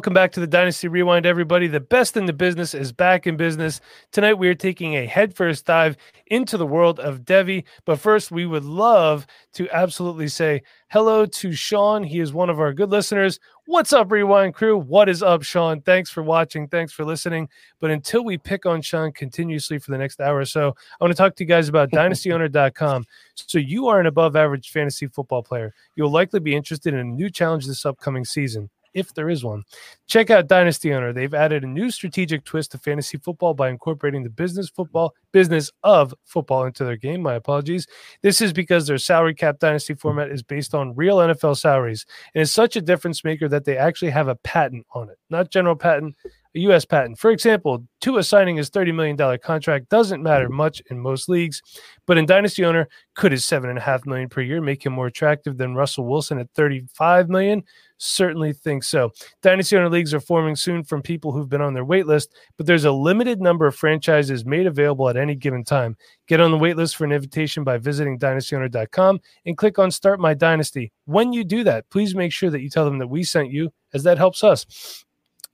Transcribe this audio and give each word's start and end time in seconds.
Welcome 0.00 0.14
back 0.14 0.32
to 0.32 0.40
the 0.40 0.46
Dynasty 0.46 0.88
Rewind, 0.88 1.26
everybody. 1.26 1.66
The 1.66 1.78
best 1.78 2.16
in 2.16 2.24
the 2.24 2.32
business 2.32 2.72
is 2.72 2.90
back 2.90 3.26
in 3.26 3.36
business. 3.36 3.82
Tonight, 4.12 4.38
we 4.38 4.48
are 4.48 4.54
taking 4.54 4.94
a 4.96 5.04
headfirst 5.04 5.66
dive 5.66 5.98
into 6.28 6.56
the 6.56 6.66
world 6.66 6.98
of 6.98 7.20
Devy. 7.20 7.64
But 7.84 8.00
first, 8.00 8.30
we 8.30 8.46
would 8.46 8.64
love 8.64 9.26
to 9.52 9.68
absolutely 9.68 10.28
say 10.28 10.62
hello 10.88 11.26
to 11.26 11.52
Sean. 11.52 12.02
He 12.02 12.20
is 12.20 12.32
one 12.32 12.48
of 12.48 12.58
our 12.58 12.72
good 12.72 12.88
listeners. 12.88 13.40
What's 13.66 13.92
up, 13.92 14.10
Rewind 14.10 14.54
crew? 14.54 14.78
What 14.78 15.10
is 15.10 15.22
up, 15.22 15.42
Sean? 15.42 15.82
Thanks 15.82 16.08
for 16.08 16.22
watching. 16.22 16.66
Thanks 16.66 16.94
for 16.94 17.04
listening. 17.04 17.50
But 17.78 17.90
until 17.90 18.24
we 18.24 18.38
pick 18.38 18.64
on 18.64 18.80
Sean 18.80 19.12
continuously 19.12 19.78
for 19.78 19.90
the 19.90 19.98
next 19.98 20.18
hour 20.18 20.38
or 20.38 20.46
so, 20.46 20.74
I 20.98 21.04
want 21.04 21.14
to 21.14 21.22
talk 21.22 21.36
to 21.36 21.44
you 21.44 21.48
guys 21.48 21.68
about 21.68 21.90
dynastyowner.com. 21.92 23.04
So, 23.34 23.58
you 23.58 23.88
are 23.88 24.00
an 24.00 24.06
above 24.06 24.34
average 24.34 24.70
fantasy 24.70 25.08
football 25.08 25.42
player. 25.42 25.74
You'll 25.94 26.10
likely 26.10 26.40
be 26.40 26.56
interested 26.56 26.94
in 26.94 27.00
a 27.00 27.04
new 27.04 27.28
challenge 27.28 27.66
this 27.66 27.84
upcoming 27.84 28.24
season 28.24 28.70
if 28.94 29.14
there 29.14 29.30
is 29.30 29.44
one. 29.44 29.62
Check 30.06 30.30
out 30.30 30.48
Dynasty 30.48 30.92
Owner. 30.92 31.12
They've 31.12 31.34
added 31.34 31.64
a 31.64 31.68
new 31.68 31.90
strategic 31.90 32.44
twist 32.44 32.72
to 32.72 32.78
fantasy 32.78 33.18
football 33.18 33.54
by 33.54 33.68
incorporating 33.68 34.22
the 34.22 34.30
business 34.30 34.68
football 34.68 35.14
business 35.32 35.70
of 35.82 36.14
football 36.24 36.64
into 36.64 36.84
their 36.84 36.96
game. 36.96 37.22
My 37.22 37.34
apologies. 37.34 37.86
This 38.22 38.40
is 38.40 38.52
because 38.52 38.86
their 38.86 38.98
salary 38.98 39.34
cap 39.34 39.58
dynasty 39.58 39.94
format 39.94 40.30
is 40.30 40.42
based 40.42 40.74
on 40.74 40.94
real 40.94 41.18
NFL 41.18 41.56
salaries 41.56 42.06
and 42.34 42.42
is 42.42 42.52
such 42.52 42.76
a 42.76 42.80
difference 42.80 43.24
maker 43.24 43.48
that 43.48 43.64
they 43.64 43.76
actually 43.76 44.10
have 44.10 44.28
a 44.28 44.36
patent 44.36 44.86
on 44.94 45.08
it. 45.08 45.18
Not 45.30 45.50
general 45.50 45.76
patent, 45.76 46.16
a 46.54 46.58
U.S. 46.60 46.84
patent. 46.84 47.18
For 47.18 47.30
example, 47.30 47.84
Tua 48.00 48.22
signing 48.22 48.56
his 48.56 48.70
$30 48.70 48.94
million 48.94 49.38
contract 49.38 49.88
doesn't 49.88 50.22
matter 50.22 50.48
much 50.48 50.82
in 50.90 50.98
most 50.98 51.28
leagues, 51.28 51.62
but 52.06 52.18
in 52.18 52.26
Dynasty 52.26 52.64
Owner, 52.64 52.88
could 53.14 53.32
his 53.32 53.44
7.5 53.44 54.06
million 54.06 54.28
per 54.28 54.40
year 54.40 54.60
make 54.60 54.84
him 54.84 54.92
more 54.92 55.06
attractive 55.06 55.58
than 55.58 55.74
Russell 55.74 56.06
Wilson 56.06 56.38
at 56.38 56.50
35 56.54 57.28
million? 57.28 57.62
Certainly 57.98 58.54
think 58.54 58.82
so. 58.82 59.10
Dynasty 59.42 59.76
Owner 59.76 59.90
leagues 59.90 60.14
are 60.14 60.20
forming 60.20 60.56
soon 60.56 60.82
from 60.82 61.02
people 61.02 61.32
who've 61.32 61.48
been 61.48 61.60
on 61.60 61.74
their 61.74 61.84
wait 61.84 62.06
list, 62.06 62.34
but 62.56 62.66
there's 62.66 62.86
a 62.86 62.92
limited 62.92 63.40
number 63.40 63.66
of 63.66 63.76
franchises 63.76 64.44
made 64.44 64.66
available 64.66 65.08
at 65.08 65.18
any 65.18 65.34
given 65.34 65.62
time. 65.62 65.96
Get 66.26 66.40
on 66.40 66.50
the 66.50 66.58
wait 66.58 66.76
list 66.76 66.96
for 66.96 67.04
an 67.04 67.12
invitation 67.12 67.62
by 67.62 67.76
visiting 67.76 68.18
dynastyowner.com 68.18 69.20
and 69.44 69.56
click 69.56 69.78
on 69.78 69.90
Start 69.90 70.18
My 70.18 70.32
Dynasty. 70.32 70.92
When 71.04 71.32
you 71.32 71.44
do 71.44 71.62
that, 71.64 71.90
please 71.90 72.14
make 72.14 72.32
sure 72.32 72.50
that 72.50 72.62
you 72.62 72.70
tell 72.70 72.86
them 72.86 72.98
that 72.98 73.08
we 73.08 73.22
sent 73.22 73.50
you, 73.50 73.70
as 73.92 74.02
that 74.04 74.18
helps 74.18 74.42
us. 74.42 75.04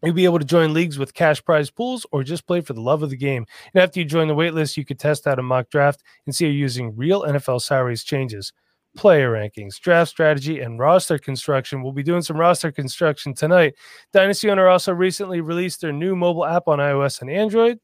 You'll 0.03 0.15
be 0.15 0.25
able 0.25 0.39
to 0.39 0.45
join 0.45 0.75
leagues 0.75 0.99
with 0.99 1.15
cash 1.15 1.43
prize 1.43 1.71
pools 1.71 2.07
or 2.13 2.23
just 2.23 2.47
play 2.47 2.61
for 2.61 2.75
the 2.75 2.81
love 2.81 3.03
of 3.03 3.11
the 3.11 3.17
game. 3.17 3.47
And 3.73 3.83
after 3.83 3.99
you 3.99 4.05
join 4.05 4.29
the 4.29 4.35
waitlist, 4.35 4.77
you 4.77 4.85
could 4.85 4.99
test 4.99 5.27
out 5.27 5.39
a 5.39 5.43
mock 5.43 5.71
draft 5.71 6.03
and 6.27 6.35
see 6.35 6.45
you're 6.45 6.55
using 6.55 6.95
real 6.97 7.23
NFL 7.23 7.63
salaries 7.63 8.05
changes, 8.05 8.53
player 8.97 9.33
rankings, 9.33 9.81
draft 9.81 10.11
strategy, 10.11 10.61
and 10.61 10.79
roster 10.79 11.19
construction. 11.19 11.83
We'll 11.83 11.93
be 11.93 12.03
doing 12.03 12.23
some 12.23 12.37
roster 12.37 12.71
construction 12.71 13.33
tonight. 13.35 13.75
Dynasty 14.13 14.51
Owner 14.51 14.69
also 14.69 14.93
recently 14.93 15.41
released 15.41 15.81
their 15.81 15.93
new 15.93 16.15
mobile 16.15 16.45
app 16.45 16.69
on 16.69 16.79
iOS 16.79 17.23
and 17.23 17.31
Android. 17.31 17.79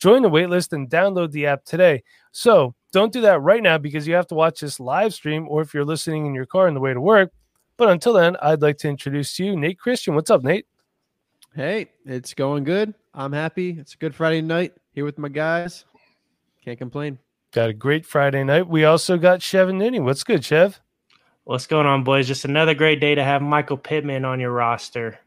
Join 0.00 0.22
the 0.22 0.30
waitlist 0.30 0.72
and 0.72 0.90
download 0.90 1.30
the 1.30 1.46
app 1.46 1.64
today. 1.64 2.02
So 2.30 2.74
don't 2.92 3.12
do 3.12 3.22
that 3.22 3.40
right 3.40 3.62
now 3.62 3.78
because 3.78 4.06
you 4.06 4.14
have 4.14 4.26
to 4.26 4.34
watch 4.34 4.60
this 4.60 4.78
live 4.78 5.14
stream 5.14 5.46
or 5.48 5.62
if 5.62 5.72
you're 5.72 5.84
listening 5.84 6.26
in 6.26 6.34
your 6.34 6.46
car 6.46 6.68
on 6.68 6.74
the 6.74 6.80
way 6.80 6.92
to 6.92 7.00
work. 7.00 7.30
But 7.76 7.88
until 7.88 8.12
then, 8.12 8.36
I'd 8.42 8.62
like 8.62 8.76
to 8.78 8.88
introduce 8.88 9.34
to 9.36 9.44
you 9.44 9.56
Nate 9.56 9.78
Christian. 9.78 10.14
What's 10.14 10.30
up, 10.30 10.42
Nate? 10.42 10.66
Hey, 11.56 11.86
it's 12.04 12.34
going 12.34 12.64
good. 12.64 12.94
I'm 13.14 13.30
happy. 13.30 13.76
It's 13.78 13.94
a 13.94 13.96
good 13.96 14.12
Friday 14.12 14.40
night 14.40 14.72
here 14.92 15.04
with 15.04 15.18
my 15.18 15.28
guys. 15.28 15.84
Can't 16.64 16.76
complain. 16.76 17.16
Got 17.52 17.68
a 17.68 17.72
great 17.72 18.04
Friday 18.04 18.42
night. 18.42 18.66
We 18.66 18.84
also 18.84 19.16
got 19.16 19.40
Chev 19.40 19.68
and 19.68 19.78
Nini. 19.78 20.00
What's 20.00 20.24
good, 20.24 20.44
Chev? 20.44 20.80
What's 21.44 21.68
going 21.68 21.86
on, 21.86 22.02
boys? 22.02 22.26
Just 22.26 22.44
another 22.44 22.74
great 22.74 23.00
day 23.00 23.14
to 23.14 23.22
have 23.22 23.40
Michael 23.40 23.76
Pittman 23.76 24.24
on 24.24 24.40
your 24.40 24.50
roster. 24.50 25.20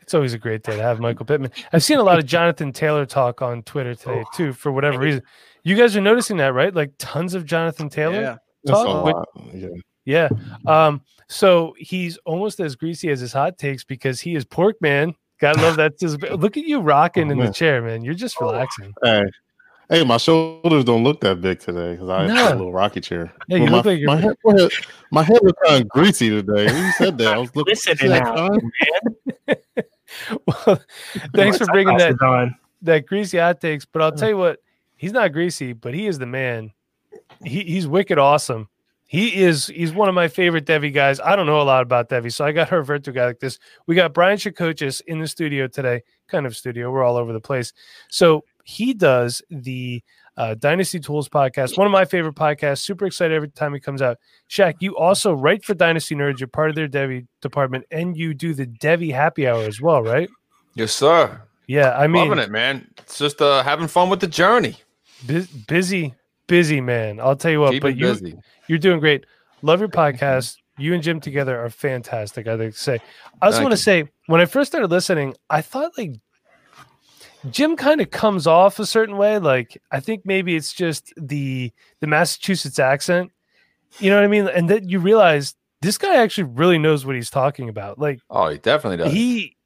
It's 0.00 0.14
always 0.14 0.32
a 0.32 0.38
great 0.38 0.62
day 0.62 0.74
to 0.74 0.82
have 0.82 1.00
Michael 1.00 1.26
Pittman. 1.26 1.50
I've 1.70 1.84
seen 1.84 1.98
a 1.98 2.02
lot 2.02 2.18
of 2.18 2.24
Jonathan 2.24 2.72
Taylor 2.72 3.04
talk 3.04 3.42
on 3.42 3.62
Twitter 3.62 3.94
today, 3.94 4.24
oh. 4.24 4.30
too, 4.34 4.54
for 4.54 4.72
whatever 4.72 4.98
reason. 4.98 5.22
You 5.64 5.76
guys 5.76 5.94
are 5.94 6.00
noticing 6.00 6.38
that, 6.38 6.54
right? 6.54 6.74
Like 6.74 6.92
tons 6.96 7.34
of 7.34 7.44
Jonathan 7.44 7.90
Taylor 7.90 8.38
yeah. 8.64 8.72
talk. 8.72 9.28
yeah. 9.52 9.68
yeah. 10.06 10.28
Um, 10.66 11.02
so 11.28 11.74
he's 11.76 12.16
almost 12.24 12.58
as 12.58 12.74
greasy 12.74 13.10
as 13.10 13.20
his 13.20 13.34
hot 13.34 13.58
takes 13.58 13.84
because 13.84 14.22
he 14.22 14.34
is 14.34 14.46
pork 14.46 14.80
man 14.80 15.14
Gotta 15.40 15.60
love 15.60 15.76
that. 15.76 15.98
Just, 15.98 16.20
look 16.30 16.56
at 16.56 16.64
you 16.64 16.80
rocking 16.80 17.28
oh, 17.28 17.32
in 17.32 17.38
the 17.38 17.48
oh, 17.48 17.52
chair, 17.52 17.82
man. 17.82 18.02
You're 18.02 18.14
just 18.14 18.36
oh, 18.40 18.46
relaxing. 18.46 18.92
Hey, 19.02 19.24
hey, 19.88 20.04
my 20.04 20.16
shoulders 20.16 20.84
don't 20.84 21.04
look 21.04 21.20
that 21.20 21.40
big 21.40 21.60
today 21.60 21.92
because 21.92 22.08
I 22.08 22.26
no. 22.26 22.34
have 22.34 22.52
a 22.52 22.56
little 22.56 22.72
rocky 22.72 23.00
chair. 23.00 23.32
Yeah, 23.48 23.58
you 23.58 23.64
well, 23.64 23.82
look 23.82 23.84
my, 23.84 23.92
like 23.92 24.02
my 24.04 24.16
head, 24.16 24.36
my 24.44 24.60
head, 24.60 24.70
my 25.10 25.22
head 25.22 25.38
was 25.42 25.54
kind 25.66 25.82
of 25.82 25.88
greasy 25.88 26.30
today. 26.30 26.68
Who 26.72 26.90
said 26.92 27.18
that? 27.18 27.34
I 27.34 27.38
was 27.38 27.54
looking. 27.54 27.72
Listen 27.72 28.08
now, 28.08 28.48
man. 28.48 29.56
well, 30.46 30.80
thanks 31.34 31.58
for 31.58 31.66
bringing 31.66 31.96
that 31.98 32.20
on 32.20 32.56
that 32.82 33.06
greasy 33.06 33.38
hot 33.38 33.60
takes. 33.60 33.84
But 33.84 34.02
I'll 34.02 34.12
mm. 34.12 34.18
tell 34.18 34.28
you 34.28 34.36
what, 34.36 34.60
he's 34.96 35.12
not 35.12 35.32
greasy, 35.32 35.72
but 35.72 35.94
he 35.94 36.06
is 36.06 36.18
the 36.18 36.26
man. 36.26 36.72
He, 37.44 37.64
he's 37.64 37.86
wicked 37.86 38.18
awesome. 38.18 38.68
He 39.08 39.40
is 39.40 39.68
he's 39.68 39.90
one 39.90 40.10
of 40.10 40.14
my 40.14 40.28
favorite 40.28 40.66
Devy 40.66 40.92
guys. 40.92 41.18
I 41.18 41.34
don't 41.34 41.46
know 41.46 41.62
a 41.62 41.64
lot 41.64 41.82
about 41.82 42.10
Devy, 42.10 42.30
so 42.30 42.44
I 42.44 42.52
got 42.52 42.68
her 42.68 42.80
a 42.80 42.98
guy 43.00 43.24
like 43.24 43.40
this. 43.40 43.58
We 43.86 43.94
got 43.94 44.12
Brian 44.12 44.36
Shacochis 44.36 45.00
in 45.06 45.18
the 45.18 45.26
studio 45.26 45.66
today, 45.66 46.02
kind 46.28 46.44
of 46.44 46.54
studio. 46.54 46.90
We're 46.90 47.02
all 47.02 47.16
over 47.16 47.32
the 47.32 47.40
place. 47.40 47.72
So 48.10 48.44
he 48.64 48.92
does 48.92 49.40
the 49.48 50.02
uh, 50.36 50.56
Dynasty 50.56 51.00
Tools 51.00 51.26
podcast, 51.26 51.78
one 51.78 51.86
of 51.86 51.90
my 51.90 52.04
favorite 52.04 52.34
podcasts. 52.34 52.80
Super 52.80 53.06
excited 53.06 53.34
every 53.34 53.48
time 53.48 53.72
he 53.72 53.80
comes 53.80 54.02
out. 54.02 54.18
Shaq, 54.50 54.74
you 54.80 54.94
also 54.94 55.32
write 55.32 55.64
for 55.64 55.72
Dynasty 55.72 56.14
Nerds. 56.14 56.38
You're 56.38 56.48
part 56.48 56.68
of 56.68 56.76
their 56.76 56.86
Devy 56.86 57.26
department, 57.40 57.86
and 57.90 58.14
you 58.14 58.34
do 58.34 58.52
the 58.52 58.66
Devy 58.66 59.10
Happy 59.10 59.48
Hour 59.48 59.62
as 59.62 59.80
well, 59.80 60.02
right? 60.02 60.28
Yes, 60.74 60.92
sir. 60.92 61.40
Yeah, 61.66 61.96
I 61.96 62.08
mean, 62.08 62.28
loving 62.28 62.44
it, 62.44 62.50
man. 62.50 62.86
It's 62.98 63.16
just 63.16 63.40
uh, 63.40 63.62
having 63.62 63.88
fun 63.88 64.10
with 64.10 64.20
the 64.20 64.26
journey. 64.26 64.76
Bu- 65.26 65.46
busy, 65.66 66.14
busy 66.46 66.82
man. 66.82 67.20
I'll 67.20 67.36
tell 67.36 67.50
you 67.50 67.60
what, 67.60 67.72
Keep 67.72 67.82
but 67.82 67.96
you, 67.96 68.06
busy. 68.06 68.38
You're 68.68 68.78
doing 68.78 69.00
great. 69.00 69.26
Love 69.62 69.80
your 69.80 69.88
podcast. 69.88 70.56
You 70.78 70.94
and 70.94 71.02
Jim 71.02 71.20
together 71.20 71.58
are 71.58 71.70
fantastic. 71.70 72.46
I 72.46 72.56
think 72.56 72.74
to 72.74 72.80
say. 72.80 73.00
I 73.42 73.46
also 73.46 73.62
want 73.62 73.72
to 73.72 73.76
say 73.76 74.08
when 74.26 74.40
I 74.40 74.44
first 74.44 74.70
started 74.70 74.90
listening, 74.90 75.34
I 75.50 75.60
thought 75.60 75.98
like 75.98 76.20
Jim 77.50 77.76
kind 77.76 78.00
of 78.00 78.10
comes 78.10 78.46
off 78.46 78.78
a 78.78 78.86
certain 78.86 79.16
way. 79.16 79.38
Like 79.38 79.80
I 79.90 80.00
think 80.00 80.24
maybe 80.24 80.54
it's 80.54 80.72
just 80.72 81.12
the 81.16 81.72
the 82.00 82.06
Massachusetts 82.06 82.78
accent. 82.78 83.32
You 83.98 84.10
know 84.10 84.16
what 84.16 84.24
I 84.24 84.28
mean? 84.28 84.48
And 84.48 84.68
then 84.68 84.88
you 84.88 85.00
realize 85.00 85.54
this 85.80 85.98
guy 85.98 86.16
actually 86.16 86.44
really 86.44 86.78
knows 86.78 87.06
what 87.06 87.16
he's 87.16 87.30
talking 87.30 87.68
about. 87.68 87.98
Like 87.98 88.20
oh, 88.30 88.48
he 88.48 88.58
definitely 88.58 88.98
does. 88.98 89.12
He 89.12 89.56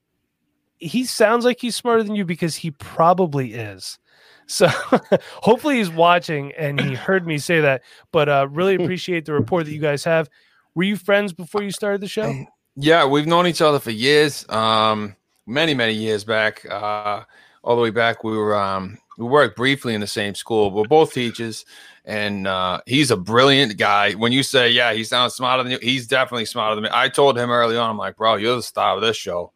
he 0.78 1.04
sounds 1.04 1.44
like 1.44 1.60
he's 1.60 1.76
smarter 1.76 2.02
than 2.02 2.14
you 2.14 2.24
because 2.24 2.56
he 2.56 2.70
probably 2.72 3.54
is. 3.54 3.98
So 4.46 4.68
hopefully 5.34 5.76
he's 5.76 5.90
watching 5.90 6.52
and 6.52 6.80
he 6.80 6.94
heard 6.94 7.26
me 7.26 7.38
say 7.38 7.60
that. 7.60 7.82
But 8.10 8.28
uh, 8.28 8.48
really 8.50 8.74
appreciate 8.82 9.24
the 9.24 9.32
report 9.32 9.66
that 9.66 9.72
you 9.72 9.80
guys 9.80 10.04
have. 10.04 10.28
Were 10.74 10.84
you 10.84 10.96
friends 10.96 11.32
before 11.32 11.62
you 11.62 11.70
started 11.70 12.00
the 12.00 12.08
show? 12.08 12.46
Yeah, 12.76 13.04
we've 13.04 13.26
known 13.26 13.46
each 13.46 13.60
other 13.60 13.78
for 13.78 13.90
years. 13.90 14.48
Um, 14.48 15.16
many 15.46 15.74
many 15.74 15.92
years 15.92 16.24
back. 16.24 16.64
Uh, 16.68 17.24
all 17.62 17.76
the 17.76 17.82
way 17.82 17.90
back, 17.90 18.24
we 18.24 18.36
were 18.36 18.56
um, 18.56 18.98
we 19.18 19.26
worked 19.26 19.56
briefly 19.56 19.94
in 19.94 20.00
the 20.00 20.06
same 20.06 20.34
school. 20.34 20.70
We're 20.70 20.84
both 20.84 21.12
teachers, 21.12 21.66
and 22.06 22.46
uh, 22.46 22.80
he's 22.86 23.10
a 23.10 23.16
brilliant 23.16 23.76
guy. 23.76 24.12
When 24.12 24.32
you 24.32 24.42
say, 24.42 24.70
"Yeah, 24.70 24.94
he 24.94 25.04
sounds 25.04 25.34
smarter 25.34 25.62
than 25.62 25.72
you," 25.72 25.78
he's 25.82 26.06
definitely 26.06 26.46
smarter 26.46 26.74
than 26.74 26.84
me. 26.84 26.90
I 26.92 27.10
told 27.10 27.38
him 27.38 27.50
early 27.50 27.76
on, 27.76 27.90
I'm 27.90 27.98
like, 27.98 28.16
"Bro, 28.16 28.36
you're 28.36 28.56
the 28.56 28.62
star 28.62 28.96
of 28.96 29.02
this 29.02 29.16
show. 29.16 29.52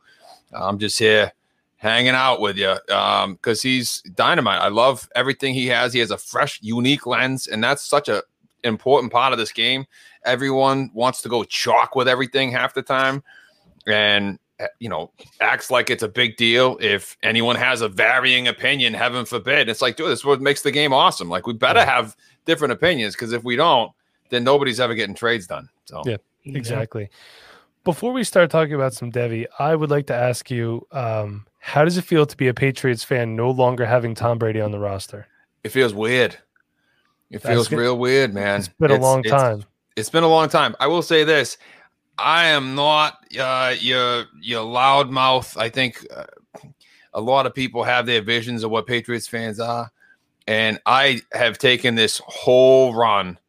I'm 0.52 0.78
just 0.78 0.98
here 0.98 1.32
hanging 1.76 2.14
out 2.14 2.40
with 2.40 2.56
you 2.56 2.74
um 2.94 3.34
because 3.34 3.62
he's 3.62 4.02
dynamite. 4.14 4.60
I 4.60 4.68
love 4.68 5.08
everything 5.14 5.54
he 5.54 5.66
has. 5.68 5.92
He 5.92 6.00
has 6.00 6.10
a 6.10 6.18
fresh 6.18 6.58
unique 6.62 7.06
lens 7.06 7.46
and 7.46 7.62
that's 7.62 7.82
such 7.82 8.08
a 8.08 8.22
important 8.64 9.12
part 9.12 9.32
of 9.32 9.38
this 9.38 9.52
game. 9.52 9.86
Everyone 10.24 10.90
wants 10.94 11.22
to 11.22 11.28
go 11.28 11.44
chalk 11.44 11.94
with 11.94 12.08
everything 12.08 12.50
half 12.50 12.74
the 12.74 12.82
time 12.82 13.22
and 13.86 14.38
eh, 14.58 14.66
you 14.80 14.88
know 14.88 15.10
acts 15.40 15.70
like 15.70 15.90
it's 15.90 16.02
a 16.02 16.08
big 16.08 16.36
deal 16.36 16.78
if 16.80 17.16
anyone 17.22 17.56
has 17.56 17.82
a 17.82 17.88
varying 17.88 18.48
opinion 18.48 18.94
heaven 18.94 19.24
forbid. 19.24 19.68
It's 19.68 19.82
like 19.82 19.96
dude 19.96 20.08
this 20.08 20.20
is 20.20 20.24
what 20.24 20.40
makes 20.40 20.62
the 20.62 20.72
game 20.72 20.92
awesome. 20.92 21.28
Like 21.28 21.46
we 21.46 21.52
better 21.52 21.84
have 21.84 22.16
different 22.46 22.72
opinions 22.72 23.14
because 23.14 23.32
if 23.32 23.44
we 23.44 23.56
don't 23.56 23.92
then 24.30 24.42
nobody's 24.42 24.80
ever 24.80 24.94
getting 24.94 25.14
trades 25.14 25.46
done 25.46 25.68
so. 25.86 26.02
Yeah. 26.04 26.16
exactly. 26.44 27.10
Before 27.84 28.12
we 28.12 28.24
start 28.24 28.50
talking 28.50 28.74
about 28.74 28.94
some 28.94 29.12
Devy, 29.12 29.46
I 29.60 29.76
would 29.76 29.90
like 29.90 30.08
to 30.08 30.14
ask 30.14 30.50
you, 30.50 30.84
um, 30.90 31.46
how 31.66 31.84
does 31.84 31.98
it 31.98 32.02
feel 32.02 32.24
to 32.26 32.36
be 32.36 32.46
a 32.46 32.54
Patriots 32.54 33.02
fan 33.02 33.34
no 33.34 33.50
longer 33.50 33.86
having 33.86 34.14
Tom 34.14 34.38
Brady 34.38 34.60
on 34.60 34.70
the 34.70 34.78
roster? 34.78 35.26
It 35.64 35.70
feels 35.70 35.92
weird. 35.92 36.34
It 37.28 37.42
That's 37.42 37.46
feels 37.46 37.66
good. 37.68 37.80
real 37.80 37.98
weird, 37.98 38.32
man. 38.32 38.60
It's 38.60 38.68
been 38.68 38.92
a 38.92 38.98
long 38.98 39.18
it's- 39.24 39.40
time. 39.42 39.64
it's 39.96 40.08
been 40.08 40.22
a 40.22 40.28
long 40.28 40.48
time. 40.48 40.76
I 40.78 40.86
will 40.86 41.02
say 41.02 41.24
this: 41.24 41.58
I 42.18 42.46
am 42.46 42.76
not 42.76 43.18
uh, 43.36 43.74
your 43.80 44.26
your 44.40 44.64
loudmouth. 44.64 45.56
I 45.60 45.68
think 45.68 46.06
uh, 46.14 46.26
a 47.12 47.20
lot 47.20 47.46
of 47.46 47.52
people 47.54 47.82
have 47.82 48.06
their 48.06 48.22
visions 48.22 48.62
of 48.62 48.70
what 48.70 48.86
Patriots 48.86 49.26
fans 49.26 49.58
are, 49.58 49.90
and 50.46 50.78
I 50.86 51.20
have 51.32 51.58
taken 51.58 51.96
this 51.96 52.22
whole 52.24 52.94
run 52.94 53.40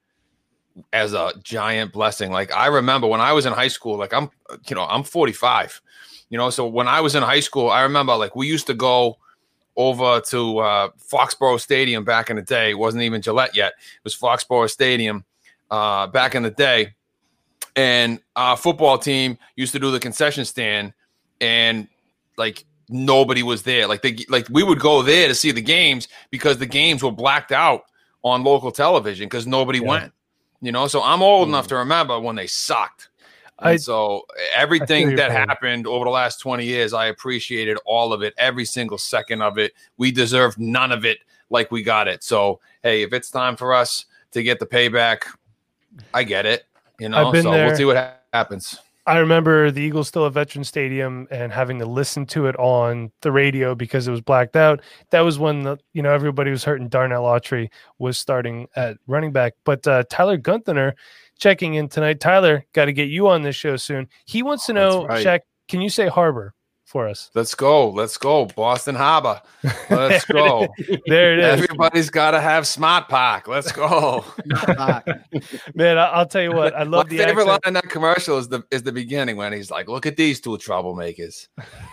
as 0.92 1.14
a 1.14 1.34
giant 1.44 1.94
blessing. 1.94 2.32
Like 2.32 2.52
I 2.52 2.66
remember 2.66 3.06
when 3.06 3.22
I 3.22 3.34
was 3.34 3.46
in 3.46 3.54
high 3.54 3.68
school. 3.68 3.96
Like 3.96 4.12
I'm, 4.12 4.32
you 4.68 4.76
know, 4.76 4.86
I'm 4.86 5.04
45. 5.04 5.82
You 6.30 6.38
know, 6.38 6.50
so 6.50 6.68
when 6.68 6.88
I 6.88 7.02
was 7.02 7.16
in 7.16 7.24
high 7.24 7.40
school, 7.40 7.70
I 7.70 7.82
remember 7.84 8.16
like 8.16 8.36
we 8.36 8.48
used 8.48 8.68
to 8.68 8.74
go 8.74 9.18
over 9.76 10.20
to 10.22 10.58
uh, 10.60 10.90
Foxborough 11.12 11.60
Stadium 11.60 12.04
back 12.04 12.30
in 12.30 12.36
the 12.36 12.42
day. 12.42 12.72
It 12.72 12.78
wasn't 12.78 13.04
even 13.04 13.22
Gillette 13.22 13.56
yet. 13.56 13.74
It 13.78 14.04
was 14.04 14.16
Foxborough 14.16 14.70
Stadium 14.70 15.24
uh, 15.72 16.08
back 16.08 16.36
in 16.36 16.44
the 16.44 16.52
day. 16.52 16.96
And 17.76 18.20
our 18.36 18.58
football 18.58 18.98
team 18.98 19.38
used 19.56 19.72
to 19.74 19.80
do 19.80 19.92
the 19.92 20.00
concession 20.00 20.46
stand, 20.46 20.94
and 21.40 21.88
like 22.36 22.66
nobody 22.90 23.44
was 23.44 23.62
there. 23.64 23.88
Like 23.88 24.02
they 24.02 24.18
like 24.30 24.48
we 24.50 24.64
would 24.64 24.80
go 24.80 25.04
there 25.04 25.28
to 25.28 25.36
see 25.36 25.52
the 25.52 25.62
games 25.62 26.08
because 26.32 26.58
the 26.58 26.66
games 26.66 27.04
were 27.04 27.12
blacked 27.12 27.52
out 27.52 27.84
on 28.24 28.44
local 28.44 28.72
television 28.72 29.28
because 29.28 29.46
nobody 29.46 29.80
Yeah. 29.80 29.88
went. 29.88 30.14
You 30.60 30.72
know, 30.72 30.88
so 30.88 31.04
I'm 31.04 31.22
old 31.22 31.48
enough 31.48 31.68
to 31.68 31.76
remember 31.76 32.20
when 32.20 32.36
they 32.36 32.48
sucked. 32.48 33.07
And 33.60 33.70
I- 33.70 33.78
so 33.78 34.26
everything 34.56 35.10
feel 35.10 35.18
that 35.18 35.30
pain. 35.32 35.48
happened 35.48 35.88
over 35.88 36.06
the 36.06 36.12
last 36.12 36.40
20 36.40 36.64
years, 36.66 36.94
I 36.94 37.08
appreciated 37.08 37.78
all 37.86 38.14
of 38.14 38.22
it, 38.22 38.34
every 38.38 38.66
single 38.66 38.98
second 38.98 39.42
of 39.42 39.58
it. 39.58 39.74
We 39.98 40.12
deserved 40.12 40.60
none 40.60 40.92
of 40.92 41.06
it 41.06 41.20
like 41.50 41.72
we 41.72 41.84
got 41.84 42.08
it. 42.08 42.24
So 42.24 42.60
hey, 42.84 43.02
if 43.02 43.14
it's 43.14 43.32
time 43.32 43.56
for 43.56 43.74
us 43.74 44.06
to 44.32 44.44
get 44.44 44.60
the 44.60 44.66
payback, 44.66 45.24
I 46.14 46.24
get 46.24 46.46
it. 46.46 46.66
You 47.00 47.10
know, 47.10 47.34
so 47.34 47.52
there. 47.52 47.68
we'll 47.68 47.76
see 47.76 47.86
what 47.86 47.98
ha- 47.98 48.14
happens. 48.34 48.80
I 49.06 49.20
remember 49.20 49.72
the 49.72 49.82
Eagles 49.82 50.10
still 50.10 50.26
at 50.26 50.34
Veteran 50.34 50.66
Stadium 50.66 51.30
and 51.32 51.54
having 51.54 51.80
to 51.80 51.86
listen 51.86 52.26
to 52.26 52.48
it 52.48 52.58
on 52.58 53.10
the 53.22 53.32
radio 53.32 53.74
because 53.74 54.06
it 54.06 54.12
was 54.12 54.20
blacked 54.20 54.58
out. 54.58 54.82
That 55.12 55.22
was 55.22 55.40
when 55.40 55.64
the 55.64 55.78
you 55.94 56.02
know 56.02 56.12
everybody 56.12 56.52
was 56.52 56.66
hurting. 56.66 56.90
Darnell 56.90 57.24
Autry 57.24 57.70
was 58.00 58.18
starting 58.18 58.68
at 58.76 58.98
running 59.08 59.32
back, 59.32 59.54
but 59.64 59.88
uh, 59.88 60.04
Tyler 60.10 60.36
Gunther 60.36 60.94
checking 61.38 61.76
in 61.76 61.88
tonight. 61.90 62.20
Tyler, 62.20 62.66
got 62.74 62.86
to 62.86 62.94
get 62.94 63.10
you 63.10 63.28
on 63.30 63.42
this 63.44 63.56
show 63.56 63.76
soon. 63.78 64.08
He 64.26 64.44
wants 64.44 64.66
to 64.68 64.74
know, 64.74 65.06
right. 65.06 65.26
Shaq, 65.26 65.40
can 65.68 65.82
you 65.82 65.90
say 65.90 66.08
Harbor 66.08 66.54
for 66.86 67.08
us? 67.08 67.30
Let's 67.36 67.54
go. 67.54 67.90
Let's 67.90 68.18
go. 68.18 68.46
Boston 68.46 68.96
Harbor. 68.96 69.42
Let's 69.90 70.24
go. 70.32 70.68
There 71.06 71.34
it 71.34 71.40
is, 71.40 71.62
Everybody's 71.62 72.10
got 72.10 72.32
to 72.32 72.40
have 72.40 72.66
Smart 72.66 73.10
Park. 73.10 73.48
Let's 73.48 73.72
go. 73.72 74.24
Man. 75.76 75.98
I- 75.98 76.12
I'll 76.14 76.26
tell 76.26 76.42
you 76.42 76.52
what, 76.54 76.74
I 76.76 76.84
love 76.84 77.06
My 77.06 77.10
the 77.10 77.18
favorite 77.18 77.44
accent. 77.44 77.48
line 77.48 77.60
in 77.66 77.74
that 77.74 77.90
commercial 77.90 78.38
is 78.38 78.48
the 78.48 78.64
is 78.72 78.84
the 78.84 78.92
beginning 78.92 79.36
when 79.38 79.54
he's 79.54 79.70
like, 79.72 79.88
"Look 79.88 80.06
at 80.06 80.16
these 80.18 80.40
two 80.40 80.52
troublemakers." 80.58 81.48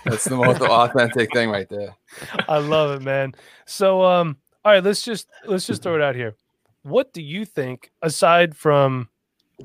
That's 0.04 0.24
the 0.24 0.36
most 0.36 0.60
authentic 0.60 1.32
thing 1.32 1.50
right 1.50 1.68
there. 1.68 1.94
I 2.48 2.58
love 2.58 3.00
it, 3.00 3.02
man. 3.04 3.34
So, 3.66 4.04
um, 4.04 4.36
all 4.64 4.72
right, 4.72 4.84
let's 4.84 5.02
just 5.02 5.28
let's 5.46 5.66
just 5.66 5.82
throw 5.82 5.96
it 5.96 6.02
out 6.02 6.14
here. 6.14 6.36
What 6.82 7.12
do 7.12 7.22
you 7.22 7.44
think, 7.44 7.90
aside 8.02 8.56
from 8.56 9.08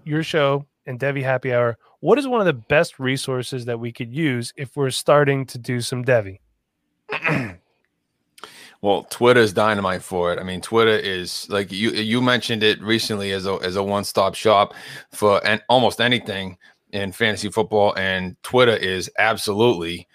your 0.04 0.24
show 0.24 0.66
and 0.86 1.00
Devy 1.00 1.24
Happy 1.24 1.54
Hour, 1.54 1.78
what 2.00 2.18
is 2.18 2.28
one 2.28 2.40
of 2.40 2.46
the 2.46 2.54
best 2.54 3.00
resources 3.00 3.66
that 3.66 3.80
we 3.80 3.92
could 3.92 4.14
use 4.14 4.54
if 4.56 4.76
we're 4.76 4.90
starting 4.90 5.46
to 5.48 5.58
do 5.58 5.82
some 5.82 6.04
Devy? 6.04 6.40
Well, 8.82 9.04
Twitter 9.10 9.42
is 9.42 9.52
dynamite 9.52 10.02
for 10.02 10.32
it. 10.32 10.40
I 10.40 10.44
mean, 10.44 10.62
Twitter 10.62 10.98
is 10.98 11.50
like 11.50 11.72
you 11.72 11.92
you 11.92 12.22
mentioned 12.22 12.64
it 12.64 12.82
recently 12.82 13.34
as 13.34 13.46
a 13.46 13.56
as 13.56 13.76
a 13.76 13.84
one 13.84 14.06
stop 14.06 14.36
shop 14.36 14.74
for 15.12 15.46
and 15.46 15.62
almost 15.68 16.00
anything 16.00 16.58
in 16.92 17.12
fantasy 17.12 17.50
football, 17.50 17.94
and 17.98 18.42
Twitter 18.42 18.76
is 18.76 19.12
absolutely, 19.20 20.08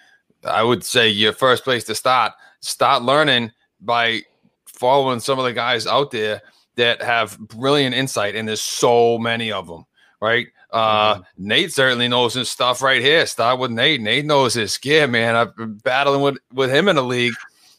I 0.44 0.62
would 0.62 0.82
say, 0.82 1.10
your 1.10 1.34
first 1.34 1.62
place 1.62 1.84
to 1.84 1.94
start. 1.94 2.32
Start 2.60 3.02
learning 3.02 3.52
by 3.82 4.22
following 4.64 5.20
some 5.20 5.38
of 5.38 5.44
the 5.44 5.52
guys 5.52 5.86
out 5.86 6.10
there 6.10 6.40
that 6.76 7.02
have 7.02 7.38
brilliant 7.38 7.94
insight, 7.94 8.34
and 8.34 8.48
there's 8.48 8.60
so 8.60 9.18
many 9.18 9.52
of 9.52 9.66
them, 9.66 9.84
right? 10.20 10.48
Uh, 10.70 11.20
Nate 11.38 11.72
certainly 11.72 12.08
knows 12.08 12.34
his 12.34 12.50
stuff 12.50 12.82
right 12.82 13.00
here. 13.00 13.26
Start 13.26 13.60
with 13.60 13.70
Nate. 13.70 14.00
Nate 14.00 14.24
knows 14.24 14.54
his 14.54 14.76
gear, 14.76 15.06
man. 15.06 15.36
I've 15.36 15.56
been 15.56 15.74
battling 15.74 16.20
with 16.20 16.38
with 16.52 16.70
him 16.70 16.88
in 16.88 16.96
the 16.96 17.02
league 17.02 17.34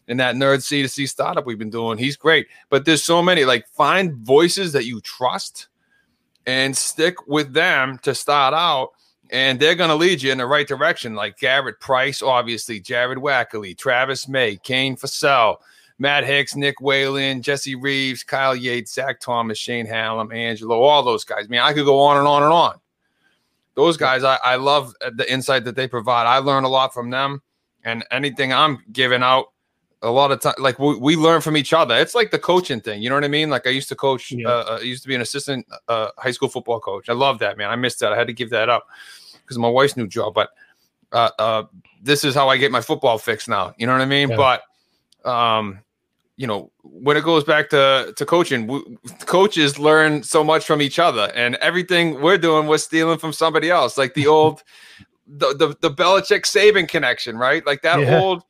in 0.08 0.18
that 0.18 0.36
nerd 0.36 0.62
C 0.62 0.82
to 0.82 0.88
C 0.88 1.06
startup 1.06 1.46
we've 1.46 1.60
been 1.60 1.70
doing. 1.70 1.98
He's 1.98 2.16
great, 2.16 2.48
but 2.70 2.86
there's 2.86 3.04
so 3.04 3.22
many. 3.22 3.44
Like 3.44 3.68
find 3.68 4.16
voices 4.16 4.72
that 4.74 4.86
you 4.86 5.02
trust 5.02 5.68
and 6.46 6.76
stick 6.78 7.28
with 7.28 7.54
them 7.54 8.00
to 8.04 8.16
start 8.16 8.54
out, 8.54 8.92
and 9.30 9.60
they're 9.60 9.76
going 9.76 9.90
to 9.90 9.96
lead 9.96 10.22
you 10.22 10.32
in 10.32 10.38
the 10.38 10.46
right 10.46 10.68
direction. 10.68 11.16
Like 11.16 11.38
Garrett 11.38 11.80
Price, 11.80 12.22
obviously, 12.22 12.80
Jared 12.80 13.18
Wackerly, 13.18 13.78
Travis 13.78 14.28
May, 14.28 14.56
Kane 14.58 14.96
Fassell, 14.96 15.58
Matt 15.98 16.26
Hicks, 16.26 16.56
Nick 16.56 16.82
Whalen, 16.82 17.42
Jesse 17.42 17.76
Reeves, 17.76 18.24
Kyle 18.24 18.56
Yates, 18.56 18.94
Zach 18.94 19.20
Thomas, 19.20 19.58
Shane 19.58 19.86
Hallam, 19.86 20.32
Angelo, 20.32 20.82
all 20.82 21.04
those 21.04 21.24
guys. 21.24 21.48
Man, 21.48 21.62
I 21.62 21.74
could 21.74 21.86
go 21.86 22.00
on 22.00 22.18
and 22.18 22.28
on 22.28 22.44
and 22.44 22.52
on. 22.52 22.80
Those 23.76 23.98
guys, 23.98 24.24
I, 24.24 24.38
I 24.44 24.56
love 24.56 24.94
the 25.14 25.32
insight 25.32 25.66
that 25.66 25.76
they 25.76 25.88
provide. 25.88 26.28
I 26.28 26.38
learn 26.38 26.64
a 26.64 26.70
lot 26.70 26.94
from 26.94 27.10
them, 27.10 27.42
and 27.84 28.06
anything 28.12 28.54
I'm 28.54 28.84
giving 28.92 29.22
out, 29.24 29.48
a 30.02 30.12
lot 30.12 30.32
of 30.32 30.40
time, 30.40 30.54
like 30.60 30.78
we, 30.78 30.96
we 30.98 31.16
learn 31.16 31.42
from 31.42 31.58
each 31.58 31.74
other. 31.74 31.96
It's 31.96 32.14
like 32.14 32.30
the 32.30 32.38
coaching 32.38 32.80
thing. 32.80 33.02
You 33.02 33.10
know 33.10 33.16
what 33.16 33.24
I 33.24 33.30
mean? 33.30 33.50
Like 33.50 33.66
I 33.66 33.72
used 33.72 33.90
to 33.90 33.96
coach, 33.96 34.32
Yeah. 34.32 34.48
uh, 34.48 34.66
uh, 34.70 34.78
I 34.80 34.84
used 34.84 35.02
to 35.02 35.08
be 35.08 35.16
an 35.16 35.22
assistant 35.22 35.66
uh, 35.88 36.10
high 36.18 36.32
school 36.32 36.48
football 36.48 36.80
coach. 36.80 37.10
I 37.10 37.14
love 37.14 37.40
that, 37.40 37.58
man. 37.58 37.70
I 37.72 37.76
missed 37.76 38.02
that. 38.02 38.14
I 38.14 38.18
had 38.18 38.28
to 38.28 38.34
give 38.34 38.50
that 38.52 38.70
up 38.70 38.88
because 39.42 39.58
my 39.58 39.68
wife's 39.70 39.98
new 39.98 40.08
job. 40.08 40.34
But 40.36 40.50
uh, 41.12 41.32
uh, 41.40 41.64
this 42.02 42.24
is 42.24 42.36
how 42.36 42.50
I 42.50 42.58
get 42.58 42.72
my 42.72 42.82
football 42.82 43.18
fix 43.18 43.48
now. 43.48 43.74
You 43.78 43.88
know 43.88 43.94
what 43.94 44.02
I 44.02 44.06
mean? 44.06 44.30
Yeah. 44.30 44.36
But 44.38 44.64
um, 45.26 45.80
you 46.38 46.48
know, 46.48 46.72
when 46.84 47.16
it 47.18 47.24
goes 47.24 47.44
back 47.44 47.70
to 47.70 48.14
to 48.18 48.26
coaching, 48.26 48.68
we, 48.68 48.82
coaches 49.26 49.80
learn 49.80 50.22
so 50.24 50.44
much 50.44 50.66
from 50.66 50.82
each 50.82 51.00
other, 51.00 51.32
and 51.36 51.56
everything 51.56 52.22
we're 52.22 52.38
doing, 52.38 52.68
we're 52.68 52.78
stealing 52.78 53.18
from 53.18 53.32
somebody 53.34 53.70
else. 53.70 53.98
Like 53.98 54.14
the 54.14 54.28
old, 54.36 54.62
the 55.28 55.54
the, 55.56 55.76
the 55.82 55.92
Belichick 55.92 56.42
Saban 56.42 56.88
connection, 56.88 57.38
right? 57.38 57.66
Like 57.66 57.82
that 57.84 58.00
Yeah. 58.02 58.20
old 58.20 58.44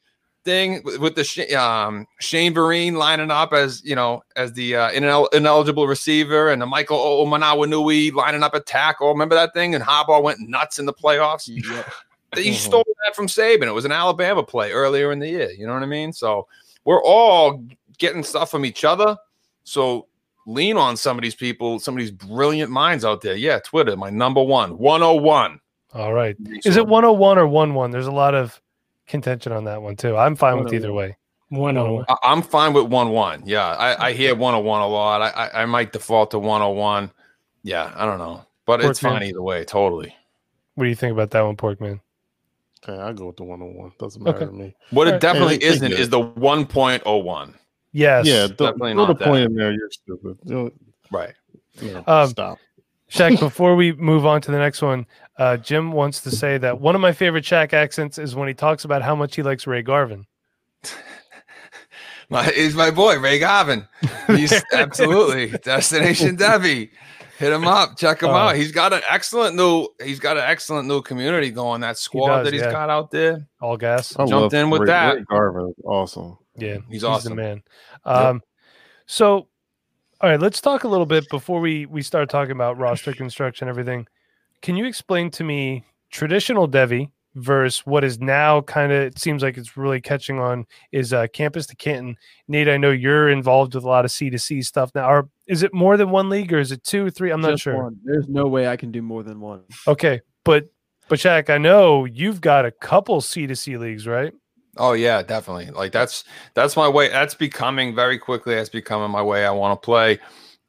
thing 0.45 0.81
with, 0.83 0.99
with 0.99 1.15
the 1.15 1.55
um, 1.55 2.05
Shane 2.19 2.53
Vereen 2.53 2.93
lining 2.93 3.31
up 3.31 3.53
as 3.53 3.83
you 3.83 3.95
know 3.95 4.23
as 4.35 4.53
the 4.53 4.75
uh, 4.75 4.91
inel- 4.91 5.31
ineligible 5.33 5.87
receiver, 5.87 6.49
and 6.49 6.59
the 6.61 6.65
Michael 6.65 6.97
Hoomanawanui 6.97 8.13
lining 8.13 8.41
up 8.43 8.55
at 8.55 8.65
tackle. 8.65 9.09
Remember 9.09 9.35
that 9.35 9.53
thing? 9.53 9.75
And 9.75 9.83
Harbaugh 9.83 10.23
went 10.23 10.39
nuts 10.39 10.79
in 10.79 10.85
the 10.87 10.93
playoffs. 10.93 11.47
You 11.47 11.61
Mhm. 12.35 12.53
stole 12.55 12.83
that 13.05 13.15
from 13.15 13.27
Saban. 13.27 13.67
It 13.67 13.71
was 13.73 13.85
an 13.85 13.91
Alabama 13.93 14.43
play 14.43 14.71
earlier 14.71 15.11
in 15.11 15.19
the 15.19 15.29
year. 15.29 15.51
You 15.51 15.67
know 15.67 15.73
what 15.73 15.83
I 15.83 15.87
mean? 15.87 16.11
So 16.11 16.47
we're 16.85 17.03
all 17.03 17.63
getting 17.97 18.23
stuff 18.23 18.49
from 18.49 18.65
each 18.65 18.83
other. 18.83 19.17
So 19.63 20.07
lean 20.45 20.77
on 20.77 20.95
some 20.95 21.17
of 21.17 21.23
these 21.23 21.35
people, 21.35 21.79
some 21.79 21.95
of 21.95 21.99
these 21.99 22.11
brilliant 22.11 22.71
minds 22.71 23.03
out 23.03 23.21
there. 23.21 23.35
Yeah, 23.35 23.59
Twitter, 23.59 23.95
my 23.97 24.09
number 24.09 24.41
one, 24.41 24.77
101. 24.77 25.59
All 25.93 26.13
right, 26.13 26.35
is 26.65 26.77
it 26.77 26.87
101 26.87 27.37
or 27.37 27.45
11? 27.45 27.91
There's 27.91 28.07
a 28.07 28.11
lot 28.11 28.35
of 28.35 28.61
contention 29.07 29.51
on 29.51 29.63
that 29.65 29.81
one 29.81 29.95
too. 29.95 30.17
I'm 30.17 30.35
fine 30.35 30.63
with 30.63 30.73
either 30.73 30.93
way. 30.93 31.17
One 31.49 31.77
on 31.77 31.93
one. 31.93 32.05
I- 32.09 32.17
I'm 32.23 32.41
fine 32.41 32.73
with 32.73 32.85
1 32.85 33.09
1. 33.09 33.43
Yeah, 33.45 33.65
I, 33.65 34.07
I 34.07 34.13
hear 34.13 34.35
101 34.35 34.81
a 34.81 34.87
lot. 34.87 35.21
I, 35.21 35.29
I, 35.29 35.61
I 35.61 35.65
might 35.65 35.93
default 35.93 36.31
to 36.31 36.39
101. 36.39 37.11
Yeah, 37.63 37.93
I 37.95 38.05
don't 38.05 38.19
know. 38.19 38.45
But 38.65 38.81
it's 38.81 38.99
Porkman. 38.99 39.19
fine 39.19 39.23
either 39.23 39.41
way. 39.41 39.63
Totally. 39.63 40.13
What 40.73 40.83
do 40.83 40.89
you 40.89 40.95
think 40.95 41.13
about 41.13 41.31
that 41.31 41.41
one, 41.41 41.55
Porkman? 41.55 42.01
Okay, 42.87 43.01
I 43.01 43.13
go 43.13 43.27
with 43.27 43.37
the 43.37 43.43
one 43.43 43.61
on 43.61 43.73
one. 43.73 43.91
Doesn't 43.99 44.21
matter 44.21 44.37
Okay. 44.37 44.45
to 44.45 44.51
me. 44.51 44.75
What 44.91 45.07
it 45.07 45.19
definitely 45.19 45.55
Hey, 45.59 45.67
isn't 45.67 45.91
you. 45.91 45.97
is 45.97 46.09
the 46.09 46.19
1.01. 46.19 47.53
Yes. 47.93 48.25
yeah, 48.27 48.41
don't, 48.47 48.57
definitely 48.57 48.93
throw 48.93 49.05
not 49.07 49.17
the 49.17 49.25
point 49.25 49.45
in 49.45 49.55
there. 49.55 49.71
You're 49.71 49.89
stupid. 49.89 50.37
You 50.45 50.53
know, 50.55 50.69
Right. 51.11 51.33
you 51.81 51.93
know, 51.93 52.03
Um, 52.05 52.29
stop. 52.29 52.57
Shaq, 53.09 53.39
before 53.39 53.75
we 53.75 53.93
move 53.93 54.25
on 54.25 54.41
to 54.41 54.51
the 54.51 54.57
next 54.59 54.81
one, 54.81 55.05
uh, 55.37 55.57
Jim 55.57 55.91
wants 55.91 56.21
to 56.21 56.31
say 56.31 56.57
that 56.57 56.79
one 56.81 56.93
of 56.95 57.01
my 57.01 57.11
favorite 57.13 57.43
Shaq 57.45 57.73
accents 57.73 58.17
is 58.17 58.35
when 58.35 58.47
he 58.47 58.53
talks 58.53 58.83
about 58.85 59.01
how 59.01 59.15
much 59.15 59.35
he 59.35 59.41
likes 59.43 59.65
Ray 59.65 59.81
Garvin. 59.81 60.25
My, 62.29 62.43
he's 62.45 62.73
my 62.73 62.89
boy, 62.89 63.19
Ray 63.19 63.37
Garvin. 63.37 63.87
He's 64.27 64.51
absolutely 64.73 65.49
Destination 65.59 66.35
Devy. 66.37 66.89
Hit 67.37 67.51
him 67.51 67.67
up, 67.67 67.97
check 67.97 68.23
him 68.23 68.29
Uh, 68.29 68.33
out. 68.33 68.55
He's 68.55 68.71
got 68.71 68.93
an 68.93 69.01
excellent 69.09 69.55
new. 69.55 69.87
He's 70.01 70.19
got 70.19 70.37
an 70.37 70.43
excellent 70.45 70.87
new 70.87 71.01
community 71.01 71.51
going. 71.51 71.81
That 71.81 71.97
squad 71.97 72.37
does, 72.37 72.45
that 72.45 72.53
he's 72.53 72.61
yeah. 72.61 72.71
got 72.71 72.89
out 72.89 73.11
there. 73.11 73.45
All 73.61 73.75
gas. 73.75 74.15
I 74.15 74.25
jumped 74.25 74.31
love 74.31 74.53
in 74.53 74.69
with 74.69 74.81
Ray- 74.81 74.87
that. 74.87 75.15
Ray 75.15 75.23
Garvin 75.29 75.67
is 75.77 75.83
awesome. 75.85 76.37
Yeah, 76.57 76.77
He's 76.89 77.01
the 77.01 77.09
awesome. 77.09 77.35
man. 77.35 77.61
Um, 78.05 78.41
so, 79.07 79.47
all 80.21 80.29
right, 80.29 80.39
let's 80.39 80.61
talk 80.61 80.85
a 80.85 80.87
little 80.87 81.05
bit 81.05 81.27
before 81.29 81.59
we 81.59 81.85
we 81.85 82.01
start 82.01 82.29
talking 82.29 82.53
about 82.53 82.77
roster 82.77 83.11
construction, 83.11 83.67
everything. 83.67 84.07
Can 84.61 84.77
you 84.77 84.85
explain 84.85 85.29
to 85.31 85.43
me 85.43 85.83
traditional 86.11 86.67
Devy 86.69 87.11
versus 87.35 87.85
what 87.85 88.05
is 88.05 88.19
now 88.21 88.61
kind 88.61 88.93
of 88.93 89.01
it 89.01 89.19
seems 89.19 89.43
like 89.43 89.57
it's 89.57 89.75
really 89.75 89.99
catching 89.99 90.39
on 90.39 90.65
is 90.93 91.11
uh, 91.11 91.27
campus 91.33 91.65
to 91.67 91.75
Canton. 91.75 92.15
Nate, 92.47 92.69
I 92.69 92.77
know 92.77 92.91
you're 92.91 93.29
involved 93.29 93.75
with 93.75 93.83
a 93.83 93.87
lot 93.87 94.05
of 94.05 94.11
C 94.11 94.29
to 94.29 94.39
C 94.39 94.61
stuff 94.61 94.91
now. 94.95 95.03
Are 95.03 95.27
is 95.47 95.63
it 95.63 95.73
more 95.73 95.97
than 95.97 96.09
one 96.09 96.29
league 96.29 96.51
or 96.53 96.59
is 96.59 96.71
it 96.71 96.83
two, 96.83 97.09
three? 97.09 97.31
I'm 97.31 97.41
not 97.41 97.59
sure. 97.59 97.83
one. 97.83 97.97
There's 98.03 98.27
no 98.27 98.47
way 98.47 98.67
I 98.67 98.77
can 98.77 98.91
do 98.91 99.01
more 99.01 99.23
than 99.23 99.39
one. 99.39 99.63
Okay, 99.87 100.21
but 100.43 100.69
but 101.07 101.19
Shaq, 101.19 101.49
I 101.49 101.57
know 101.57 102.05
you've 102.05 102.41
got 102.41 102.65
a 102.65 102.71
couple 102.71 103.21
C 103.21 103.47
to 103.47 103.55
C 103.55 103.77
leagues, 103.77 104.07
right? 104.07 104.33
Oh 104.77 104.93
yeah, 104.93 105.21
definitely. 105.21 105.71
Like 105.71 105.91
that's 105.91 106.23
that's 106.53 106.75
my 106.75 106.87
way. 106.87 107.09
That's 107.09 107.35
becoming 107.35 107.95
very 107.95 108.17
quickly. 108.17 108.55
That's 108.55 108.69
becoming 108.69 109.11
my 109.11 109.21
way. 109.21 109.45
I 109.45 109.51
want 109.51 109.81
to 109.81 109.85
play. 109.85 110.19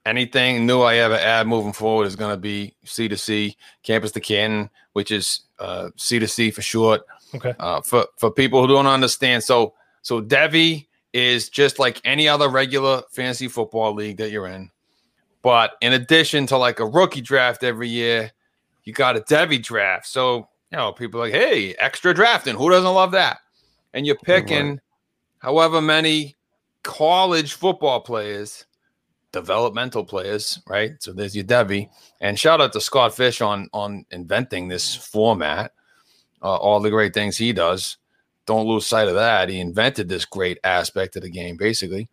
Anything 0.04 0.66
new 0.66 0.82
I 0.82 0.96
ever 0.96 1.16
add 1.16 1.48
moving 1.48 1.72
forward 1.72 2.06
is 2.06 2.14
going 2.14 2.30
to 2.30 2.36
be 2.36 2.76
C 2.84 3.08
to 3.08 3.16
C, 3.16 3.56
campus 3.82 4.12
to 4.12 4.20
Canton, 4.20 4.70
which 4.92 5.10
is 5.10 5.40
uh, 5.58 5.88
C 5.96 6.20
to 6.20 6.28
C 6.28 6.52
for 6.52 6.62
short. 6.62 7.02
Okay. 7.34 7.54
Uh, 7.58 7.80
for 7.80 8.06
for 8.16 8.30
people 8.30 8.60
who 8.60 8.68
don't 8.68 8.86
understand, 8.86 9.42
so 9.42 9.74
so 10.02 10.22
Devy 10.22 10.86
is 11.16 11.48
just 11.48 11.78
like 11.78 11.98
any 12.04 12.28
other 12.28 12.50
regular 12.50 13.02
fantasy 13.10 13.48
football 13.48 13.94
league 13.94 14.18
that 14.18 14.30
you're 14.30 14.48
in, 14.48 14.70
but 15.40 15.72
in 15.80 15.94
addition 15.94 16.46
to 16.48 16.58
like 16.58 16.78
a 16.78 16.84
rookie 16.84 17.22
draft 17.22 17.64
every 17.64 17.88
year, 17.88 18.30
you 18.84 18.92
got 18.92 19.16
a 19.16 19.20
Devy 19.20 19.62
draft. 19.62 20.06
So 20.06 20.48
you 20.70 20.76
know 20.76 20.92
people 20.92 21.18
are 21.20 21.24
like, 21.24 21.32
hey, 21.32 21.74
extra 21.78 22.12
drafting. 22.12 22.54
Who 22.54 22.68
doesn't 22.68 22.92
love 22.92 23.12
that? 23.12 23.38
And 23.94 24.06
you're 24.06 24.16
picking 24.16 24.78
however 25.38 25.80
many 25.80 26.34
college 26.82 27.54
football 27.54 28.02
players, 28.02 28.66
developmental 29.32 30.04
players, 30.04 30.60
right? 30.68 30.92
So 31.00 31.14
there's 31.14 31.34
your 31.34 31.46
Devy. 31.46 31.88
And 32.20 32.38
shout 32.38 32.60
out 32.60 32.74
to 32.74 32.80
Scott 32.80 33.14
Fish 33.14 33.40
on 33.40 33.70
on 33.72 34.04
inventing 34.10 34.68
this 34.68 34.94
format. 34.94 35.72
Uh, 36.42 36.56
all 36.56 36.80
the 36.80 36.90
great 36.90 37.14
things 37.14 37.38
he 37.38 37.54
does. 37.54 37.96
Don't 38.46 38.66
lose 38.66 38.86
sight 38.86 39.08
of 39.08 39.14
that. 39.14 39.48
He 39.48 39.60
invented 39.60 40.08
this 40.08 40.24
great 40.24 40.58
aspect 40.64 41.16
of 41.16 41.22
the 41.22 41.30
game, 41.30 41.56
basically. 41.56 42.08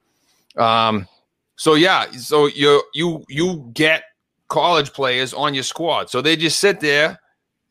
Um, 0.58 1.08
so 1.56 1.76
yeah, 1.76 2.10
so 2.12 2.48
you 2.48 2.84
you 2.94 3.24
you 3.30 3.70
get 3.74 4.04
college 4.50 4.94
players 4.94 5.34
on 5.34 5.54
your 5.54 5.64
squad. 5.64 6.10
So 6.10 6.22
they 6.22 6.36
just 6.36 6.60
sit 6.60 6.80
there 6.80 7.20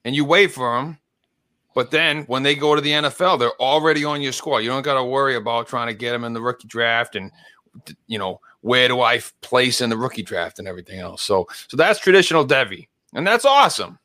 and 0.05 0.15
you 0.15 0.25
wait 0.25 0.53
for 0.53 0.77
them. 0.77 0.99
But 1.75 1.91
then 1.91 2.25
when 2.25 2.43
they 2.43 2.55
go 2.55 2.75
to 2.75 2.81
the 2.81 2.91
NFL, 2.91 3.39
they're 3.39 3.61
already 3.61 4.05
on 4.05 4.21
your 4.21 4.33
squad. 4.33 4.59
You 4.59 4.69
don't 4.69 4.83
got 4.83 4.95
to 4.95 5.05
worry 5.05 5.37
about 5.37 5.69
trying 5.69 5.87
to 5.89 5.95
get 5.95 6.13
them 6.13 6.25
in 6.25 6.35
the 6.35 6.43
rookie 6.43 6.69
draft 6.69 7.17
and 7.17 7.31
you 8.07 8.19
know 8.19 8.41
where 8.61 8.87
do 8.89 9.01
I 9.01 9.21
place 9.41 9.81
in 9.81 9.91
the 9.91 9.97
rookie 9.97 10.23
draft 10.23 10.59
and 10.59 10.69
everything 10.69 11.01
else. 11.01 11.23
So 11.23 11.47
so 11.69 11.77
that's 11.77 11.99
traditional 11.99 12.47
Devy, 12.47 12.89
and 13.15 13.27
that's 13.27 13.45
awesome. 13.45 13.99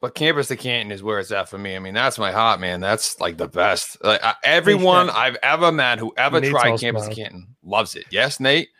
But 0.00 0.14
campus 0.14 0.48
to 0.48 0.56
Canton 0.56 0.92
is 0.92 1.02
where 1.02 1.18
it's 1.18 1.30
at 1.30 1.48
for 1.50 1.58
me. 1.58 1.76
I 1.76 1.78
mean, 1.78 1.92
that's 1.92 2.18
my 2.18 2.32
heart, 2.32 2.58
man. 2.58 2.80
That's 2.80 3.20
like 3.20 3.36
the 3.36 3.48
best. 3.48 4.02
Like 4.02 4.22
I, 4.24 4.34
everyone 4.44 5.08
Nate. 5.08 5.16
I've 5.16 5.36
ever 5.42 5.70
met 5.70 5.98
who 5.98 6.12
ever 6.16 6.40
Nate's 6.40 6.50
tried 6.52 6.70
all 6.70 6.78
campus 6.78 7.02
to 7.06 7.14
smiling. 7.14 7.30
Canton 7.32 7.54
loves 7.62 7.94
it. 7.96 8.06
Yes, 8.10 8.40
Nate. 8.40 8.70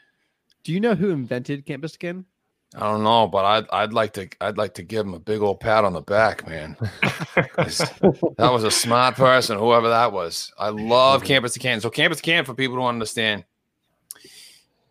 Do 0.65 0.73
you 0.73 0.81
know 0.81 0.95
who 0.95 1.11
invented 1.11 1.67
Campus 1.67 1.93
to 1.93 1.99
Canton? 1.99 2.25
I 2.77 2.81
don't 2.81 3.03
know, 3.03 3.27
but 3.27 3.45
I'd 3.45 3.67
I'd 3.71 3.93
like 3.93 4.12
to 4.15 4.29
I'd 4.41 4.57
like 4.57 4.75
to 4.75 4.83
give 4.83 5.05
him 5.05 5.12
a 5.15 5.19
big 5.19 5.41
old 5.43 5.61
pat 5.61 5.85
on 5.85 5.93
the 5.93 6.00
back, 6.03 6.47
man. 6.49 6.77
'Cause 7.53 7.79
that 8.39 8.50
was 8.53 8.65
a 8.65 8.71
smart 8.71 9.17
person, 9.17 9.59
whoever 9.59 9.89
that 9.89 10.12
was. 10.12 10.53
I 10.59 10.69
love 10.69 11.23
campus 11.25 11.53
to 11.55 11.59
Canton. 11.59 11.81
So 11.81 11.91
campus 11.91 12.19
to 12.19 12.23
Canton, 12.23 12.47
for 12.47 12.55
people 12.55 12.77
who 12.77 12.81
don't 12.83 12.89
understand, 12.91 13.45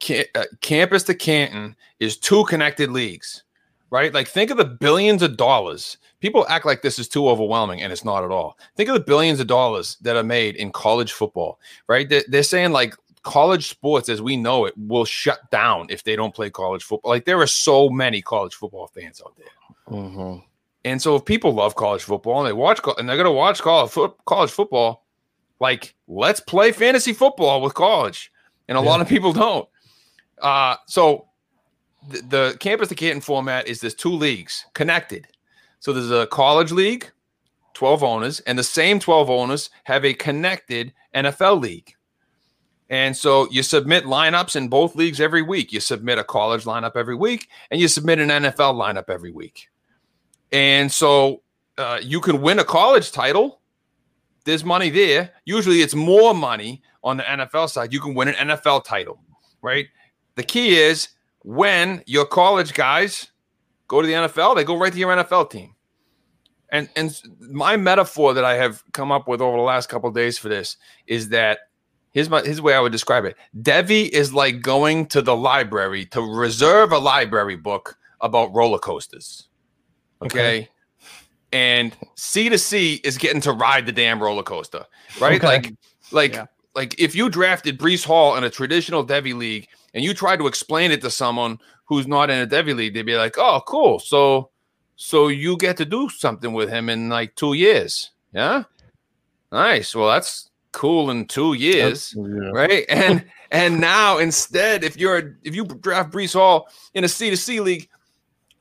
Ca- 0.01 0.25
uh, 0.36 0.45
campus 0.62 1.03
to 1.03 1.15
Canton 1.15 1.75
is 2.00 2.17
two 2.17 2.43
connected 2.45 2.91
leagues, 2.91 3.43
right? 3.89 4.13
Like 4.13 4.27
think 4.27 4.51
of 4.51 4.57
the 4.57 4.65
billions 4.65 5.21
of 5.21 5.36
dollars. 5.38 5.98
People 6.19 6.45
act 6.49 6.65
like 6.65 6.81
this 6.81 6.99
is 6.99 7.07
too 7.07 7.29
overwhelming, 7.29 7.81
and 7.81 7.93
it's 7.93 8.03
not 8.03 8.23
at 8.23 8.31
all. 8.31 8.57
Think 8.75 8.89
of 8.89 8.93
the 8.93 8.99
billions 8.99 9.39
of 9.39 9.47
dollars 9.47 9.97
that 10.01 10.15
are 10.15 10.23
made 10.23 10.55
in 10.55 10.71
college 10.71 11.11
football, 11.13 11.59
right? 11.88 12.07
They're, 12.09 12.23
they're 12.27 12.43
saying 12.43 12.71
like 12.71 12.95
college 13.23 13.69
sports 13.69 14.09
as 14.09 14.21
we 14.21 14.38
know 14.38 14.65
it 14.65 14.73
will 14.77 15.05
shut 15.05 15.49
down 15.51 15.88
if 15.89 16.03
they 16.03 16.15
don't 16.15 16.33
play 16.33 16.49
college 16.49 16.83
football. 16.83 17.11
Like 17.11 17.25
there 17.25 17.39
are 17.39 17.47
so 17.47 17.89
many 17.89 18.21
college 18.21 18.55
football 18.55 18.88
fans 18.88 19.21
out 19.25 19.35
there. 19.38 19.95
Mhm. 19.97 20.43
And 20.85 21.01
so 21.01 21.15
if 21.15 21.25
people 21.25 21.53
love 21.53 21.75
college 21.75 22.03
football 22.03 22.39
and 22.39 22.47
they 22.47 22.53
watch 22.53 22.79
and 22.97 23.07
they're 23.07 23.17
going 23.17 23.25
to 23.25 23.31
watch 23.31 23.61
college, 23.61 23.91
college 24.25 24.51
football, 24.51 25.05
like 25.59 25.95
let's 26.07 26.39
play 26.39 26.71
fantasy 26.71 27.11
football 27.13 27.61
with 27.61 27.73
college. 27.73 28.31
And 28.67 28.77
a 28.77 28.81
lot 28.81 29.01
of 29.01 29.07
people 29.07 29.33
don't. 29.33 29.67
Uh, 30.41 30.75
so 30.88 31.27
the, 32.07 32.21
the 32.21 32.57
campus 32.59 32.88
to 32.89 32.95
Canton 32.95 33.21
format 33.21 33.67
is 33.67 33.81
there's 33.81 33.95
two 33.95 34.11
leagues 34.11 34.65
connected. 34.73 35.27
So 35.79 35.93
there's 35.93 36.12
a 36.12 36.27
college 36.27 36.71
league, 36.71 37.09
12 37.74 38.03
owners, 38.03 38.39
and 38.41 38.57
the 38.57 38.63
same 38.63 39.00
12 39.00 39.29
owners 39.29 39.69
have 39.86 40.03
a 40.03 40.13
connected 40.13 40.93
NFL 41.15 41.62
league. 41.62 41.93
And 42.89 43.15
so 43.15 43.48
you 43.51 43.62
submit 43.62 44.05
lineups 44.05 44.55
in 44.55 44.67
both 44.67 44.95
leagues 44.95 45.21
every 45.21 45.43
week. 45.43 45.71
You 45.71 45.79
submit 45.79 46.17
a 46.17 46.24
college 46.24 46.63
lineup 46.63 46.95
every 46.95 47.15
week, 47.15 47.50
and 47.69 47.79
you 47.79 47.88
submit 47.88 48.19
an 48.19 48.29
NFL 48.29 48.74
lineup 48.75 49.09
every 49.09 49.31
week. 49.31 49.69
And 50.51 50.91
so 50.91 51.43
uh, 51.77 52.00
you 52.01 52.19
can 52.19 52.41
win 52.41 52.59
a 52.59 52.63
college 52.63 53.12
title. 53.12 53.62
There's 54.45 54.65
money 54.65 54.89
there. 54.89 55.31
Usually 55.45 55.81
it's 55.81 55.93
more 55.93 56.33
money 56.33 56.81
on 57.03 57.17
the 57.17 57.24
NFL 57.24 57.69
side. 57.69 57.93
You 57.93 58.01
can 58.01 58.15
win 58.15 58.29
an 58.29 58.50
NFL 58.50 58.83
title, 58.86 59.19
right? 59.62 59.88
The 60.36 60.43
key 60.43 60.75
is 60.75 61.09
when 61.43 62.03
your 62.07 62.25
college 62.25 62.74
guys 62.74 63.27
go 63.89 64.01
to 64.01 64.08
the 64.08 64.13
NFL, 64.13 64.55
they 64.55 64.63
go 64.63 64.77
right 64.77 64.93
to 64.93 64.98
your 64.98 65.13
NFL 65.13 65.50
team. 65.50 65.75
And 66.72 66.88
and 66.96 67.19
my 67.41 67.75
metaphor 67.75 68.34
that 68.36 68.46
I 68.46 68.53
have 68.55 68.84
come 68.93 69.12
up 69.12 69.27
with 69.27 69.41
over 69.41 69.58
the 69.58 69.63
last 69.63 69.89
couple 69.89 70.08
of 70.08 70.15
days 70.15 70.38
for 70.38 70.48
this 70.48 70.77
is 71.08 71.29
that 71.29 71.60
here's 72.12 72.29
my 72.29 72.41
here's 72.41 72.58
the 72.58 72.63
way 72.63 72.75
I 72.75 72.79
would 72.79 72.91
describe 72.91 73.25
it. 73.25 73.36
Devy 73.62 74.08
is 74.10 74.34
like 74.34 74.62
going 74.62 75.08
to 75.08 75.22
the 75.22 75.36
library 75.36 76.05
to 76.08 76.22
reserve 76.22 76.91
a 76.91 77.00
library 77.00 77.55
book 77.55 77.98
about 78.22 78.53
roller 78.53 78.77
coasters. 78.77 79.48
Okay. 80.22 80.69
And 81.51 81.98
C 82.13 82.50
to 82.50 82.58
C 82.60 83.01
is 83.03 83.17
getting 83.17 83.41
to 83.41 83.51
ride 83.51 83.88
the 83.88 83.91
damn 83.91 84.22
roller 84.22 84.43
coaster, 84.43 84.86
right? 85.19 85.43
Okay. 85.43 85.48
Like, 85.48 85.74
like, 86.12 86.34
Yeah. 86.34 86.46
like 86.75 86.93
if 87.00 87.15
you 87.15 87.29
drafted 87.29 87.79
Breece 87.79 88.05
Hall 88.05 88.36
in 88.36 88.43
a 88.43 88.50
traditional 88.51 89.03
Devy 89.03 89.36
league 89.36 89.67
and 89.96 90.03
you 90.03 90.13
tried 90.13 90.38
to 90.38 90.46
explain 90.46 90.91
it 90.91 91.01
to 91.01 91.10
someone 91.10 91.58
who's 91.89 92.08
not 92.08 92.29
in 92.29 92.39
a 92.39 92.48
Devy 92.48 92.75
league, 92.75 92.93
they'd 92.93 93.01
be 93.01 93.17
like, 93.17 93.38
"Oh, 93.38 93.62
cool. 93.65 94.00
So, 94.00 94.51
so 94.96 95.27
you 95.27 95.58
get 95.58 95.75
to 95.77 95.86
do 95.86 96.08
something 96.08 96.53
with 96.53 96.69
him 96.69 96.88
in 96.88 97.10
like 97.10 97.36
two 97.36 97.53
years, 97.53 98.12
yeah? 98.31 98.63
Nice. 99.51 99.96
Well, 99.96 100.08
that's 100.08 100.51
cool 100.72 101.10
in 101.10 101.25
two 101.25 101.55
years." 101.55 102.15
Yeah. 102.15 102.51
right? 102.53 102.86
And 102.89 103.25
and 103.51 103.81
now 103.81 104.19
instead, 104.19 104.84
if 104.84 104.96
you're 104.96 105.38
if 105.43 105.55
you 105.55 105.65
draft 105.65 106.13
Breece 106.13 106.34
Hall 106.34 106.69
in 106.93 107.03
a 107.03 107.10
C 107.10 107.31
to 107.31 107.38
C 107.38 107.60
league, 107.60 107.89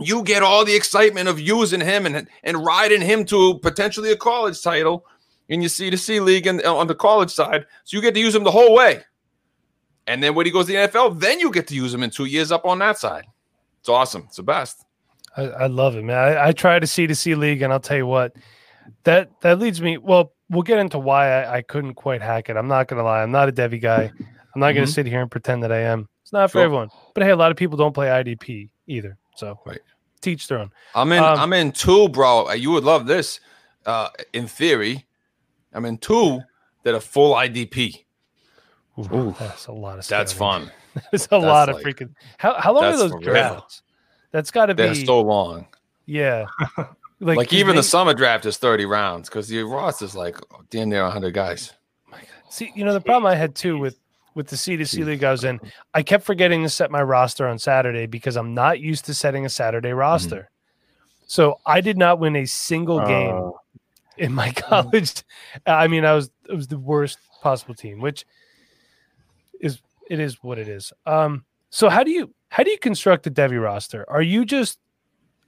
you 0.00 0.22
get 0.22 0.42
all 0.42 0.64
the 0.64 0.74
excitement 0.74 1.28
of 1.28 1.38
using 1.38 1.82
him 1.82 2.06
and 2.06 2.26
and 2.42 2.64
riding 2.64 3.02
him 3.02 3.26
to 3.26 3.58
potentially 3.58 4.10
a 4.10 4.16
college 4.16 4.62
title 4.62 5.04
in 5.50 5.60
your 5.60 5.68
C 5.68 5.90
to 5.90 5.98
C 5.98 6.18
league 6.20 6.46
and 6.46 6.64
uh, 6.64 6.74
on 6.74 6.86
the 6.86 6.94
college 6.94 7.30
side. 7.30 7.66
So 7.84 7.96
you 7.96 8.02
get 8.02 8.14
to 8.14 8.20
use 8.20 8.34
him 8.34 8.44
the 8.44 8.50
whole 8.50 8.74
way. 8.74 9.02
And 10.08 10.22
then 10.22 10.34
when 10.34 10.46
he 10.46 10.52
goes 10.52 10.66
to 10.66 10.72
the 10.72 10.78
NFL, 10.78 11.20
then 11.20 11.38
you 11.38 11.52
get 11.52 11.66
to 11.68 11.74
use 11.74 11.92
him 11.94 12.02
in 12.02 12.10
two 12.10 12.24
years 12.24 12.50
up 12.50 12.64
on 12.64 12.78
that 12.80 12.98
side. 12.98 13.26
It's 13.80 13.88
awesome. 13.88 14.24
It's 14.26 14.36
the 14.38 14.42
best. 14.42 14.84
I, 15.36 15.42
I 15.44 15.66
love 15.66 15.94
it, 15.96 16.02
man. 16.02 16.16
I, 16.16 16.48
I 16.48 16.52
tried 16.52 16.82
a 16.82 16.86
C 16.86 17.06
to 17.06 17.14
C 17.14 17.34
league, 17.34 17.62
and 17.62 17.72
I'll 17.72 17.78
tell 17.78 17.98
you 17.98 18.06
what, 18.06 18.34
that 19.04 19.30
that 19.42 19.58
leads 19.58 19.80
me. 19.80 19.98
Well, 19.98 20.32
we'll 20.48 20.62
get 20.62 20.78
into 20.78 20.98
why 20.98 21.28
I, 21.44 21.58
I 21.58 21.62
couldn't 21.62 21.94
quite 21.94 22.22
hack 22.22 22.48
it. 22.48 22.56
I'm 22.56 22.68
not 22.68 22.88
gonna 22.88 23.04
lie. 23.04 23.22
I'm 23.22 23.30
not 23.30 23.48
a 23.48 23.52
Devy 23.52 23.80
guy. 23.80 24.10
I'm 24.54 24.60
not 24.60 24.72
gonna 24.72 24.86
sit 24.86 25.06
here 25.06 25.20
and 25.20 25.30
pretend 25.30 25.62
that 25.62 25.70
I 25.70 25.80
am. 25.80 26.08
It's 26.22 26.32
not 26.32 26.50
for 26.50 26.58
Sure. 26.58 26.64
everyone. 26.64 26.88
But 27.14 27.22
hey, 27.24 27.30
a 27.30 27.36
lot 27.36 27.50
of 27.50 27.56
people 27.56 27.76
don't 27.76 27.92
play 27.92 28.08
IDP 28.08 28.70
either. 28.86 29.16
So 29.36 29.60
Right. 29.64 29.80
teach 30.22 30.48
their 30.48 30.58
own. 30.58 30.70
I'm 30.94 31.12
in. 31.12 31.22
Um, 31.22 31.38
I'm 31.38 31.52
in 31.52 31.70
two, 31.72 32.08
bro. 32.08 32.50
You 32.52 32.70
would 32.72 32.84
love 32.84 33.06
this. 33.06 33.40
Uh, 33.86 34.08
in 34.32 34.48
theory, 34.48 35.06
I'm 35.72 35.84
in 35.84 35.98
two 35.98 36.40
that 36.84 36.94
are 36.94 37.00
full 37.00 37.34
IDP. 37.34 38.04
Ooh, 38.98 39.34
that's 39.38 39.66
a 39.66 39.72
lot 39.72 39.98
of. 39.98 40.08
That's 40.08 40.32
fun. 40.32 40.70
That's 41.12 41.28
a 41.30 41.38
lot 41.38 41.68
of 41.68 41.76
like- 41.76 41.84
freaking. 41.84 42.10
How 42.38 42.54
how 42.60 42.72
long 42.74 42.84
are 42.84 42.96
those 42.96 43.14
drafts? 43.22 43.82
That's 44.32 44.50
got 44.50 44.66
to 44.66 44.74
be. 44.74 45.04
so 45.06 45.20
long. 45.20 45.66
yeah. 46.06 46.46
like 47.20 47.52
even 47.52 47.76
the 47.76 47.82
summer 47.82 48.14
draft 48.14 48.46
is 48.46 48.56
30 48.56 48.84
rounds 48.86 49.28
because 49.28 49.50
your 49.50 49.68
roster 49.68 50.04
is 50.04 50.14
like 50.16 50.36
damn 50.70 50.88
near 50.88 51.02
100 51.04 51.32
guys. 51.32 51.72
See, 52.50 52.72
you 52.74 52.84
know, 52.84 52.92
the 52.92 53.00
problem 53.00 53.26
I 53.30 53.36
had 53.36 53.54
too 53.54 53.78
with 53.78 53.98
with 54.34 54.48
the 54.48 54.56
C 54.56 54.76
to 54.76 54.86
C 54.86 55.04
league 55.04 55.22
I 55.22 55.30
was 55.30 55.44
in, 55.44 55.60
I 55.94 56.02
kept 56.02 56.24
forgetting 56.24 56.62
to 56.64 56.68
set 56.68 56.90
my 56.90 57.02
roster 57.02 57.46
on 57.46 57.58
Saturday 57.58 58.06
because 58.06 58.36
I'm 58.36 58.54
not 58.54 58.80
used 58.80 59.04
to 59.06 59.14
setting 59.14 59.44
a 59.46 59.48
Saturday 59.48 59.92
roster. 59.92 60.50
So 61.26 61.60
I 61.66 61.80
did 61.80 61.98
not 61.98 62.18
win 62.18 62.34
a 62.36 62.46
single 62.46 63.04
game 63.06 63.34
Uh, 63.34 63.50
in 64.16 64.32
my 64.32 64.50
college. 64.56 65.22
I 65.66 65.86
mean, 65.86 66.04
I 66.04 66.14
was 66.14 66.30
it 66.48 66.54
was 66.54 66.66
the 66.68 66.78
worst 66.78 67.18
possible 67.42 67.74
team, 67.74 68.00
which 68.00 68.24
is 69.60 69.80
it 70.10 70.20
is 70.20 70.42
what 70.42 70.58
it 70.58 70.68
is. 70.68 70.92
Um, 71.06 71.44
so 71.70 71.88
how 71.88 72.02
do 72.02 72.10
you 72.10 72.34
how 72.48 72.62
do 72.62 72.70
you 72.70 72.78
construct 72.78 73.26
a 73.26 73.30
Devy 73.30 73.62
roster? 73.62 74.04
Are 74.08 74.22
you 74.22 74.44
just 74.44 74.78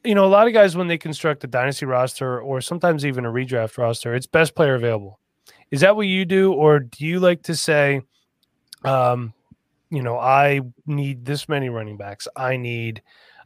you 0.04 0.14
know, 0.14 0.24
a 0.24 0.28
lot 0.28 0.46
of 0.46 0.52
guys 0.52 0.76
when 0.76 0.88
they 0.88 0.98
construct 0.98 1.44
a 1.44 1.46
dynasty 1.46 1.86
roster 1.86 2.40
or 2.40 2.60
sometimes 2.60 3.04
even 3.04 3.26
a 3.26 3.30
redraft 3.30 3.76
roster, 3.76 4.14
it's 4.14 4.26
best 4.26 4.54
player 4.54 4.74
available. 4.74 5.18
Is 5.70 5.82
that 5.82 5.94
what 5.94 6.06
you 6.06 6.24
do, 6.24 6.52
or 6.52 6.80
do 6.80 7.06
you 7.06 7.20
like 7.20 7.42
to 7.44 7.54
say, 7.54 8.00
um, 8.84 9.32
you 9.90 10.02
know, 10.02 10.18
I 10.18 10.62
need 10.86 11.24
this 11.24 11.48
many 11.48 11.68
running 11.68 11.96
backs, 11.96 12.26
I 12.34 12.56
need 12.56 13.02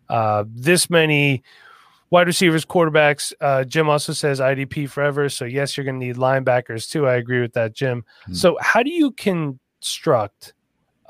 uh, 0.08 0.44
this 0.48 0.88
many 0.88 1.42
wide 2.10 2.26
receivers, 2.26 2.64
quarterbacks. 2.64 3.32
Uh, 3.40 3.64
Jim 3.64 3.88
also 3.88 4.12
says 4.12 4.38
IDP 4.38 4.88
forever. 4.88 5.28
So, 5.28 5.44
yes, 5.44 5.76
you're 5.76 5.84
going 5.84 5.98
to 5.98 6.06
need 6.06 6.16
linebackers 6.16 6.88
too. 6.88 7.06
I 7.06 7.14
agree 7.14 7.40
with 7.40 7.54
that, 7.54 7.74
Jim. 7.74 8.02
Mm-hmm. 8.22 8.34
So, 8.34 8.56
how 8.60 8.82
do 8.82 8.90
you 8.90 9.10
construct 9.84 10.54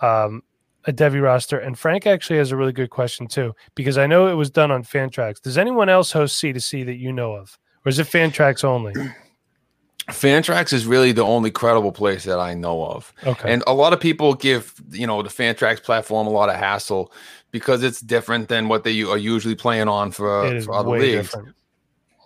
um, 0.02 0.42
a 0.84 0.92
Devy 0.92 1.22
roster? 1.22 1.58
And 1.58 1.78
Frank 1.78 2.06
actually 2.06 2.38
has 2.38 2.50
a 2.50 2.56
really 2.56 2.72
good 2.72 2.90
question 2.90 3.26
too, 3.26 3.54
because 3.74 3.98
I 3.98 4.06
know 4.06 4.28
it 4.28 4.34
was 4.34 4.50
done 4.50 4.70
on 4.70 4.82
Fantrax. 4.82 5.40
Does 5.40 5.56
anyone 5.56 5.88
else 5.88 6.12
host 6.12 6.42
C2C 6.42 6.84
that 6.86 6.96
you 6.96 7.12
know 7.12 7.34
of? 7.34 7.58
Or 7.84 7.88
is 7.88 7.98
it 7.98 8.06
Fantrax 8.06 8.64
only? 8.64 8.92
Fantrax 10.08 10.72
is 10.74 10.86
really 10.86 11.12
the 11.12 11.24
only 11.24 11.50
credible 11.50 11.92
place 11.92 12.24
that 12.24 12.38
I 12.38 12.52
know 12.52 12.84
of. 12.84 13.12
Okay. 13.24 13.50
And 13.50 13.62
a 13.66 13.72
lot 13.72 13.94
of 13.94 14.00
people 14.00 14.34
give, 14.34 14.74
you 14.90 15.06
know, 15.06 15.22
the 15.22 15.30
Fantrax 15.30 15.82
platform 15.82 16.26
a 16.26 16.30
lot 16.30 16.50
of 16.50 16.56
hassle 16.56 17.10
because 17.52 17.82
it's 17.82 18.00
different 18.00 18.48
than 18.48 18.68
what 18.68 18.84
they 18.84 19.02
are 19.02 19.16
usually 19.16 19.54
playing 19.54 19.88
on 19.88 20.10
for, 20.10 20.60
for 20.60 20.74
other 20.74 20.90
leagues. 20.90 21.30
Different. 21.30 21.54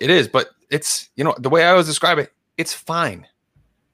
It 0.01 0.11
is, 0.11 0.27
but 0.27 0.49
it's, 0.71 1.09
you 1.15 1.23
know, 1.23 1.37
the 1.39 1.49
way 1.49 1.65
I 1.65 1.71
always 1.71 1.87
describe 1.87 2.19
it, 2.19 2.33
it's 2.57 2.73
fine. 2.73 3.27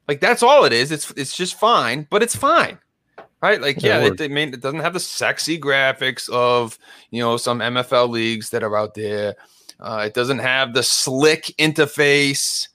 Like 0.09 0.21
that's 0.21 0.43
all 0.43 0.65
it 0.65 0.73
is. 0.73 0.93
It's 0.93 1.11
it's 1.13 1.37
just 1.37 1.59
fine, 1.59 2.07
but 2.11 2.23
it's 2.23 2.37
fine. 2.37 2.79
Right? 3.43 3.61
Like, 3.61 3.83
yeah, 3.83 3.99
it, 3.99 4.19
it, 4.19 4.33
it 4.33 4.61
doesn't 4.63 4.81
have 4.81 4.95
the 4.95 5.01
sexy 5.01 5.61
graphics 5.61 6.31
of, 6.31 6.79
you 7.11 7.21
know, 7.21 7.37
some 7.37 7.59
MFL 7.59 8.09
leagues 8.09 8.49
that 8.49 8.63
are 8.63 8.75
out 8.75 8.95
there. 8.95 9.35
Uh, 9.79 10.05
it 10.07 10.15
doesn't 10.15 10.39
have 10.39 10.73
the 10.73 10.83
slick 10.83 11.53
interface 11.59 12.69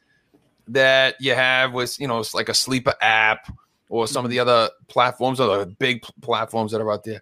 that 0.69 1.15
you 1.19 1.33
have 1.33 1.73
with 1.73 1.99
you 1.99 2.07
know 2.07 2.19
it's 2.19 2.33
like 2.33 2.47
a 2.47 2.53
sleeper 2.53 2.93
app 3.01 3.51
or 3.89 4.07
some 4.07 4.23
of 4.23 4.31
the 4.31 4.37
mm-hmm. 4.37 4.49
other 4.49 4.69
platforms 4.87 5.39
or 5.39 5.57
the 5.57 5.65
big 5.65 6.03
platforms 6.21 6.71
that 6.71 6.79
are 6.79 6.91
out 6.91 7.03
there 7.03 7.21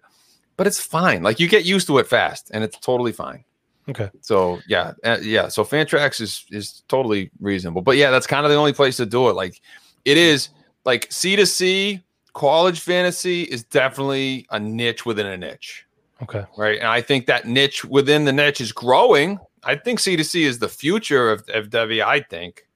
but 0.56 0.66
it's 0.66 0.80
fine 0.80 1.22
like 1.22 1.40
you 1.40 1.48
get 1.48 1.64
used 1.64 1.86
to 1.86 1.98
it 1.98 2.06
fast 2.06 2.50
and 2.52 2.62
it's 2.62 2.78
totally 2.78 3.12
fine 3.12 3.42
okay 3.88 4.10
so 4.20 4.60
yeah 4.68 4.92
uh, 5.04 5.16
yeah 5.22 5.48
so 5.48 5.64
fantrax 5.64 6.20
is 6.20 6.44
is 6.50 6.82
totally 6.88 7.30
reasonable 7.40 7.80
but 7.80 7.96
yeah 7.96 8.10
that's 8.10 8.26
kind 8.26 8.44
of 8.44 8.52
the 8.52 8.58
only 8.58 8.72
place 8.72 8.98
to 8.98 9.06
do 9.06 9.28
it 9.30 9.32
like 9.32 9.60
it 10.08 10.16
is 10.16 10.50
like 10.84 11.06
c 11.10 11.36
to 11.36 11.46
c 11.46 12.02
college 12.32 12.80
fantasy 12.80 13.42
is 13.42 13.64
definitely 13.64 14.46
a 14.50 14.60
niche 14.60 15.04
within 15.04 15.26
a 15.26 15.36
niche 15.36 15.86
okay 16.22 16.44
right 16.56 16.78
and 16.78 16.88
i 16.88 17.00
think 17.00 17.26
that 17.26 17.46
niche 17.46 17.84
within 17.84 18.24
the 18.24 18.32
niche 18.32 18.60
is 18.60 18.72
growing 18.72 19.38
i 19.64 19.74
think 19.74 19.98
c 19.98 20.16
to 20.16 20.24
c 20.24 20.44
is 20.44 20.58
the 20.58 20.68
future 20.68 21.30
of, 21.30 21.42
of 21.48 21.70
devy 21.70 22.04
i 22.04 22.20
think 22.20 22.68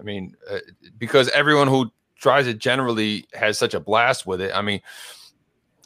I 0.00 0.02
mean, 0.02 0.34
uh, 0.50 0.58
because 0.98 1.28
everyone 1.30 1.68
who 1.68 1.92
tries 2.16 2.46
it 2.46 2.58
generally 2.58 3.26
has 3.34 3.58
such 3.58 3.74
a 3.74 3.80
blast 3.80 4.26
with 4.26 4.40
it. 4.40 4.50
I 4.54 4.62
mean, 4.62 4.80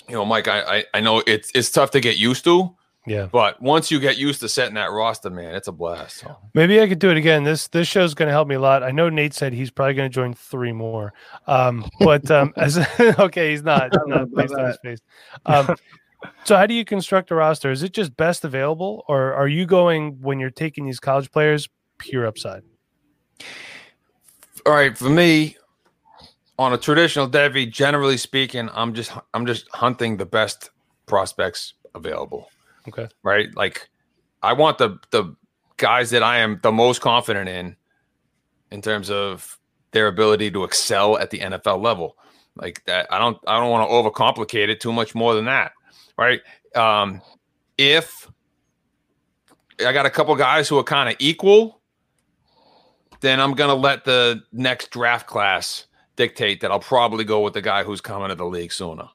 you 0.09 0.15
know, 0.15 0.25
Mike, 0.25 0.47
I, 0.49 0.61
I, 0.61 0.85
I 0.95 1.01
know 1.01 1.23
it's 1.27 1.51
it's 1.55 1.71
tough 1.71 1.91
to 1.93 2.01
get 2.01 2.17
used 2.17 2.45
to. 2.45 2.75
Yeah. 3.07 3.27
But 3.31 3.61
once 3.61 3.91
you 3.91 4.01
get 4.01 4.17
used 4.17 4.41
to 4.41 4.49
setting 4.49 4.75
that 4.75 4.91
roster, 4.91 5.29
man, 5.29 5.55
it's 5.55 5.69
a 5.69 5.73
blast. 5.73 6.19
So. 6.19 6.37
Maybe 6.55 6.81
I 6.81 6.89
could 6.89 6.99
do 6.99 7.11
it 7.11 7.17
again. 7.17 7.45
This 7.45 7.69
this 7.69 7.87
show's 7.87 8.15
going 8.15 8.29
to 8.29 8.33
help 8.33 8.49
me 8.49 8.55
a 8.55 8.61
lot. 8.61 8.83
I 8.83 8.93
know 8.93 9.11
Nate 9.11 9.35
said 9.35 9.53
he's 9.53 9.71
probably 9.71 9.95
going 9.95 10.11
to 10.11 10.15
join 10.15 10.33
three 10.33 10.73
more. 10.73 11.13
Um, 11.47 11.89
but 12.01 12.31
um, 12.31 12.53
as 12.57 12.79
okay, 13.01 13.51
he's 13.51 13.63
not, 13.63 13.93
not 14.07 14.31
based 14.33 14.55
on 14.55 14.67
his 14.67 14.79
face. 14.83 15.01
Um, 15.45 15.77
so 16.45 16.57
how 16.57 16.67
do 16.67 16.73
you 16.73 16.85
construct 16.85 17.31
a 17.31 17.35
roster? 17.35 17.71
Is 17.71 17.83
it 17.83 17.93
just 17.93 18.17
best 18.17 18.45
available, 18.45 19.05
or 19.09 19.35
are 19.35 19.49
you 19.49 19.67
going 19.67 20.23
when 20.23 20.41
you're 20.41 20.51
taking 20.51 20.87
these 20.87 20.99
college 20.99 21.31
players 21.31 21.69
pure 21.99 22.27
upside? 22.27 22.63
all 24.67 24.73
right, 24.73 24.97
for 24.97 25.11
me, 25.11 25.57
on 26.59 26.73
a 26.73 26.79
traditional 26.79 27.29
Devy, 27.29 27.71
generally 27.71 28.17
speaking, 28.17 28.69
I'm 28.73 28.95
just 28.95 29.13
I'm 29.33 29.47
just 29.47 29.67
hunting 29.73 30.17
the 30.17 30.27
best 30.27 30.71
prospects 31.07 31.75
available. 31.95 32.49
Okay. 32.89 33.09
Right? 33.23 33.55
Like 33.55 33.89
I 34.43 34.53
want 34.53 34.79
the 34.79 34.99
the 35.11 35.35
guys 35.77 36.11
that 36.11 36.23
I 36.23 36.39
am 36.39 36.61
the 36.63 36.73
most 36.73 37.01
confident 37.01 37.49
in 37.49 37.77
in 38.71 38.83
terms 38.83 39.11
of 39.11 39.59
their 39.93 40.09
ability 40.09 40.51
to 40.51 40.65
excel 40.65 41.19
at 41.19 41.31
the 41.31 41.39
NFL 41.39 41.83
level. 41.83 42.17
Like 42.57 42.85
that 42.87 43.13
I 43.13 43.19
don't 43.19 43.39
I 43.47 43.59
don't 43.59 43.71
want 43.71 43.89
to 43.89 43.95
overcomplicate 43.95 44.69
it 44.69 44.81
too 44.81 44.93
much 44.93 45.15
more 45.15 45.35
than 45.35 45.47
that. 45.47 45.73
Right? 46.19 46.41
Um 46.75 47.21
if 47.79 48.31
I 49.85 49.93
got 49.93 50.07
a 50.07 50.11
couple 50.11 50.35
guys 50.37 50.69
who 50.69 50.79
are 50.79 50.85
kind 50.85 51.09
of 51.09 51.17
equal 51.19 51.81
then 53.21 53.41
I'm 53.41 53.55
to 53.55 53.75
let 53.75 54.05
the 54.05 54.43
next 54.53 54.91
draft 54.91 55.27
class 55.27 55.87
dictate 56.17 56.61
that 56.61 56.71
I'll 56.71 56.79
probably 56.79 57.25
go 57.25 57.41
with 57.41 57.55
the 57.55 57.63
guy 57.63 57.83
who's 57.83 58.03
coming 58.03 58.29
to 58.29 58.35
the 58.35 58.45
league 58.45 58.71
sooner. 58.71 59.09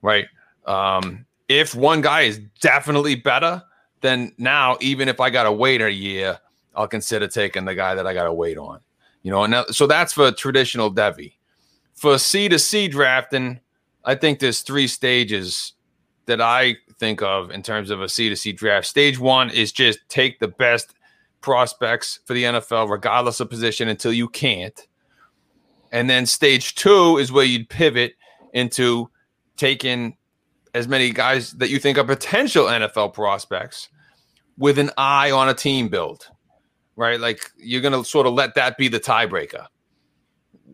Right. 0.00 0.26
Um, 0.64 1.25
if 1.48 1.74
one 1.74 2.00
guy 2.00 2.22
is 2.22 2.40
definitely 2.60 3.14
better, 3.14 3.62
then 4.00 4.32
now, 4.38 4.76
even 4.80 5.08
if 5.08 5.20
I 5.20 5.30
got 5.30 5.44
to 5.44 5.52
wait 5.52 5.80
a 5.80 5.92
year, 5.92 6.38
I'll 6.74 6.88
consider 6.88 7.28
taking 7.28 7.64
the 7.64 7.74
guy 7.74 7.94
that 7.94 8.06
I 8.06 8.14
got 8.14 8.24
to 8.24 8.32
wait 8.32 8.58
on. 8.58 8.80
You 9.22 9.32
know, 9.32 9.44
and 9.44 9.64
so 9.74 9.86
that's 9.86 10.12
for 10.12 10.30
traditional 10.30 10.92
Devy. 10.92 11.34
For 11.94 12.18
C 12.18 12.48
to 12.48 12.58
C 12.58 12.88
drafting, 12.88 13.60
I 14.04 14.14
think 14.14 14.38
there's 14.38 14.60
three 14.60 14.86
stages 14.86 15.72
that 16.26 16.40
I 16.40 16.76
think 16.98 17.22
of 17.22 17.50
in 17.50 17.62
terms 17.62 17.90
of 17.90 18.02
a 18.02 18.08
C 18.08 18.28
to 18.28 18.36
C 18.36 18.52
draft. 18.52 18.86
Stage 18.86 19.18
one 19.18 19.50
is 19.50 19.72
just 19.72 19.98
take 20.08 20.38
the 20.38 20.48
best 20.48 20.94
prospects 21.40 22.20
for 22.24 22.34
the 22.34 22.44
NFL, 22.44 22.90
regardless 22.90 23.40
of 23.40 23.50
position, 23.50 23.88
until 23.88 24.12
you 24.12 24.28
can't. 24.28 24.86
And 25.92 26.10
then 26.10 26.26
stage 26.26 26.74
two 26.74 27.16
is 27.18 27.32
where 27.32 27.44
you'd 27.44 27.68
pivot 27.68 28.14
into 28.52 29.10
taking 29.56 30.16
as 30.76 30.88
many 30.88 31.10
guys 31.10 31.52
that 31.52 31.70
you 31.70 31.78
think 31.78 31.98
are 31.98 32.04
potential 32.04 32.66
NFL 32.66 33.14
prospects 33.14 33.88
with 34.58 34.78
an 34.78 34.90
eye 34.96 35.30
on 35.30 35.48
a 35.48 35.54
team 35.54 35.88
build, 35.88 36.28
right? 36.96 37.20
Like 37.20 37.50
you're 37.56 37.82
going 37.82 37.92
to 37.92 38.08
sort 38.08 38.26
of 38.26 38.34
let 38.34 38.54
that 38.54 38.78
be 38.78 38.88
the 38.88 39.00
tiebreaker. 39.00 39.66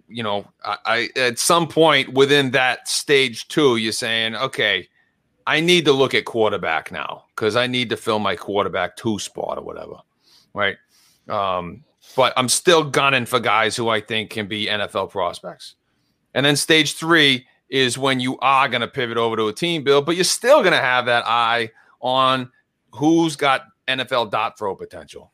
You 0.08 0.22
know, 0.22 0.46
I, 0.64 0.76
I 0.84 1.08
at 1.18 1.38
some 1.38 1.66
point 1.66 2.12
within 2.12 2.50
that 2.50 2.86
stage 2.86 3.48
two, 3.48 3.76
you're 3.76 3.92
saying, 3.92 4.36
okay, 4.36 4.88
I 5.46 5.60
need 5.60 5.84
to 5.86 5.92
look 5.92 6.14
at 6.14 6.24
quarterback 6.24 6.92
now 6.92 7.24
because 7.34 7.56
I 7.56 7.66
need 7.66 7.90
to 7.90 7.96
fill 7.96 8.18
my 8.18 8.36
quarterback 8.36 8.96
two 8.96 9.18
spot 9.18 9.58
or 9.58 9.64
whatever 9.64 9.96
right? 10.54 10.76
Um, 11.28 11.84
but 12.16 12.32
I'm 12.36 12.48
still 12.48 12.84
gunning 12.84 13.26
for 13.26 13.40
guys 13.40 13.76
who 13.76 13.88
I 13.88 14.00
think 14.00 14.30
can 14.30 14.46
be 14.46 14.66
NFL 14.66 15.10
prospects. 15.10 15.76
And 16.34 16.44
then 16.44 16.56
stage 16.56 16.94
three 16.94 17.46
is 17.72 17.96
when 17.96 18.20
you 18.20 18.38
are 18.40 18.68
going 18.68 18.82
to 18.82 18.86
pivot 18.86 19.16
over 19.16 19.34
to 19.34 19.48
a 19.48 19.52
team 19.52 19.82
build, 19.82 20.04
but 20.04 20.14
you're 20.14 20.24
still 20.24 20.60
going 20.60 20.74
to 20.74 20.78
have 20.78 21.06
that 21.06 21.24
eye 21.26 21.70
on 22.02 22.52
who's 22.94 23.34
got 23.34 23.62
NFL 23.88 24.30
dot 24.30 24.58
throw 24.58 24.76
potential. 24.76 25.32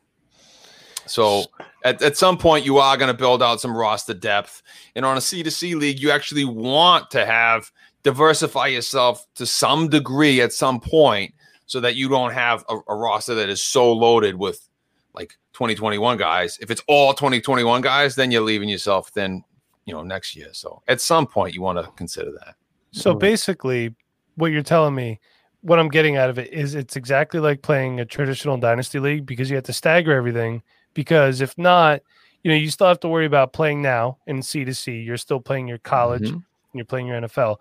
So 1.05 1.47
at, 1.85 2.01
at 2.01 2.17
some 2.17 2.39
point, 2.39 2.65
you 2.65 2.79
are 2.79 2.97
going 2.97 3.11
to 3.11 3.19
build 3.19 3.43
out 3.43 3.61
some 3.61 3.77
roster 3.77 4.15
depth. 4.15 4.63
And 4.95 5.05
on 5.05 5.17
a 5.17 5.21
C2C 5.21 5.75
league, 5.75 5.99
you 5.99 6.13
actually 6.13 6.45
want 6.45 7.11
to 7.11 7.27
have 7.27 7.73
diversify 8.05 8.69
yourself 8.69 9.27
to 9.35 9.45
some 9.45 9.89
degree 9.89 10.41
at 10.41 10.53
some 10.53 10.79
point 10.79 11.35
so 11.67 11.81
that 11.81 11.97
you 11.97 12.09
don't 12.09 12.33
have 12.33 12.65
a, 12.69 12.79
a 12.87 12.95
roster 12.95 13.35
that 13.35 13.49
is 13.49 13.61
so 13.61 13.93
loaded 13.93 14.37
with 14.37 14.69
like 15.13 15.37
2021 15.55 16.19
guys. 16.19 16.57
If 16.61 16.71
it's 16.71 16.83
all 16.87 17.15
2021 17.15 17.81
guys, 17.81 18.15
then 18.15 18.31
you're 18.31 18.43
leaving 18.43 18.69
yourself 18.69 19.13
then, 19.13 19.43
you 19.89 19.95
know, 19.95 20.03
next 20.03 20.37
year. 20.37 20.49
So 20.53 20.83
at 20.87 21.01
some 21.01 21.27
point 21.27 21.55
you 21.55 21.63
want 21.63 21.79
to 21.79 21.91
consider 21.97 22.31
that. 22.33 22.55
So 22.91 23.15
basically 23.15 23.95
what 24.37 24.53
you're 24.53 24.63
telling 24.63 24.95
me, 24.95 25.21
what 25.63 25.79
I'm 25.79 25.89
getting 25.89 26.17
out 26.17 26.31
of 26.31 26.39
it 26.39 26.53
is 26.53 26.75
it's 26.75 26.97
exactly 26.97 27.41
like 27.41 27.63
playing 27.63 28.01
a 28.01 28.05
traditional 28.05 28.57
dynasty 28.57 29.01
league 29.01 29.27
because 29.27 29.51
you 29.51 29.57
have 29.57 29.65
to 29.65 29.73
stagger 29.73 30.13
everything 30.13 30.63
because 30.95 31.41
if 31.41 31.57
not, 31.59 32.01
you 32.45 32.51
know, 32.51 32.57
you 32.57 32.71
still 32.71 32.87
have 32.87 33.01
to 33.01 33.09
worry 33.09 33.27
about 33.27 33.53
playing 33.53 33.83
now 33.83 34.19
in 34.27 34.43
C 34.43 34.65
to 34.65 34.75
C. 34.75 35.01
You're 35.01 35.17
still 35.17 35.41
playing 35.41 35.67
your 35.67 35.79
college 35.79 36.23
mm-hmm. 36.23 36.35
and 36.35 36.45
you're 36.75 36.85
playing 36.85 37.09
your 37.09 37.21
NFL, 37.21 37.57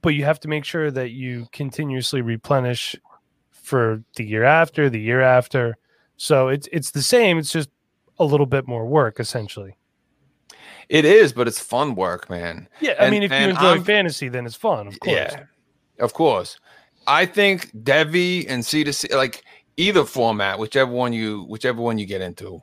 but 0.00 0.10
you 0.10 0.24
have 0.24 0.40
to 0.40 0.48
make 0.48 0.64
sure 0.64 0.90
that 0.90 1.10
you 1.10 1.46
continuously 1.52 2.22
replenish 2.22 2.96
for 3.50 4.02
the 4.16 4.24
year 4.24 4.44
after, 4.44 4.88
the 4.88 5.00
year 5.00 5.20
after, 5.20 5.76
so 6.16 6.46
it's 6.48 6.68
it's 6.70 6.92
the 6.92 7.02
same. 7.02 7.36
It's 7.36 7.50
just 7.50 7.68
a 8.18 8.24
little 8.24 8.46
bit 8.46 8.68
more 8.68 8.86
work, 8.86 9.18
essentially. 9.18 9.76
It 10.88 11.04
is, 11.04 11.32
but 11.32 11.48
it's 11.48 11.58
fun 11.58 11.94
work, 11.94 12.28
man. 12.28 12.68
Yeah, 12.80 12.92
I 12.92 13.04
and, 13.04 13.10
mean, 13.12 13.22
if 13.22 13.30
you 13.30 13.48
enjoy 13.48 13.74
I'm, 13.74 13.84
fantasy, 13.84 14.28
then 14.28 14.46
it's 14.46 14.56
fun, 14.56 14.86
of 14.88 14.98
course. 15.00 15.14
Yeah, 15.14 15.44
of 15.98 16.12
course. 16.12 16.58
I 17.06 17.26
think 17.26 17.72
Devy 17.82 18.46
and 18.48 18.64
C 18.64 18.84
to 18.84 18.92
C, 18.92 19.08
like 19.14 19.44
either 19.76 20.04
format, 20.04 20.58
whichever 20.58 20.90
one 20.90 21.12
you 21.12 21.44
whichever 21.44 21.80
one 21.80 21.98
you 21.98 22.06
get 22.06 22.20
into, 22.20 22.62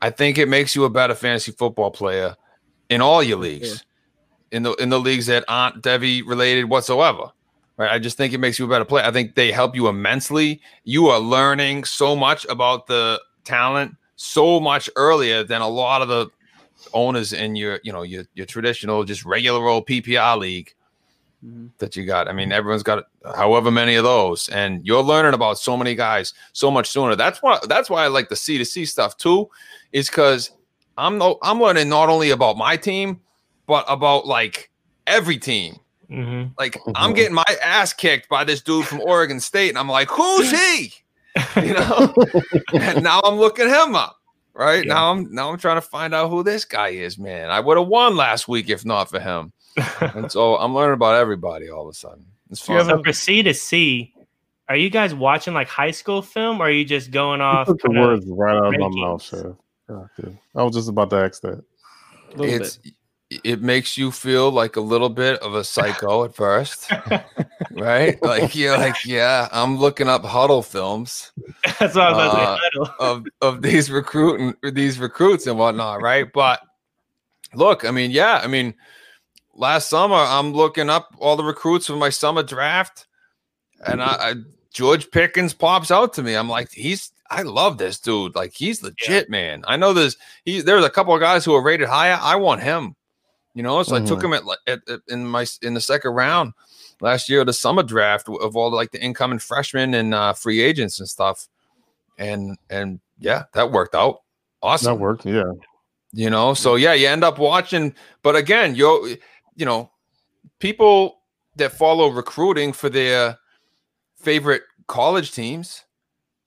I 0.00 0.10
think 0.10 0.38
it 0.38 0.48
makes 0.48 0.76
you 0.76 0.84
a 0.84 0.90
better 0.90 1.14
fantasy 1.14 1.52
football 1.52 1.90
player 1.90 2.36
in 2.90 3.00
all 3.00 3.22
your 3.22 3.38
leagues, 3.38 3.84
yeah. 4.50 4.56
in 4.56 4.62
the 4.62 4.72
in 4.74 4.90
the 4.90 5.00
leagues 5.00 5.26
that 5.26 5.44
aren't 5.48 5.82
Devy 5.82 6.22
related 6.26 6.64
whatsoever. 6.64 7.32
Right. 7.76 7.90
I 7.90 7.98
just 7.98 8.16
think 8.16 8.32
it 8.32 8.38
makes 8.38 8.60
you 8.60 8.66
a 8.66 8.68
better 8.68 8.84
player. 8.84 9.04
I 9.04 9.10
think 9.10 9.34
they 9.34 9.50
help 9.50 9.74
you 9.74 9.88
immensely. 9.88 10.60
You 10.84 11.08
are 11.08 11.18
learning 11.18 11.84
so 11.84 12.14
much 12.14 12.46
about 12.48 12.86
the 12.86 13.20
talent 13.42 13.96
so 14.16 14.60
much 14.60 14.88
earlier 14.96 15.42
than 15.42 15.60
a 15.60 15.68
lot 15.68 16.02
of 16.02 16.08
the 16.08 16.28
owners 16.92 17.32
in 17.32 17.56
your, 17.56 17.80
you 17.82 17.92
know, 17.92 18.02
your 18.02 18.24
your 18.34 18.46
traditional, 18.46 19.04
just 19.04 19.24
regular 19.24 19.66
old 19.68 19.86
PPR 19.86 20.36
league 20.38 20.74
Mhm. 21.44 21.70
that 21.78 21.94
you 21.94 22.04
got. 22.06 22.26
I 22.28 22.32
mean, 22.32 22.52
everyone's 22.52 22.82
got 22.82 23.04
however 23.36 23.70
many 23.70 23.96
of 23.96 24.04
those, 24.04 24.48
and 24.48 24.84
you're 24.86 25.02
learning 25.02 25.34
about 25.34 25.58
so 25.58 25.76
many 25.76 25.94
guys 25.94 26.32
so 26.52 26.70
much 26.70 26.88
sooner. 26.88 27.16
That's 27.16 27.42
why 27.42 27.58
that's 27.68 27.90
why 27.90 28.04
I 28.04 28.08
like 28.08 28.28
the 28.28 28.36
C 28.36 28.56
to 28.58 28.64
C 28.64 28.84
stuff 28.86 29.16
too, 29.18 29.50
is 29.92 30.08
because 30.08 30.50
I'm 30.96 31.18
no 31.18 31.38
I'm 31.42 31.60
learning 31.60 31.88
not 31.88 32.08
only 32.08 32.30
about 32.30 32.56
my 32.56 32.76
team, 32.76 33.20
but 33.66 33.84
about 33.88 34.26
like 34.26 34.70
every 35.06 35.36
team. 35.38 35.76
hmm 36.08 36.44
Like 36.58 36.78
I'm 36.94 37.12
getting 37.12 37.34
my 37.34 37.44
ass 37.62 37.92
kicked 37.92 38.28
by 38.28 38.44
this 38.44 38.62
dude 38.62 38.86
from 38.86 39.00
Oregon 39.02 39.38
State, 39.40 39.68
and 39.68 39.78
I'm 39.78 39.88
like, 39.88 40.08
who's 40.08 40.50
he? 40.50 40.92
You 41.56 41.74
know, 41.74 42.14
and 42.74 43.02
now 43.02 43.20
I'm 43.24 43.34
looking 43.34 43.68
him 43.68 43.96
up. 43.96 44.16
Right 44.54 44.84
Yeah. 44.84 44.94
now, 44.94 45.10
I'm 45.12 45.34
now 45.34 45.50
I'm 45.50 45.58
trying 45.58 45.76
to 45.76 45.80
find 45.82 46.14
out 46.14 46.30
who 46.30 46.42
this 46.44 46.64
guy 46.64 46.88
is. 46.90 47.18
Man, 47.18 47.50
I 47.50 47.58
would 47.60 47.76
have 47.76 47.88
won 47.88 48.16
last 48.16 48.46
week 48.48 48.70
if 48.70 48.84
not 48.84 49.10
for 49.10 49.20
him. 49.20 49.52
And 50.00 50.30
so 50.30 50.56
I'm 50.56 50.72
learning 50.74 50.94
about 50.94 51.16
everybody 51.16 51.68
all 51.68 51.82
of 51.82 51.88
a 51.88 51.94
sudden. 51.94 52.24
It's 52.50 52.64
Do 52.64 52.72
you 52.72 52.78
fun. 52.78 52.88
have 52.88 52.98
So 52.98 53.02
for 53.04 53.12
C 53.12 53.42
to 53.42 53.52
C, 53.52 54.14
are 54.68 54.76
you 54.76 54.88
guys 54.90 55.12
watching 55.14 55.54
like 55.54 55.68
high 55.68 55.90
school 55.90 56.22
film, 56.22 56.60
or 56.60 56.66
are 56.66 56.70
you 56.70 56.84
just 56.84 57.10
going 57.10 57.40
off? 57.40 57.66
took 57.66 57.80
the 57.82 57.90
words 57.90 58.24
right 58.28 58.56
out 58.56 58.66
of 58.66 58.72
my 58.78 58.86
rankings. 58.86 59.00
mouth, 59.00 59.22
Chev. 59.22 59.56
Yeah, 59.88 60.32
I 60.54 60.62
was 60.62 60.74
just 60.76 60.88
about 60.88 61.10
to 61.10 61.16
ask 61.16 61.42
that. 61.42 61.62
A 62.34 62.36
little 62.36 62.62
it's 62.62 62.78
it 63.42 63.62
makes 63.62 63.96
you 63.98 64.10
feel 64.10 64.50
like 64.50 64.76
a 64.76 64.80
little 64.80 65.08
bit 65.08 65.38
of 65.40 65.54
a 65.54 65.64
psycho 65.64 66.24
at 66.24 66.34
first, 66.34 66.90
right? 67.72 68.22
Like 68.22 68.54
you're 68.54 68.76
like, 68.78 69.04
yeah, 69.04 69.48
I'm 69.52 69.78
looking 69.78 70.08
up 70.08 70.22
Hudl 70.22 70.64
films 70.64 71.32
That's 71.78 71.94
what 71.94 71.98
I 71.98 72.12
was 72.12 72.32
about 72.32 72.36
Uh, 72.36 72.56
to 72.56 72.86
say. 72.86 72.92
Of 73.00 73.26
of 73.40 73.62
these 73.62 73.90
recruiting 73.90 74.54
these 74.72 74.98
recruits 74.98 75.46
and 75.46 75.58
whatnot, 75.58 76.02
right? 76.02 76.32
But 76.32 76.60
look, 77.54 77.84
I 77.84 77.90
mean, 77.90 78.10
yeah, 78.10 78.40
I 78.42 78.46
mean, 78.46 78.74
last 79.54 79.88
summer 79.88 80.16
I'm 80.16 80.52
looking 80.52 80.90
up 80.90 81.14
all 81.18 81.36
the 81.36 81.44
recruits 81.44 81.86
for 81.86 81.96
my 81.96 82.10
summer 82.10 82.42
draft, 82.42 83.06
and 83.86 84.02
I, 84.02 84.06
I 84.06 84.34
George 84.72 85.10
Pickens 85.10 85.54
pops 85.54 85.90
out 85.90 86.12
to 86.14 86.22
me. 86.22 86.34
I'm 86.34 86.48
like, 86.48 86.70
he's 86.72 87.12
I 87.30 87.42
love 87.42 87.78
this 87.78 87.98
dude. 87.98 88.34
Like 88.34 88.52
he's 88.52 88.82
legit, 88.82 89.30
man. 89.30 89.64
I 89.66 89.76
know 89.76 89.92
there's 89.92 90.16
he 90.44 90.60
there's 90.60 90.84
a 90.84 90.90
couple 90.90 91.14
of 91.14 91.20
guys 91.20 91.44
who 91.44 91.54
are 91.54 91.62
rated 91.62 91.88
higher. 91.88 92.18
I 92.20 92.36
want 92.36 92.62
him. 92.62 92.94
You 93.54 93.62
know, 93.62 93.82
so 93.84 93.94
I 93.96 94.00
took 94.00 94.22
him 94.22 94.32
at, 94.32 94.44
like, 94.44 94.58
at, 94.66 94.80
at 94.88 95.00
in 95.08 95.24
my 95.26 95.46
in 95.62 95.74
the 95.74 95.80
second 95.80 96.10
round 96.12 96.52
last 97.00 97.28
year, 97.28 97.44
the 97.44 97.52
summer 97.52 97.82
draft 97.84 98.28
of 98.28 98.56
all 98.56 98.70
the, 98.70 98.76
like 98.76 98.90
the 98.90 99.00
incoming 99.00 99.38
freshmen 99.38 99.94
and 99.94 100.12
uh, 100.12 100.32
free 100.32 100.60
agents 100.60 100.98
and 100.98 101.08
stuff, 101.08 101.46
and 102.18 102.56
and 102.68 103.00
yeah, 103.18 103.44
that 103.54 103.70
worked 103.70 103.94
out 103.94 104.22
awesome 104.62 104.94
That 104.94 105.00
worked. 105.00 105.26
Yeah. 105.26 105.44
you 106.12 106.30
know 106.30 106.54
so 106.54 106.74
yeah 106.76 106.94
you 106.94 107.06
end 107.06 107.22
up 107.22 107.38
watching 107.38 107.94
but 108.22 108.34
again 108.34 108.74
you 108.74 109.16
you 109.56 109.66
know 109.66 109.90
people 110.58 111.18
that 111.56 111.70
follow 111.72 112.08
recruiting 112.08 112.72
for 112.72 112.88
their 112.88 113.36
favorite 114.16 114.62
college 114.88 115.32
teams 115.32 115.84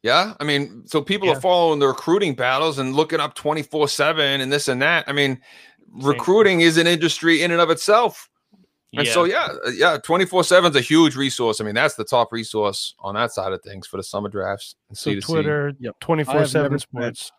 yeah 0.01 0.33
i 0.39 0.43
mean 0.43 0.81
so 0.87 0.99
people 1.01 1.27
Yeah. 1.27 1.35
are 1.35 1.41
following 1.41 1.77
the 1.79 1.87
recruiting 1.87 2.33
battles 2.33 2.79
and 2.79 2.95
looking 2.95 3.19
up 3.19 3.35
24 3.35 3.87
7 3.87 4.41
and 4.41 4.51
this 4.51 4.67
and 4.67 4.81
that 4.81 5.05
i 5.07 5.11
mean 5.11 5.39
recruiting 5.93 6.61
is 6.61 6.77
an 6.77 6.87
industry 6.87 7.41
in 7.43 7.51
and 7.51 7.61
of 7.61 7.69
itself 7.69 8.29
and 8.93 9.07
so 9.07 9.23
yeah 9.25 9.49
uh, 9.65 9.69
yeah 9.71 9.97
24 9.97 10.43
7 10.43 10.69
is 10.71 10.75
a 10.75 10.81
huge 10.81 11.15
resource 11.15 11.59
i 11.59 11.63
mean 11.63 11.75
that's 11.75 11.95
the 11.95 12.03
top 12.03 12.31
resource 12.31 12.95
on 12.99 13.15
that 13.15 13.31
side 13.31 13.51
of 13.53 13.61
things 13.61 13.85
for 13.87 13.97
the 13.97 14.03
summer 14.03 14.29
drafts 14.29 14.75
and 14.89 14.97
So 14.97 15.11
C2C. 15.11 15.21
Twitter, 15.25 15.73
twenty 15.99 16.23
four 16.23 16.35
never 16.35 16.47
seven 16.47 16.79
spent- 16.79 17.17
sports. 17.17 17.31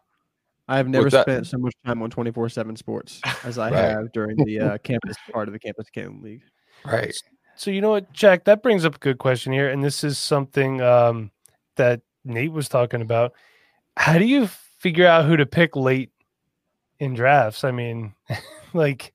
I 0.70 0.76
have 0.76 0.86
never 0.88 1.04
What's 1.04 1.14
that? 1.14 1.22
spent 1.22 1.46
so 1.46 1.56
much 1.56 1.72
time 1.86 2.02
on 2.02 2.10
24 2.10 2.50
7 2.50 2.76
sports 2.76 3.22
as 3.42 3.56
I 3.56 3.70
Right. 3.70 3.78
have 3.80 4.12
during 4.12 4.36
the 4.44 4.60
uh, 4.60 4.78
campus 4.78 5.16
part 5.32 5.48
of 5.48 5.54
the 5.54 5.58
Campus 5.58 5.88
Cam 5.88 6.20
League. 6.20 6.42
right 6.84 7.16
So 7.56 7.70
you 7.70 7.80
know 7.80 7.88
what, 7.88 8.12
Jack? 8.12 8.44
That 8.44 8.62
brings 8.62 8.84
up 8.84 8.96
a 8.96 8.98
good 8.98 9.16
question 9.16 9.50
here, 9.54 9.70
and 9.70 9.82
this 9.82 10.04
is 10.04 10.18
something 10.18 10.82
um, 10.82 11.30
that 11.76 12.02
Nate 12.26 12.52
was 12.52 12.68
talking 12.68 13.00
about. 13.00 13.32
How 13.96 14.18
do 14.18 14.26
you 14.26 14.46
figure 14.78 15.06
out 15.06 15.24
who 15.24 15.38
to 15.38 15.46
pick 15.46 15.74
late 15.74 16.10
in 17.00 17.14
drafts? 17.14 17.64
I 17.64 17.70
mean, 17.70 18.14
like, 18.74 19.12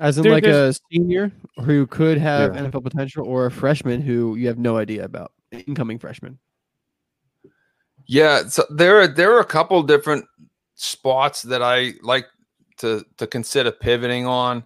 As 0.00 0.16
in, 0.18 0.24
There- 0.24 0.32
like 0.32 0.44
a 0.46 0.74
senior 0.90 1.30
who 1.64 1.86
could 1.86 2.18
have 2.18 2.54
Yeah. 2.54 2.62
NFL 2.62 2.82
potential, 2.82 3.26
or 3.26 3.46
a 3.46 3.50
freshman 3.50 4.00
who 4.02 4.34
you 4.36 4.48
have 4.48 4.58
no 4.58 4.76
idea 4.76 5.04
about, 5.04 5.32
incoming 5.66 5.98
freshman. 5.98 6.38
Yeah, 8.06 8.48
so 8.48 8.64
there 8.70 9.00
are 9.00 9.06
there 9.08 9.34
are 9.34 9.40
a 9.40 9.44
couple 9.46 9.82
different 9.82 10.24
spots 10.74 11.42
that 11.42 11.62
I 11.62 11.92
like 12.02 12.26
to 12.78 13.04
to 13.18 13.26
consider 13.26 13.70
pivoting 13.72 14.26
on. 14.26 14.64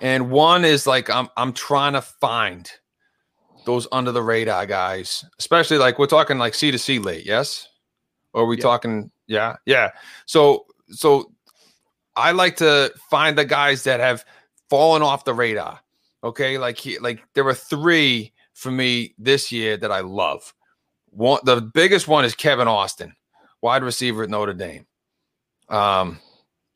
And 0.00 0.30
one 0.30 0.64
is 0.64 0.86
like 0.86 1.10
I'm 1.10 1.28
I'm 1.36 1.52
trying 1.52 1.94
to 1.94 2.02
find 2.02 2.70
those 3.66 3.88
under 3.92 4.12
the 4.12 4.22
radar 4.22 4.66
guys, 4.66 5.24
especially 5.38 5.78
like 5.78 5.98
we're 5.98 6.06
talking 6.06 6.38
like 6.38 6.54
C 6.54 6.70
to 6.70 6.78
C 6.78 6.98
late, 6.98 7.26
yes? 7.26 7.66
Or 8.32 8.42
are 8.42 8.46
we 8.46 8.56
Yeah. 8.56 8.62
talking 8.62 9.10
yeah, 9.26 9.56
yeah. 9.66 9.90
So 10.26 10.66
so 10.90 11.32
I 12.16 12.32
like 12.32 12.56
to 12.56 12.92
find 13.10 13.36
the 13.36 13.44
guys 13.44 13.84
that 13.84 14.00
have 14.00 14.24
fallen 14.68 15.02
off 15.02 15.24
the 15.24 15.34
radar. 15.34 15.80
Okay, 16.22 16.58
like 16.58 16.78
he, 16.78 16.98
like 16.98 17.22
there 17.34 17.44
were 17.44 17.54
three 17.54 18.32
for 18.54 18.70
me 18.70 19.14
this 19.18 19.50
year 19.50 19.76
that 19.76 19.90
I 19.90 20.00
love. 20.00 20.54
One, 21.10 21.40
the 21.44 21.60
biggest 21.60 22.08
one 22.08 22.24
is 22.24 22.34
Kevin 22.34 22.68
Austin, 22.68 23.14
wide 23.62 23.82
receiver 23.82 24.22
at 24.22 24.30
Notre 24.30 24.52
Dame. 24.52 24.86
Um, 25.68 26.18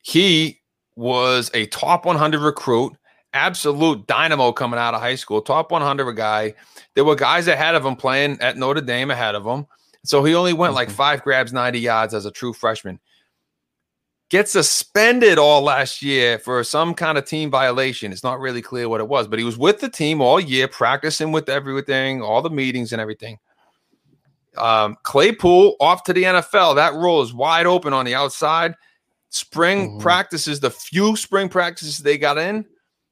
he 0.01 0.61
was 0.95 1.51
a 1.53 1.67
top 1.67 2.05
100 2.05 2.41
recruit, 2.41 2.93
absolute 3.33 4.07
dynamo 4.07 4.51
coming 4.51 4.79
out 4.79 4.93
of 4.93 5.01
high 5.01 5.15
school, 5.15 5.41
top 5.41 5.71
100 5.71 6.13
guy. 6.13 6.53
There 6.95 7.05
were 7.05 7.15
guys 7.15 7.47
ahead 7.47 7.75
of 7.75 7.85
him 7.85 7.95
playing 7.95 8.39
at 8.41 8.57
Notre 8.57 8.81
Dame 8.81 9.11
ahead 9.11 9.35
of 9.35 9.45
him. 9.45 9.67
So 10.03 10.23
he 10.23 10.35
only 10.35 10.53
went 10.53 10.73
like 10.73 10.89
five 10.89 11.23
grabs, 11.23 11.51
90 11.51 11.79
yards 11.79 12.13
as 12.13 12.25
a 12.25 12.31
true 12.31 12.53
freshman. 12.53 12.99
Gets 14.29 14.51
suspended 14.53 15.37
all 15.37 15.61
last 15.61 16.01
year 16.01 16.39
for 16.39 16.63
some 16.63 16.95
kind 16.95 17.17
of 17.17 17.25
team 17.25 17.51
violation. 17.51 18.11
It's 18.11 18.23
not 18.23 18.39
really 18.39 18.61
clear 18.61 18.89
what 18.89 18.99
it 18.99 19.07
was, 19.07 19.27
but 19.27 19.37
he 19.37 19.45
was 19.45 19.57
with 19.57 19.79
the 19.79 19.89
team 19.89 20.19
all 20.19 20.39
year, 20.39 20.67
practicing 20.67 21.31
with 21.31 21.47
everything, 21.47 22.21
all 22.23 22.41
the 22.41 22.49
meetings 22.49 22.91
and 22.91 22.99
everything. 22.99 23.37
Um, 24.57 24.97
Claypool 25.03 25.75
off 25.79 26.03
to 26.05 26.13
the 26.13 26.23
NFL. 26.23 26.75
That 26.75 26.93
role 26.95 27.21
is 27.21 27.33
wide 27.33 27.65
open 27.67 27.93
on 27.93 28.05
the 28.05 28.15
outside. 28.15 28.73
Spring 29.29 29.91
Mhm. 29.97 30.01
practices, 30.01 30.59
the 30.59 30.71
few 30.71 31.15
spring 31.17 31.49
practices 31.49 31.99
they 31.99 32.17
got 32.17 32.37
in, 32.37 32.65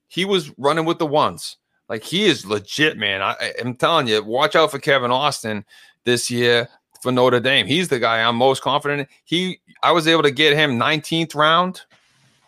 he 0.08 0.26
was 0.26 0.52
running 0.58 0.86
with 0.86 1.00
the 1.00 1.06
ones. 1.06 1.58
Like 1.90 2.04
he 2.04 2.26
is 2.26 2.46
legit, 2.46 2.98
man. 2.98 3.22
I, 3.22 3.32
I- 3.40 3.54
I'm 3.60 3.76
telling 3.76 4.08
you, 4.08 4.24
watch 4.24 4.56
out 4.56 4.72
for 4.72 4.80
Kevin 4.80 5.12
Austin 5.12 5.66
this 6.06 6.32
year 6.32 6.70
for 7.04 7.12
Notre 7.12 7.40
Dame. 7.40 7.68
He's 7.68 7.90
the 7.90 8.00
guy 8.00 8.24
I'm 8.24 8.36
most 8.36 8.64
confident 8.64 9.02
in. 9.02 9.08
He, 9.26 9.60
I 9.84 9.92
was 9.92 10.08
able 10.08 10.24
to 10.24 10.32
get 10.32 10.54
him 10.54 10.80
19th 10.80 11.36
round, 11.36 11.82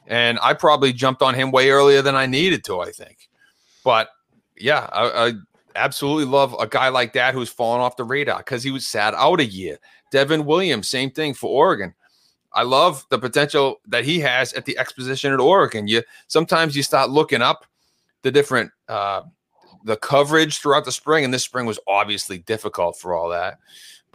and 0.08 0.40
I 0.42 0.54
probably 0.54 0.94
jumped 0.94 1.22
on 1.22 1.36
him 1.36 1.52
way 1.52 1.70
earlier 1.70 2.02
than 2.02 2.16
I 2.16 2.26
needed 2.26 2.64
to. 2.66 2.80
I 2.80 2.92
think, 2.92 3.30
but 3.84 4.10
yeah, 4.58 4.90
I, 4.92 5.28
I 5.28 5.34
absolutely 5.76 6.26
love 6.26 6.56
a 6.60 6.68
guy 6.68 6.90
like 6.90 7.14
that 7.14 7.34
who's 7.34 7.50
fallen 7.50 7.82
off 7.82 7.98
the 7.98 8.04
radar 8.04 8.38
because 8.40 8.64
he 8.64 8.72
was 8.72 8.88
sat 8.88 9.14
out 9.14 9.40
a 9.40 9.46
year. 9.46 9.78
Devin 10.12 10.46
Williams, 10.46 10.88
same 10.88 11.12
thing 11.12 11.34
for 11.34 11.50
Oregon. 11.50 11.94
I 12.54 12.64
love 12.64 13.06
the 13.10 13.20
potential 13.20 13.82
that 13.88 14.06
he 14.06 14.20
has 14.22 14.54
at 14.54 14.64
the 14.66 14.78
X 14.78 14.94
position 14.94 15.34
at 15.34 15.40
Oregon. 15.42 15.88
You 15.88 16.04
sometimes 16.28 16.76
you 16.76 16.84
start 16.84 17.10
looking 17.10 17.42
up 17.42 17.66
the 18.22 18.32
different 18.32 18.72
uh, 18.88 19.24
the 19.84 19.98
coverage 19.98 20.60
throughout 20.60 20.86
the 20.86 20.92
spring, 20.92 21.26
and 21.26 21.34
this 21.34 21.44
spring 21.44 21.66
was 21.66 21.80
obviously 21.88 22.40
difficult 22.40 22.98
for 22.98 23.14
all 23.14 23.30
that. 23.30 23.60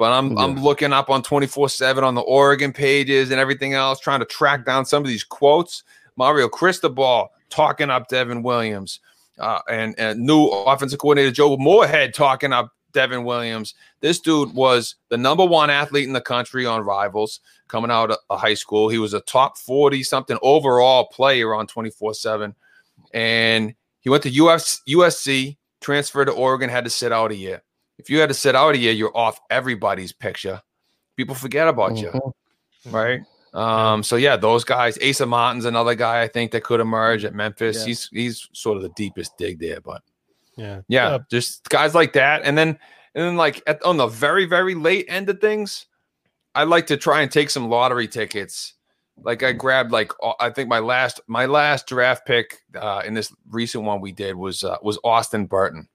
But 0.00 0.12
I'm 0.12 0.38
I'm 0.38 0.54
looking 0.54 0.94
up 0.94 1.10
on 1.10 1.22
24/7 1.22 2.02
on 2.02 2.14
the 2.14 2.22
Oregon 2.22 2.72
pages 2.72 3.30
and 3.30 3.38
everything 3.38 3.74
else, 3.74 4.00
trying 4.00 4.20
to 4.20 4.24
track 4.24 4.64
down 4.64 4.86
some 4.86 5.02
of 5.02 5.08
these 5.08 5.22
quotes. 5.22 5.82
Mario 6.16 6.48
Cristobal 6.48 7.28
talking 7.50 7.90
up 7.90 8.08
Devin 8.08 8.42
Williams, 8.42 9.00
uh, 9.38 9.60
and, 9.68 9.94
and 9.98 10.18
new 10.18 10.46
offensive 10.46 10.98
coordinator 10.98 11.30
Joe 11.30 11.54
Moorhead 11.58 12.14
talking 12.14 12.50
up 12.50 12.72
Devin 12.92 13.24
Williams. 13.24 13.74
This 14.00 14.20
dude 14.20 14.54
was 14.54 14.94
the 15.10 15.18
number 15.18 15.44
one 15.44 15.68
athlete 15.68 16.06
in 16.06 16.14
the 16.14 16.22
country 16.22 16.64
on 16.64 16.80
Rivals 16.80 17.40
coming 17.68 17.90
out 17.90 18.10
of 18.10 18.16
of 18.30 18.40
high 18.40 18.54
school. 18.54 18.88
He 18.88 18.96
was 18.96 19.12
a 19.12 19.20
top 19.20 19.58
40 19.58 20.02
something 20.02 20.38
overall 20.40 21.08
player 21.08 21.52
on 21.52 21.66
24 21.66 22.14
7. 22.14 22.54
And 23.12 23.74
he 24.00 24.08
went 24.08 24.22
to 24.22 24.30
US, 24.30 24.80
USC, 24.88 25.58
transferred 25.82 26.24
to 26.24 26.32
Oregon, 26.32 26.70
had 26.70 26.84
to 26.84 26.90
sit 26.90 27.12
out 27.12 27.32
a 27.32 27.36
year. 27.36 27.62
If 28.00 28.10
you 28.10 28.18
had 28.20 28.28
to 28.30 28.34
sit 28.34 28.54
out 28.56 28.74
a 28.74 28.78
year, 28.78 28.92
you're 28.92 29.16
off 29.16 29.38
everybody's 29.50 30.12
picture. 30.12 30.62
People 31.16 31.34
forget 31.34 31.68
about 31.68 31.96
you, 31.98 32.10
Mhm. 32.10 32.32
right? 32.92 33.20
Um, 33.52 34.02
so 34.02 34.16
yeah, 34.16 34.36
those 34.36 34.64
guys, 34.64 34.96
Asa 35.06 35.26
Martin's 35.26 35.64
another 35.66 35.94
guy 35.94 36.22
I 36.22 36.28
think 36.28 36.52
that 36.52 36.62
could 36.64 36.80
emerge 36.80 37.24
at 37.24 37.34
Memphis. 37.34 37.78
Yeah. 37.80 37.86
He's 37.86 38.08
he's 38.12 38.48
sort 38.52 38.76
of 38.76 38.82
the 38.82 38.88
deepest 38.90 39.36
dig 39.36 39.58
there, 39.58 39.80
but 39.80 40.02
Yeah. 40.56 40.80
Yeah, 40.88 41.08
Uh, 41.08 41.18
just 41.30 41.68
guys 41.68 41.94
like 41.94 42.12
that, 42.14 42.42
and 42.44 42.56
then 42.56 42.68
and 43.14 43.24
then 43.24 43.36
like 43.36 43.62
at, 43.66 43.82
on 43.82 43.96
the 43.96 44.06
very 44.06 44.46
very 44.46 44.74
late 44.74 45.06
end 45.08 45.28
of 45.28 45.40
things, 45.40 45.86
I 46.54 46.64
like 46.64 46.86
to 46.88 46.96
try 46.96 47.22
and 47.22 47.30
take 47.30 47.50
some 47.50 47.68
lottery 47.68 48.08
tickets. 48.08 48.74
Like 49.22 49.42
I 49.42 49.52
grabbed 49.52 49.90
like 49.92 50.12
I 50.38 50.48
think 50.50 50.68
my 50.68 50.78
last 50.78 51.20
my 51.26 51.46
last 51.46 51.86
draft 51.86 52.24
pick 52.26 52.58
uh, 52.74 53.02
in 53.04 53.14
this 53.14 53.32
recent 53.50 53.84
one 53.84 54.00
we 54.00 54.12
did 54.12 54.34
was 54.36 54.64
uh, 54.64 54.78
was 54.80 54.98
Austin 55.04 55.46
Burton. 55.46 55.88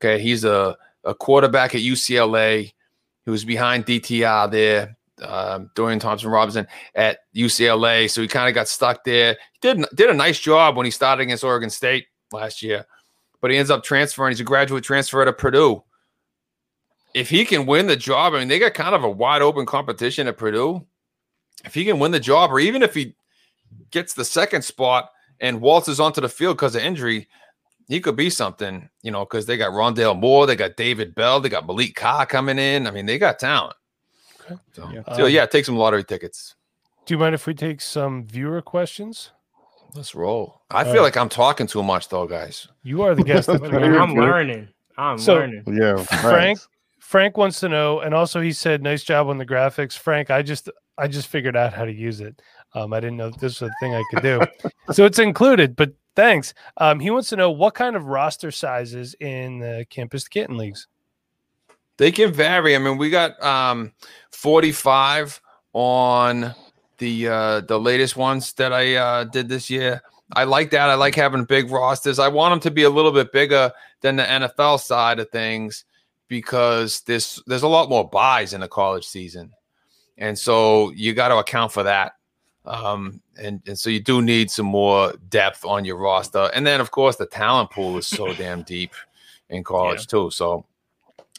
Okay, 0.00 0.20
he's 0.22 0.44
a 0.44 0.76
a 1.04 1.14
quarterback 1.14 1.74
at 1.74 1.80
UCLA 1.80 2.72
who 3.24 3.32
was 3.32 3.44
behind 3.44 3.86
DTR 3.86 4.50
there. 4.50 4.96
Um, 5.22 5.70
Dorian 5.74 6.00
Thompson 6.00 6.30
Robinson 6.30 6.66
at 6.94 7.18
UCLA, 7.36 8.10
so 8.10 8.22
he 8.22 8.28
kind 8.28 8.48
of 8.48 8.54
got 8.54 8.66
stuck 8.66 9.04
there. 9.04 9.36
He 9.52 9.58
did 9.60 9.84
did 9.94 10.10
a 10.10 10.14
nice 10.14 10.40
job 10.40 10.76
when 10.76 10.84
he 10.84 10.90
started 10.90 11.22
against 11.22 11.44
Oregon 11.44 11.70
State 11.70 12.06
last 12.32 12.62
year 12.62 12.86
but 13.42 13.50
he 13.50 13.58
ends 13.58 13.70
up 13.70 13.82
transferring. 13.82 14.30
He's 14.30 14.40
a 14.40 14.44
graduate 14.44 14.84
transfer 14.84 15.22
to 15.22 15.32
Purdue. 15.32 15.82
If 17.12 17.28
he 17.28 17.44
can 17.44 17.66
win 17.66 17.88
the 17.88 17.96
job, 17.96 18.32
I 18.32 18.38
mean, 18.38 18.48
they 18.48 18.58
got 18.58 18.72
kind 18.72 18.94
of 18.94 19.04
a 19.04 19.10
wide 19.10 19.42
open 19.42 19.66
competition 19.66 20.28
at 20.28 20.38
Purdue. 20.38 20.86
If 21.64 21.74
he 21.74 21.84
can 21.84 21.98
win 21.98 22.12
the 22.12 22.20
job, 22.20 22.50
or 22.50 22.60
even 22.60 22.82
if 22.82 22.94
he 22.94 23.14
gets 23.90 24.14
the 24.14 24.24
second 24.24 24.62
spot 24.62 25.10
and 25.40 25.60
waltzes 25.60 26.00
onto 26.00 26.20
the 26.22 26.28
field 26.28 26.56
because 26.56 26.74
of 26.74 26.82
injury, 26.82 27.28
he 27.88 28.00
could 28.00 28.16
be 28.16 28.30
something, 28.30 28.88
you 29.02 29.10
know, 29.10 29.20
because 29.24 29.46
they 29.46 29.56
got 29.56 29.72
Rondale 29.72 30.18
Moore, 30.18 30.46
they 30.46 30.56
got 30.56 30.76
David 30.76 31.14
Bell, 31.14 31.40
they 31.40 31.48
got 31.48 31.66
Malik 31.66 31.94
Carr 31.94 32.26
coming 32.26 32.58
in. 32.58 32.86
I 32.86 32.90
mean, 32.90 33.06
they 33.06 33.18
got 33.18 33.38
talent. 33.38 33.76
Okay. 34.40 34.56
So, 34.72 34.88
Yeah. 34.92 35.02
so 35.16 35.24
Um, 35.26 35.30
yeah, 35.30 35.46
take 35.46 35.64
some 35.64 35.76
lottery 35.76 36.04
tickets. 36.04 36.54
Do 37.06 37.14
you 37.14 37.18
mind 37.18 37.34
if 37.34 37.46
we 37.46 37.54
take 37.54 37.80
some 37.80 38.26
viewer 38.26 38.62
questions? 38.62 39.30
Let's 39.94 40.14
roll. 40.14 40.62
I 40.70 40.78
All 40.78 40.84
feel 40.84 40.94
right. 40.94 41.00
like 41.02 41.16
I'm 41.16 41.28
talking 41.28 41.66
too 41.66 41.82
much, 41.82 42.08
though, 42.08 42.26
guys. 42.26 42.68
You 42.82 43.02
are 43.02 43.14
the 43.14 43.24
guest. 43.24 43.48
of 43.48 43.60
the 43.60 43.68
Man, 43.72 43.92
night. 43.92 44.00
I'm 44.00 44.14
learning. 44.14 44.68
I'm 44.96 45.18
So- 45.18 45.34
learning. 45.34 45.64
Yeah, 45.66 45.96
Frank. 46.02 46.58
Frank 47.00 47.36
wants 47.36 47.60
to 47.60 47.68
know, 47.68 48.00
and 48.00 48.14
also 48.14 48.40
he 48.40 48.52
said, 48.52 48.82
"Nice 48.82 49.02
job 49.04 49.26
on 49.28 49.36
the 49.36 49.44
graphics, 49.44 49.98
Frank." 49.98 50.30
I 50.30 50.40
just, 50.40 50.70
I 50.96 51.08
just 51.08 51.26
figured 51.28 51.56
out 51.56 51.74
how 51.74 51.84
to 51.84 51.92
use 51.92 52.20
it. 52.22 52.40
Um, 52.74 52.94
I 52.94 53.00
didn't 53.00 53.18
know 53.18 53.28
this 53.28 53.60
was 53.60 53.70
a 53.70 53.74
thing 53.80 53.94
I 53.94 54.02
could 54.10 54.22
do, 54.22 54.40
so 54.92 55.04
it's 55.04 55.18
included. 55.18 55.76
But 55.76 55.92
thanks. 56.16 56.54
Um, 56.76 57.00
he 57.00 57.10
wants 57.10 57.28
to 57.30 57.36
know 57.36 57.50
what 57.50 57.74
kind 57.74 57.96
of 57.96 58.06
roster 58.06 58.50
sizes 58.50 59.14
in 59.20 59.58
the 59.58 59.86
campus 59.90 60.28
Canton 60.28 60.56
leagues. 60.56 60.86
They 61.98 62.10
can 62.10 62.32
vary. 62.32 62.74
I 62.74 62.78
mean, 62.78 62.98
we 62.98 63.10
got 63.10 63.40
um 63.42 63.92
45 64.32 65.40
on 65.72 66.54
the 66.98 67.28
uh 67.28 67.60
the 67.60 67.78
latest 67.78 68.16
ones 68.16 68.52
that 68.54 68.72
I 68.72 68.94
uh 68.96 69.24
did 69.24 69.48
this 69.48 69.70
year. 69.70 70.02
I 70.34 70.44
like 70.44 70.70
that. 70.70 70.88
I 70.88 70.94
like 70.94 71.14
having 71.14 71.44
big 71.44 71.70
rosters. 71.70 72.18
I 72.18 72.28
want 72.28 72.52
them 72.52 72.60
to 72.60 72.70
be 72.70 72.84
a 72.84 72.90
little 72.90 73.12
bit 73.12 73.32
bigger 73.32 73.70
than 74.00 74.16
the 74.16 74.24
NFL 74.24 74.80
side 74.80 75.18
of 75.18 75.30
things 75.30 75.84
because 76.28 77.02
there's 77.02 77.42
there's 77.46 77.62
a 77.62 77.68
lot 77.68 77.90
more 77.90 78.08
byes 78.08 78.54
in 78.54 78.62
the 78.62 78.68
college 78.68 79.06
season. 79.06 79.52
And 80.18 80.38
so 80.38 80.90
you 80.92 81.14
got 81.14 81.28
to 81.28 81.36
account 81.36 81.72
for 81.72 81.82
that. 81.82 82.12
Um 82.64 83.20
and, 83.36 83.60
and 83.66 83.78
so 83.78 83.90
you 83.90 84.00
do 84.00 84.22
need 84.22 84.50
some 84.50 84.66
more 84.66 85.12
depth 85.28 85.64
on 85.64 85.84
your 85.84 85.96
roster. 85.96 86.50
And 86.54 86.66
then 86.66 86.80
of 86.80 86.90
course 86.90 87.16
the 87.16 87.26
talent 87.26 87.70
pool 87.70 87.96
is 87.98 88.06
so 88.06 88.32
damn 88.34 88.62
deep 88.74 88.92
in 89.50 89.64
college 89.64 90.06
too. 90.06 90.30
So 90.30 90.64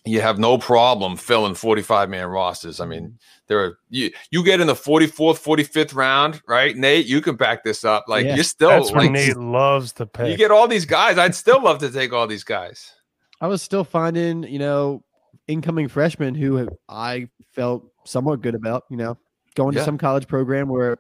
you 0.05 0.19
have 0.19 0.37
no 0.37 0.57
problem 0.57 1.15
filling 1.15 1.53
45 1.55 2.09
man 2.09 2.27
rosters. 2.27 2.81
I 2.81 2.85
mean, 2.85 3.17
there 3.47 3.63
are 3.63 3.77
you 3.89 4.11
you 4.31 4.43
get 4.43 4.59
in 4.59 4.67
the 4.67 4.73
44th, 4.73 5.39
45th 5.41 5.95
round, 5.95 6.41
right? 6.45 6.75
Nate, 6.75 7.05
you 7.05 7.21
can 7.21 7.37
back 7.37 7.63
this 7.63 7.85
up. 7.85 8.05
Like 8.09 8.25
Yeah. 8.25 8.35
you're 8.35 8.43
still 8.43 8.69
That's 8.69 8.91
like 8.91 9.11
Nate 9.11 9.37
loves 9.37 9.93
to 9.93 10.05
pick. 10.05 10.27
you 10.27 10.35
get 10.35 10.51
all 10.51 10.67
these 10.67 10.85
guys. 10.85 11.17
I'd 11.17 11.35
still 11.35 11.63
love 11.63 11.77
to 11.79 11.89
take 11.89 12.11
all 12.11 12.27
these 12.27 12.43
guys. 12.43 12.91
I 13.39 13.47
was 13.47 13.61
still 13.61 13.85
finding, 13.85 14.43
you 14.43 14.59
know, 14.59 15.03
incoming 15.47 15.87
freshmen 15.87 16.35
who 16.35 16.67
I 16.89 17.29
felt 17.53 17.85
somewhat 18.05 18.41
good 18.41 18.55
about, 18.55 18.83
you 18.89 18.97
know, 18.97 19.17
going 19.55 19.73
Yeah. 19.73 19.79
to 19.81 19.85
some 19.85 19.97
college 19.97 20.27
program 20.27 20.67
where 20.67 20.97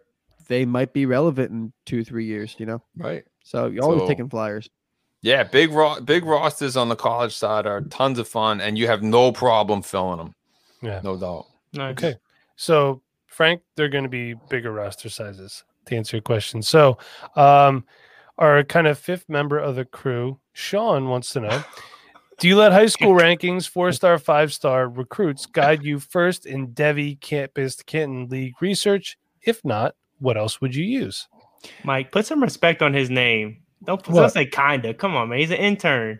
they 0.47 0.65
might 0.65 0.93
be 0.93 1.05
relevant 1.05 1.51
in 1.51 1.73
two, 1.85 2.03
three 2.03 2.25
years, 2.25 2.55
you 2.57 2.65
know. 2.65 2.81
Right. 2.97 3.23
So 3.43 3.67
you're 3.67 3.83
always 3.83 4.01
So- 4.01 4.07
taking 4.07 4.29
flyers. 4.29 4.69
Yeah, 5.21 5.43
big 5.43 5.71
ro- 5.71 6.01
big 6.01 6.25
rosters 6.25 6.75
on 6.75 6.89
the 6.89 6.97
college 6.97 7.33
side 7.33 7.65
are 7.65 7.79
tons 7.79 8.19
of 8.19 8.27
fun, 8.27 8.59
and 8.59 8.77
you 8.77 8.87
have 8.87 9.01
no 9.01 9.31
problem 9.31 9.81
filling 9.81 10.17
them. 10.17 10.35
Yeah. 10.81 10.99
no 11.01 11.15
doubt. 11.17 11.45
Nice. 11.71 11.91
Okay. 11.93 12.15
So, 12.57 13.01
Frank, 13.27 13.61
they're 13.77 13.87
going 13.87 14.03
to 14.03 14.09
be 14.09 14.33
bigger 14.49 14.73
roster 14.73 15.07
sizes 15.07 15.63
to 15.85 15.95
answer 15.95 16.17
your 16.17 16.21
question. 16.21 16.61
So, 16.61 16.97
um, 17.37 17.85
our 18.37 18.65
kind 18.65 18.85
of 18.85 18.99
fifth 18.99 19.29
member 19.29 19.57
of 19.57 19.75
the 19.75 19.85
crew, 19.85 20.39
Sean, 20.51 21.07
wants 21.07 21.29
to 21.31 21.39
know 21.39 21.63
Do 22.39 22.47
you 22.49 22.57
let 22.57 22.73
high 22.73 22.87
school 22.87 23.13
rankings, 23.13 23.65
four 23.69 23.93
star, 23.93 24.17
five 24.17 24.51
star 24.51 24.89
recruits 24.89 25.45
guide 25.45 25.83
you 25.83 25.99
first 25.99 26.45
in 26.45 26.69
Devy 26.73 27.17
Campus 27.21 27.81
Canton 27.81 28.27
League 28.27 28.55
research? 28.61 29.17
If 29.41 29.63
not, 29.63 29.95
what 30.23 30.37
else 30.37 30.59
would 30.61 30.73
you 30.73 30.85
use? 30.85 31.27
Mike, 31.83 32.11
put 32.11 32.25
some 32.25 32.41
respect 32.41 32.81
on 32.81 32.93
his 32.93 33.09
name. 33.09 33.57
Don't, 33.83 34.01
don't 34.03 34.29
say 34.29 34.45
kinda. 34.45 34.93
Come 34.93 35.15
on, 35.15 35.29
man. 35.29 35.39
He's 35.39 35.51
an 35.51 35.57
intern. 35.57 36.19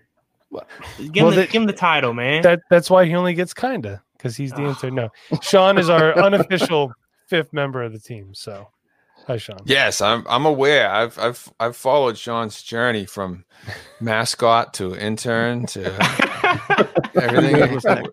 What? 0.50 0.68
Give, 1.12 1.24
Well, 1.24 1.30
him 1.30 1.36
the, 1.36 1.42
that- 1.42 1.52
give 1.52 1.62
him 1.62 1.68
the 1.68 1.74
title, 1.74 2.14
man. 2.14 2.42
That 2.44 2.60
That's 2.70 2.90
why 2.90 3.06
he 3.06 3.16
only 3.16 3.34
gets 3.34 3.54
kinda 3.54 4.04
because 4.18 4.36
he's 4.38 4.52
the 4.52 4.64
intern. 4.64 4.96
No, 4.96 5.10
Sean 5.42 5.78
is 5.78 5.90
our 5.90 6.18
unofficial 6.20 6.92
fifth 7.28 7.52
member 7.54 7.82
of 7.82 7.92
the 7.94 8.00
team. 8.00 8.34
So, 8.34 8.70
hi, 9.26 9.38
Sean. 9.38 9.60
Yes, 9.66 10.02
I'm. 10.02 10.26
I'm 10.30 10.46
aware. 10.46 10.90
I've 10.92 11.18
I've 11.18 11.52
I've 11.60 11.76
followed 11.76 12.18
Sean's 12.18 12.62
journey 12.62 13.06
from 13.06 13.46
mascot 14.02 14.74
to 14.76 14.96
intern 14.96 15.66
to 15.68 15.86
everything. 17.16 18.06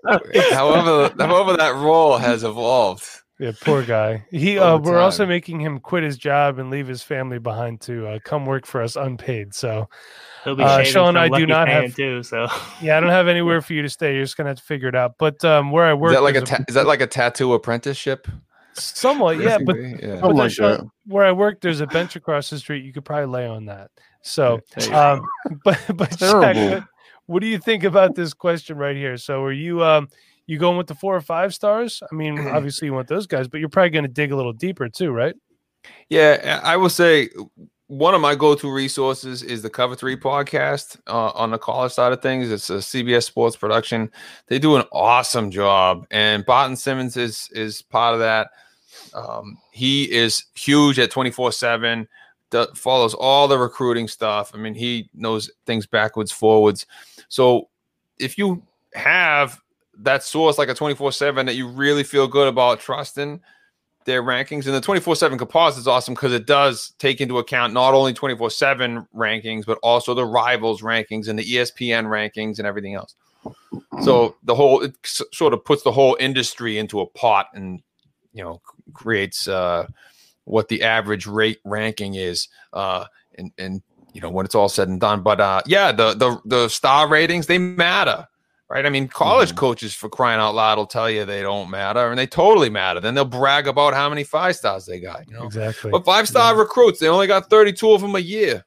however, 0.53 1.12
however 1.18 1.57
that 1.57 1.74
role 1.74 2.16
has 2.18 2.44
evolved. 2.44 3.05
Yeah, 3.40 3.53
poor 3.62 3.83
guy. 3.83 4.24
He 4.31 4.59
uh, 4.59 4.76
we're 4.76 4.98
also 4.98 5.24
making 5.24 5.61
him 5.61 5.81
quit 5.81 6.03
his 6.03 6.18
job 6.18 6.59
and 6.59 6.68
leave 6.70 6.87
his 6.87 7.03
family 7.03 7.38
behind 7.38 7.81
to 7.83 8.07
uh, 8.07 8.18
come 8.22 8.44
work 8.44 8.66
for 8.66 8.83
us 8.83 8.96
unpaid. 8.96 9.55
So 9.55 9.88
He'll 10.44 10.57
be 10.57 10.62
Uh, 10.62 10.85
Sean, 10.85 11.16
I 11.16 11.29
do 11.31 11.46
not 11.46 11.66
have- 11.68 11.94
too. 11.96 12.22
So 12.22 12.48
yeah, 12.83 12.98
I 12.98 13.00
don't 13.00 13.09
have 13.09 13.29
anywhere 13.29 13.62
for 13.62 13.72
you 13.72 13.81
to 13.83 13.88
stay. 13.88 14.14
You're 14.14 14.24
just 14.24 14.37
gonna 14.37 14.50
have 14.50 14.59
to 14.59 14.62
figure 14.62 14.88
it 14.88 14.94
out. 14.94 15.14
But 15.18 15.42
um, 15.44 15.70
where 15.70 15.85
I 15.87 15.94
work, 15.94 16.11
Is 16.12 16.16
that 16.18 16.22
like 16.22 16.35
a 16.35 16.40
there's 16.40 16.50
ta- 16.50 16.64
is 16.68 16.74
that 16.74 16.87
like 16.87 17.00
a 17.00 17.07
tattoo 17.07 17.55
apprenticeship? 17.55 18.29
somewhat, 18.74 19.38
yeah. 19.38 19.59
But, 19.64 19.76
yeah. 19.76 19.96
but 20.00 20.20
Something 20.20 20.37
like 20.37 20.50
Sean- 20.53 20.90
where 21.07 21.24
I 21.24 21.33
work, 21.33 21.61
there's 21.62 21.81
a 21.81 21.87
bench 21.87 22.16
across 22.16 22.50
the 22.50 22.59
street. 22.59 22.85
You 22.85 22.92
could 22.92 23.05
probably 23.05 23.26
lay 23.26 23.46
on 23.46 23.66
that. 23.66 23.90
So, 24.22 24.61
um, 24.92 25.22
but 25.64 25.79
but 25.94 26.11
Shaq, 26.11 26.40
Terrible. 26.53 26.70
what, 26.74 26.85
what 27.26 27.40
do 27.40 27.46
you 27.46 27.59
think 27.59 27.85
about 27.85 28.14
this 28.14 28.35
question 28.35 28.76
right 28.76 28.96
here? 28.96 29.16
So, 29.16 29.42
are 29.42 29.53
you 29.53 29.83
um, 29.83 30.09
you 30.50 30.58
going 30.58 30.76
with 30.76 30.88
the 30.88 30.96
four 30.96 31.14
or 31.14 31.20
five 31.20 31.54
stars? 31.54 32.02
I 32.10 32.14
mean, 32.14 32.38
obviously 32.48 32.86
you 32.86 32.92
want 32.92 33.06
those 33.06 33.26
guys, 33.26 33.46
but 33.46 33.60
you're 33.60 33.68
probably 33.68 33.90
going 33.90 34.04
to 34.04 34.08
dig 34.08 34.32
a 34.32 34.36
little 34.36 34.52
deeper 34.52 34.88
too, 34.88 35.12
right? 35.12 35.34
Yeah, 36.08 36.60
I 36.64 36.76
will 36.76 36.90
say 36.90 37.30
one 37.86 38.14
of 38.14 38.20
my 38.20 38.34
go-to 38.34 38.70
resources 38.70 39.44
is 39.44 39.62
the 39.62 39.70
Cover 39.70 39.94
Three 39.94 40.16
podcast 40.16 40.98
uh, 41.06 41.30
on 41.30 41.52
the 41.52 41.58
college 41.58 41.92
side 41.92 42.12
of 42.12 42.20
things. 42.20 42.50
It's 42.50 42.68
a 42.68 42.74
CBS 42.74 43.24
Sports 43.24 43.56
production. 43.56 44.10
They 44.48 44.58
do 44.58 44.74
an 44.74 44.84
awesome 44.92 45.52
job, 45.52 46.06
and 46.10 46.44
Barton 46.44 46.76
Simmons 46.76 47.16
is 47.16 47.48
is 47.52 47.80
part 47.80 48.14
of 48.14 48.20
that. 48.20 48.50
Um, 49.14 49.56
he 49.70 50.10
is 50.10 50.44
huge 50.54 50.98
at 50.98 51.12
twenty 51.12 51.30
four 51.30 51.52
seven. 51.52 52.08
Follows 52.74 53.14
all 53.14 53.46
the 53.46 53.56
recruiting 53.56 54.08
stuff. 54.08 54.50
I 54.52 54.58
mean, 54.58 54.74
he 54.74 55.08
knows 55.14 55.48
things 55.64 55.86
backwards, 55.86 56.32
forwards. 56.32 56.84
So 57.28 57.68
if 58.18 58.36
you 58.36 58.62
have 58.94 59.60
that 60.02 60.22
source 60.24 60.58
like 60.58 60.68
a 60.68 60.74
twenty 60.74 60.94
four 60.94 61.12
seven 61.12 61.46
that 61.46 61.54
you 61.54 61.68
really 61.68 62.02
feel 62.02 62.26
good 62.28 62.48
about 62.48 62.80
trusting 62.80 63.40
their 64.06 64.22
rankings. 64.22 64.66
And 64.66 64.74
the 64.74 64.80
24/7 64.80 65.38
composite 65.38 65.80
is 65.80 65.86
awesome 65.86 66.14
because 66.14 66.32
it 66.32 66.46
does 66.46 66.94
take 66.98 67.20
into 67.20 67.38
account 67.38 67.74
not 67.74 67.92
only 67.94 68.14
24/7 68.14 69.06
rankings 69.14 69.66
but 69.66 69.78
also 69.82 70.14
the 70.14 70.24
rivals 70.24 70.82
rankings 70.82 71.28
and 71.28 71.38
the 71.38 71.44
ESPN 71.44 72.06
rankings 72.06 72.58
and 72.58 72.66
everything 72.66 72.94
else. 72.94 73.14
So 74.02 74.36
the 74.42 74.54
whole 74.54 74.80
it 74.82 74.94
s- 75.04 75.22
sort 75.32 75.52
of 75.52 75.64
puts 75.64 75.82
the 75.82 75.92
whole 75.92 76.16
industry 76.18 76.78
into 76.78 77.00
a 77.00 77.06
pot 77.06 77.48
and 77.54 77.82
you 78.32 78.42
know 78.42 78.54
c- 78.54 78.92
creates 78.94 79.46
uh 79.46 79.86
what 80.44 80.68
the 80.68 80.82
average 80.82 81.26
rate 81.26 81.58
ranking 81.64 82.14
is 82.14 82.48
uh 82.72 83.04
and 83.36 83.52
and 83.58 83.82
you 84.14 84.20
know 84.20 84.30
when 84.30 84.46
it's 84.46 84.54
all 84.54 84.68
said 84.70 84.88
and 84.88 85.00
done. 85.00 85.22
But 85.22 85.40
uh 85.40 85.60
yeah 85.66 85.92
the 85.92 86.14
the 86.14 86.40
the 86.46 86.68
star 86.68 87.06
ratings 87.06 87.46
they 87.46 87.58
matter 87.58 88.26
right? 88.70 88.87
I 88.87 88.90
mean, 88.90 89.09
college 89.09 89.50
mm-hmm. 89.50 89.59
coaches 89.59 89.94
for 89.94 90.09
crying 90.09 90.40
out 90.40 90.54
loud 90.54 90.78
will 90.78 90.87
tell 90.87 91.11
you 91.11 91.24
they 91.24 91.42
don't 91.42 91.68
matter, 91.68 92.09
and 92.09 92.18
they 92.18 92.26
totally 92.26 92.70
matter. 92.70 93.00
Then 93.00 93.14
they'll 93.14 93.24
brag 93.24 93.66
about 93.66 93.92
how 93.92 94.09
many 94.09 94.24
five 94.24 94.56
stars 94.56 94.87
they 94.87 95.00
got. 95.00 95.28
You 95.28 95.35
know, 95.35 95.44
Exactly. 95.44 95.90
but 95.90 96.04
five 96.04 96.28
star 96.28 96.56
recruits, 96.56 97.00
they 97.00 97.09
only 97.09 97.26
got 97.26 97.50
32 97.50 97.90
of 97.90 98.00
them 98.00 98.14
a 98.14 98.20
year. 98.20 98.64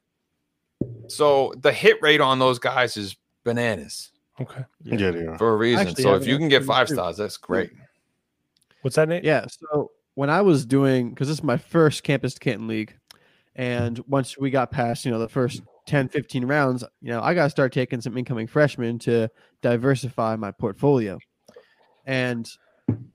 So 1.08 1.52
the 1.58 1.72
hit 1.72 2.00
rate 2.02 2.20
on 2.20 2.38
those 2.38 2.58
guys 2.58 2.96
is 2.96 3.16
bananas 3.44 4.10
Okay. 4.40 4.64
Yeah, 4.82 5.10
yeah. 5.10 5.36
for 5.36 5.52
a 5.52 5.56
reason. 5.56 5.86
Actually, 5.86 6.02
so 6.02 6.10
yeah, 6.10 6.16
if 6.20 6.26
you 6.26 6.38
can 6.38 6.48
get 6.48 6.64
five 6.64 6.88
true. 6.88 6.96
stars, 6.96 7.16
that's 7.16 7.36
great. 7.36 7.70
What's 8.82 8.96
that, 8.96 9.08
Nate? 9.08 9.24
Yeah. 9.24 9.46
So 9.48 9.92
when 10.14 10.28
I 10.28 10.42
was 10.42 10.66
doing, 10.66 11.10
because 11.10 11.28
this 11.28 11.38
is 11.38 11.44
my 11.44 11.56
first 11.56 12.02
campus 12.02 12.34
to 12.34 12.40
Canton 12.40 12.66
league, 12.66 12.94
and 13.54 14.00
once 14.08 14.36
we 14.36 14.50
got 14.50 14.72
past, 14.72 15.04
you 15.04 15.12
know, 15.12 15.20
the 15.20 15.28
first 15.28 15.62
10, 15.86 16.08
15 16.08 16.44
rounds, 16.44 16.84
you 17.00 17.10
know, 17.10 17.20
I 17.20 17.34
got 17.34 17.44
to 17.44 17.50
start 17.50 17.72
taking 17.72 18.00
some 18.00 18.16
incoming 18.16 18.46
freshmen 18.46 18.98
to 19.00 19.28
diversify 19.62 20.36
my 20.36 20.50
portfolio. 20.50 21.18
And 22.06 22.48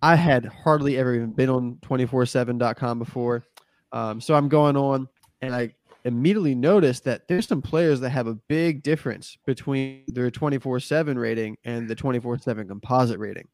I 0.01 0.15
had 0.15 0.45
hardly 0.45 0.97
ever 0.97 1.15
even 1.15 1.31
been 1.31 1.49
on 1.49 1.77
247.com 1.81 2.99
before. 2.99 3.43
Um, 3.91 4.21
so 4.21 4.35
I'm 4.35 4.49
going 4.49 4.77
on 4.77 5.07
and 5.41 5.55
I 5.55 5.73
immediately 6.05 6.55
noticed 6.55 7.03
that 7.03 7.27
there's 7.27 7.47
some 7.47 7.61
players 7.61 7.99
that 7.99 8.09
have 8.09 8.27
a 8.27 8.35
big 8.35 8.83
difference 8.83 9.37
between 9.45 10.03
their 10.07 10.31
24 10.31 10.79
7 10.79 11.17
rating 11.17 11.57
and 11.63 11.87
the 11.87 11.95
24 11.95 12.39
7 12.39 12.67
composite 12.67 13.19
rating. 13.19 13.47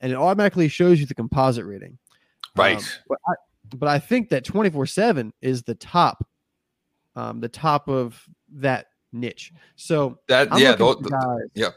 And 0.00 0.12
it 0.12 0.16
automatically 0.16 0.68
shows 0.68 1.00
you 1.00 1.06
the 1.06 1.14
composite 1.14 1.64
rating. 1.64 1.98
Right. 2.56 2.76
Um, 2.76 2.84
but, 3.08 3.18
I, 3.26 3.32
but 3.76 3.88
I 3.88 3.98
think 3.98 4.28
that 4.30 4.44
24 4.44 4.86
7 4.86 5.32
is 5.40 5.62
the 5.62 5.74
top, 5.74 6.26
um, 7.16 7.40
the 7.40 7.48
top 7.48 7.88
of 7.88 8.20
that 8.54 8.86
niche. 9.12 9.52
So 9.76 10.18
that 10.28 10.52
I'm 10.52 10.60
yeah, 10.60 10.74
looking 10.78 11.04
tho- 11.04 11.10
guys- 11.10 11.48
yep. 11.54 11.74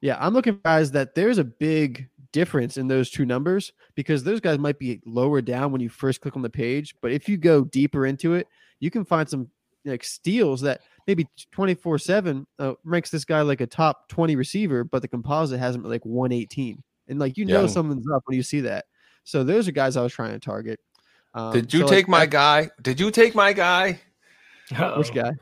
Yeah, 0.00 0.16
I'm 0.20 0.32
looking 0.34 0.54
for 0.54 0.60
guys 0.64 0.90
that 0.92 1.14
there's 1.14 1.38
a 1.38 1.44
big 1.44 2.08
difference 2.32 2.76
in 2.76 2.88
those 2.88 3.10
two 3.10 3.24
numbers 3.24 3.72
because 3.94 4.24
those 4.24 4.40
guys 4.40 4.58
might 4.58 4.78
be 4.78 5.00
lower 5.06 5.40
down 5.40 5.70
when 5.70 5.80
you 5.80 5.88
first 5.88 6.20
click 6.20 6.34
on 6.34 6.42
the 6.42 6.50
page, 6.50 6.94
but 7.02 7.12
if 7.12 7.28
you 7.28 7.36
go 7.36 7.62
deeper 7.64 8.06
into 8.06 8.34
it, 8.34 8.48
you 8.80 8.90
can 8.90 9.04
find 9.04 9.28
some 9.28 9.48
like 9.84 10.02
steals 10.02 10.60
that 10.62 10.80
maybe 11.06 11.26
24 11.52 11.98
7 11.98 12.46
uh, 12.58 12.72
ranks 12.84 13.10
this 13.10 13.24
guy 13.24 13.42
like 13.42 13.60
a 13.60 13.66
top 13.66 14.08
20 14.08 14.34
receiver, 14.34 14.82
but 14.82 15.02
the 15.02 15.08
composite 15.08 15.58
has 15.60 15.74
him 15.76 15.82
like 15.84 16.04
118. 16.04 16.82
And 17.08 17.18
like 17.18 17.36
you 17.36 17.44
know 17.44 17.62
Yeah. 17.62 17.66
something's 17.68 18.06
up 18.12 18.22
when 18.26 18.36
you 18.36 18.42
see 18.42 18.60
that. 18.62 18.86
So 19.24 19.44
those 19.44 19.68
are 19.68 19.72
guys 19.72 19.96
I 19.96 20.02
was 20.02 20.12
trying 20.12 20.32
to 20.32 20.38
target. 20.40 20.80
Um, 21.34 21.52
Did 21.52 21.72
you 21.72 21.80
so, 21.80 21.86
like, 21.86 21.94
take 21.94 22.08
my 22.08 22.20
that- 22.20 22.30
guy? 22.30 22.70
Did 22.82 22.98
you 22.98 23.10
take 23.10 23.34
my 23.36 23.52
guy? 23.52 24.00
Uh-oh. 24.76 24.98
which 24.98 25.12
guy? 25.14 25.32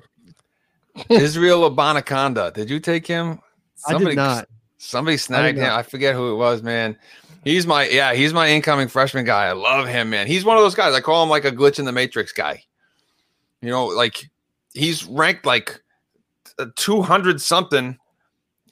Israel 1.08 1.70
Abanikanda. 1.70 2.52
Did 2.52 2.70
you 2.70 2.80
take 2.80 3.06
him? 3.06 3.40
I 3.86 3.96
did 3.98 4.16
not. 4.16 4.48
Somebody 4.78 5.16
snagged 5.16 5.58
him. 5.58 5.70
I 5.70 5.82
forget 5.82 6.14
who 6.14 6.32
it 6.32 6.36
was, 6.36 6.62
man. 6.62 6.96
He's 7.44 7.66
my 7.66 7.88
yeah, 7.88 8.14
he's 8.14 8.32
my 8.32 8.48
incoming 8.48 8.88
freshman 8.88 9.24
guy. 9.24 9.46
I 9.46 9.52
love 9.52 9.86
him, 9.88 10.10
man. 10.10 10.26
He's 10.26 10.44
one 10.44 10.56
of 10.56 10.62
those 10.62 10.74
guys. 10.74 10.94
I 10.94 11.00
call 11.00 11.22
him 11.22 11.28
like 11.30 11.44
a 11.44 11.52
glitch 11.52 11.78
in 11.78 11.84
the 11.84 11.92
matrix 11.92 12.32
guy. 12.32 12.62
You 13.62 13.70
know, 13.70 13.86
like 13.86 14.30
he's 14.74 15.04
ranked 15.06 15.46
like 15.46 15.82
two 16.76 17.02
hundred 17.02 17.40
something, 17.40 17.96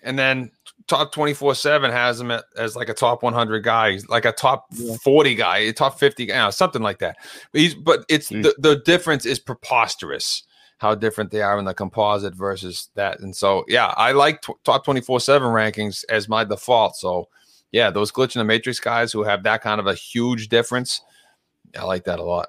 and 0.02 0.18
then 0.18 0.50
top 0.87 1.12
twenty 1.12 1.35
four 1.35 1.54
seven 1.54 1.90
has 1.90 2.20
him 2.20 2.33
as 2.57 2.76
like 2.76 2.88
a 2.88 2.94
top 2.94 3.22
one 3.22 3.33
hundred 3.33 3.62
guy, 3.62 3.92
He's 3.92 4.09
like 4.09 4.24
a 4.24 4.33
top 4.33 4.66
Yeah. 4.72 4.96
forty 5.02 5.35
guy, 5.35 5.59
a 5.59 5.72
top 5.72 5.98
fifty 5.98 6.26
guy, 6.26 6.35
you 6.35 6.42
know, 6.42 6.50
something 6.50 6.83
like 6.83 6.98
that. 6.98 7.16
But 7.52 7.61
he's 7.61 7.74
but 7.74 8.04
it's 8.09 8.28
the, 8.28 8.54
the 8.59 8.76
difference 8.85 9.24
is 9.26 9.38
preposterous 9.38 10.42
how 10.78 10.94
different 10.94 11.30
they 11.30 11.42
are 11.42 11.58
in 11.58 11.64
the 11.64 11.74
composite 11.74 12.34
versus 12.34 12.88
that. 12.94 13.20
And 13.20 13.34
so, 13.34 13.64
yeah, 13.68 13.92
I 13.96 14.12
like 14.12 14.40
tw- 14.42 14.62
top 14.64 14.84
24 14.84 15.20
7 15.20 15.48
rankings 15.48 16.04
as 16.08 16.28
my 16.28 16.44
default. 16.44 16.96
So, 16.96 17.28
yeah, 17.72 17.90
those 17.90 18.10
glitch 18.10 18.34
in 18.34 18.40
the 18.40 18.44
matrix 18.44 18.80
guys 18.80 19.12
who 19.12 19.24
have 19.24 19.42
that 19.42 19.60
kind 19.60 19.80
of 19.80 19.86
a 19.86 19.94
huge 19.94 20.48
difference, 20.48 21.02
I 21.78 21.84
like 21.84 22.04
that 22.04 22.20
a 22.20 22.24
lot. 22.24 22.48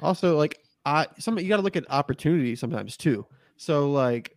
Also, 0.00 0.36
like 0.36 0.58
I 0.84 1.06
some 1.18 1.38
you 1.38 1.48
got 1.48 1.56
to 1.56 1.62
look 1.62 1.76
at 1.76 1.90
opportunity 1.90 2.54
sometimes 2.56 2.96
too. 2.96 3.26
So 3.56 3.90
like 3.90 4.36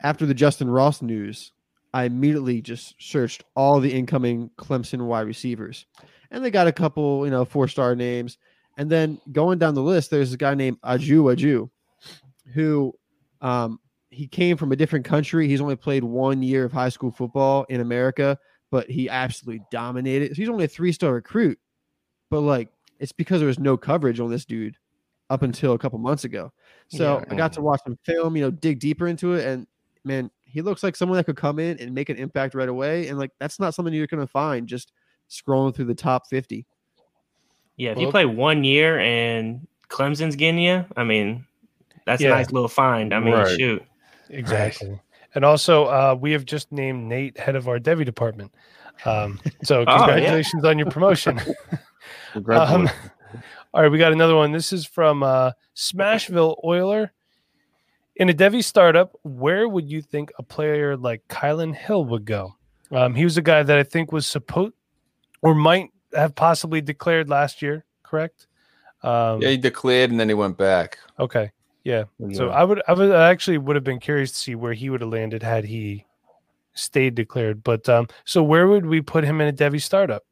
after 0.00 0.26
the 0.26 0.34
Justin 0.34 0.70
Ross 0.70 1.02
news, 1.02 1.52
I 1.94 2.04
immediately 2.04 2.62
just 2.62 2.94
searched 2.98 3.44
all 3.54 3.80
the 3.80 3.92
incoming 3.92 4.50
Clemson 4.56 5.06
wide 5.06 5.26
receivers, 5.26 5.86
and 6.30 6.44
they 6.44 6.50
got 6.50 6.66
a 6.66 6.72
couple, 6.72 7.24
you 7.24 7.30
know, 7.30 7.44
four 7.44 7.68
star 7.68 7.94
names. 7.94 8.38
And 8.78 8.90
then 8.90 9.20
going 9.32 9.58
down 9.58 9.74
the 9.74 9.82
list, 9.82 10.10
there's 10.10 10.32
a 10.32 10.38
guy 10.38 10.54
named 10.54 10.78
Ajou 10.82 11.28
Ajou, 11.30 11.70
who 12.52 12.94
um, 13.40 13.78
he 14.10 14.26
came 14.26 14.56
from 14.56 14.72
a 14.72 14.76
different 14.76 15.04
country. 15.04 15.48
He's 15.48 15.60
only 15.60 15.76
played 15.76 16.04
one 16.04 16.42
year 16.42 16.64
of 16.64 16.72
high 16.72 16.90
school 16.90 17.10
football 17.10 17.64
in 17.68 17.80
America, 17.80 18.38
but 18.70 18.90
he 18.90 19.08
absolutely 19.08 19.64
dominated. 19.70 20.30
So 20.30 20.34
he's 20.36 20.48
only 20.48 20.64
a 20.64 20.68
three 20.68 20.92
star 20.92 21.14
recruit, 21.14 21.58
but 22.30 22.40
like 22.40 22.68
it's 22.98 23.12
because 23.12 23.40
there 23.40 23.48
was 23.48 23.58
no 23.58 23.76
coverage 23.76 24.20
on 24.20 24.30
this 24.30 24.44
dude 24.44 24.76
up 25.30 25.42
until 25.42 25.72
a 25.72 25.78
couple 25.78 25.98
months 25.98 26.24
ago. 26.24 26.52
So 26.88 27.18
Yeah. 27.18 27.34
I 27.34 27.36
got 27.36 27.52
to 27.54 27.62
watch 27.62 27.80
some 27.84 27.98
film, 28.04 28.36
you 28.36 28.42
know, 28.42 28.50
dig 28.50 28.80
deeper 28.80 29.08
into 29.08 29.32
it, 29.32 29.46
and 29.46 29.66
man, 30.04 30.30
he 30.44 30.60
looks 30.60 30.82
like 30.82 30.94
someone 30.94 31.16
that 31.16 31.24
could 31.24 31.36
come 31.36 31.58
in 31.58 31.78
and 31.78 31.94
make 31.94 32.10
an 32.10 32.16
impact 32.16 32.54
right 32.54 32.68
away. 32.68 33.08
And 33.08 33.18
like 33.18 33.30
that's 33.40 33.58
not 33.58 33.74
something 33.74 33.94
you're 33.94 34.06
going 34.06 34.20
to 34.20 34.26
find 34.26 34.68
just 34.68 34.92
scrolling 35.30 35.74
through 35.74 35.86
the 35.86 35.94
top 35.94 36.28
50. 36.28 36.66
Yeah, 37.76 37.92
if 37.92 37.98
you 37.98 38.10
play 38.10 38.26
one 38.26 38.62
year 38.62 38.98
and 38.98 39.66
Clemson's 39.88 40.36
getting 40.36 40.60
you, 40.60 40.84
I 40.94 41.04
mean, 41.04 41.46
that's 42.06 42.22
Yeah. 42.22 42.28
a 42.30 42.34
nice 42.34 42.50
little 42.50 42.68
find. 42.68 43.12
I 43.14 43.20
mean, 43.20 43.34
Right. 43.34 43.58
shoot. 43.58 43.82
Exactly. 44.30 44.98
And 45.34 45.44
also, 45.44 45.84
uh, 45.86 46.16
we 46.18 46.32
have 46.32 46.44
just 46.44 46.70
named 46.72 47.08
Nate 47.08 47.38
head 47.38 47.56
of 47.56 47.68
our 47.68 47.78
Devy 47.78 48.04
department. 48.04 48.54
Um, 49.04 49.40
so 49.62 49.80
yeah. 49.88 49.96
congratulations 49.96 50.64
on 50.64 50.78
your 50.78 50.90
promotion. 50.90 51.40
Congratulations. 52.32 52.90
All 53.74 53.82
right, 53.82 53.90
we 53.90 53.98
got 53.98 54.12
another 54.12 54.36
one. 54.36 54.52
This 54.52 54.72
is 54.72 54.84
from 54.84 55.22
uh, 55.22 55.52
Smashville 55.74 56.62
Oiler. 56.64 57.12
In 58.16 58.28
a 58.28 58.34
Devy 58.34 58.62
startup, 58.62 59.16
where 59.22 59.66
would 59.66 59.88
you 59.90 60.02
think 60.02 60.30
a 60.38 60.42
player 60.42 60.96
like 60.96 61.26
Kylan 61.28 61.74
Hill 61.74 62.04
would 62.06 62.26
go? 62.26 62.54
Um, 62.90 63.14
he 63.14 63.24
was 63.24 63.38
a 63.38 63.42
guy 63.42 63.62
that 63.62 63.78
I 63.78 63.82
think 63.82 64.12
was 64.12 64.26
supposed 64.26 64.74
or 65.40 65.54
might 65.54 65.88
have 66.14 66.34
possibly 66.34 66.82
declared 66.82 67.30
last 67.30 67.62
year, 67.62 67.86
correct? 68.02 68.46
Um, 69.02 69.40
Yeah, 69.40 69.48
he 69.48 69.56
declared 69.56 70.10
and 70.10 70.20
then 70.20 70.28
he 70.28 70.34
went 70.34 70.58
back. 70.58 70.98
Okay. 71.18 71.50
Yeah. 71.84 72.04
So 72.32 72.50
I 72.50 72.62
would, 72.62 72.80
I 72.86 72.92
would, 72.92 73.10
I 73.10 73.30
actually 73.30 73.58
would 73.58 73.76
have 73.76 73.84
been 73.84 73.98
curious 73.98 74.30
to 74.32 74.38
see 74.38 74.54
where 74.54 74.72
he 74.72 74.88
would 74.88 75.00
have 75.00 75.10
landed 75.10 75.42
had 75.42 75.64
he 75.64 76.06
stayed 76.74 77.14
declared. 77.14 77.64
But 77.64 77.88
um, 77.88 78.08
so 78.24 78.42
where 78.42 78.68
would 78.68 78.86
we 78.86 79.00
put 79.00 79.24
him 79.24 79.40
in 79.40 79.48
a 79.48 79.52
Devy 79.52 79.82
startup? 79.82 80.24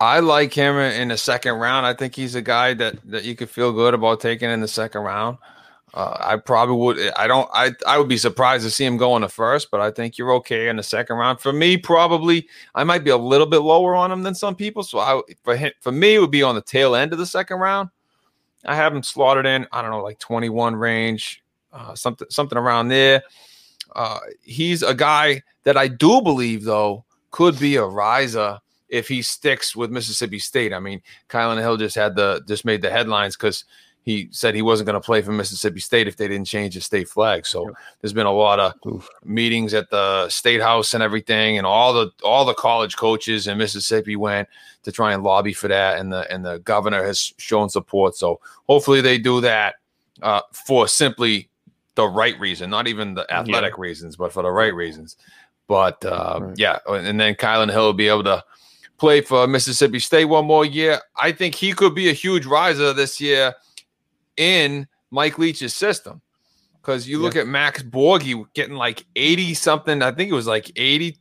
I 0.00 0.18
like 0.18 0.52
him 0.52 0.76
in 0.76 1.08
the 1.08 1.16
second 1.16 1.54
round. 1.54 1.86
I 1.86 1.94
think 1.94 2.16
he's 2.16 2.34
a 2.34 2.42
guy 2.42 2.74
that 2.74 2.96
that 3.04 3.24
you 3.24 3.36
could 3.36 3.48
feel 3.48 3.72
good 3.72 3.94
about 3.94 4.20
taking 4.20 4.50
in 4.50 4.60
the 4.60 4.66
second 4.66 5.02
round. 5.02 5.38
Uh, 5.94 6.16
I 6.18 6.36
probably 6.36 6.74
would. 6.74 7.12
I 7.16 7.28
don't. 7.28 7.48
I 7.52 7.70
I 7.86 7.98
would 7.98 8.08
be 8.08 8.16
surprised 8.16 8.64
to 8.64 8.70
see 8.70 8.84
him 8.84 8.96
go 8.96 9.14
in 9.14 9.22
the 9.22 9.28
first, 9.28 9.70
but 9.70 9.80
I 9.80 9.92
think 9.92 10.18
you're 10.18 10.32
okay 10.32 10.68
in 10.68 10.76
the 10.76 10.82
second 10.82 11.18
round. 11.18 11.38
For 11.38 11.52
me, 11.52 11.76
probably 11.76 12.48
I 12.74 12.82
might 12.82 13.04
be 13.04 13.10
a 13.10 13.16
little 13.16 13.46
bit 13.46 13.58
lower 13.58 13.94
on 13.94 14.10
him 14.10 14.24
than 14.24 14.34
some 14.34 14.56
people. 14.56 14.82
So 14.82 14.98
I 14.98 15.20
for 15.44 15.54
him, 15.54 15.70
for 15.80 15.92
me, 15.92 16.16
it 16.16 16.18
would 16.18 16.32
be 16.32 16.42
on 16.42 16.56
the 16.56 16.62
tail 16.62 16.96
end 16.96 17.12
of 17.12 17.20
the 17.20 17.26
second 17.26 17.58
round. 17.58 17.90
I 18.64 18.76
have 18.76 18.94
him 18.94 19.02
slotted 19.02 19.46
in. 19.46 19.66
I 19.72 19.82
don't 19.82 19.90
know, 19.90 20.02
like 20.02 20.18
21 20.18 20.76
range, 20.76 21.42
uh, 21.72 21.94
something 21.94 22.28
something 22.30 22.58
around 22.58 22.88
there. 22.88 23.22
Uh, 23.94 24.20
he's 24.42 24.82
a 24.82 24.94
guy 24.94 25.42
that 25.64 25.76
I 25.76 25.88
do 25.88 26.22
believe 26.22 26.64
though 26.64 27.04
could 27.30 27.58
be 27.58 27.76
a 27.76 27.84
riser 27.84 28.58
if 28.88 29.08
he 29.08 29.22
sticks 29.22 29.74
with 29.74 29.90
Mississippi 29.90 30.38
State. 30.38 30.72
I 30.72 30.78
mean, 30.78 31.02
Kylan 31.28 31.58
Hill 31.58 31.78
just 31.78 31.96
had 31.96 32.14
the 32.14 32.42
just 32.46 32.64
made 32.64 32.82
the 32.82 32.90
headlines 32.90 33.36
because 33.36 33.64
he 34.04 34.28
said 34.32 34.54
he 34.54 34.62
wasn't 34.62 34.86
going 34.86 35.00
to 35.00 35.04
play 35.04 35.22
for 35.22 35.32
Mississippi 35.32 35.78
State 35.78 36.08
if 36.08 36.16
they 36.16 36.26
didn't 36.26 36.46
change 36.46 36.74
the 36.74 36.80
state 36.80 37.08
flag. 37.08 37.46
So 37.46 37.70
there's 38.00 38.12
been 38.12 38.26
a 38.26 38.32
lot 38.32 38.58
of 38.58 38.74
Oof. 38.86 39.08
meetings 39.24 39.74
at 39.74 39.90
the 39.90 40.28
state 40.28 40.60
house 40.60 40.94
and 40.94 41.02
everything, 41.02 41.56
and 41.58 41.66
all 41.66 41.92
the 41.92 42.10
all 42.24 42.44
the 42.44 42.54
college 42.54 42.96
coaches 42.96 43.46
in 43.46 43.58
Mississippi 43.58 44.16
went 44.16 44.48
to 44.82 44.90
try 44.90 45.12
and 45.12 45.22
lobby 45.22 45.52
for 45.52 45.68
that, 45.68 45.98
and 45.98 46.12
the 46.12 46.30
and 46.32 46.44
the 46.44 46.58
governor 46.60 47.04
has 47.04 47.32
shown 47.38 47.68
support. 47.68 48.16
So 48.16 48.40
hopefully 48.66 49.00
they 49.00 49.18
do 49.18 49.40
that 49.42 49.76
uh, 50.20 50.40
for 50.52 50.88
simply 50.88 51.48
the 51.94 52.08
right 52.08 52.38
reason, 52.40 52.70
not 52.70 52.88
even 52.88 53.14
the 53.14 53.30
athletic 53.32 53.78
reasons, 53.78 54.16
but 54.16 54.32
for 54.32 54.42
the 54.42 54.50
right 54.50 54.74
reasons. 54.74 55.16
But 55.68 56.04
uh, 56.04 56.40
Right. 56.42 56.58
yeah, 56.58 56.78
and 56.88 57.20
then 57.20 57.34
Kylan 57.36 57.70
Hill 57.70 57.86
will 57.86 57.92
be 57.92 58.08
able 58.08 58.24
to 58.24 58.42
play 58.98 59.20
for 59.20 59.46
Mississippi 59.46 60.00
State 60.00 60.24
one 60.24 60.44
more 60.44 60.64
year. 60.64 61.00
I 61.20 61.30
think 61.32 61.54
he 61.54 61.72
could 61.72 61.94
be 61.94 62.08
a 62.08 62.12
huge 62.12 62.46
riser 62.46 62.92
this 62.92 63.20
year 63.20 63.54
in 64.36 64.86
Mike 65.10 65.38
Leach's 65.38 65.74
system. 65.74 66.20
Because 66.80 67.08
you 67.08 67.20
look 67.20 67.36
at 67.36 67.46
Max 67.46 67.80
Borghi 67.82 68.44
getting 68.54 68.74
like 68.74 69.06
80 69.14 69.54
something. 69.54 70.02
I 70.02 70.10
think 70.10 70.30
it 70.32 70.34
was 70.34 70.48
like 70.48 70.70
80. 70.74 71.16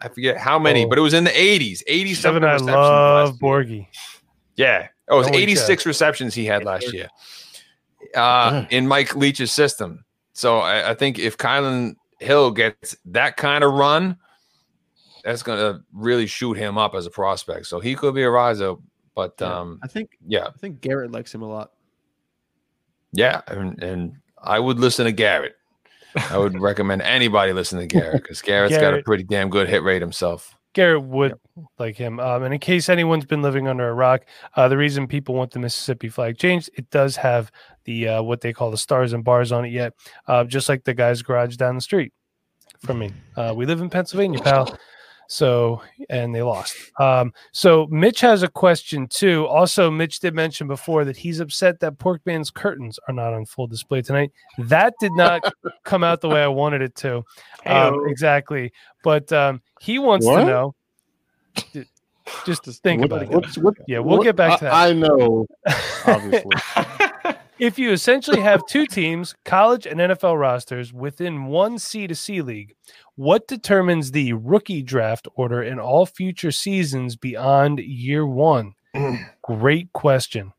I 0.00 0.08
forget 0.08 0.36
how 0.36 0.58
many, 0.58 0.84
Oh. 0.84 0.88
but 0.88 0.98
it 0.98 1.00
was 1.00 1.14
in 1.14 1.22
the 1.22 1.30
80s. 1.30 1.82
80 1.86 2.14
something. 2.14 2.42
Seven, 2.42 2.44
I 2.44 2.56
love 2.56 3.28
last 3.30 3.42
year. 3.42 3.50
Borghi. 3.50 3.86
Yeah. 4.56 4.88
Oh, 5.08 5.16
it 5.16 5.18
was 5.18 5.26
Holy 5.28 5.42
86 5.44 5.86
receptions 5.86 6.34
he 6.34 6.44
had 6.44 6.64
last 6.64 6.92
year 6.92 7.08
uh, 8.16 8.64
in 8.70 8.88
Mike 8.88 9.14
Leach's 9.14 9.52
system. 9.52 10.04
So 10.32 10.58
I, 10.58 10.90
I 10.90 10.94
think 10.94 11.18
if 11.20 11.36
Kylan 11.38 11.94
Hill 12.20 12.50
gets 12.50 12.96
that 13.06 13.36
kind 13.36 13.62
of 13.62 13.72
run, 13.74 14.16
that's 15.24 15.42
going 15.44 15.58
to 15.58 15.82
really 15.92 16.26
shoot 16.26 16.54
him 16.54 16.78
up 16.78 16.94
as 16.96 17.06
a 17.06 17.10
prospect. 17.10 17.66
So 17.66 17.78
he 17.78 17.94
could 17.94 18.14
be 18.14 18.22
a 18.22 18.30
riser. 18.30 18.74
But 19.14 19.34
Yeah. 19.40 19.58
um, 19.60 19.78
I 19.82 19.86
think 19.86 20.10
yeah, 20.26 20.46
I 20.48 20.58
think 20.58 20.80
Garrett 20.80 21.12
likes 21.12 21.34
him 21.34 21.42
a 21.42 21.48
lot. 21.48 21.70
Yeah. 23.16 23.40
And, 23.48 23.82
and 23.82 24.16
I 24.42 24.58
would 24.58 24.78
listen 24.78 25.06
to 25.06 25.12
Garrett. 25.12 25.56
I 26.30 26.38
would 26.38 26.60
recommend 26.60 27.02
anybody 27.02 27.52
listen 27.52 27.78
to 27.78 27.86
Garrett 27.86 28.22
because 28.22 28.40
Garrett's 28.40 28.76
got 28.76 28.94
a 28.94 29.02
pretty 29.02 29.24
damn 29.24 29.50
good 29.50 29.68
hit 29.68 29.82
rate 29.82 30.00
himself. 30.00 30.56
Garrett 30.72 31.04
would 31.04 31.38
like 31.78 31.96
him. 31.96 32.20
Um, 32.20 32.42
and 32.42 32.52
in 32.52 32.60
case 32.60 32.90
anyone's 32.90 33.24
been 33.24 33.40
living 33.40 33.66
under 33.66 33.88
a 33.88 33.94
rock, 33.94 34.26
uh, 34.56 34.68
the 34.68 34.76
reason 34.76 35.06
people 35.06 35.34
want 35.34 35.50
the 35.50 35.58
Mississippi 35.58 36.10
flag 36.10 36.36
changed, 36.36 36.68
it 36.74 36.90
does 36.90 37.16
have 37.16 37.50
the 37.84 38.08
uh, 38.08 38.22
what 38.22 38.42
they 38.42 38.52
call 38.52 38.70
the 38.70 38.76
stars 38.76 39.14
and 39.14 39.24
bars 39.24 39.52
on 39.52 39.64
it 39.64 39.72
yet, 39.72 39.94
uh, 40.26 40.44
just 40.44 40.68
like 40.68 40.84
the 40.84 40.92
guy's 40.92 41.22
garage 41.22 41.56
down 41.56 41.76
the 41.76 41.80
street 41.80 42.12
from 42.84 42.98
me. 42.98 43.10
Uh, 43.36 43.54
we 43.56 43.64
live 43.64 43.80
in 43.80 43.88
Pennsylvania, 43.88 44.38
pal. 44.38 44.78
So, 45.28 45.82
and 46.08 46.34
they 46.34 46.42
lost. 46.42 46.76
Um, 47.00 47.32
so, 47.52 47.86
Mitch 47.90 48.20
has 48.20 48.42
a 48.42 48.48
question 48.48 49.08
too. 49.08 49.46
Also, 49.46 49.90
Mitch 49.90 50.20
did 50.20 50.34
mention 50.34 50.68
before 50.68 51.04
that 51.04 51.16
he's 51.16 51.40
upset 51.40 51.80
that 51.80 51.98
Porkman's 51.98 52.50
curtains 52.50 52.98
are 53.08 53.14
not 53.14 53.34
on 53.34 53.44
full 53.44 53.66
display 53.66 54.02
tonight. 54.02 54.30
That 54.58 54.94
did 55.00 55.12
not 55.12 55.42
come 55.84 56.04
out 56.04 56.20
the 56.20 56.28
way 56.28 56.42
I 56.42 56.48
wanted 56.48 56.82
it 56.82 56.94
to. 56.96 57.24
Um, 57.66 58.06
exactly. 58.08 58.72
But 59.02 59.32
um, 59.32 59.62
he 59.80 59.98
wants 59.98 60.24
What? 60.26 60.40
to 60.40 60.44
know. 60.46 60.74
Just 62.44 62.64
to 62.64 62.72
think 62.72 63.00
What- 63.02 63.22
about 63.22 63.46
it. 63.46 63.58
what- 63.62 63.74
Yeah, 63.88 63.98
we'll 64.00 64.18
what- 64.18 64.24
get 64.24 64.36
back 64.36 64.58
to 64.58 64.64
that. 64.64 64.72
I, 64.72 64.88
I 64.88 64.92
know, 64.92 65.46
obviously. 66.06 66.50
If 67.58 67.78
you 67.78 67.90
essentially 67.90 68.40
have 68.40 68.66
two 68.66 68.86
teams, 68.86 69.34
college 69.44 69.86
and 69.86 69.98
NFL 69.98 70.38
rosters, 70.38 70.92
within 70.92 71.46
one 71.46 71.78
C 71.78 72.06
to 72.06 72.14
C 72.14 72.42
league, 72.42 72.74
what 73.14 73.48
determines 73.48 74.10
the 74.10 74.34
rookie 74.34 74.82
draft 74.82 75.26
order 75.36 75.62
in 75.62 75.78
all 75.78 76.04
future 76.04 76.50
seasons 76.50 77.16
beyond 77.16 77.78
year 77.78 78.26
one? 78.26 78.74
Great 79.42 79.90
question. 79.94 80.52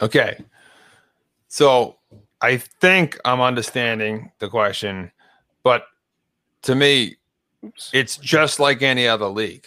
Okay. 0.00 0.42
So 1.48 1.96
I 2.40 2.56
think 2.56 3.18
I'm 3.24 3.40
understanding 3.42 4.32
the 4.38 4.48
question, 4.48 5.12
but 5.62 5.84
to 6.62 6.74
me, 6.74 7.16
it's 7.92 8.16
just 8.16 8.58
like 8.58 8.80
any 8.80 9.06
other 9.06 9.26
league, 9.26 9.66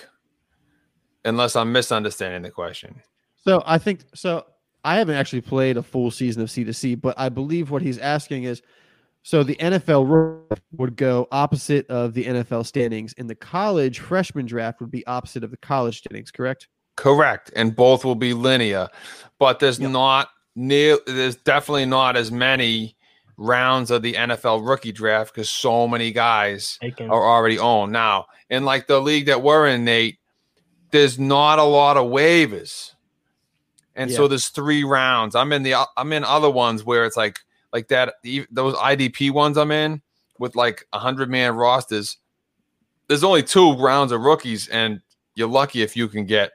unless 1.23 1.55
I'm 1.55 1.71
misunderstanding 1.71 2.41
the 2.41 2.49
question. 2.49 3.01
So 3.43 3.61
I 3.65 3.77
think 3.77 4.01
so. 4.15 4.45
I 4.83 4.97
haven't 4.97 5.15
actually 5.15 5.41
played 5.41 5.77
a 5.77 5.83
full 5.83 6.11
season 6.11 6.41
of 6.41 6.51
C 6.51 6.63
to 6.63 6.73
C, 6.73 6.95
but 6.95 7.15
I 7.17 7.29
believe 7.29 7.71
what 7.71 7.81
he's 7.81 7.97
asking 7.97 8.43
is, 8.43 8.61
so 9.23 9.41
the 9.43 9.55
NFL 9.55 10.05
rookie 10.09 10.61
would 10.73 10.97
go 10.97 11.27
opposite 11.31 11.87
of 11.87 12.13
the 12.13 12.25
NFL 12.25 12.65
standings, 12.65 13.13
and 13.17 13.29
the 13.29 13.35
college 13.35 13.99
freshman 13.99 14.45
draft 14.45 14.81
would 14.81 14.91
be 14.91 15.05
opposite 15.07 15.43
of 15.43 15.51
the 15.51 15.57
college 15.57 15.99
standings. 15.99 16.31
Correct? 16.31 16.67
Correct. 16.97 17.49
And 17.55 17.75
both 17.75 18.03
will 18.03 18.15
be 18.15 18.33
linear, 18.33 18.89
but 19.39 19.59
there's 19.59 19.79
Yep. 19.79 19.91
not 19.91 20.29
near, 20.55 20.99
there's 21.07 21.37
definitely 21.37 21.85
not 21.85 22.17
as 22.17 22.31
many 22.31 22.95
rounds 23.37 23.89
of 23.89 24.01
the 24.01 24.13
NFL 24.13 24.67
rookie 24.67 24.91
draft 24.91 25.33
because 25.33 25.49
so 25.49 25.87
many 25.87 26.11
guys 26.11 26.77
are 26.99 27.25
already 27.27 27.57
on. 27.57 27.91
Now, 27.91 28.27
in 28.49 28.63
like 28.65 28.87
the 28.87 28.99
league 29.01 29.25
that 29.25 29.41
we're 29.41 29.67
in, 29.67 29.85
Nate, 29.85 30.19
there's 30.91 31.17
not 31.17 31.57
a 31.57 31.63
lot 31.63 31.97
of 31.97 32.11
waivers. 32.11 32.91
And 33.95 34.11
so 34.11 34.27
there's 34.27 34.47
three 34.47 34.83
rounds. 34.83 35.35
I'm 35.35 35.51
in 35.51 35.63
the 35.63 35.75
I'm 35.97 36.13
in 36.13 36.23
other 36.23 36.49
ones 36.49 36.83
where 36.83 37.05
it's 37.05 37.17
like 37.17 37.39
like 37.71 37.87
that 37.89 38.15
those 38.51 38.75
IDP 38.75 39.31
ones 39.31 39.57
I'm 39.57 39.71
in 39.71 40.01
with 40.39 40.55
like 40.55 40.87
a 40.93 40.99
hundred 40.99 41.29
man 41.29 41.55
rosters. 41.55 42.17
There's 43.07 43.23
only 43.23 43.43
two 43.43 43.73
rounds 43.73 44.11
of 44.11 44.21
rookies, 44.21 44.67
and 44.69 45.01
you're 45.35 45.47
lucky 45.47 45.81
if 45.81 45.95
you 45.95 46.07
can 46.07 46.25
get 46.25 46.51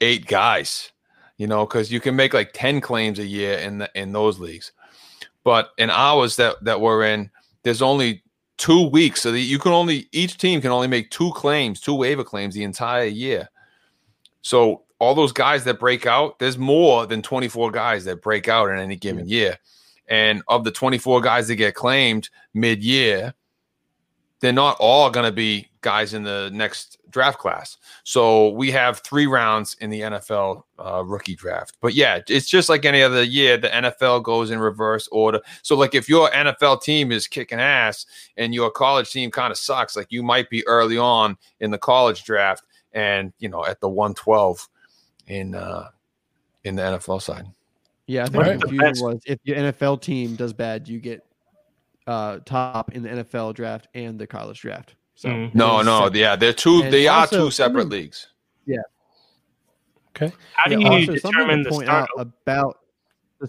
eight 0.00 0.26
guys, 0.26 0.92
you 1.36 1.46
know, 1.46 1.66
because 1.66 1.92
you 1.92 2.00
can 2.00 2.16
make 2.16 2.32
like 2.32 2.52
10 2.52 2.80
claims 2.80 3.18
a 3.18 3.26
year 3.26 3.58
in 3.58 3.78
the 3.78 3.90
in 3.94 4.12
those 4.12 4.38
leagues. 4.38 4.72
But 5.44 5.70
in 5.78 5.90
ours 5.90 6.36
that 6.36 6.64
that 6.64 6.80
we're 6.80 7.04
in, 7.04 7.30
there's 7.62 7.82
only 7.82 8.22
two 8.56 8.88
weeks. 8.88 9.22
So 9.22 9.32
that 9.32 9.40
you 9.40 9.58
can 9.58 9.72
only 9.72 10.08
each 10.12 10.38
team 10.38 10.60
can 10.60 10.70
only 10.70 10.88
make 10.88 11.10
two 11.10 11.32
claims, 11.32 11.80
two 11.80 11.94
waiver 11.94 12.24
claims 12.24 12.54
the 12.54 12.64
entire 12.64 13.04
year. 13.04 13.48
So 14.42 14.84
all 15.00 15.14
those 15.14 15.32
guys 15.32 15.64
that 15.64 15.80
break 15.80 16.06
out, 16.06 16.38
there's 16.38 16.58
more 16.58 17.06
than 17.06 17.22
24 17.22 17.70
guys 17.72 18.04
that 18.04 18.22
break 18.22 18.48
out 18.48 18.68
in 18.68 18.78
any 18.78 18.96
given 18.96 19.26
year. 19.26 19.58
And 20.06 20.42
of 20.46 20.62
the 20.64 20.70
24 20.70 21.22
guys 21.22 21.48
that 21.48 21.56
get 21.56 21.74
claimed 21.74 22.28
mid-year, 22.52 23.32
they're 24.40 24.52
not 24.52 24.76
all 24.78 25.10
going 25.10 25.24
to 25.24 25.32
be 25.32 25.68
guys 25.80 26.12
in 26.12 26.22
the 26.22 26.50
next 26.52 26.98
draft 27.08 27.38
class. 27.38 27.78
So 28.04 28.50
we 28.50 28.70
have 28.72 28.98
three 28.98 29.26
rounds 29.26 29.74
in 29.80 29.88
the 29.88 30.00
NFL 30.00 30.64
uh, 30.78 31.02
rookie 31.04 31.34
draft. 31.34 31.78
But 31.80 31.94
yeah, 31.94 32.20
it's 32.28 32.48
just 32.48 32.68
like 32.68 32.84
any 32.84 33.02
other 33.02 33.22
year. 33.22 33.56
The 33.56 33.68
NFL 33.68 34.22
goes 34.22 34.50
in 34.50 34.58
reverse 34.58 35.08
order. 35.10 35.40
So 35.62 35.76
like 35.76 35.94
if 35.94 36.08
your 36.08 36.28
NFL 36.30 36.82
team 36.82 37.10
is 37.12 37.26
kicking 37.26 37.60
ass 37.60 38.04
and 38.36 38.54
your 38.54 38.70
college 38.70 39.10
team 39.10 39.30
kind 39.30 39.50
of 39.50 39.56
sucks, 39.56 39.96
like 39.96 40.08
you 40.10 40.22
might 40.22 40.50
be 40.50 40.66
early 40.66 40.98
on 40.98 41.38
in 41.60 41.70
the 41.70 41.78
college 41.78 42.24
draft 42.24 42.64
and 42.92 43.32
you 43.38 43.48
know 43.48 43.64
at 43.64 43.80
the 43.80 43.88
112 43.88 44.68
in 45.26 45.54
uh 45.54 45.90
in 46.64 46.76
the 46.76 46.82
NFL 46.82 47.22
side. 47.22 47.46
Yeah, 48.06 48.22
I 48.24 48.26
think 48.26 48.36
Right. 48.42 48.52
the 48.60 48.66
The 48.66 48.76
confusion 48.78 49.06
was 49.06 49.20
if 49.26 49.38
your 49.44 49.56
NFL 49.56 50.00
team 50.02 50.34
does 50.36 50.52
bad, 50.52 50.88
you 50.88 50.98
get 51.00 51.24
uh, 52.06 52.40
top 52.44 52.92
in 52.92 53.02
the 53.04 53.08
NFL 53.08 53.54
draft 53.54 53.86
and 53.94 54.18
the 54.18 54.26
college 54.26 54.60
draft. 54.60 54.96
So 55.14 55.28
Mm. 55.28 55.54
No, 55.54 55.80
no, 55.82 56.04
separate. 56.04 56.18
yeah, 56.18 56.34
they're 56.34 56.52
two. 56.52 56.82
And 56.82 56.92
they 56.92 57.06
are 57.06 57.26
two 57.26 57.50
separate 57.50 57.82
something- 57.82 57.98
leagues. 58.00 58.28
How 60.18 60.26
do 60.68 60.72
Yeah, 60.72 60.78
you 60.78 60.86
also 60.86 61.16
something 61.16 61.30
determine 61.32 61.58
to 61.58 61.64
the 61.64 61.70
point 61.70 61.86
start? 61.86 62.10
out 62.18 62.26
about 62.26 62.78
the- 63.40 63.48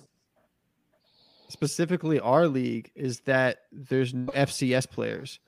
specifically 1.49 2.19
our 2.19 2.47
league 2.47 2.91
is 2.95 3.21
that 3.21 3.63
there's 3.71 4.13
no 4.13 4.31
FCS 4.33 4.85
players. 4.85 5.39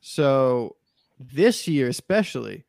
So 0.00 0.76
this 1.18 1.66
year, 1.68 1.88
especially, 1.88 2.64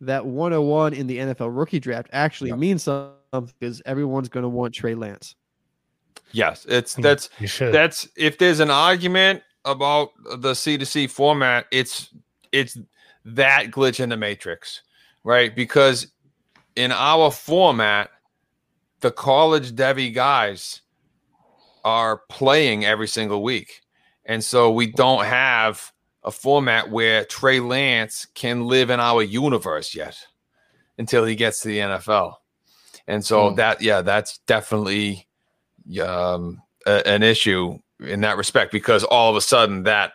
that 0.00 0.26
101 0.26 0.92
in 0.94 1.06
the 1.06 1.18
NFL 1.18 1.56
rookie 1.56 1.80
draft 1.80 2.08
actually 2.12 2.50
Yep. 2.50 2.58
means 2.58 2.82
something 2.82 3.14
because 3.58 3.82
everyone's 3.86 4.28
going 4.28 4.42
to 4.42 4.48
want 4.48 4.74
Trey 4.74 4.94
Lance. 4.94 5.34
Yes, 6.32 6.66
it's 6.68 6.94
that's 6.94 7.30
that's 7.58 8.08
if 8.16 8.38
there's 8.38 8.60
an 8.60 8.70
argument 8.70 9.42
about 9.64 10.10
the 10.38 10.54
C 10.54 10.76
to 10.76 10.84
C 10.84 11.06
format, 11.06 11.66
it's 11.70 12.10
it's 12.52 12.76
that 13.24 13.70
glitch 13.70 14.00
in 14.00 14.08
the 14.08 14.16
matrix, 14.16 14.82
right? 15.24 15.54
Because 15.54 16.08
in 16.74 16.92
our 16.92 17.30
format, 17.30 18.10
the 19.00 19.10
college 19.10 19.72
Devy 19.72 20.12
guys 20.12 20.82
are 21.84 22.22
playing 22.28 22.84
every 22.84 23.08
single 23.08 23.42
week. 23.42 23.82
And 24.24 24.42
so 24.42 24.70
we 24.72 24.88
don't 24.88 25.24
have 25.24 25.92
a 26.26 26.30
format 26.30 26.90
where 26.90 27.24
Trey 27.24 27.60
Lance 27.60 28.26
can 28.34 28.66
live 28.66 28.90
in 28.90 29.00
our 29.00 29.22
universe 29.22 29.94
yet 29.94 30.18
until 30.98 31.24
he 31.24 31.36
gets 31.36 31.60
to 31.60 31.68
the 31.68 31.78
NFL. 31.78 32.34
And 33.06 33.24
so 33.24 33.50
Hmm. 33.50 33.56
that, 33.56 33.80
yeah, 33.80 34.02
that's 34.02 34.38
definitely 34.46 35.26
um, 36.02 36.60
a, 36.86 37.06
an 37.06 37.22
issue 37.22 37.78
in 38.00 38.20
that 38.22 38.36
respect 38.36 38.72
because 38.72 39.04
all 39.04 39.30
of 39.30 39.36
a 39.36 39.40
sudden 39.40 39.84
that 39.84 40.12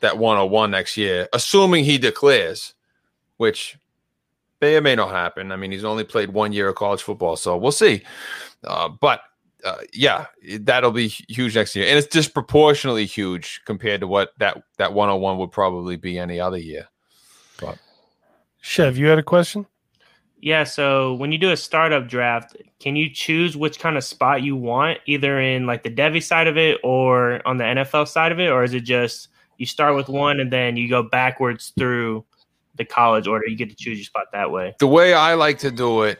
that 0.00 0.18
101 0.18 0.70
next 0.70 0.96
year, 0.98 1.28
assuming 1.32 1.84
he 1.84 1.96
declares, 1.96 2.74
which 3.38 3.78
may 4.60 4.76
or 4.76 4.80
may 4.82 4.94
not 4.94 5.10
happen. 5.10 5.50
I 5.52 5.56
mean, 5.56 5.70
he's 5.72 5.84
only 5.84 6.04
played 6.04 6.30
one 6.30 6.52
year 6.52 6.68
of 6.68 6.74
college 6.74 7.02
football, 7.02 7.36
so 7.36 7.56
we'll 7.56 7.72
see. 7.72 8.02
Uh, 8.64 8.88
but 8.88 9.20
uh, 9.64 9.78
yeah, 9.92 10.26
that'll 10.60 10.90
be 10.90 11.08
huge 11.08 11.54
next 11.54 11.74
year, 11.74 11.86
and 11.86 11.98
it's 11.98 12.06
disproportionately 12.06 13.06
huge 13.06 13.62
compared 13.64 14.00
to 14.00 14.06
what 14.06 14.30
that 14.38 14.62
that 14.78 14.92
101 14.92 15.38
would 15.38 15.50
probably 15.50 15.96
be 15.96 16.18
any 16.18 16.38
other 16.38 16.58
year. 16.58 16.88
Chev, 18.64 18.96
you 18.96 19.08
had 19.08 19.18
a 19.18 19.22
question? 19.22 19.66
Yeah, 20.40 20.64
so 20.64 21.14
when 21.14 21.32
you 21.32 21.38
do 21.38 21.50
a 21.50 21.56
startup 21.56 22.08
draft, 22.08 22.56
can 22.80 22.96
you 22.96 23.10
choose 23.10 23.58
which 23.58 23.78
kind 23.78 23.98
of 23.98 24.04
spot 24.04 24.42
you 24.42 24.56
want, 24.56 25.00
either 25.04 25.38
in 25.38 25.66
like 25.66 25.82
the 25.82 25.90
Devy 25.90 26.22
side 26.22 26.46
of 26.46 26.56
it 26.56 26.78
or 26.82 27.46
on 27.46 27.58
the 27.58 27.64
NFL 27.64 28.08
side 28.08 28.32
of 28.32 28.40
it, 28.40 28.48
or 28.48 28.64
is 28.64 28.72
it 28.72 28.80
just 28.80 29.28
you 29.58 29.66
start 29.66 29.94
with 29.94 30.08
one 30.08 30.40
and 30.40 30.50
then 30.50 30.78
you 30.78 30.88
go 30.88 31.02
backwards 31.02 31.74
through 31.78 32.24
the 32.74 32.86
college 32.86 33.26
order? 33.26 33.46
You 33.46 33.54
get 33.54 33.68
to 33.68 33.76
choose 33.76 33.98
your 33.98 34.06
spot 34.06 34.28
that 34.32 34.50
way. 34.50 34.74
The 34.80 34.86
way 34.86 35.12
I 35.12 35.34
like 35.34 35.58
to 35.58 35.70
do 35.70 36.02
it 36.02 36.18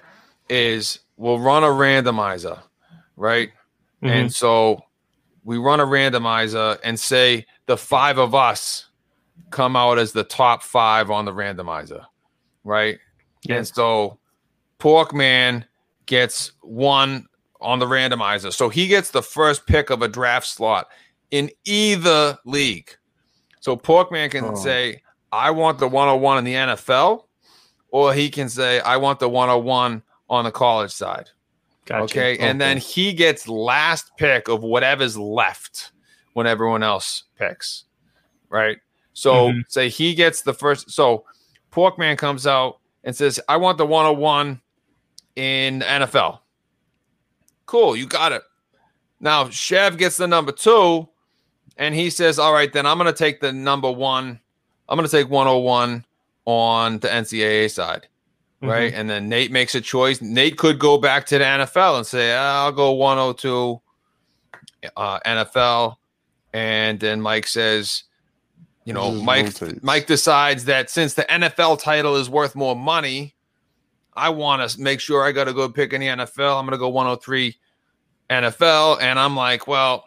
is 0.50 0.98
we'll 1.16 1.38
run 1.38 1.64
a 1.64 1.68
randomizer, 1.68 2.58
right? 3.16 3.50
And 4.02 4.26
mm-hmm. 4.26 4.28
so 4.28 4.82
we 5.44 5.58
run 5.58 5.80
a 5.80 5.86
randomizer 5.86 6.78
and 6.84 6.98
say 6.98 7.46
the 7.66 7.76
five 7.76 8.18
of 8.18 8.34
us 8.34 8.86
come 9.50 9.76
out 9.76 9.98
as 9.98 10.12
the 10.12 10.24
top 10.24 10.62
five 10.62 11.10
on 11.10 11.24
the 11.24 11.32
randomizer, 11.32 12.04
right? 12.64 12.98
And 13.48 13.66
so 13.66 14.18
Porkman 14.78 15.64
gets 16.06 16.52
one 16.60 17.26
on 17.60 17.78
the 17.78 17.86
randomizer. 17.86 18.52
So 18.52 18.68
he 18.68 18.86
gets 18.86 19.10
the 19.10 19.22
first 19.22 19.66
pick 19.66 19.90
of 19.90 20.02
a 20.02 20.08
draft 20.08 20.46
slot 20.46 20.88
in 21.30 21.50
either 21.64 22.38
league. 22.44 22.90
So 23.60 23.76
Porkman 23.76 24.30
can 24.30 24.44
Oh. 24.44 24.54
say, 24.54 25.02
I 25.32 25.50
want 25.50 25.78
the 25.78 25.88
101 25.88 26.38
in 26.38 26.44
the 26.44 26.54
NFL, 26.54 27.26
or 27.88 28.14
he 28.14 28.30
can 28.30 28.48
say, 28.48 28.80
I 28.80 28.96
want 28.98 29.20
the 29.20 29.28
101 29.28 30.02
on 30.28 30.44
the 30.44 30.50
college 30.50 30.92
side. 30.92 31.30
Gotcha. 31.86 32.04
Okay. 32.04 32.38
And 32.38 32.60
then 32.60 32.78
he 32.78 33.12
gets 33.12 33.46
last 33.46 34.16
pick 34.16 34.48
of 34.48 34.62
whatever's 34.62 35.18
left 35.18 35.92
when 36.32 36.46
everyone 36.46 36.82
else 36.82 37.24
picks. 37.38 37.84
Right. 38.48 38.78
So 39.12 39.50
Mhm. 39.50 39.64
say 39.68 39.88
he 39.88 40.14
gets 40.14 40.42
the 40.42 40.54
first. 40.54 40.90
So 40.90 41.24
Porkman 41.70 42.16
comes 42.16 42.46
out 42.46 42.78
and 43.04 43.14
says, 43.14 43.38
I 43.48 43.56
want 43.58 43.78
the 43.78 43.86
101 43.86 44.60
in 45.36 45.80
the 45.80 45.84
NFL. 45.90 46.40
Cool, 47.66 47.96
you 47.96 48.06
got 48.06 48.32
it. 48.32 48.42
Now 49.20 49.48
Chev 49.48 49.96
gets 49.98 50.16
the 50.16 50.26
number 50.26 50.52
two, 50.52 51.08
and 51.76 51.94
he 51.94 52.10
says, 52.10 52.38
All 52.38 52.52
right, 52.52 52.72
then 52.72 52.86
I'm 52.86 52.98
gonna 52.98 53.12
take 53.12 53.40
the 53.40 53.52
number 53.52 53.90
one. 53.90 54.40
I'm 54.88 54.96
gonna 54.96 55.08
take 55.08 55.28
101 55.30 56.04
on 56.44 56.98
the 56.98 57.08
NCAA 57.08 57.68
side. 57.68 58.06
Right. 58.68 58.92
And 58.94 59.08
then 59.08 59.28
Nate 59.28 59.50
makes 59.50 59.74
a 59.74 59.80
choice. 59.80 60.20
Nate 60.20 60.56
could 60.56 60.78
go 60.78 60.98
back 60.98 61.26
to 61.26 61.38
the 61.38 61.44
NFL 61.44 61.98
and 61.98 62.06
say, 62.06 62.34
I'll 62.34 62.72
go 62.72 62.92
102 62.92 63.80
uh, 64.96 65.20
NFL. 65.26 65.96
And 66.52 67.00
then 67.00 67.20
Mike 67.20 67.46
says, 67.46 68.04
you 68.84 68.92
know, 68.92 69.10
Mike. 69.10 69.52
Mike 69.82 70.06
decides 70.06 70.66
that 70.66 70.90
since 70.90 71.14
the 71.14 71.22
NFL 71.22 71.80
title 71.80 72.16
is 72.16 72.28
worth 72.28 72.54
more 72.54 72.76
money, 72.76 73.34
I 74.14 74.28
want 74.28 74.68
to 74.68 74.80
make 74.80 75.00
sure 75.00 75.24
I 75.24 75.32
got 75.32 75.48
a 75.48 75.52
good 75.52 75.74
pick 75.74 75.92
in 75.92 76.00
the 76.00 76.06
NFL. 76.08 76.58
I'm 76.58 76.66
going 76.66 76.72
to 76.72 76.78
go 76.78 76.88
103 76.88 77.56
NFL, 78.30 79.00
and 79.00 79.18
I'm 79.18 79.34
like, 79.34 79.66
well, 79.66 80.04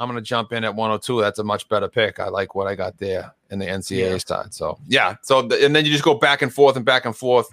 I'm 0.00 0.08
going 0.08 0.16
to 0.16 0.26
jump 0.26 0.52
in 0.52 0.64
at 0.64 0.74
102. 0.74 1.20
That's 1.20 1.38
a 1.38 1.44
much 1.44 1.68
better 1.68 1.86
pick. 1.88 2.18
I 2.18 2.28
like 2.28 2.54
what 2.54 2.66
I 2.66 2.74
got 2.74 2.96
there 2.98 3.32
in 3.50 3.58
the 3.58 3.66
NCAA 3.66 4.26
side. 4.26 4.52
So 4.54 4.78
yeah, 4.88 5.16
so 5.22 5.42
the, 5.42 5.64
and 5.64 5.76
then 5.76 5.84
you 5.84 5.92
just 5.92 6.02
go 6.04 6.14
back 6.14 6.42
and 6.42 6.52
forth 6.52 6.74
and 6.76 6.84
back 6.84 7.04
and 7.04 7.14
forth, 7.14 7.46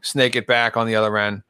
snake 0.00 0.36
it 0.36 0.46
back 0.46 0.76
on 0.76 0.86
the 0.86 0.94
other 0.94 1.18
end, 1.18 1.42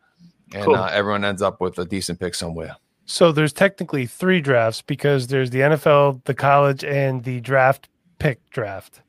and 0.54 0.64
Cool. 0.64 0.76
uh, 0.76 0.88
everyone 0.90 1.24
ends 1.24 1.42
up 1.42 1.60
with 1.60 1.78
a 1.78 1.84
decent 1.84 2.18
pick 2.18 2.34
somewhere. 2.34 2.74
So 3.04 3.32
there's 3.32 3.52
technically 3.52 4.06
three 4.06 4.40
drafts 4.40 4.82
because 4.82 5.26
there's 5.26 5.50
the 5.50 5.60
NFL, 5.60 6.24
the 6.24 6.34
college, 6.34 6.84
and 6.84 7.22
the 7.24 7.40
draft 7.40 7.88
pick 8.18 8.38
draft. 8.50 9.02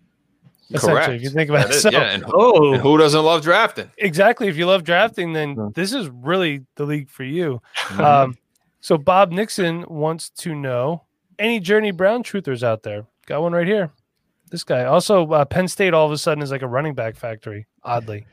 Essentially, 0.73 1.17
if 1.17 1.21
you 1.21 1.29
think 1.29 1.49
about 1.49 1.67
That 1.67 1.71
it. 1.71 1.75
is- 1.75 1.81
So, 1.83 1.89
yeah, 1.91 2.11
and, 2.11 2.23
Oh, 2.27 2.73
and 2.73 2.81
who 2.81 2.97
doesn't 2.97 3.23
love 3.23 3.41
drafting? 3.41 3.91
exactly. 3.97 4.47
If 4.47 4.57
you 4.57 4.65
love 4.65 4.83
drafting, 4.83 5.33
then 5.33 5.55
Yeah. 5.57 5.69
this 5.75 5.93
is 5.93 6.09
really 6.09 6.65
the 6.75 6.85
league 6.85 7.09
for 7.09 7.23
you. 7.25 7.61
Mm-hmm. 7.77 8.01
Um, 8.01 8.37
so 8.79 8.97
Bob 8.97 9.31
Nixon 9.31 9.85
wants 9.87 10.29
to 10.29 10.55
know 10.55 11.03
any 11.41 11.59
Journey 11.59 11.91
Brown 11.91 12.23
truthers 12.23 12.63
out 12.63 12.83
there. 12.83 13.05
Got 13.25 13.41
one 13.41 13.53
right 13.53 13.67
here. 13.67 13.91
This 14.49 14.63
guy. 14.63 14.83
Also, 14.85 15.29
uh, 15.31 15.45
Penn 15.45 15.67
State 15.67 15.93
all 15.93 16.05
of 16.05 16.11
a 16.11 16.17
sudden 16.17 16.41
is 16.43 16.51
like 16.51 16.61
a 16.61 16.67
running 16.67 16.93
back 16.93 17.15
factory. 17.15 17.67
Oddly, 17.83 18.25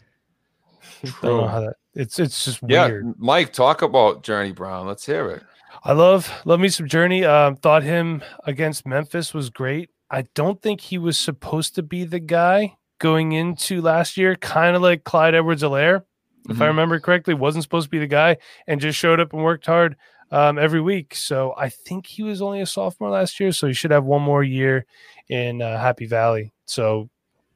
don't 1.03 1.23
know 1.23 1.47
how 1.49 1.61
that. 1.61 1.77
It's 1.95 2.19
it's 2.19 2.45
just 2.45 2.61
Yeah, 2.67 2.87
weird. 2.87 3.15
Mike, 3.19 3.53
talk 3.53 3.83
about 3.83 4.23
Journey 4.23 4.53
Brown. 4.53 4.87
Let's 4.87 5.07
hear 5.07 5.29
it. 5.31 5.43
I 5.85 5.93
love 5.93 6.31
love 6.45 6.61
me 6.61 6.69
some 6.69 6.89
Journey. 6.89 7.25
Um, 7.25 7.57
thought 7.57 7.83
him 7.83 8.23
against 8.45 8.87
Memphis 8.87 9.33
was 9.33 9.51
great. 9.51 9.91
I 10.11 10.23
don't 10.35 10.61
think 10.61 10.81
he 10.81 10.99
was 10.99 11.19
supposed 11.19 11.75
to 11.77 11.83
be 11.83 12.05
the 12.05 12.19
guy 12.21 12.77
going 12.99 13.33
into 13.33 13.81
last 13.81 14.17
year. 14.17 14.35
Kind 14.37 14.75
of 14.75 14.83
like 14.83 15.05
Clyde 15.05 15.35
Edwards-Helaire, 15.35 16.03
if 16.49 16.61
I 16.61 16.65
Mhm. 16.65 16.69
remember 16.69 16.99
correctly, 16.99 17.35
wasn't 17.35 17.63
supposed 17.63 17.87
to 17.87 17.91
be 17.91 17.99
the 17.99 18.07
guy 18.07 18.39
and 18.67 18.81
just 18.81 18.99
showed 18.99 19.21
up 19.21 19.33
and 19.33 19.43
worked 19.45 19.67
hard 19.67 19.97
um, 20.31 20.59
every 20.59 20.81
week. 20.81 21.15
So 21.15 21.55
I 21.57 21.69
think 21.69 22.07
he 22.07 22.23
was 22.23 22.43
only 22.43 22.61
a 22.61 22.67
sophomore 22.67 23.11
last 23.11 23.39
year, 23.41 23.53
so 23.53 23.67
he 23.67 23.73
should 23.73 23.91
have 23.91 24.05
one 24.05 24.23
more 24.23 24.43
year 24.43 24.87
in 25.29 25.63
uh, 25.63 25.79
Happy 25.81 26.07
Valley. 26.07 26.53
So 26.65 27.09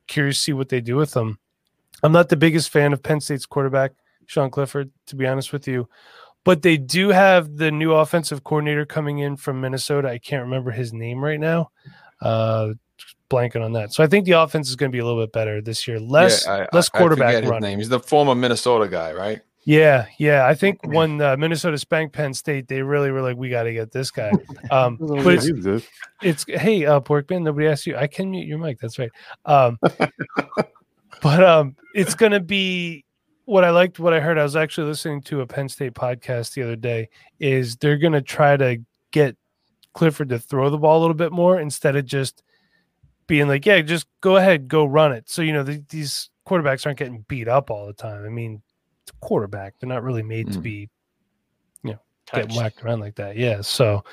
curious 0.06 0.36
to 0.38 0.42
see 0.42 0.52
what 0.52 0.68
they 0.68 0.80
do 0.80 0.96
with 0.96 1.14
him. 1.14 1.38
I'm 2.02 2.12
not 2.12 2.28
the 2.28 2.36
biggest 2.36 2.70
fan 2.70 2.92
of 2.92 3.02
Penn 3.02 3.20
State's 3.20 3.46
quarterback, 3.46 3.92
Sean 4.26 4.50
Clifford, 4.50 4.90
to 5.06 5.16
be 5.16 5.26
honest 5.26 5.52
with 5.52 5.68
you. 5.68 5.88
But 6.44 6.62
they 6.62 6.76
do 6.76 7.10
have 7.10 7.56
the 7.56 7.70
new 7.70 7.92
offensive 7.92 8.42
coordinator 8.42 8.84
coming 8.84 9.18
in 9.20 9.36
from 9.36 9.60
Minnesota. 9.60 10.08
I 10.08 10.18
can't 10.18 10.42
remember 10.42 10.72
his 10.72 10.92
name 10.92 11.22
right 11.22 11.38
now. 11.38 11.70
Uh, 12.20 12.72
blanking 13.30 13.64
on 13.64 13.72
that. 13.74 13.92
So 13.92 14.02
I 14.02 14.08
think 14.08 14.24
the 14.26 14.32
offense 14.32 14.68
is 14.68 14.76
going 14.76 14.90
to 14.90 14.94
be 14.94 14.98
a 14.98 15.04
little 15.04 15.22
bit 15.22 15.32
better 15.32 15.60
this 15.62 15.86
year. 15.86 15.98
Less 16.00 16.44
Yeah, 16.46 16.52
I- 16.52 16.68
less 16.76 16.90
I- 16.92 16.98
I 16.98 17.00
quarterback 17.00 17.34
forget 17.36 17.52
his 17.54 17.62
name. 17.62 17.78
He's 17.78 17.88
the 17.88 18.00
former 18.00 18.34
Minnesota 18.34 18.88
guy, 18.88 19.12
right? 19.12 19.40
Yeah, 19.64 20.06
yeah. 20.18 20.46
I 20.46 20.54
think 20.54 20.80
when 20.84 21.20
uh, 21.20 21.36
Minnesota 21.36 21.78
spanked 21.78 22.14
Penn 22.14 22.34
State, 22.34 22.66
they 22.66 22.82
really 22.82 23.12
were 23.12 23.22
like, 23.22 23.36
"We 23.36 23.48
got 23.48 23.64
to 23.64 23.72
get 23.72 23.92
this 23.92 24.10
guy." 24.10 24.32
Um, 24.70 24.96
but 24.96 25.44
it's, 25.44 25.86
it's 26.22 26.44
hey, 26.48 26.86
uh, 26.86 27.00
Porkman. 27.00 27.42
Nobody 27.42 27.66
asked 27.66 27.86
you. 27.86 27.96
I 27.96 28.06
can 28.06 28.30
mute 28.30 28.46
your 28.46 28.58
mic. 28.58 28.80
That's 28.80 28.98
right. 28.98 29.10
Um, 29.44 29.78
but 31.20 31.44
um, 31.44 31.76
it's 31.94 32.14
gonna 32.14 32.40
be 32.40 33.04
what 33.44 33.64
I 33.64 33.70
liked. 33.70 33.98
What 33.98 34.14
I 34.14 34.20
heard. 34.20 34.38
I 34.38 34.42
was 34.42 34.56
actually 34.56 34.86
listening 34.86 35.20
to 35.22 35.42
a 35.42 35.46
Penn 35.46 35.68
State 35.68 35.94
podcast 35.94 36.54
the 36.54 36.62
other 36.62 36.76
day. 36.76 37.10
Is 37.38 37.76
they're 37.76 37.98
gonna 37.98 38.22
try 38.22 38.56
to 38.56 38.78
get 39.10 39.36
Clifford 39.92 40.30
to 40.30 40.38
throw 40.38 40.70
the 40.70 40.78
ball 40.78 40.98
a 40.98 41.02
little 41.02 41.14
bit 41.14 41.32
more 41.32 41.60
instead 41.60 41.96
of 41.96 42.06
just 42.06 42.42
being 43.26 43.46
like, 43.46 43.66
"Yeah, 43.66 43.80
just 43.82 44.06
go 44.22 44.36
ahead, 44.36 44.68
go 44.68 44.86
run 44.86 45.12
it." 45.12 45.28
So 45.28 45.42
you 45.42 45.52
know 45.52 45.64
the, 45.64 45.84
these 45.90 46.30
quarterbacks 46.48 46.86
aren't 46.86 46.98
getting 46.98 47.24
beat 47.28 47.48
up 47.48 47.70
all 47.70 47.86
the 47.86 47.92
time. 47.92 48.24
I 48.24 48.30
mean, 48.30 48.62
quarterback. 49.20 49.74
They're 49.80 49.88
not 49.88 50.02
really 50.02 50.22
made 50.22 50.52
to 50.52 50.58
Mm. 50.58 50.62
be 50.62 50.88
touch. 52.24 52.42
getting 52.42 52.56
whacked 52.56 52.84
around 52.84 53.00
like 53.00 53.16
that. 53.16 53.36
Yeah. 53.36 53.60
So 53.62 54.04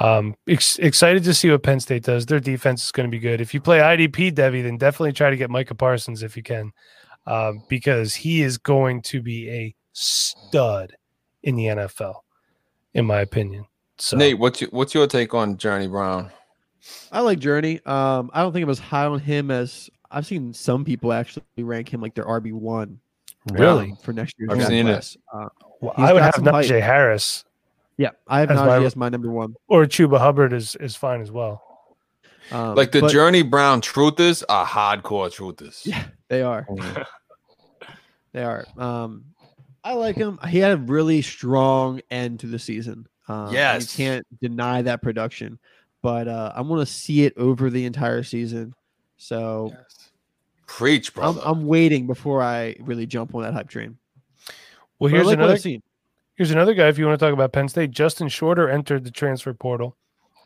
um 0.00 0.34
ex- 0.48 0.78
excited 0.78 1.22
to 1.24 1.34
see 1.34 1.50
what 1.50 1.62
Penn 1.62 1.80
State 1.80 2.02
does. 2.02 2.24
Their 2.24 2.40
defense 2.40 2.84
is 2.84 2.92
going 2.92 3.06
to 3.06 3.10
be 3.10 3.18
good. 3.18 3.42
If 3.42 3.52
you 3.52 3.60
play 3.60 3.78
IDP 3.80 4.32
Devy, 4.32 4.62
then 4.62 4.78
definitely 4.78 5.12
try 5.12 5.28
to 5.28 5.36
get 5.36 5.50
Micah 5.50 5.74
Parsons 5.74 6.22
if 6.22 6.34
you 6.36 6.42
can. 6.42 6.72
Um, 7.26 7.62
because 7.68 8.14
he 8.14 8.40
is 8.40 8.56
going 8.56 9.02
to 9.02 9.20
be 9.20 9.50
a 9.50 9.74
stud 9.92 10.96
in 11.42 11.56
the 11.56 11.66
NFL, 11.66 12.14
in 12.94 13.04
my 13.04 13.20
opinion. 13.20 13.66
So 13.98 14.16
Nate, 14.16 14.38
what's 14.38 14.62
your, 14.62 14.70
what's 14.70 14.94
your 14.94 15.06
take 15.06 15.34
on 15.34 15.58
Journey 15.58 15.88
Brown? 15.88 16.30
I 17.12 17.20
like 17.20 17.38
Journey. 17.38 17.80
Um, 17.84 18.30
I 18.32 18.40
don't 18.40 18.52
think 18.54 18.64
I'm 18.64 18.70
as 18.70 18.78
high 18.78 19.04
on 19.04 19.20
him 19.20 19.50
as 19.50 19.90
I've 20.10 20.24
seen 20.26 20.54
some 20.54 20.86
people 20.86 21.12
actually 21.12 21.42
rank 21.58 21.92
him 21.92 22.00
like 22.00 22.14
their 22.14 22.24
RB 22.24 22.54
one 22.54 22.98
really, 23.54 23.94
for 24.02 24.12
next 24.12 24.34
year's 24.38 24.50
I've 24.50 24.56
draft 24.58 24.70
seen 24.70 24.86
it. 24.88 25.16
Uh, 25.32 25.48
well, 25.80 25.94
I 25.96 26.12
would 26.12 26.22
have 26.22 26.34
some 26.34 26.44
height. 26.44 26.66
Najee 26.66 26.80
Harris 26.82 27.44
yeah, 27.98 28.10
I 28.28 28.40
have 28.40 28.50
As 28.52 28.58
my- 28.58 28.66
Najee 28.78 28.84
as 28.86 28.96
my 28.96 29.08
number 29.08 29.30
one. 29.30 29.54
or 29.66 29.84
Chuba 29.84 30.18
Hubbard 30.18 30.52
is 30.52 30.76
is 30.76 30.94
fine 30.96 31.20
as 31.20 31.30
well. 31.32 31.62
Um, 32.52 32.76
Like 32.76 32.92
the 32.92 33.00
but 33.02 33.10
Journey 33.10 33.42
Brown 33.42 33.82
truthers 33.82 34.42
are 34.48 34.64
hardcore 34.64 35.28
truthers. 35.30 35.84
Yeah. 35.84 36.04
they 36.28 36.40
are. 36.42 36.66
They 38.32 38.44
are. 38.44 38.66
Um, 38.76 39.24
I 39.82 39.94
like 39.94 40.16
him. 40.16 40.38
He 40.48 40.58
had 40.58 40.72
a 40.72 40.76
really 40.76 41.22
strong 41.22 42.00
end 42.10 42.40
to 42.40 42.46
the 42.46 42.58
season. 42.58 43.08
Um, 43.26 43.46
and 43.46 43.52
Yes. 43.54 43.98
you 43.98 44.04
can't 44.04 44.40
deny 44.40 44.82
that 44.82 45.02
production. 45.02 45.58
But 46.02 46.28
uh, 46.28 46.52
I 46.54 46.60
want 46.60 46.86
to 46.86 46.92
see 46.92 47.24
it 47.24 47.32
over 47.38 47.70
the 47.70 47.84
entire 47.86 48.22
season. 48.22 48.74
So 49.16 49.74
Preach, 50.68 51.10
I'm. 51.16 51.38
I'm 51.38 51.66
waiting 51.66 52.06
before 52.06 52.42
I 52.42 52.76
really 52.78 53.06
jump 53.06 53.34
on 53.34 53.42
that 53.42 53.54
hype 53.54 53.68
train. 53.68 53.96
Well, 54.98 55.10
But 55.10 55.12
here's 55.12 55.26
like 55.26 55.38
another 55.38 55.54
I've. 55.54 55.82
Here's 56.36 56.50
another 56.52 56.74
guy. 56.74 56.86
If 56.88 56.98
you 56.98 57.06
want 57.06 57.18
to 57.18 57.26
talk 57.26 57.32
about 57.32 57.52
Penn 57.52 57.68
State, 57.68 57.90
Justin 57.90 58.28
Shorter 58.28 58.68
entered 58.68 59.02
the 59.02 59.10
transfer 59.10 59.52
portal. 59.52 59.96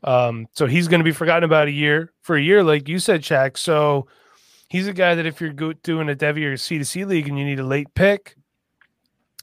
Um, 0.04 0.46
so 0.52 0.66
he's 0.66 0.88
going 0.88 1.00
to 1.00 1.04
be 1.04 1.12
forgotten 1.12 1.44
about 1.44 1.68
a 1.68 1.72
year 1.72 2.12
for 2.22 2.36
a 2.36 2.40
year, 2.40 2.62
like 2.64 2.88
you 2.88 2.98
said, 2.98 3.22
Shaq. 3.22 3.58
So 3.58 4.06
he's 4.68 4.86
a 4.86 4.92
guy 4.92 5.14
that 5.16 5.26
if 5.26 5.40
you're 5.40 5.52
go- 5.52 5.74
doing 5.74 6.08
a 6.08 6.14
Devy 6.14 6.46
or 6.46 6.56
C 6.56 6.78
to 6.78 6.84
C 6.84 7.04
league 7.04 7.28
and 7.28 7.38
you 7.38 7.44
need 7.44 7.60
a 7.60 7.64
late 7.66 7.92
pick, 7.94 8.36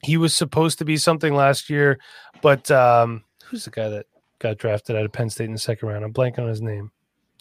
he 0.01 0.17
was 0.17 0.33
supposed 0.33 0.79
to 0.79 0.85
be 0.85 0.97
something 0.97 1.35
last 1.35 1.69
year. 1.69 1.99
But 2.41 2.71
um, 2.71 3.25
who's 3.45 3.65
the 3.65 3.71
guy 3.71 3.89
that 3.89 4.05
got 4.39 4.57
drafted 4.57 4.95
out 4.95 5.05
of 5.05 5.11
Penn 5.11 5.29
State 5.29 5.45
in 5.45 5.53
the 5.53 5.59
second 5.59 5.87
round? 5.87 6.03
I'm 6.03 6.13
blanking 6.13 6.39
on 6.39 6.47
his 6.47 6.61
name. 6.61 6.91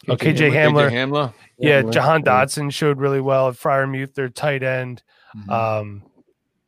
Oh, 0.07 0.15
KJ 0.15 0.51
Hamler. 0.51 0.89
KJ 0.89 0.91
Hamler. 0.93 1.33
Yeah, 1.57 1.81
Hamler. 1.81 1.91
Jahan 1.93 2.23
Dotson 2.23 2.71
showed 2.71 2.99
really 2.99 3.19
well 3.21 3.49
at 3.49 3.55
Freiermuth, 3.55 4.13
their 4.13 4.29
tight 4.29 4.63
end. 4.63 5.03
Mhm. 5.35 5.49
Um, 5.51 6.03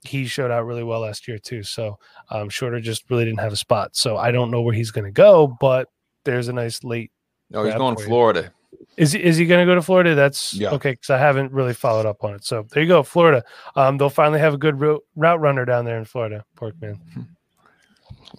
he 0.04 0.26
showed 0.26 0.52
out 0.52 0.66
really 0.66 0.84
well 0.84 1.02
last 1.02 1.28
year 1.28 1.38
too. 1.38 1.64
So 1.64 1.98
um, 2.30 2.50
Shorter 2.50 2.80
just 2.80 3.10
really 3.10 3.24
didn't 3.26 3.40
have 3.40 3.54
a 3.54 3.58
spot. 3.58 3.96
So 3.96 4.18
I 4.18 4.32
don't 4.32 4.52
know 4.52 4.62
where 4.62 4.74
he's 4.74 4.92
going 4.92 5.06
to 5.06 5.12
go, 5.12 5.56
but 5.60 5.88
there's 6.26 6.48
a 6.48 6.54
nice 6.54 6.84
late. 6.84 7.12
no, 7.50 7.64
he's 7.64 7.76
going. 7.76 7.96
Florida. 7.98 8.52
Is 8.98 9.12
he, 9.14 9.24
is 9.24 9.38
he 9.38 9.46
going 9.46 9.66
to 9.66 9.72
go 9.72 9.76
to 9.76 9.82
Florida? 9.82 10.16
That's 10.16 10.54
Yeah. 10.54 10.72
okay 10.72 10.92
because 10.92 11.10
I 11.12 11.18
haven't 11.18 11.52
really 11.54 11.74
followed 11.74 12.06
up 12.06 12.24
on 12.24 12.34
it. 12.34 12.44
So 12.44 12.66
there 12.72 12.82
you 12.84 12.90
go, 12.90 13.04
Florida. 13.04 13.44
Um, 13.76 13.98
they'll 13.98 14.10
finally 14.10 14.40
have 14.40 14.54
a 14.54 14.58
good 14.58 14.80
ro- 14.82 15.00
route 15.16 15.40
runner 15.40 15.66
down 15.66 15.86
there 15.86 15.98
in 15.98 16.06
Florida. 16.06 16.44
Porkman. 16.58 17.00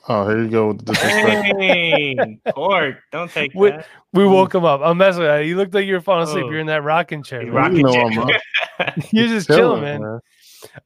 Oh, 0.09 0.29
here 0.29 0.43
you 0.43 0.49
go 0.49 0.69
with 0.69 0.85
the 0.85 0.93
disrespect. 0.93 1.59
Dang, 1.59 2.41
pork! 2.49 2.97
Don't 3.11 3.31
take 3.31 3.53
Wait, 3.55 3.77
that. 3.77 3.87
We 4.13 4.27
woke 4.27 4.55
him 4.55 4.65
up. 4.65 4.81
I'm 4.83 4.99
messing 4.99 5.23
with 5.23 5.43
you. 5.43 5.49
You 5.51 5.57
looked 5.57 5.75
like 5.75 5.87
you 5.87 5.95
were 5.95 6.01
falling 6.01 6.29
asleep. 6.29 6.45
Oh. 6.47 6.51
You're 6.51 6.61
in 6.61 6.67
that 6.67 6.83
rocking 6.83 7.23
chair. 7.23 7.43
He's 7.43 7.53
man. 7.53 7.77
You 7.77 7.83
rocking 7.83 8.01
know 8.01 8.11
chair. 8.11 8.31
I'm 8.79 8.89
up. 8.89 8.97
You're 9.13 9.29
just 9.29 9.47
chilling, 9.49 9.83
man. 9.83 10.21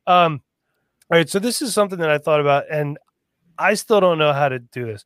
Um, 0.06 0.42
all 1.10 1.18
right, 1.18 1.28
so 1.28 1.38
this 1.38 1.62
is 1.62 1.72
something 1.72 1.98
that 2.00 2.10
I 2.10 2.18
thought 2.18 2.40
about, 2.40 2.64
and 2.70 2.98
I 3.58 3.74
still 3.74 4.00
don't 4.00 4.18
know 4.18 4.32
how 4.32 4.48
to 4.48 4.58
do 4.58 4.86
this. 4.86 5.04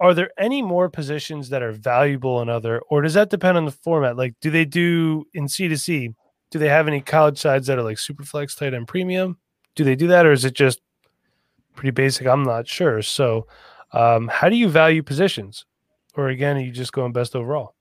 Are 0.00 0.14
there 0.14 0.30
any 0.38 0.62
more 0.62 0.88
positions 0.88 1.50
that 1.50 1.62
are 1.62 1.72
valuable 1.72 2.40
in 2.42 2.48
other, 2.48 2.80
or 2.90 3.02
does 3.02 3.14
that 3.14 3.30
depend 3.30 3.56
on 3.56 3.64
the 3.64 3.70
format? 3.70 4.16
Like, 4.16 4.34
do 4.40 4.50
they 4.50 4.64
do 4.64 5.24
in 5.34 5.48
C 5.48 5.68
to 5.68 5.78
C? 5.78 6.14
Do 6.50 6.58
they 6.58 6.68
have 6.68 6.88
any 6.88 7.00
college 7.00 7.38
sides 7.38 7.66
that 7.66 7.78
are 7.78 7.82
like 7.82 7.98
super 7.98 8.24
flex, 8.24 8.54
tight 8.54 8.74
end, 8.74 8.88
premium? 8.88 9.38
Do 9.76 9.84
they 9.84 9.94
do 9.96 10.08
that, 10.08 10.26
or 10.26 10.32
is 10.32 10.44
it 10.44 10.54
just 10.54 10.80
pretty 11.74 11.90
basic? 11.90 12.26
I'm 12.26 12.42
not 12.44 12.66
sure. 12.68 13.02
So, 13.02 13.46
um, 13.92 14.28
how 14.28 14.48
do 14.48 14.56
you 14.56 14.68
value 14.68 15.02
positions? 15.02 15.64
Or 16.16 16.28
again, 16.28 16.56
are 16.56 16.60
you 16.60 16.70
just 16.72 16.92
going 16.92 17.12
best 17.12 17.34
overall? 17.34 17.74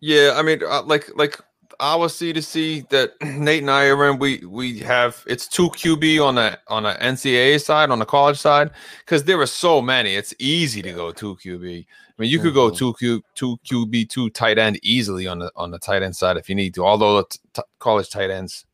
Yeah, 0.00 0.34
I 0.36 0.42
mean, 0.42 0.60
uh, 0.66 0.82
like, 0.82 1.10
like 1.16 1.40
our 1.80 2.08
C 2.08 2.32
to 2.32 2.42
C 2.42 2.84
that 2.90 3.12
Nate 3.22 3.62
and 3.62 3.70
I 3.70 3.86
are 3.86 4.10
in, 4.10 4.18
we 4.18 4.38
we 4.46 4.78
have 4.80 5.22
it's 5.26 5.48
two 5.48 5.70
QB 5.70 6.24
on 6.24 6.34
the 6.36 6.58
on 6.68 6.82
the 6.84 6.94
NCAA 6.94 7.60
side, 7.62 7.90
on 7.90 7.98
the 7.98 8.04
college 8.06 8.38
side, 8.38 8.70
because 9.00 9.24
there 9.24 9.40
are 9.40 9.46
so 9.46 9.80
many. 9.80 10.14
It's 10.14 10.34
easy 10.38 10.82
to 10.82 10.92
go 10.92 11.12
two 11.12 11.36
QB. 11.36 11.86
I 11.86 12.22
mean, 12.22 12.30
you 12.30 12.40
could 12.40 12.54
go 12.54 12.70
Mhm. 12.70 12.76
two 12.76 12.94
Q 12.94 13.22
two 13.34 13.58
QB 13.64 14.08
two 14.08 14.28
tight 14.30 14.58
end 14.58 14.78
easily 14.82 15.26
on 15.26 15.38
the 15.38 15.50
on 15.56 15.70
the 15.70 15.78
tight 15.78 16.02
end 16.02 16.16
side 16.16 16.36
if 16.36 16.48
you 16.48 16.54
need 16.54 16.74
to. 16.74 16.84
Although 16.84 17.22
t- 17.22 17.62
college 17.78 18.10
tight 18.10 18.30
ends, 18.30 18.66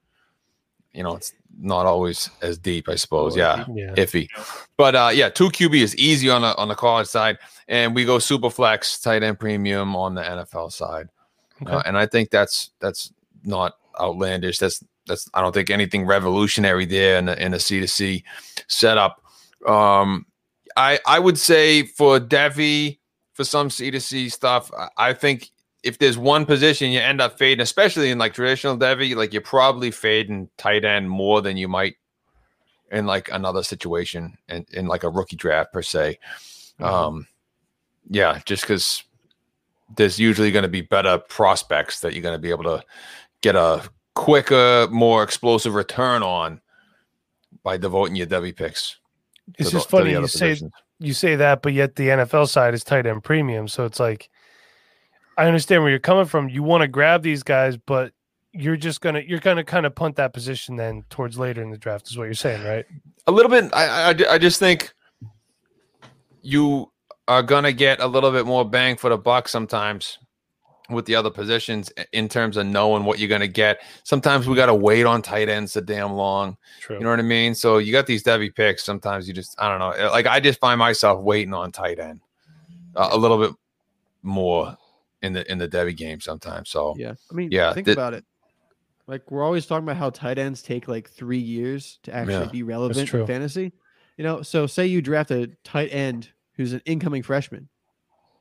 you 0.93 1.03
know, 1.03 1.17
it's 1.17 1.33
not 1.61 1.87
always 1.87 2.31
as 2.43 2.59
deep, 2.59 2.89
I 2.89 2.95
suppose. 2.97 3.37
Yeah, 3.37 3.65
Yeah. 3.75 3.95
iffy. 3.95 4.29
But 4.77 4.95
uh, 4.95 5.11
yeah, 5.13 5.29
two 5.29 5.49
QB 5.51 5.81
is 5.81 5.97
easy 5.97 6.31
on 6.31 6.43
the 6.43 6.57
on 6.57 6.69
the 6.69 6.75
college 6.75 7.07
side, 7.09 7.39
and 7.69 7.95
we 7.95 8.05
go 8.05 8.19
super 8.19 8.51
flex 8.51 9.01
tight 9.01 9.23
end 9.23 9.39
premium 9.39 9.95
on 9.97 10.15
the 10.15 10.23
NFL 10.23 10.73
side. 10.73 11.09
Uh, 11.67 11.83
and 11.87 11.97
I 11.97 12.07
think 12.07 12.31
that's 12.31 12.71
that's 12.81 13.13
not 13.45 13.75
outlandish. 14.01 14.59
That's 14.59 14.83
that's 15.07 15.29
I 15.35 15.41
don't 15.41 15.53
think 15.53 15.71
anything 15.71 16.05
revolutionary 16.07 16.85
there 16.87 17.19
in 17.19 17.27
the 17.27 17.43
in 17.43 17.55
a 17.55 17.61
C 17.61 17.81
to 17.81 17.89
C 17.89 18.25
setup. 18.69 19.23
Um, 19.67 20.27
I 20.77 20.99
I 21.07 21.19
would 21.19 21.39
say 21.39 21.85
for 21.85 22.19
Devy 22.19 22.99
for 23.33 23.45
some 23.45 23.71
C 23.71 23.91
to 23.91 24.01
C 24.01 24.29
stuff, 24.29 24.71
I, 24.77 24.89
I 24.99 25.13
think 25.13 25.51
if 25.85 25.99
there's 25.99 26.17
one 26.17 26.47
position 26.47 26.91
you 26.91 26.99
end 26.99 27.21
up 27.21 27.39
fading, 27.39 27.63
especially 27.63 28.11
in 28.11 28.19
like 28.19 28.33
traditional 28.33 28.77
Devy, 28.77 29.15
like 29.15 29.33
you're 29.33 29.43
probably 29.43 29.91
fading 29.91 30.49
tight 30.57 30.85
end 30.85 31.11
more 31.11 31.43
than 31.43 31.57
you 31.57 31.69
might 31.69 31.97
in 32.91 33.07
like 33.07 33.29
another 33.31 33.63
situation 33.63 34.37
and 34.49 34.67
in, 34.73 34.87
like 34.87 35.05
a 35.05 35.11
rookie 35.11 35.37
draft 35.37 35.73
per 35.73 35.83
se. 35.83 36.19
Um, 36.81 37.27
yeah, 38.09 38.41
just 38.47 38.63
because 38.63 39.05
there's 39.97 40.19
usually 40.19 40.51
going 40.51 40.63
to 40.63 40.69
be 40.69 40.81
better 40.81 41.19
prospects 41.19 42.01
that 42.01 42.15
you're 42.15 42.23
going 42.23 42.35
to 42.35 42.43
be 42.43 42.51
able 42.51 42.65
to 42.65 42.83
get 43.43 43.55
a 43.55 43.83
quicker, 44.15 44.89
more 44.91 45.23
explosive 45.23 45.75
return 45.75 46.23
on 46.23 46.61
by 47.63 47.77
devoting 47.77 48.17
your 48.17 48.27
Devy 48.27 48.57
picks. 48.57 48.97
It's 49.59 49.71
just 49.71 49.91
the- 49.91 49.99
funny 49.99 50.13
you 50.13 50.27
say 50.27 50.57
you 50.99 51.13
say 51.13 51.37
that, 51.37 51.61
but 51.61 51.75
yet 51.75 51.97
the 51.97 52.09
NFL 52.09 52.49
side 52.49 52.73
is 52.73 52.85
tight 52.85 53.05
end 53.05 53.23
premium. 53.23 53.69
So 53.69 53.85
it's 53.85 54.01
like 54.01 54.31
I 55.37 55.47
understand 55.47 55.83
where 55.83 55.91
you're 55.91 55.99
coming 55.99 56.27
from. 56.27 56.49
You 56.49 56.63
want 56.63 56.83
to 56.83 56.89
grab 56.89 57.23
these 57.23 57.43
guys, 57.43 57.77
but 57.77 58.13
you're 58.53 58.77
just 58.77 59.01
gonna 59.01 59.21
you're 59.27 59.41
gonna 59.41 59.65
kind 59.65 59.85
of 59.85 59.95
punt 59.95 60.17
that 60.17 60.33
position 60.33 60.77
then 60.77 61.05
towards 61.11 61.39
later 61.39 61.63
in 61.63 61.71
the 61.71 61.79
draft 61.79 62.09
is 62.09 62.17
what 62.17 62.25
you're 62.25 62.35
saying, 62.35 62.65
right? 62.65 62.87
a 63.27 63.33
little 63.33 63.51
bit. 63.51 63.71
I, 63.75 64.11
I 64.11 64.35
I 64.35 64.39
just 64.39 64.59
think 64.59 64.93
you 66.43 66.91
are 67.29 67.43
gonna 67.43 67.73
get 67.73 68.01
a 68.01 68.07
little 68.07 68.31
bit 68.31 68.47
more 68.47 68.69
bang 68.69 68.97
for 68.97 69.11
the 69.11 69.19
buck 69.19 69.49
sometimes 69.49 70.19
with 70.91 71.07
the 71.07 71.15
other 71.15 71.31
positions 71.31 71.91
in 72.13 72.29
terms 72.29 72.59
of 72.59 72.67
knowing 72.67 73.05
what 73.05 73.19
you're 73.19 73.29
gonna 73.29 73.49
get. 73.49 73.81
Sometimes 74.03 74.47
we 74.47 74.55
gotta 74.55 74.75
wait 74.75 75.07
on 75.07 75.23
tight 75.23 75.49
ends 75.49 75.73
so 75.73 75.81
damn 75.81 76.13
long. 76.13 76.57
True. 76.81 76.97
You 76.97 77.05
know 77.05 77.11
what 77.11 77.19
I 77.19 77.23
mean? 77.23 77.55
So 77.55 77.79
you 77.79 77.93
got 77.93 78.07
these 78.07 78.23
Devy 78.23 78.55
picks. 78.55 78.85
Sometimes 78.85 79.27
you 79.27 79.33
just 79.33 79.55
I 79.59 79.69
don't 79.69 79.79
know. 79.79 80.11
Like 80.11 80.27
I 80.27 80.41
just 80.41 80.61
find 80.61 80.79
myself 80.79 81.23
waiting 81.23 81.55
on 81.55 81.73
tight 81.73 81.99
end 81.99 82.21
uh, 82.95 83.09
a 83.13 83.17
little 83.17 83.39
bit 83.39 83.57
more 84.23 84.77
in 85.25 85.33
the 85.33 85.51
in 85.51 85.59
the 85.59 85.69
Devy 85.69 85.97
game 85.97 86.21
sometimes. 86.21 86.71
So 86.71 86.95
Yeah. 86.97 87.15
I 87.31 87.35
mean, 87.35 87.51
Yeah, 87.51 87.73
think 87.73 87.87
that- 87.87 87.93
about 87.93 88.15
it. 88.15 88.25
Like 89.07 89.31
we're 89.31 89.43
always 89.43 89.67
talking 89.67 89.85
about 89.85 89.97
how 89.99 90.09
tight 90.11 90.39
ends 90.39 90.63
take 90.63 90.89
like 90.89 91.11
three 91.11 91.39
years 91.39 91.99
to 92.05 92.15
actually 92.15 92.35
Yeah, 92.47 92.51
be 92.53 92.63
relevant 92.63 93.07
true. 93.09 93.21
in 93.23 93.27
fantasy. 93.27 93.73
You 94.17 94.25
know, 94.25 94.43
so 94.43 94.67
say 94.67 94.87
you 94.87 95.03
draft 95.03 95.31
a 95.31 95.51
tight 95.65 95.89
end 95.93 96.31
who's 96.57 96.73
an 96.73 96.81
incoming 96.87 97.23
freshman. 97.23 97.69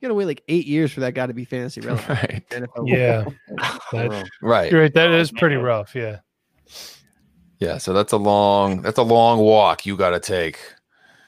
You 0.00 0.08
gotta 0.08 0.14
wait 0.14 0.24
like 0.26 0.42
eight 0.48 0.66
years 0.66 0.90
for 0.92 1.00
that 1.00 1.12
guy 1.14 1.26
to 1.26 1.34
be 1.34 1.44
fantasy 1.44 1.80
relevant. 1.82 2.08
right, 2.08 2.44
NFL. 2.50 2.88
Yeah. 2.88 3.24
That- 3.92 4.28
right. 4.40 4.70
you're 4.72 4.80
right. 4.80 4.94
That 4.94 5.08
oh, 5.10 5.18
is 5.18 5.30
pretty 5.32 5.56
rough. 5.56 5.94
Yeah. 5.94 6.20
Yeah, 7.58 7.78
so 7.78 7.92
that's 7.92 8.12
a 8.12 8.16
long 8.16 8.82
that's 8.82 8.98
a 8.98 9.02
long 9.02 9.38
walk 9.38 9.86
you 9.86 9.96
got 9.96 10.10
to 10.10 10.20
take. 10.20 10.58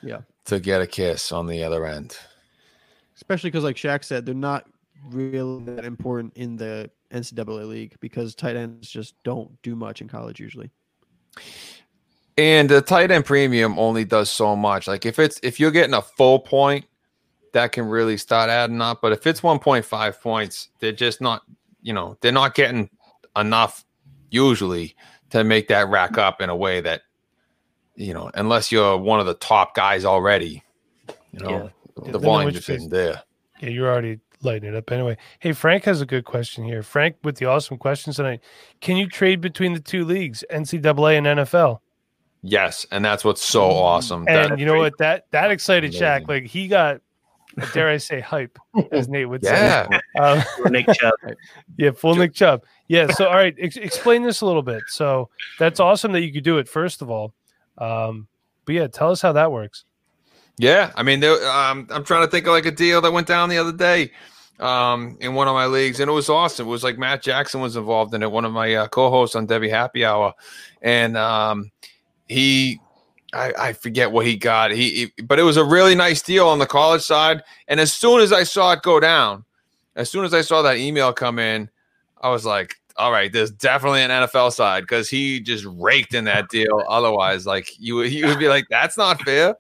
Yeah. 0.03 0.21
To 0.47 0.61
get 0.61 0.81
a 0.81 0.87
kiss 0.87 1.33
on 1.33 1.47
the 1.47 1.63
other 1.65 1.85
end. 1.87 2.17
Especially 3.17 3.51
because, 3.51 3.65
like 3.65 3.77
Shaq 3.77 4.05
said, 4.05 4.27
they're 4.27 4.35
not 4.35 4.67
really 5.07 5.65
that 5.65 5.85
important 5.85 6.35
in 6.37 6.57
the 6.57 6.91
NCAA 7.13 7.69
league 7.69 7.97
because 8.01 8.35
tight 8.35 8.57
ends 8.57 8.89
just 8.89 9.15
don't 9.23 9.51
do 9.63 9.77
much 9.77 10.01
in 10.01 10.09
college 10.09 10.41
usually. 10.41 10.71
And 12.37 12.69
the 12.69 12.83
tight 12.83 13.11
end 13.11 13.25
premium 13.25 13.79
only 13.79 14.05
does 14.05 14.31
so 14.31 14.57
much. 14.57 14.87
Like 14.87 15.07
if 15.07 15.19
it's 15.19 15.41
if 15.43 15.59
you're 15.59 15.71
getting 15.71 15.95
a 15.95 16.03
full 16.03 16.39
point, 16.39 16.85
that 17.53 17.73
can 17.73 17.87
really 17.87 18.19
start 18.19 18.51
adding 18.51 18.83
up. 18.83 19.01
But 19.01 19.13
if 19.13 19.27
it's 19.27 19.41
1.5 19.41 20.21
points, 20.21 20.69
they're 20.79 20.93
just 20.93 21.21
not, 21.21 21.43
you 21.81 21.95
know, 21.95 22.19
they're 22.21 22.33
not 22.33 22.55
getting 22.55 22.91
enough 23.35 23.85
usually 24.31 24.95
to 25.31 25.43
make 25.43 25.69
that 25.69 25.89
rack 25.89 26.19
up 26.19 26.43
in 26.43 26.51
a 26.51 26.57
way 26.57 26.83
that, 26.83 27.03
you 27.95 28.13
know, 28.13 28.31
unless 28.35 28.71
you're 28.71 28.99
one 28.99 29.21
of 29.21 29.27
the 29.27 29.35
top 29.35 29.75
guys 29.75 30.05
already, 30.05 30.63
you 31.33 31.41
know, 31.41 31.71
Yeah, 31.97 32.05
the 32.05 32.13
then 32.13 32.21
volume 32.21 32.47
which 32.47 32.57
just 32.57 32.69
isn't 32.69 32.91
there. 32.91 33.23
Yeah, 33.61 33.71
you're 33.71 33.89
already 33.89 34.21
lighting 34.47 34.71
it 34.71 34.75
up 34.75 34.91
anyway. 34.91 35.17
Hey, 35.41 35.53
Frank 35.53 35.85
has 35.85 36.01
a 36.01 36.07
good 36.07 36.25
question 36.25 36.65
here. 36.65 36.83
Frank 36.83 37.17
with 37.25 37.37
the 37.37 37.45
awesome 37.47 37.77
questions 37.77 38.17
tonight. 38.17 38.41
Can 38.81 38.97
you 38.97 39.07
trade 39.09 39.43
between 39.43 39.75
the 39.75 39.81
two 39.81 40.05
leagues, 40.05 40.43
NCAA 40.51 41.19
and 41.19 41.27
NFL? 41.41 41.81
Yes, 42.43 42.87
and 42.91 43.05
that's 43.05 43.25
what's 43.25 43.43
so 43.43 43.65
awesome. 43.65 44.25
And 44.29 44.53
that- 44.53 44.59
you 44.59 44.65
know 44.67 44.79
what? 44.79 44.97
That 44.99 45.27
that 45.33 45.51
excited 45.51 45.93
Shaq. 45.93 46.29
Like 46.29 46.45
he 46.45 46.69
got, 46.69 47.01
dare 47.73 47.89
I 47.89 47.97
say, 47.97 48.21
hype, 48.21 48.59
as 48.93 49.09
Nate 49.11 49.29
would 49.29 49.45
say. 49.45 49.51
yeah. 49.53 50.01
Um, 50.21 50.43
Nick 50.73 50.87
Chubb. 50.95 51.13
yeah, 51.77 51.91
full 51.91 52.15
Nick 52.15 52.33
Chubb. 52.33 52.63
Yeah. 52.89 53.09
So, 53.11 53.27
all 53.27 53.35
right, 53.35 53.55
ex- 53.59 53.77
explain 53.77 54.23
this 54.23 54.41
a 54.41 54.47
little 54.47 54.63
bit. 54.63 54.83
So 54.87 55.29
that's 55.59 55.81
awesome 55.81 56.13
that 56.13 56.23
you 56.23 56.33
could 56.33 56.45
do 56.45 56.59
it. 56.59 56.69
First 56.69 57.03
of 57.03 57.11
all, 57.11 57.35
um, 57.79 58.29
but 58.65 58.75
yeah, 58.77 58.87
tell 58.87 59.11
us 59.11 59.21
how 59.21 59.33
that 59.33 59.51
works. 59.53 59.85
Yeah, 60.59 60.91
I 60.97 61.03
mean, 61.03 61.21
there, 61.21 61.35
um, 61.51 61.87
I'm 61.91 62.03
trying 62.05 62.25
to 62.25 62.31
think 62.31 62.47
of 62.47 62.53
like 62.53 62.65
a 62.65 62.71
deal 62.71 63.01
that 63.03 63.13
went 63.13 63.27
down 63.27 63.51
the 63.51 63.59
other 63.59 63.73
day 63.73 64.13
um, 64.61 65.17
in 65.21 65.35
one 65.35 65.49
of 65.49 65.55
my 65.55 65.67
leagues, 65.67 66.01
and 66.01 66.09
it 66.09 66.15
was 66.15 66.29
awesome. 66.29 66.67
It 66.67 66.71
was 66.71 66.85
like 66.85 66.99
Matt 66.99 67.23
Jackson 67.23 67.61
was 67.61 67.77
involved 67.77 68.15
in 68.15 68.23
it, 68.23 68.31
one 68.31 68.45
of 68.45 68.53
my 68.53 68.75
uh, 68.75 68.89
co-hosts 68.89 69.37
on 69.37 69.47
Devy 69.47 69.71
Happy 69.71 70.05
Hour, 70.05 70.33
and 70.83 71.17
um, 71.17 71.71
he, 72.29 72.81
I, 73.33 73.53
I 73.59 73.73
forget 73.73 74.11
what 74.11 74.27
he 74.27 74.37
got. 74.37 74.71
He, 74.71 75.13
he, 75.17 75.23
but 75.23 75.39
it 75.39 75.43
was 75.43 75.57
a 75.57 75.65
really 75.65 75.95
nice 75.95 76.23
deal 76.23 76.49
on 76.49 76.59
the 76.59 76.67
college 76.67 77.03
side. 77.03 77.43
And 77.69 77.81
as 77.81 77.93
soon 77.93 78.21
as 78.21 78.33
I 78.33 78.43
saw 78.43 78.73
it 78.73 78.83
go 78.83 79.01
down, 79.01 79.45
as 79.95 80.11
soon 80.11 80.25
as 80.25 80.35
I 80.35 80.43
saw 80.43 80.63
that 80.63 80.77
email 80.77 81.13
come 81.13 81.39
in, 81.39 81.71
I 82.21 82.31
was 82.31 82.45
like, 82.45 82.77
all 82.97 83.13
right, 83.13 83.33
there's 83.33 83.51
definitely 83.51 84.03
an 84.03 84.11
NFL 84.11 84.53
side 84.53 84.83
because 84.83 85.09
he 85.09 85.41
just 85.41 85.67
raked 85.67 86.15
in 86.15 86.25
that 86.25 86.49
deal. 86.49 86.83
Otherwise, 86.89 87.47
like 87.47 87.71
you, 87.79 88.03
you 88.03 88.27
would 88.27 88.39
be 88.39 88.49
like, 88.49 88.67
that's 88.71 88.97
not 88.97 89.21
fair. 89.23 89.55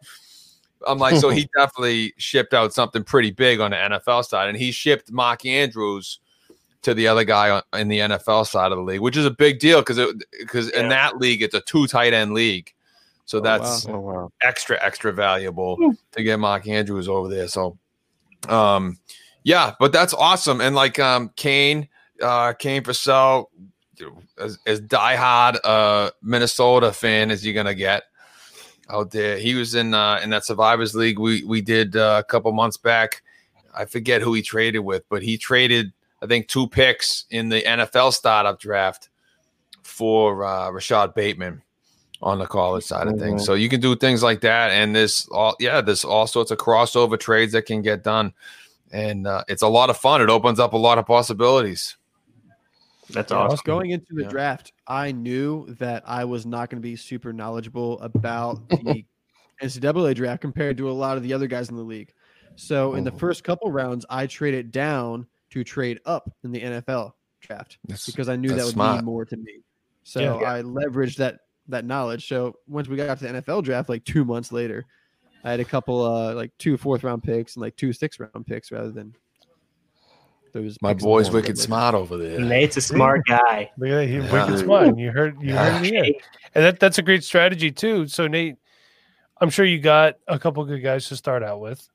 I'm 0.87 0.99
like, 0.99 1.17
so 1.17 1.29
he 1.29 1.49
definitely 1.57 2.15
shipped 2.17 2.55
out 2.55 2.73
something 2.73 3.05
pretty 3.05 3.31
big 3.31 3.61
on 3.61 3.73
the 3.73 3.77
NFL 3.77 4.25
side, 4.25 4.49
and 4.49 4.57
he 4.57 4.71
shipped 4.71 5.11
Mark 5.11 5.45
Andrews 5.45 6.21
to 6.83 6.95
the 6.95 7.09
other 7.09 7.25
guy 7.25 7.51
on, 7.51 7.63
in 7.81 7.89
the 7.89 7.99
NFL 7.99 8.47
side 8.47 8.71
of 8.71 8.79
the 8.79 8.85
league, 8.85 9.01
which 9.01 9.17
is 9.17 9.27
a 9.27 9.31
big 9.31 9.59
deal 9.59 9.81
because 9.81 10.01
because 10.39 10.69
in 10.71 10.89
that 10.89 11.19
league 11.19 11.43
it's 11.43 11.55
a 11.55 11.61
two 11.61 11.87
tight 11.87 12.13
end 12.13 12.33
league, 12.33 12.73
so 13.25 13.39
Oh, 13.39 13.41
that's 13.41 13.87
Oh 13.89 13.99
wow. 13.99 14.33
extra 14.43 14.79
extra 14.85 15.13
valuable 15.13 15.95
to 16.13 16.23
get 16.23 16.39
Mark 16.39 16.69
Andrews 16.69 17.09
over 17.09 17.29
there. 17.29 17.49
So, 17.49 17.77
um, 18.49 18.99
yeah, 19.43 19.75
but 19.81 19.93
that's 19.93 20.15
awesome. 20.15 20.61
And 20.61 20.77
like 20.77 20.99
um, 20.99 21.31
Kane, 21.35 21.89
uh, 22.23 22.53
Kane 22.53 22.83
Purcell, 22.83 23.51
as, 24.39 24.59
as 24.67 24.81
diehard 24.81 25.59
uh 25.65 26.11
Minnesota 26.23 26.93
fan 26.93 27.31
as 27.31 27.45
you're 27.45 27.55
gonna 27.55 27.75
get 27.75 28.05
out 28.91 29.11
there. 29.11 29.39
He 29.39 29.55
was 29.55 29.75
in 29.75 29.95
uh, 29.95 30.21
in 30.23 30.31
that 30.31 30.45
Survivors 30.45 30.95
League 30.95 31.19
we 31.19 31.45
we 31.45 31.61
did 31.61 31.97
uh, 31.97 32.23
a 32.25 32.25
couple 32.25 32.53
months 32.53 32.77
back. 32.77 33.23
I 33.75 33.85
forget 33.85 34.23
who 34.23 34.33
he 34.33 34.43
traded 34.43 34.85
with, 34.85 35.09
but 35.09 35.23
he 35.23 35.37
traded 35.37 35.93
I 36.23 36.27
think 36.27 36.49
two 36.49 36.67
picks 36.69 37.27
in 37.31 37.49
the 37.49 37.63
NFL 37.63 38.13
startup 38.13 38.59
draft 38.59 39.11
for 39.83 40.45
uh, 40.45 40.71
Rashod 40.71 41.15
Bateman 41.15 41.63
on 42.23 42.39
the 42.39 42.47
college 42.47 42.85
side 42.85 43.07
of 43.07 43.19
things. 43.19 43.43
Mhm. 43.43 43.45
So 43.45 43.55
you 43.55 43.69
can 43.69 43.81
do 43.81 43.95
things 43.95 44.23
like 44.23 44.41
that, 44.41 44.71
and 44.71 44.95
this 44.97 45.29
all 45.29 45.55
yeah, 45.61 45.81
there's 45.81 46.05
all 46.05 46.27
sorts 46.27 46.51
of 46.51 46.59
crossover 46.59 47.19
trades 47.19 47.53
that 47.53 47.67
can 47.67 47.83
get 47.83 48.03
done, 48.03 48.33
and 48.93 49.27
uh, 49.27 49.45
it's 49.49 49.63
a 49.63 49.69
lot 49.69 49.91
of 49.91 49.97
fun. 49.97 50.23
It 50.23 50.31
opens 50.31 50.59
up 50.59 50.73
a 50.73 50.79
lot 50.79 50.99
of 50.99 51.07
possibilities. 51.07 51.97
That's 53.11 53.31
Yeah, 53.33 53.39
awesome. 53.39 53.59
Going 53.65 53.91
into 53.91 54.15
the 54.15 54.23
Yeah. 54.23 54.29
draft, 54.29 54.73
I 54.87 55.13
knew 55.13 55.67
that 55.79 56.03
I 56.07 56.25
was 56.25 56.45
not 56.47 56.71
going 56.71 56.81
to 56.83 56.87
be 56.87 56.97
super 56.97 57.33
knowledgeable 57.33 58.01
about 58.01 58.69
the 58.69 59.05
NCAA 59.63 60.15
draft 60.15 60.41
compared 60.43 60.77
to 60.79 60.91
a 60.91 60.93
lot 60.93 61.17
of 61.17 61.23
the 61.23 61.33
other 61.33 61.47
guys 61.47 61.69
in 61.71 61.77
the 61.77 61.83
league. 61.83 62.13
So 62.57 62.95
in 62.95 63.05
the 63.05 63.13
Mhm. 63.13 63.19
first 63.19 63.45
couple 63.45 63.71
rounds, 63.71 64.05
I 64.11 64.27
traded 64.27 64.71
down 64.73 65.27
to 65.51 65.63
trade 65.63 66.01
up 66.05 66.31
in 66.43 66.53
the 66.53 66.61
NFL 66.63 67.15
draft 67.41 67.79
That's- 67.85 68.07
because 68.07 68.29
I 68.29 68.37
knew 68.37 68.49
that 68.49 68.65
would 68.65 68.73
smart. 68.73 68.97
mean 68.97 69.05
more 69.05 69.25
to 69.25 69.37
me. 69.37 69.61
So 70.03 70.21
Yeah. 70.21 70.35
I 70.51 70.63
leveraged 70.63 71.17
that 71.17 71.41
that 71.69 71.85
knowledge. 71.85 72.29
So 72.29 72.57
once 72.69 72.87
we 72.87 72.97
got 72.97 73.19
to 73.19 73.25
the 73.25 73.29
NFL 73.31 73.61
draft, 73.63 73.89
like 73.89 74.05
two 74.05 74.25
months 74.25 74.53
later, 74.53 74.85
I 75.43 75.51
had 75.51 75.59
a 75.61 75.65
couple 75.65 76.01
uh 76.03 76.33
like 76.35 76.57
two 76.59 76.77
fourth 76.77 77.03
round 77.05 77.23
picks 77.25 77.57
and 77.57 77.61
like 77.61 77.77
two 77.77 77.93
sixth 77.93 78.21
round 78.21 78.47
picks 78.47 78.71
rather 78.71 78.91
than 78.93 79.15
those. 80.65 80.77
My 80.83 80.93
picks 80.93 81.03
in 81.03 81.09
the 81.09 81.13
boy's 81.13 81.31
wicked 81.31 81.59
smart 81.59 81.95
over 81.95 82.17
there. 82.17 82.41
Nate's 82.41 82.77
a 82.77 82.81
smart 82.81 83.23
guy. 83.27 83.71
Look 83.79 83.91
at 83.91 83.95
that. 83.97 84.09
He's 84.09 84.25
Yeah. 84.25 84.33
wicked 84.47 84.59
smart. 84.61 84.99
You 84.99 85.11
heard 85.11 85.41
you 85.41 85.55
heard 85.57 85.83
me. 85.83 86.19
And 86.55 86.65
that, 86.65 86.81
that's 86.81 86.99
a 86.99 87.03
great 87.03 87.23
strategy 87.25 87.71
too. 87.71 88.07
So 88.09 88.27
Nate, 88.27 88.57
I'm 89.41 89.51
sure 89.51 89.65
you 89.65 89.79
got 89.79 90.15
a 90.29 90.39
couple 90.39 90.65
good 90.65 90.83
guys 90.83 91.09
to 91.09 91.17
start 91.17 91.43
out 91.43 91.61
with 91.61 91.87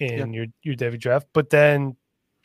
in 0.00 0.32
your 0.32 0.46
your 0.62 0.74
Devy 0.74 0.98
draft, 1.00 1.26
but 1.32 1.50
then 1.50 1.96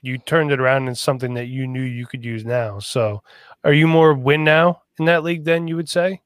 you 0.02 0.18
turned 0.18 0.52
it 0.52 0.60
around 0.60 0.84
into 0.88 0.96
something 0.96 1.34
that 1.36 1.46
you 1.48 1.66
knew 1.68 1.82
you 1.82 2.06
could 2.06 2.24
use 2.26 2.44
now. 2.46 2.78
So 2.80 3.24
are 3.64 3.74
you 3.74 3.88
more 3.88 4.14
win 4.14 4.44
now 4.44 4.82
in 5.00 5.06
that 5.06 5.24
league 5.24 5.46
than 5.46 5.68
you 5.68 5.76
would 5.78 5.88
say 5.90 6.22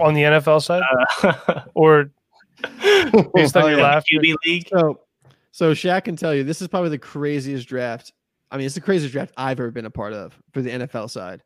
on 0.00 0.14
the 0.14 0.22
NFL 0.22 0.62
side? 0.62 0.82
Uh, 1.22 1.60
or 1.74 2.10
based 3.34 3.56
on 3.56 3.64
Oh, 3.64 3.66
your 3.68 3.78
yeah. 3.78 3.82
laughter? 3.84 4.16
QB 4.18 4.34
league. 4.46 4.68
So, 4.68 5.00
so 5.50 5.72
Shaq 5.72 6.04
can 6.04 6.16
tell 6.16 6.34
you 6.34 6.42
this 6.44 6.62
is 6.62 6.68
probably 6.68 6.90
the 6.90 6.98
craziest 6.98 7.68
draft. 7.68 8.12
I 8.52 8.56
mean, 8.58 8.66
it's 8.66 8.74
the 8.76 8.80
craziest 8.80 9.12
draft 9.12 9.32
I've 9.36 9.58
ever 9.58 9.70
been 9.70 9.86
a 9.86 9.90
part 9.90 10.12
of 10.12 10.38
for 10.52 10.62
the 10.62 10.70
NFL 10.70 11.10
side. 11.10 11.42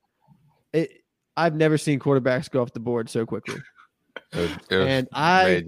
It, 0.73 1.03
I've 1.37 1.55
never 1.55 1.79
seen 1.79 1.99
quarterbacks 2.01 2.51
go 2.51 2.61
off 2.63 2.73
the 2.73 2.81
board 2.81 3.09
so 3.09 3.25
quickly. 3.25 3.61
It- 4.33 4.51
it 4.71 4.81
And 4.89 5.09
I, 5.13 5.63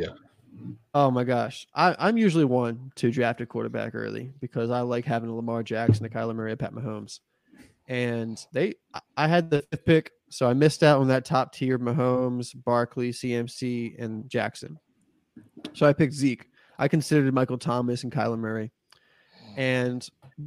oh 0.95 1.11
my 1.11 1.23
gosh, 1.25 1.67
I, 1.75 1.95
I'm 1.99 2.17
usually 2.19 2.45
one 2.45 2.91
to 2.97 3.11
draft 3.13 3.41
a 3.41 3.47
quarterback 3.47 3.95
early 3.95 4.33
because 4.41 4.71
I 4.71 4.81
like 4.81 5.05
having 5.05 5.31
a 5.31 5.35
Lamar 5.35 5.63
Jackson, 5.63 6.05
a 6.05 6.09
Kyler 6.09 6.35
Murray, 6.35 6.53
a 6.53 6.57
Pat 6.57 6.75
Mahomes, 6.75 7.21
and 7.87 8.45
they, 8.53 8.75
I- 8.93 9.01
I 9.17 9.29
had 9.29 9.49
the 9.51 9.63
fifth 9.71 9.85
pick, 9.85 10.11
so 10.31 10.49
I 10.49 10.55
missed 10.55 10.83
out 10.83 11.01
on 11.01 11.09
that 11.09 11.25
top 11.25 11.53
tier 11.55 11.79
Mahomes, 11.79 12.53
Barkley, 12.65 13.13
CMC, 13.13 14.03
and 14.03 14.29
Jackson. 14.29 14.79
So 15.75 15.87
I 15.87 15.93
picked 15.93 16.15
Zeke. 16.15 16.47
I 16.79 16.89
considered 16.89 17.33
Michael 17.33 17.59
Thomas 17.59 18.03
and 18.03 18.13
Kyler 18.13 18.39
Murray. 18.39 18.71
And 19.57 20.07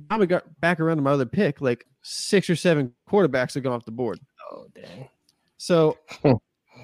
now 0.09 0.17
we 0.17 0.25
got 0.25 0.59
back 0.61 0.79
around 0.79 0.97
to 0.97 1.03
my 1.03 1.11
other 1.11 1.25
pick, 1.25 1.61
like 1.61 1.85
six 2.01 2.49
or 2.49 2.55
seven 2.55 2.93
quarterbacks 3.09 3.53
have 3.53 3.63
gone 3.63 3.73
off 3.73 3.85
the 3.85 3.91
board. 3.91 4.19
Oh 4.51 4.67
dang. 4.73 5.09
So 5.57 5.97
hmm. 6.23 6.33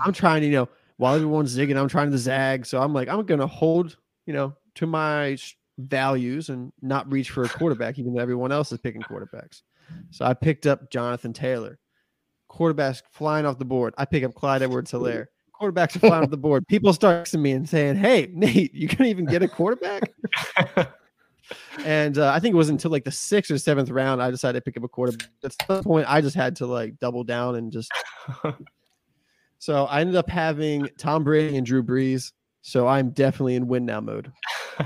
I'm 0.04 0.14
trying 0.14 0.42
to, 0.42 0.48
you 0.48 0.54
know, 0.54 0.70
while 0.98 1.16
everyone's 1.16 1.56
zigging, 1.56 1.78
I'm 1.78 1.88
trying 1.88 2.12
to 2.12 2.18
zag. 2.18 2.66
So 2.66 2.82
I'm 2.82 2.94
like, 2.94 3.08
I'm 3.08 3.26
going 3.26 3.40
to 3.40 3.48
hold, 3.48 3.98
you 4.26 4.34
know, 4.34 4.56
to 4.76 4.86
my 4.86 5.38
values 5.78 6.50
and 6.50 6.72
not 6.82 7.12
reach 7.12 7.30
for 7.30 7.44
a 7.44 7.50
quarterback, 7.50 7.98
even 8.00 8.14
though 8.14 8.22
everyone 8.22 8.52
else 8.52 8.72
is 8.72 8.80
picking 8.80 9.02
quarterbacks. 9.02 9.62
So 10.12 10.26
I 10.26 10.34
picked 10.34 10.66
up 10.66 10.92
Jonathan 10.92 11.34
Taylor. 11.34 11.80
Quarterbacks 12.52 13.02
flying 13.12 13.46
off 13.46 13.60
the 13.60 13.66
board. 13.66 13.94
I 13.98 14.06
pick 14.06 14.24
up 14.24 14.34
Clyde 14.34 14.62
Edwards 14.64 14.92
Helaire. 14.92 15.28
Quarterbacks 15.60 15.96
are 15.96 16.00
flying 16.00 16.24
off 16.24 16.30
the 16.30 16.38
board. 16.38 16.68
People 16.68 16.94
start 16.94 17.26
texting 17.26 17.40
me 17.40 17.52
and 17.52 17.68
saying, 17.68 17.96
Hey, 17.96 18.30
Nate, 18.34 18.74
you 18.74 18.88
can 18.88 19.06
even 19.06 19.26
get 19.26 19.44
a 19.44 19.48
quarterback? 19.48 20.12
And 21.86 22.18
uh, 22.18 22.32
I 22.32 22.40
think 22.40 22.54
it 22.54 22.58
was 22.58 22.70
until 22.70 22.92
like 22.92 23.04
the 23.04 23.12
sixth 23.12 23.52
or 23.52 23.58
seventh 23.58 23.90
round 23.90 24.22
I 24.22 24.32
decided 24.32 24.60
to 24.60 24.64
pick 24.64 24.78
up 24.78 24.84
a 24.84 24.88
quarterback. 24.88 25.30
At 25.44 25.56
some 25.68 25.84
point, 25.84 26.10
I 26.10 26.22
just 26.22 26.36
had 26.36 26.56
to 26.58 26.66
like 26.66 27.00
double 27.00 27.24
down 27.24 27.56
and 27.56 27.72
just. 27.72 27.92
so 29.60 29.86
I 29.86 30.02
ended 30.02 30.16
up 30.16 30.30
having 30.30 30.90
Tom 30.98 31.24
Brady 31.24 31.58
and 31.58 31.66
Drew 31.66 31.84
Brees. 31.84 32.32
So 32.62 32.88
I'm 32.88 33.12
definitely 33.12 33.56
in 33.56 33.68
win 33.68 33.86
now 33.86 34.02
mode. 34.02 34.32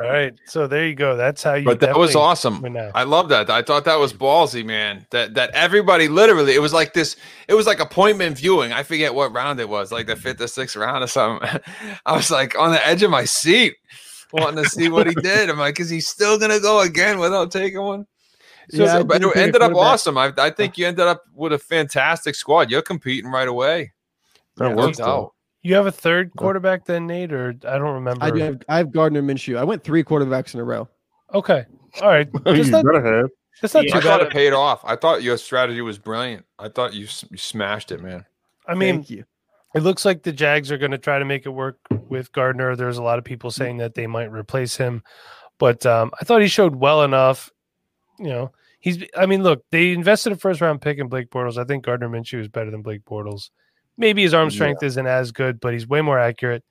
All 0.00 0.08
right. 0.08 0.34
So 0.46 0.66
there 0.66 0.86
you 0.86 0.94
go. 0.94 1.16
That's 1.16 1.42
how 1.42 1.54
you 1.54 1.64
But 1.64 1.80
that 1.80 1.96
was 1.96 2.14
awesome. 2.14 2.64
I 2.94 3.04
love 3.04 3.28
that. 3.30 3.48
I 3.48 3.62
thought 3.62 3.84
that 3.84 3.98
was 3.98 4.12
ballsy, 4.12 4.64
man. 4.64 5.06
That 5.10 5.34
that 5.34 5.50
everybody 5.50 6.08
literally 6.08 6.54
it 6.54 6.60
was 6.60 6.72
like 6.72 6.92
this, 6.92 7.16
it 7.48 7.54
was 7.54 7.66
like 7.66 7.80
appointment 7.80 8.36
viewing. 8.36 8.72
I 8.72 8.82
forget 8.82 9.14
what 9.14 9.32
round 9.32 9.60
it 9.60 9.68
was, 9.68 9.92
like 9.92 10.06
the 10.06 10.16
fifth 10.16 10.40
or 10.40 10.48
sixth 10.48 10.76
round 10.76 11.02
or 11.02 11.06
something. 11.06 11.48
I 12.06 12.16
was 12.16 12.30
like 12.30 12.58
on 12.58 12.72
the 12.72 12.86
edge 12.86 13.02
of 13.02 13.10
my 13.10 13.24
seat, 13.24 13.74
wanting 14.36 14.62
to 14.64 14.70
see 14.70 14.88
what 14.88 15.06
he 15.06 15.14
did. 15.14 15.50
I'm 15.50 15.58
like, 15.58 15.80
is 15.80 15.90
he 15.90 16.00
still 16.00 16.38
gonna 16.38 16.60
go 16.60 16.80
again 16.82 17.18
without 17.18 17.50
taking 17.50 17.80
one? 17.82 18.06
So, 18.70 18.84
Yeah, 18.84 18.92
so- 18.98 19.04
but 19.04 19.22
it 19.22 19.36
ended 19.36 19.62
up 19.62 19.74
awesome. 19.74 20.18
I, 20.18 20.32
I 20.38 20.50
think 20.50 20.76
you 20.78 20.86
ended 20.86 21.06
up 21.06 21.22
with 21.34 21.52
a 21.52 21.58
fantastic 21.58 22.34
squad. 22.34 22.70
You're 22.70 22.82
competing 22.82 23.30
right 23.30 23.48
away. 23.48 23.92
That 24.56 24.70
Yeah, 24.70 24.74
works 24.74 24.98
No 24.98 25.04
though. 25.04 25.12
doubt. 25.22 25.32
You 25.62 25.74
have 25.74 25.86
a 25.86 25.92
third 25.92 26.30
quarterback 26.36 26.84
then, 26.84 27.06
Nate, 27.06 27.32
or 27.32 27.50
I 27.66 27.78
don't 27.78 27.94
remember. 27.94 28.24
I 28.24 28.30
do 28.30 28.38
have 28.38 28.62
I 28.68 28.76
have 28.78 28.92
Gardner 28.92 29.22
Minshew. 29.22 29.56
I 29.58 29.64
went 29.64 29.82
three 29.82 30.04
quarterbacks 30.04 30.54
in 30.54 30.60
a 30.60 30.64
row. 30.64 30.88
Okay. 31.34 31.64
All 32.00 32.08
right. 32.08 32.28
That's 32.44 32.58
you 32.66 32.70
not, 32.70 32.84
better 32.84 33.18
have. 33.18 33.30
that's 33.60 33.74
not 33.74 33.84
Yeah. 33.84 33.96
I 33.96 34.00
too 34.00 34.06
thought 34.08 34.20
bad. 34.20 34.26
it 34.28 34.32
paid 34.32 34.52
off. 34.52 34.80
I 34.84 34.94
thought 34.96 35.22
your 35.24 35.36
strategy 35.38 35.80
was 35.80 35.98
brilliant. 35.98 36.44
I 36.58 36.68
thought 36.68 36.94
you, 36.94 37.08
you 37.30 37.36
smashed 37.38 37.90
it, 37.90 38.00
man. 38.00 38.24
I 38.68 38.74
mean, 38.74 38.96
Thank 38.96 39.10
you. 39.10 39.24
It 39.76 39.82
looks 39.82 40.04
like 40.04 40.22
the 40.22 40.32
Jags 40.32 40.72
are 40.72 40.78
going 40.78 40.90
to 40.92 40.98
try 40.98 41.18
to 41.18 41.24
make 41.24 41.44
it 41.44 41.50
work 41.50 41.78
with 42.08 42.32
Gardner. 42.32 42.74
There's 42.76 42.98
a 42.98 43.02
lot 43.02 43.18
of 43.18 43.24
people 43.24 43.50
saying 43.50 43.76
that 43.78 43.94
they 43.94 44.06
might 44.06 44.32
replace 44.32 44.76
him, 44.76 45.02
but 45.58 45.84
um, 45.84 46.10
I 46.20 46.24
thought 46.24 46.40
he 46.40 46.48
showed 46.48 46.74
well 46.76 47.02
enough. 47.02 47.50
You 48.18 48.28
know, 48.28 48.52
he's. 48.80 49.04
I 49.16 49.26
mean, 49.26 49.42
look, 49.42 49.62
they 49.70 49.92
invested 49.92 50.32
a 50.32 50.36
first 50.36 50.60
round 50.60 50.80
pick 50.80 50.98
in 50.98 51.08
Blake 51.08 51.30
Bortles. 51.30 51.58
I 51.58 51.64
think 51.64 51.84
Gardner 51.84 52.08
Minshew 52.08 52.40
is 52.40 52.48
better 52.48 52.70
than 52.70 52.82
Blake 52.82 53.04
Bortles. 53.04 53.50
Maybe 53.98 54.22
his 54.22 54.34
arm 54.34 54.48
Yeah. 54.48 54.54
strength 54.54 54.82
isn't 54.82 55.06
as 55.06 55.32
good, 55.32 55.60
but 55.60 55.72
he's 55.74 55.86
way 55.86 56.00
more 56.00 56.18
accurate. 56.18 56.64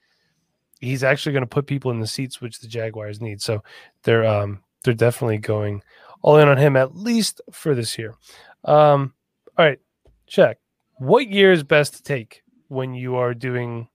He's 0.79 1.03
actually 1.03 1.33
going 1.33 1.43
to 1.43 1.47
put 1.47 1.67
people 1.67 1.91
in 1.91 1.99
the 1.99 2.07
seats, 2.07 2.41
which 2.41 2.59
the 2.59 2.67
Jaguars 2.67 3.21
need. 3.21 3.41
So 3.41 3.63
they're 4.03 4.25
um, 4.25 4.63
they're 4.83 4.93
definitely 4.93 5.37
going 5.37 5.83
all 6.21 6.37
in 6.37 6.47
on 6.47 6.57
him 6.57 6.75
at 6.75 6.95
least 6.95 7.41
for 7.51 7.75
this 7.75 7.97
year. 7.97 8.15
Um, 8.63 9.13
all 9.57 9.65
right, 9.65 9.79
check. 10.25 10.57
What 10.97 11.27
year 11.27 11.51
is 11.51 11.61
best 11.63 11.95
to 11.95 12.03
take 12.03 12.41
when 12.67 12.93
you 12.93 13.15
are 13.15 13.33
doing 13.33 13.87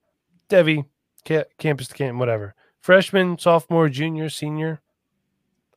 Devy, 0.49 0.85
ca- 1.27 1.45
campus 1.59 1.89
to 1.89 1.95
camp, 1.95 2.19
whatever? 2.19 2.55
Freshman, 2.81 3.39
sophomore, 3.39 3.89
junior, 3.89 4.29
senior. 4.29 4.81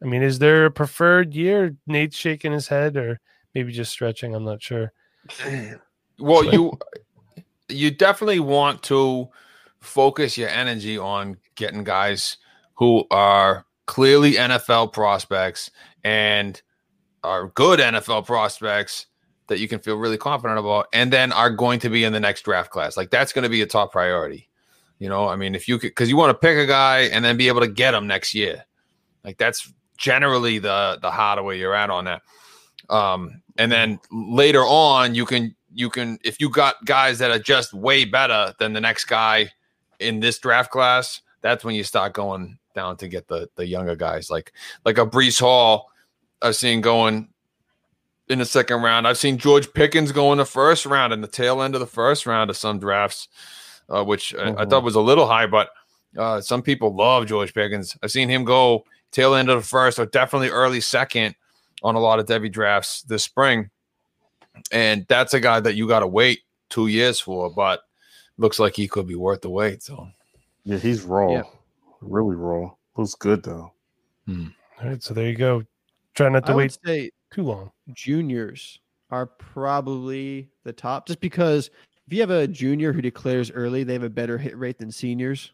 I 0.02 0.06
mean, 0.06 0.22
is 0.22 0.40
there 0.40 0.66
a 0.66 0.72
preferred 0.72 1.34
year? 1.34 1.76
Nate's 1.88 2.18
shaking 2.18 2.52
his 2.52 2.68
head, 2.68 2.98
or 2.98 3.20
maybe 3.56 3.72
just 3.72 3.92
stretching. 3.92 4.36
I'm 4.36 4.46
not 4.46 4.62
sure. 4.62 4.92
Well, 6.20 6.46
you 6.46 6.78
you 7.70 7.90
definitely 7.90 8.40
want 8.40 8.84
to 8.84 9.30
focus 9.80 10.38
your 10.38 10.50
energy 10.50 10.98
on 10.98 11.38
getting 11.56 11.84
guys 11.84 12.38
who 12.76 13.06
are 13.12 13.66
clearly 13.88 14.34
NFL 14.34 14.94
prospects 14.94 15.72
and 16.04 16.62
are 17.24 17.48
good 17.50 17.80
NFL 17.80 18.26
prospects 18.26 19.08
that 19.48 19.60
you 19.60 19.68
can 19.68 19.80
feel 19.80 19.98
really 19.98 20.18
confident 20.18 20.60
about, 20.60 20.88
and 20.94 21.12
then 21.12 21.32
are 21.32 21.50
going 21.50 21.80
to 21.80 21.90
be 21.90 22.04
in 22.04 22.14
the 22.14 22.20
next 22.20 22.44
draft 22.44 22.72
class. 22.72 22.98
Like 22.98 23.10
that's 23.10 23.34
going 23.34 23.44
to 23.44 23.50
be 23.50 23.62
a 23.62 23.66
top 23.66 23.92
priority. 23.92 24.50
You 25.00 25.10
know, 25.10 25.28
I 25.28 25.36
mean, 25.36 25.56
if 25.56 25.68
you 25.68 25.80
could, 25.80 25.90
because 25.90 26.10
you 26.10 26.16
want 26.16 26.30
to 26.30 26.48
pick 26.48 26.58
a 26.58 26.66
guy 26.66 27.02
and 27.02 27.26
then 27.26 27.36
be 27.36 27.48
able 27.48 27.62
to 27.62 27.68
get 27.68 27.94
him 27.94 28.08
next 28.08 28.34
year. 28.34 28.64
Like 29.24 29.38
that's 29.38 29.72
generally 29.98 30.60
the 30.60 30.98
the 31.02 31.12
harder 31.12 31.44
way 31.44 31.58
you're 31.60 31.76
at 31.76 31.90
on 31.90 32.06
that. 32.06 32.22
Um, 32.90 33.42
and 33.58 33.72
then 33.72 34.00
later 34.12 34.62
on, 34.62 35.16
you 35.16 35.26
can 35.26 35.56
you 35.74 35.90
can 35.90 36.20
if 36.24 36.40
you 36.40 36.50
got 36.50 36.84
guys 36.86 37.20
that 37.20 37.32
are 37.32 37.40
just 37.40 37.74
way 37.74 38.06
better 38.06 38.54
than 38.60 38.74
the 38.74 38.82
next 38.82 39.06
guy 39.06 39.50
in 40.00 40.20
this 40.20 40.40
draft 40.40 40.72
class, 40.72 41.22
that's 41.42 41.64
when 41.64 41.76
you 41.76 41.84
start 41.84 42.14
going 42.14 42.58
down 42.76 42.98
to 42.98 43.08
get 43.08 43.28
the 43.28 43.50
the 43.56 43.68
younger 43.68 43.96
guys 43.96 44.30
like 44.30 44.54
like 44.86 44.98
a 44.98 45.06
Breece 45.06 45.40
Hall. 45.40 45.90
I've 46.42 46.56
seen 46.56 46.82
going 46.82 47.30
in 48.30 48.40
the 48.40 48.46
second 48.46 48.82
round. 48.82 49.08
I've 49.08 49.18
seen 49.18 49.38
George 49.38 49.74
Pickens 49.74 50.12
go 50.12 50.32
in 50.32 50.38
the 50.38 50.46
first 50.46 50.86
round 50.86 51.14
in 51.14 51.22
the 51.22 51.28
tail 51.28 51.62
end 51.62 51.76
of 51.76 51.82
the 51.82 51.88
first 51.88 52.26
round 52.26 52.50
of 52.50 52.58
some 52.58 52.80
drafts, 52.80 53.28
uh, 53.90 54.04
which 54.04 54.34
I, 54.36 54.54
I 54.60 54.66
thought 54.66 54.84
was 54.84 54.96
a 54.96 55.02
little 55.02 55.28
high, 55.28 55.48
but 55.48 55.70
uh, 56.18 56.42
some 56.42 56.62
people 56.62 56.96
love 56.96 57.28
George 57.28 57.54
Pickens. 57.54 57.98
I've 58.02 58.12
seen 58.12 58.30
him 58.30 58.44
go 58.44 58.86
tail 59.12 59.36
end 59.36 59.50
of 59.50 59.62
the 59.62 59.68
first 59.68 60.00
or 60.00 60.06
definitely 60.06 60.50
early 60.50 60.82
second 60.82 61.36
on 61.84 61.96
a 61.96 62.00
lot 62.00 62.20
of 62.20 62.26
Devy 62.26 62.52
drafts 62.52 63.04
this 63.04 63.24
spring. 63.24 63.70
And 64.72 65.06
that's 65.10 65.34
a 65.34 65.40
guy 65.40 65.60
that 65.60 65.76
you 65.76 65.88
got 65.88 66.00
to 66.00 66.08
wait 66.08 66.42
two 66.70 66.88
years 66.88 67.20
for, 67.20 67.50
but 67.50 67.82
looks 68.38 68.60
like 68.60 68.76
he 68.76 68.88
could 68.88 69.08
be 69.08 69.16
worth 69.16 69.42
the 69.42 69.50
wait. 69.50 69.84
So 69.84 70.08
Yeah, 70.64 70.78
he's 70.78 71.02
raw. 71.02 71.32
Yeah. 71.32 71.44
Really 72.02 72.36
raw. 72.36 72.72
Looks 72.96 73.16
good 73.16 73.44
though. 73.44 73.74
All 74.82 74.90
right, 74.90 75.02
so 75.04 75.14
there 75.14 75.28
you 75.28 75.36
go. 75.36 75.64
Try 76.14 76.30
not 76.30 76.46
to 76.46 76.54
I 76.54 76.56
wait 76.56 76.78
would 76.84 76.88
say 76.88 77.12
too 77.34 77.44
long. 77.44 77.72
juniors 77.94 78.80
are 79.10 79.26
probably 79.26 80.50
the 80.64 80.74
top 80.74 81.08
just 81.08 81.20
because 81.20 81.70
if 82.08 82.14
you 82.14 82.20
have 82.20 82.30
a 82.32 82.48
junior 82.48 82.92
who 82.94 83.02
declares 83.02 83.52
early, 83.52 83.84
they 83.84 83.94
have 83.94 84.04
a 84.04 84.10
better 84.10 84.38
hit 84.38 84.58
rate 84.58 84.78
than 84.78 84.92
seniors 84.92 85.52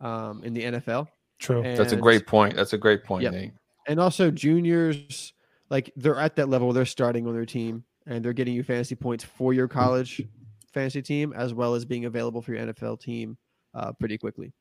um, 0.00 0.42
in 0.44 0.54
the 0.54 0.62
NFL. 0.62 1.08
True. 1.38 1.62
that's 1.62 1.92
a 1.92 1.96
great 1.96 2.26
point. 2.26 2.56
That's 2.56 2.72
a 2.72 2.78
great 2.78 3.04
point, 3.04 3.24
Yep. 3.24 3.32
Nate. 3.32 3.52
And 3.86 4.00
also 4.00 4.30
juniors, 4.30 5.32
like 5.68 5.92
they're 5.96 6.18
at 6.18 6.36
that 6.36 6.48
level, 6.48 6.72
they're 6.72 6.86
starting 6.86 7.26
on 7.26 7.34
their 7.34 7.44
team 7.44 7.84
and 8.06 8.24
they're 8.24 8.32
getting 8.32 8.54
you 8.54 8.62
fantasy 8.62 8.94
points 8.94 9.22
for 9.24 9.52
your 9.52 9.68
college 9.68 10.22
fantasy 10.72 11.02
team 11.02 11.32
as 11.36 11.52
well 11.54 11.74
as 11.74 11.84
being 11.84 12.04
available 12.06 12.40
for 12.40 12.54
your 12.54 12.66
NFL 12.66 13.00
team 13.00 13.36
uh, 13.74 13.92
pretty 13.92 14.16
quickly. 14.16 14.52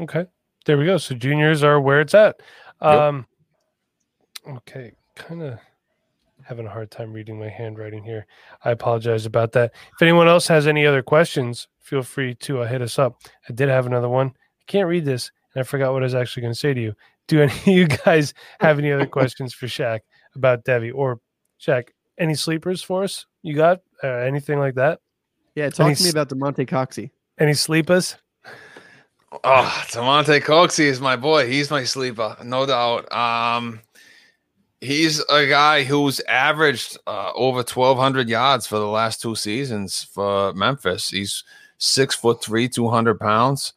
Okay. 0.00 0.26
There 0.66 0.76
we 0.76 0.84
go. 0.86 0.96
So 0.98 1.14
juniors 1.14 1.62
are 1.62 1.80
where 1.80 2.00
it's 2.00 2.14
at. 2.14 2.40
Um 2.80 3.26
okay, 4.48 4.92
kind 5.14 5.42
of 5.42 5.58
having 6.44 6.66
a 6.66 6.70
hard 6.70 6.90
time 6.90 7.12
reading 7.12 7.38
my 7.38 7.48
handwriting 7.48 8.02
here. 8.02 8.26
I 8.64 8.70
apologize 8.72 9.26
about 9.26 9.52
that. 9.52 9.72
If 9.94 10.02
anyone 10.02 10.28
else 10.28 10.46
has 10.48 10.66
any 10.66 10.84
other 10.86 11.02
questions, 11.02 11.68
feel 11.80 12.02
free 12.02 12.34
to 12.36 12.62
uh, 12.62 12.66
hit 12.66 12.82
us 12.82 12.98
up. 12.98 13.20
I 13.48 13.52
did 13.52 13.68
have 13.68 13.86
another 13.86 14.08
one. 14.08 14.28
I 14.28 14.64
can't 14.66 14.88
read 14.88 15.04
this 15.04 15.30
and 15.54 15.60
I 15.60 15.64
forgot 15.64 15.92
what 15.92 16.02
I 16.02 16.04
was 16.06 16.14
actually 16.14 16.42
going 16.42 16.54
to 16.54 16.58
say 16.58 16.74
to 16.74 16.80
you. 16.80 16.94
Do 17.28 17.42
any 17.42 17.52
of 17.52 17.66
you 17.66 17.86
guys 17.86 18.34
have 18.60 18.78
any 18.78 18.90
other 18.92 19.06
questions 19.06 19.54
for 19.54 19.66
Shaq? 19.66 20.00
about 20.34 20.64
Devy 20.64 20.90
or 20.94 21.20
Shaq. 21.60 21.88
Any 22.18 22.34
sleepers 22.34 22.82
for 22.82 23.04
us? 23.04 23.26
You 23.42 23.54
got 23.54 23.80
uh, 24.02 24.08
anything 24.08 24.58
like 24.58 24.74
that? 24.76 24.98
Yeah, 25.54 25.68
talk 25.68 25.86
Any 25.86 25.94
to 25.96 26.02
me 26.02 26.08
s- 26.08 26.12
about 26.14 26.30
Damonte 26.30 26.66
Coxie. 26.66 27.10
Any 27.38 27.52
sleepers? 27.52 28.16
Oh, 29.44 29.84
Damonte 29.88 30.40
Coxie 30.40 30.84
is 30.86 31.00
my 31.00 31.16
boy. 31.16 31.48
He's 31.48 31.70
my 31.70 31.84
sleeper, 31.84 32.36
no 32.44 32.66
doubt. 32.66 33.10
Um, 33.12 33.80
he's 34.82 35.20
a 35.30 35.46
guy 35.46 35.84
who's 35.84 36.20
averaged 36.20 36.98
uh, 37.06 37.30
over 37.34 37.58
1,200 37.58 38.28
yards 38.28 38.66
for 38.66 38.78
the 38.78 38.86
last 38.86 39.22
two 39.22 39.36
seasons 39.36 40.02
for 40.12 40.52
Memphis. 40.54 41.08
He's 41.08 41.44
six 41.78 42.16
foot 42.16 42.42
three, 42.42 42.68
200 42.68 43.18
pounds. 43.18 43.74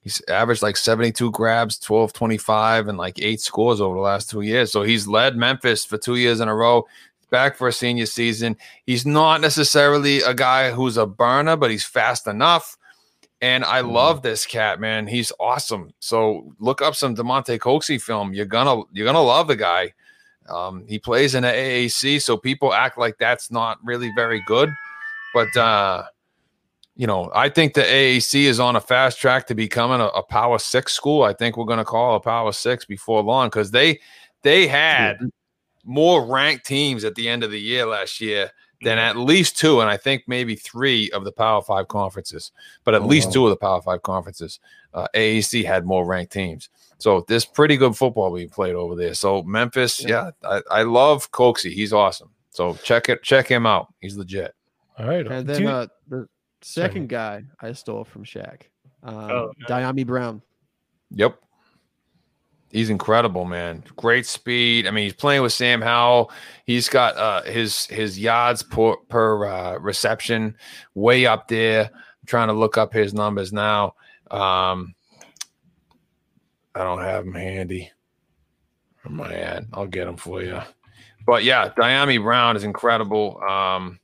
He's 0.00 0.22
averaged 0.26 0.62
like 0.62 0.78
72 0.78 1.30
grabs, 1.32 1.78
12, 1.78 2.14
25, 2.14 2.88
and 2.88 2.96
like 2.96 3.20
eight 3.20 3.40
scores 3.40 3.80
over 3.80 3.94
the 3.94 4.00
last 4.00 4.30
two 4.30 4.40
years. 4.40 4.72
So 4.72 4.82
he's 4.82 5.06
led 5.06 5.36
Memphis 5.36 5.84
for 5.84 5.98
two 5.98 6.16
years 6.16 6.40
in 6.40 6.48
a 6.48 6.54
row. 6.54 6.86
Back 7.30 7.56
for 7.56 7.68
a 7.68 7.72
senior 7.72 8.06
season. 8.06 8.56
He's 8.86 9.04
not 9.04 9.42
necessarily 9.42 10.22
a 10.22 10.32
guy 10.32 10.70
who's 10.70 10.96
a 10.96 11.04
burner, 11.04 11.56
but 11.56 11.70
he's 11.70 11.84
fast 11.84 12.26
enough. 12.26 12.78
And 13.42 13.66
I 13.66 13.80
love 13.80 14.22
this 14.22 14.46
cat, 14.46 14.80
man. 14.80 15.06
He's 15.06 15.30
awesome. 15.38 15.92
So 16.00 16.54
look 16.58 16.80
up 16.80 16.94
some 16.94 17.14
Damonte 17.14 17.58
Coxie 17.58 18.00
film. 18.00 18.32
You're 18.32 18.46
gonna 18.46 18.82
you're 18.92 19.04
gonna 19.04 19.22
love 19.22 19.46
the 19.46 19.56
guy. 19.56 19.92
Um, 20.48 20.84
he 20.88 20.98
plays 20.98 21.34
in 21.34 21.42
the 21.42 21.48
AAC, 21.48 22.22
so 22.22 22.36
people 22.36 22.72
act 22.72 22.98
like 22.98 23.16
that's 23.18 23.50
not 23.50 23.78
really 23.84 24.10
very 24.14 24.42
good. 24.46 24.70
But 25.34 25.56
uh, 25.56 26.04
you 26.96 27.06
know, 27.06 27.30
I 27.34 27.48
think 27.48 27.74
the 27.74 27.82
AAC 27.82 28.42
is 28.44 28.58
on 28.58 28.76
a 28.76 28.80
fast 28.80 29.20
track 29.20 29.46
to 29.48 29.54
becoming 29.54 30.00
a, 30.00 30.06
a 30.06 30.22
Power 30.22 30.58
Six 30.58 30.92
school. 30.92 31.22
I 31.22 31.32
think 31.32 31.56
we're 31.56 31.64
gonna 31.64 31.84
call 31.84 32.16
a 32.16 32.20
Power 32.20 32.52
Six 32.52 32.84
before 32.84 33.22
long 33.22 33.48
because 33.48 33.70
they 33.70 34.00
they 34.42 34.66
had 34.66 35.18
more 35.84 36.24
ranked 36.26 36.66
teams 36.66 37.04
at 37.04 37.14
the 37.14 37.28
end 37.28 37.42
of 37.44 37.50
the 37.50 37.60
year 37.60 37.86
last 37.86 38.20
year 38.20 38.50
than 38.82 38.98
at 38.98 39.16
least 39.16 39.58
two, 39.58 39.80
and 39.80 39.90
I 39.90 39.96
think 39.96 40.22
maybe 40.26 40.54
three 40.54 41.10
of 41.10 41.24
the 41.24 41.32
Power 41.32 41.62
Five 41.62 41.88
conferences, 41.88 42.52
but 42.84 42.94
at 42.94 43.02
Oh, 43.02 43.06
least 43.06 43.28
wow. 43.28 43.32
two 43.32 43.46
of 43.46 43.50
the 43.50 43.56
Power 43.56 43.82
Five 43.82 44.02
conferences. 44.02 44.60
Uh, 44.94 45.06
AAC 45.14 45.64
had 45.64 45.84
more 45.84 46.06
ranked 46.06 46.32
teams, 46.32 46.68
so 46.98 47.24
there's 47.28 47.44
pretty 47.44 47.76
good 47.76 47.96
football 47.96 48.34
being 48.34 48.48
played 48.48 48.74
over 48.74 48.94
there. 48.94 49.14
So 49.14 49.42
Memphis, 49.44 50.04
yeah, 50.04 50.30
I, 50.44 50.60
I 50.70 50.82
love 50.82 51.30
Coxie. 51.30 51.72
He's 51.72 51.92
awesome. 51.92 52.30
So 52.50 52.74
check 52.82 53.08
it, 53.08 53.22
check 53.22 53.46
him 53.46 53.66
out. 53.66 53.92
He's 54.00 54.16
legit. 54.16 54.54
All 54.98 55.06
right. 55.06 55.26
And 55.26 55.46
then 55.48 55.62
you- 55.62 55.68
uh, 55.68 55.86
the 56.08 56.28
second 56.60 57.08
guy 57.08 57.44
I 57.60 57.72
stole 57.72 58.04
from 58.04 58.24
Shaq, 58.24 58.62
um, 59.04 59.14
Oh, 59.14 59.52
nice. 59.60 59.70
Dyami 59.70 60.04
Brown. 60.06 60.42
Yep. 61.12 61.38
He's 62.70 62.90
incredible, 62.90 63.46
man. 63.46 63.82
Great 63.96 64.26
speed. 64.26 64.86
I 64.86 64.90
mean, 64.90 65.04
he's 65.04 65.14
playing 65.14 65.40
with 65.40 65.54
Sam 65.54 65.80
Howell. 65.80 66.30
He's 66.66 66.88
got 66.90 67.16
uh, 67.16 67.42
his 67.44 67.86
his 67.86 68.18
yards 68.18 68.62
per, 68.62 68.96
per 69.08 69.46
uh, 69.46 69.78
reception 69.78 70.54
way 70.94 71.24
up 71.24 71.48
there. 71.48 71.84
I'm 71.86 72.26
trying 72.26 72.48
to 72.48 72.52
look 72.54 72.76
up 72.76 72.92
his 72.92 73.14
numbers 73.14 73.54
now. 73.54 73.94
Um, 74.30 74.94
I 76.74 76.84
don't 76.84 77.02
have 77.02 77.24
them 77.24 77.34
handy. 77.34 77.90
Where 79.02 79.12
am 79.12 79.20
I 79.20 79.34
at? 79.34 79.64
I'll 79.72 79.86
get 79.86 80.06
them 80.06 80.16
for 80.16 80.42
you. 80.42 80.60
But 81.26 81.44
yeah, 81.44 81.70
Dyami 81.70 82.22
Brown 82.22 82.56
is 82.56 82.64
incredible. 82.64 83.40
Um, 83.42 83.98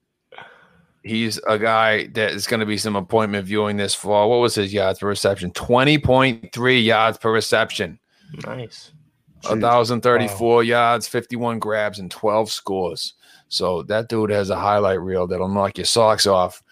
he's 1.02 1.38
a 1.46 1.58
guy 1.58 2.06
that 2.08 2.32
is 2.32 2.46
going 2.46 2.60
to 2.60 2.66
be 2.66 2.78
some 2.78 2.96
appointment 2.96 3.46
viewing 3.46 3.76
this 3.76 3.94
fall. 3.94 4.30
What 4.30 4.40
was 4.40 4.54
his 4.54 4.72
yards 4.72 4.98
per 4.98 5.08
reception? 5.08 5.50
20.3 5.52 6.84
yards 6.84 7.18
per 7.18 7.32
reception. 7.32 7.98
Nice. 8.44 8.92
A 9.46 9.60
thousand 9.60 10.00
thirty-four 10.00 10.64
yards, 10.64 11.06
fifty-one 11.06 11.58
grabs, 11.58 11.98
and 11.98 12.10
twelve 12.10 12.50
scores. 12.50 13.12
So 13.48 13.82
that 13.84 14.08
dude 14.08 14.30
has 14.30 14.48
a 14.48 14.56
highlight 14.56 15.00
reel 15.00 15.26
that'll 15.26 15.48
knock 15.48 15.76
your 15.76 15.84
socks 15.84 16.26
off. 16.26 16.62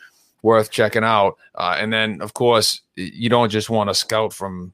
Worth 0.42 0.70
checking 0.70 1.04
out. 1.04 1.36
Uh, 1.54 1.76
and 1.78 1.92
then, 1.92 2.20
of 2.22 2.34
course, 2.34 2.80
you 2.96 3.28
don't 3.28 3.50
just 3.50 3.70
want 3.70 3.90
to 3.90 3.94
scout 3.94 4.32
from 4.32 4.72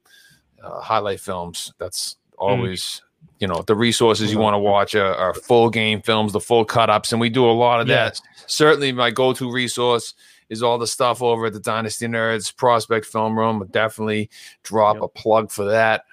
uh, 0.63 0.81
highlight 0.81 1.21
films. 1.21 1.73
That's 1.79 2.17
always, 2.37 3.03
you 3.41 3.49
know, 3.49 3.63
the 3.67 3.75
resources 3.75 4.33
you 4.33 4.39
want 4.39 4.55
to 4.55 4.59
watch 4.59 4.95
are, 4.95 5.15
are 5.15 5.35
full 5.35 5.71
game 5.71 6.03
films, 6.03 6.33
the 6.33 6.41
full 6.41 6.65
cut 6.65 6.91
ups, 6.91 7.13
and 7.13 7.21
we 7.21 7.29
do 7.29 7.45
a 7.49 7.53
lot 7.53 7.81
of 7.81 7.87
that. 7.89 8.21
Certainly, 8.47 8.93
my 8.93 9.11
go-to 9.11 9.51
resource 9.51 10.15
is 10.49 10.63
all 10.63 10.79
the 10.79 10.87
stuff 10.87 11.23
over 11.23 11.47
at 11.47 11.53
the 11.53 11.61
Dynasty 11.61 12.07
Nerds 12.07 12.55
Prospect 12.57 13.05
Film 13.07 13.39
Room. 13.39 13.59
Would 13.59 13.73
Definitely 13.73 14.31
drop 14.63 14.97
Yep. 14.97 15.03
a 15.03 15.09
plug 15.09 15.51
for 15.51 15.65
that. 15.67 16.05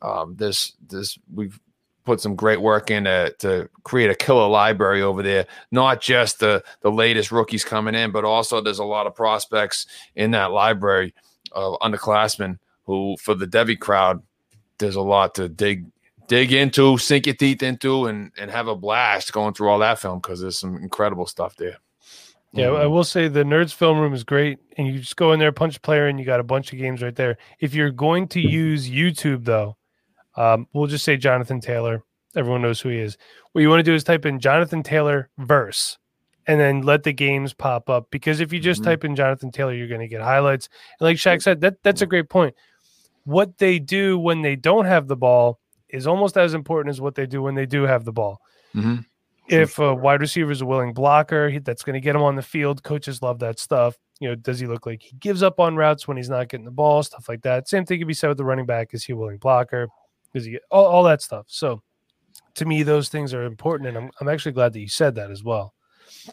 Um, 0.00 0.34
this 0.36 0.72
this 0.88 1.18
we've 1.32 1.60
put 2.04 2.20
some 2.20 2.34
great 2.34 2.60
work 2.60 2.90
in 2.90 3.04
to, 3.04 3.32
to 3.38 3.68
create 3.84 4.10
a 4.10 4.14
killer 4.14 4.48
library 4.48 5.02
over 5.02 5.22
there. 5.22 5.46
Not 5.70 6.00
just 6.00 6.40
the 6.40 6.64
the 6.80 6.90
latest 6.90 7.30
rookies 7.30 7.64
coming 7.64 7.94
in, 7.94 8.10
but 8.10 8.24
also 8.24 8.60
there's 8.60 8.80
a 8.80 8.84
lot 8.84 9.06
of 9.06 9.14
prospects 9.14 9.86
in 10.16 10.32
that 10.32 10.50
library 10.52 11.14
of 11.52 11.78
underclassmen 11.80 12.58
who, 12.92 13.16
for 13.16 13.34
the 13.34 13.46
Devy 13.46 13.78
crowd, 13.78 14.22
there's 14.78 14.96
a 14.96 15.00
lot 15.00 15.34
to 15.36 15.48
dig 15.48 15.86
dig 16.28 16.52
into, 16.52 16.96
sink 16.98 17.26
your 17.26 17.34
teeth 17.34 17.62
into, 17.62 18.06
and 18.06 18.30
and 18.38 18.50
have 18.50 18.68
a 18.68 18.76
blast 18.76 19.32
going 19.32 19.54
through 19.54 19.68
all 19.68 19.78
that 19.80 19.98
film 19.98 20.18
because 20.18 20.40
there's 20.40 20.58
some 20.58 20.76
incredible 20.76 21.26
stuff 21.26 21.56
there. 21.56 21.78
Yeah, 22.54 22.66
Mm-hmm. 22.66 22.82
I 22.82 22.86
will 22.86 23.04
say 23.04 23.28
the 23.28 23.44
Nerds 23.44 23.72
Film 23.72 23.98
Room 23.98 24.12
is 24.12 24.24
great, 24.24 24.58
and 24.76 24.86
you 24.86 24.98
just 24.98 25.16
go 25.16 25.32
in 25.32 25.38
there, 25.40 25.52
punch 25.52 25.80
player, 25.80 26.06
and 26.08 26.18
you 26.18 26.26
got 26.26 26.38
a 26.40 26.44
bunch 26.44 26.72
of 26.72 26.78
games 26.78 27.02
right 27.02 27.16
there. 27.16 27.38
If 27.60 27.74
you're 27.74 27.90
going 27.90 28.28
to 28.28 28.40
use 28.40 28.90
YouTube, 28.90 29.44
though, 29.44 29.76
um, 30.36 30.66
we'll 30.74 30.86
just 30.86 31.04
say 31.04 31.16
Jonathan 31.16 31.60
Taylor. 31.60 32.02
Everyone 32.36 32.60
knows 32.62 32.80
who 32.80 32.90
he 32.90 32.98
is. 32.98 33.16
What 33.52 33.62
you 33.62 33.68
want 33.70 33.80
to 33.80 33.90
do 33.90 33.94
is 33.94 34.04
type 34.04 34.26
in 34.26 34.38
Jonathan 34.38 34.82
Taylor 34.82 35.30
verse, 35.38 35.96
and 36.46 36.60
then 36.60 36.82
let 36.82 37.02
the 37.04 37.12
games 37.14 37.54
pop 37.54 37.88
up. 37.88 38.08
Because 38.10 38.40
if 38.40 38.52
you 38.52 38.60
just 38.60 38.82
Mhm. 38.82 38.84
type 38.84 39.04
in 39.04 39.16
Jonathan 39.16 39.50
Taylor, 39.50 39.72
you're 39.72 39.88
going 39.88 40.00
to 40.00 40.08
get 40.08 40.20
highlights. 40.22 40.68
And 41.00 41.06
like 41.06 41.16
Shaq 41.16 41.42
said, 41.42 41.60
that 41.62 41.82
that's 41.82 42.02
a 42.02 42.06
great 42.06 42.28
point. 42.28 42.54
What 43.24 43.58
they 43.58 43.78
do 43.78 44.18
when 44.18 44.42
they 44.42 44.56
don't 44.56 44.84
have 44.86 45.06
the 45.08 45.16
ball 45.16 45.58
is 45.88 46.06
almost 46.06 46.36
as 46.36 46.54
important 46.54 46.90
as 46.90 47.00
what 47.00 47.14
they 47.14 47.26
do 47.26 47.42
when 47.42 47.54
they 47.54 47.66
do 47.66 47.82
have 47.82 48.04
the 48.04 48.12
ball 48.12 48.40
Mhm. 48.74 49.04
if 49.48 49.78
a 49.78 49.94
wide 49.94 50.20
receiver 50.20 50.50
is 50.50 50.60
a 50.62 50.66
willing 50.66 50.94
blocker, 50.94 51.60
that's 51.60 51.82
going 51.82 51.94
to 51.94 52.00
get 52.00 52.16
him 52.16 52.22
on 52.22 52.36
the 52.36 52.42
field. 52.42 52.82
Coaches 52.82 53.20
love 53.20 53.38
that 53.40 53.58
stuff. 53.58 53.96
You 54.18 54.28
know, 54.30 54.34
does 54.34 54.58
he 54.58 54.66
look 54.66 54.86
like 54.86 55.02
he 55.02 55.16
gives 55.16 55.42
up 55.42 55.60
on 55.60 55.76
routes 55.76 56.08
when 56.08 56.16
he's 56.16 56.30
not 56.30 56.48
getting 56.48 56.64
the 56.64 56.70
ball? 56.70 57.02
Stuff 57.02 57.28
like 57.28 57.42
that. 57.42 57.68
Same 57.68 57.84
thing 57.84 57.98
can 57.98 58.08
be 58.08 58.14
said 58.14 58.28
with 58.28 58.38
the 58.38 58.44
running 58.44 58.66
back. 58.66 58.94
Is 58.94 59.04
he 59.04 59.12
a 59.12 59.16
willing 59.16 59.38
blocker? 59.38 59.88
Does 60.32 60.44
he 60.46 60.52
get 60.52 60.62
all, 60.70 60.86
all 60.86 61.02
that 61.04 61.20
stuff? 61.20 61.44
So, 61.48 61.82
to 62.54 62.64
me, 62.64 62.82
those 62.82 63.08
things 63.10 63.34
are 63.34 63.42
important, 63.44 63.88
and 63.88 63.98
I'm 63.98 64.10
I'm 64.20 64.28
actually 64.28 64.52
glad 64.52 64.72
that 64.72 64.80
you 64.80 64.88
said 64.88 65.14
that 65.16 65.30
as 65.30 65.42
well. 65.44 65.74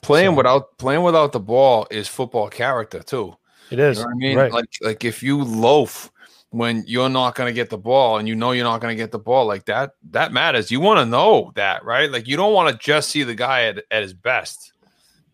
Playing 0.01 0.31
So- 0.31 0.35
without 0.37 0.77
playing 0.77 1.03
without 1.03 1.31
the 1.33 1.39
ball 1.39 1.87
is 1.91 2.07
football 2.07 2.47
character 2.47 3.01
too. 3.01 3.35
It 3.71 3.79
is 3.79 3.97
You 3.99 4.03
know 4.05 4.09
I 4.09 4.13
mean? 4.15 4.37
right. 4.37 4.51
Like 4.53 4.69
like 4.81 5.03
if 5.03 5.21
you 5.23 5.43
loaf 5.43 6.11
when 6.51 6.83
you're 6.87 7.09
not 7.09 7.35
going 7.35 7.47
to 7.47 7.53
get 7.53 7.69
the 7.69 7.77
ball 7.77 8.17
and 8.17 8.27
you 8.27 8.35
know 8.35 8.51
you're 8.51 8.63
not 8.63 8.81
going 8.81 8.91
to 8.95 9.01
get 9.01 9.11
the 9.11 9.19
ball 9.19 9.45
like 9.45 9.65
that 9.65 9.91
that 10.11 10.31
matters. 10.31 10.71
You 10.71 10.79
want 10.79 10.99
to 10.99 11.05
know 11.05 11.51
that, 11.55 11.83
right? 11.85 12.09
Like 12.11 12.27
you 12.27 12.37
don't 12.37 12.53
want 12.53 12.71
to 12.71 12.77
just 12.83 13.09
see 13.09 13.23
the 13.23 13.35
guy 13.35 13.65
at, 13.65 13.83
at 13.91 14.01
his 14.01 14.13
best. 14.13 14.73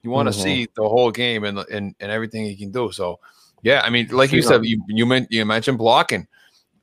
You 0.04 0.12
want 0.12 0.32
to 0.32 0.38
Mhm. 0.38 0.44
see 0.44 0.68
the 0.76 0.84
whole 0.88 1.12
game 1.12 1.44
and, 1.46 1.60
and 1.60 1.96
and 2.00 2.12
everything 2.12 2.46
he 2.46 2.56
can 2.56 2.72
do. 2.72 2.92
So 2.92 3.20
yeah, 3.64 3.82
I 3.84 3.90
mean, 3.90 4.08
like 4.10 4.32
you 4.32 4.42
said, 4.42 4.66
you 4.66 4.84
you, 4.88 5.06
men- 5.06 5.28
you 5.30 5.46
mentioned 5.46 5.78
blocking. 5.78 6.28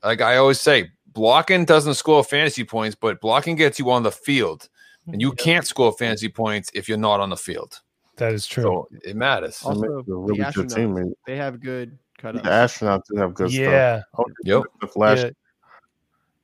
Like 0.02 0.20
I 0.20 0.36
always 0.38 0.60
say, 0.60 0.90
blocking 1.12 1.64
doesn't 1.64 1.94
score 1.94 2.24
fantasy 2.24 2.64
points, 2.64 2.96
but 3.00 3.20
blocking 3.20 3.54
gets 3.56 3.78
you 3.78 3.90
on 3.90 4.02
the 4.02 4.10
field. 4.12 4.68
And 5.08 5.20
you 5.20 5.32
can't 5.32 5.66
score 5.66 5.92
fantasy 5.92 6.28
points 6.28 6.70
if 6.74 6.88
you're 6.88 6.96
not 6.96 7.18
on 7.20 7.28
the 7.30 7.36
field. 7.36 7.80
that 8.16 8.32
is 8.32 8.46
true. 8.46 8.62
So 8.62 8.88
it 9.04 9.16
matters. 9.16 9.60
Also, 9.64 10.04
you 10.06 10.18
really 10.18 10.38
the 10.44 10.52
good 10.52 10.70
team. 10.70 11.14
they 11.26 11.36
have 11.36 11.60
good 11.60 11.98
cut 12.22 12.34
The 12.42 12.50
ups. 12.50 12.78
astronauts 12.78 13.02
do 13.12 13.20
have 13.20 13.34
good 13.34 13.50
stuff. 13.50 13.60
yeah, 13.60 14.02
Oh, 14.18 14.24
Yep. 14.44 14.62
The 14.80 14.86
Flash. 14.86 15.18
yeah. 15.18 15.30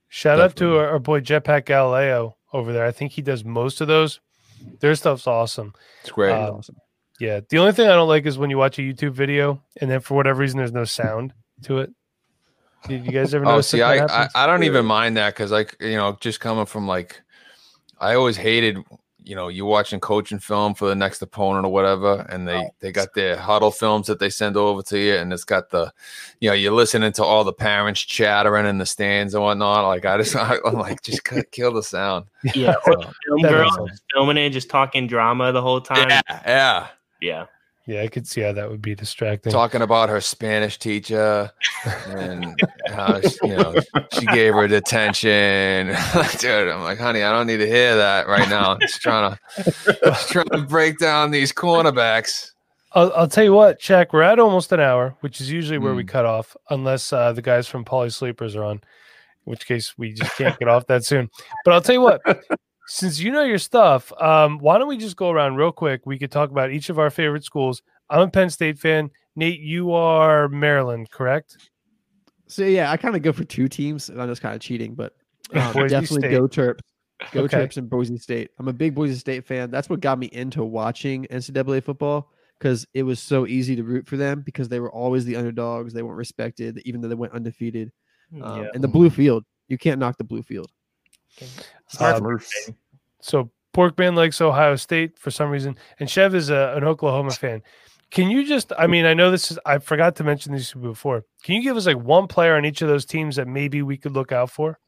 Shout 0.09 0.41
out 0.41 0.57
to 0.57 0.77
our, 0.79 0.89
our 0.91 0.99
boy 0.99 1.21
Jetpack 1.21 1.67
Galileo 1.67 2.37
over 2.53 2.73
there. 2.73 2.85
I 2.87 2.93
think 2.93 3.13
he 3.13 3.23
does 3.23 3.45
most 3.45 3.81
of 3.81 3.89
those. 3.89 4.21
Their 4.81 4.95
stuff's 4.95 5.27
awesome. 5.27 5.75
It's 6.03 6.11
great. 6.11 6.33
Uh, 6.33 6.61
Yeah. 7.21 7.41
The 7.49 7.59
only 7.59 7.73
thing 7.73 7.89
I 7.89 7.93
don't 7.95 8.09
like 8.09 8.27
is 8.27 8.39
when 8.39 8.51
you 8.51 8.59
watch 8.59 8.79
a 8.79 8.83
YouTube 8.83 9.13
video 9.13 9.63
and 9.81 9.91
then 9.91 10.01
for 10.01 10.15
whatever 10.15 10.41
reason 10.41 10.59
there's 10.59 10.73
no 10.73 10.85
sound 10.85 11.33
to 11.63 11.79
it. 11.79 11.91
Did 12.87 13.05
you 13.05 13.13
guys 13.13 13.35
ever 13.35 13.45
know? 13.45 13.57
Oh, 13.57 13.61
see, 13.61 13.83
I, 13.83 14.05
I? 14.07 14.29
I 14.35 14.47
don't 14.47 14.63
even 14.63 14.87
mind 14.87 15.17
that 15.17 15.35
because, 15.35 15.51
like, 15.51 15.77
you 15.81 15.97
know, 15.97 16.17
just 16.21 16.39
coming 16.41 16.65
from 16.65 16.87
like, 16.87 17.21
I 18.01 18.15
always 18.15 18.37
hated, 18.37 18.79
you 19.29 19.35
know, 19.35 19.49
you're 19.49 19.67
watching 19.67 20.01
coaching 20.01 20.39
film 20.39 20.75
for 20.75 20.89
the 20.89 20.95
next 20.95 21.21
opponent 21.21 21.67
or 21.67 21.73
whatever, 21.73 22.27
and 22.31 22.49
they 22.49 22.71
they 22.81 22.91
got 22.91 23.13
their 23.13 23.37
huddle 23.37 23.71
films 23.71 24.07
that 24.07 24.19
they 24.19 24.31
send 24.31 24.57
over 24.57 24.81
to 24.85 24.99
you, 24.99 25.17
and 25.17 25.31
it's 25.35 25.45
got 25.45 25.69
the, 25.69 25.93
you 26.41 26.49
know, 26.49 26.55
you're 26.55 26.73
listening 26.73 27.13
to 27.13 27.25
all 27.25 27.45
the 27.45 27.53
parents 27.53 28.01
chattering 28.01 28.65
in 28.65 28.79
the 28.79 28.87
stands 28.87 29.35
and 29.35 29.43
whatnot. 29.43 29.85
Like, 29.85 30.07
I 30.07 30.17
just, 30.17 30.35
I'm 30.37 30.75
like, 30.75 31.03
just 31.03 31.29
kill 31.53 31.75
the 31.75 31.83
sound. 31.83 32.25
Yeah. 32.55 32.75
So, 32.87 33.03
Film 33.27 33.43
girl 33.43 33.87
just 33.87 34.03
filming 34.15 34.39
it, 34.39 34.51
just 34.51 34.71
talking 34.71 35.07
drama 35.07 35.53
the 35.53 35.61
whole 35.61 35.83
time. 35.83 36.09
yeah, 36.09 36.23
yeah. 36.47 36.87
Yeah. 37.21 37.47
Yeah, 37.89 38.03
I 38.03 38.09
could 38.09 38.27
see 38.29 38.43
how 38.43 38.53
that 38.53 38.69
would 38.71 38.83
be 38.83 38.95
distracting. 38.95 39.51
talking 39.51 39.81
about 39.81 40.11
her 40.11 40.21
Spanish 40.21 40.79
teacher 40.79 41.51
and 42.09 42.61
how 42.89 43.19
she, 43.23 43.39
you 43.45 43.57
know 43.57 43.77
she 44.13 44.27
gave 44.27 44.53
her 44.53 44.69
detention. 44.69 45.87
Dude, 46.39 46.69
I'm 46.69 46.83
like, 46.83 46.99
honey, 46.99 47.23
I 47.23 47.33
don't 47.33 47.47
need 47.47 47.57
to 47.57 47.67
hear 47.67 47.97
that 47.97 48.29
right 48.29 48.47
now. 48.51 48.77
Just 48.79 49.01
trying 49.01 49.33
to 49.33 49.73
just 50.05 50.29
trying 50.29 50.51
to 50.53 50.59
break 50.59 50.99
down 50.99 51.31
these 51.31 51.51
cornerbacks. 51.51 52.51
I'll, 52.93 53.11
I'll 53.15 53.29
tell 53.29 53.45
you 53.45 53.55
what, 53.55 53.79
Check. 53.79 54.13
We're 54.13 54.21
at 54.23 54.39
almost 54.39 54.71
an 54.73 54.81
hour, 54.81 55.15
which 55.21 55.41
is 55.41 55.51
usually 55.51 55.79
where 55.79 55.95
we 55.95 56.03
Hmm. 56.03 56.09
cut 56.09 56.27
off, 56.27 56.57
unless 56.69 57.11
uh, 57.11 57.33
the 57.33 57.41
guys 57.43 57.67
from 57.67 57.85
Poly 57.87 58.11
Sleepers 58.11 58.55
are 58.55 58.65
on, 58.65 58.77
in 58.77 58.81
which 59.45 59.67
case 59.67 59.95
we 59.97 60.13
just 60.13 60.37
can't 60.37 60.59
get 60.59 60.69
off 60.69 60.87
that 60.89 61.07
soon. 61.07 61.31
But 61.65 61.73
I'll 61.73 61.81
tell 61.81 61.95
you 61.95 62.03
what, 62.03 62.21
since 62.89 63.21
you 63.21 63.31
know 63.31 63.45
your 63.45 63.59
stuff, 63.59 64.13
um, 64.21 64.59
why 64.59 64.79
don't 64.79 64.89
we 64.89 64.97
just 64.97 65.17
go 65.17 65.31
around 65.31 65.57
real 65.57 65.73
quick? 65.73 66.07
We 66.07 66.19
could 66.19 66.33
talk 66.33 66.51
about 66.51 66.73
each 66.73 66.89
of 66.89 66.99
our 66.99 67.11
favorite 67.11 67.45
schools. 67.45 67.83
I'm 68.09 68.21
a 68.21 68.29
Penn 68.29 68.49
State 68.49 68.79
fan. 68.79 69.11
Nate, 69.37 69.61
you 69.61 69.93
are 69.93 70.49
Maryland, 70.49 71.11
correct? 71.11 71.57
So 72.47 72.65
yeah, 72.65 72.91
I 72.91 72.97
kind 72.97 73.15
of 73.15 73.21
go 73.21 73.33
for 73.33 73.45
two 73.45 73.69
teams, 73.69 74.09
and 74.09 74.21
I'm 74.21 74.29
just 74.29 74.41
kind 74.41 74.55
of 74.55 74.63
cheating, 74.63 74.95
but 74.95 75.13
um, 75.55 75.73
definitely 75.73 76.05
State. 76.05 76.31
go 76.31 76.49
Terps. 76.49 76.81
Go 77.33 77.43
Okay. 77.43 77.59
Terps 77.59 77.77
and 77.77 77.91
Boise 77.91 78.17
State. 78.17 78.51
I'm 78.59 78.69
a 78.69 78.73
big 78.73 78.95
Boise 78.95 79.17
State 79.17 79.45
fan. 79.45 79.71
That's 79.71 79.91
what 79.91 80.01
got 80.01 80.19
me 80.19 80.27
into 80.33 80.65
watching 80.65 81.27
NCAA 81.27 81.85
football 81.85 82.31
because 82.59 82.87
it 82.95 83.03
was 83.03 83.21
so 83.21 83.47
easy 83.47 83.77
to 83.77 83.83
root 83.83 84.07
for 84.07 84.17
them 84.17 84.41
because 84.41 84.69
they 84.69 84.81
were 84.81 84.91
always 84.91 85.25
the 85.27 85.37
underdogs. 85.37 85.93
They 85.93 86.03
weren't 86.03 86.17
respected, 86.17 86.81
even 86.85 87.01
though 87.01 87.09
they 87.09 87.15
went 87.15 87.35
undefeated. 87.35 87.93
Um, 88.43 88.63
Yeah. 88.63 88.69
And 88.73 88.83
the 88.83 88.89
blue 88.89 89.11
field, 89.11 89.45
you 89.69 89.77
can't 89.77 90.01
knock 90.01 90.17
the 90.17 90.25
blue 90.25 90.43
field. 90.43 90.71
Smart 91.89 92.23
Um. 92.23 92.41
So 93.21 93.51
Porkman 93.75 94.17
likes 94.17 94.41
Ohio 94.41 94.77
State 94.77 95.19
for 95.19 95.31
some 95.31 95.51
reason, 95.51 95.77
and 96.01 96.09
Chev 96.09 96.35
is 96.35 96.51
a, 96.51 96.75
an 96.77 96.85
Oklahoma 96.85 97.31
fan. 97.31 97.63
Can 98.11 98.31
you 98.31 98.47
just? 98.47 98.73
I 98.79 98.87
mean, 98.87 99.05
I 99.05 99.15
know 99.15 99.31
this 99.31 99.51
is. 99.51 99.59
I 99.67 99.79
forgot 99.79 100.17
to 100.17 100.25
mention 100.25 100.53
these 100.53 100.73
before. 100.73 101.25
Can 101.43 101.57
you 101.57 101.63
give 101.63 101.77
us 101.77 101.87
like 101.87 101.99
one 101.99 102.27
player 102.27 102.57
on 102.57 102.65
each 102.65 102.81
of 102.81 102.89
those 102.89 103.05
teams 103.05 103.37
that 103.37 103.47
maybe 103.47 103.83
we 103.83 103.97
could 103.97 104.13
look 104.13 104.33
out 104.33 104.51
for? 104.51 104.79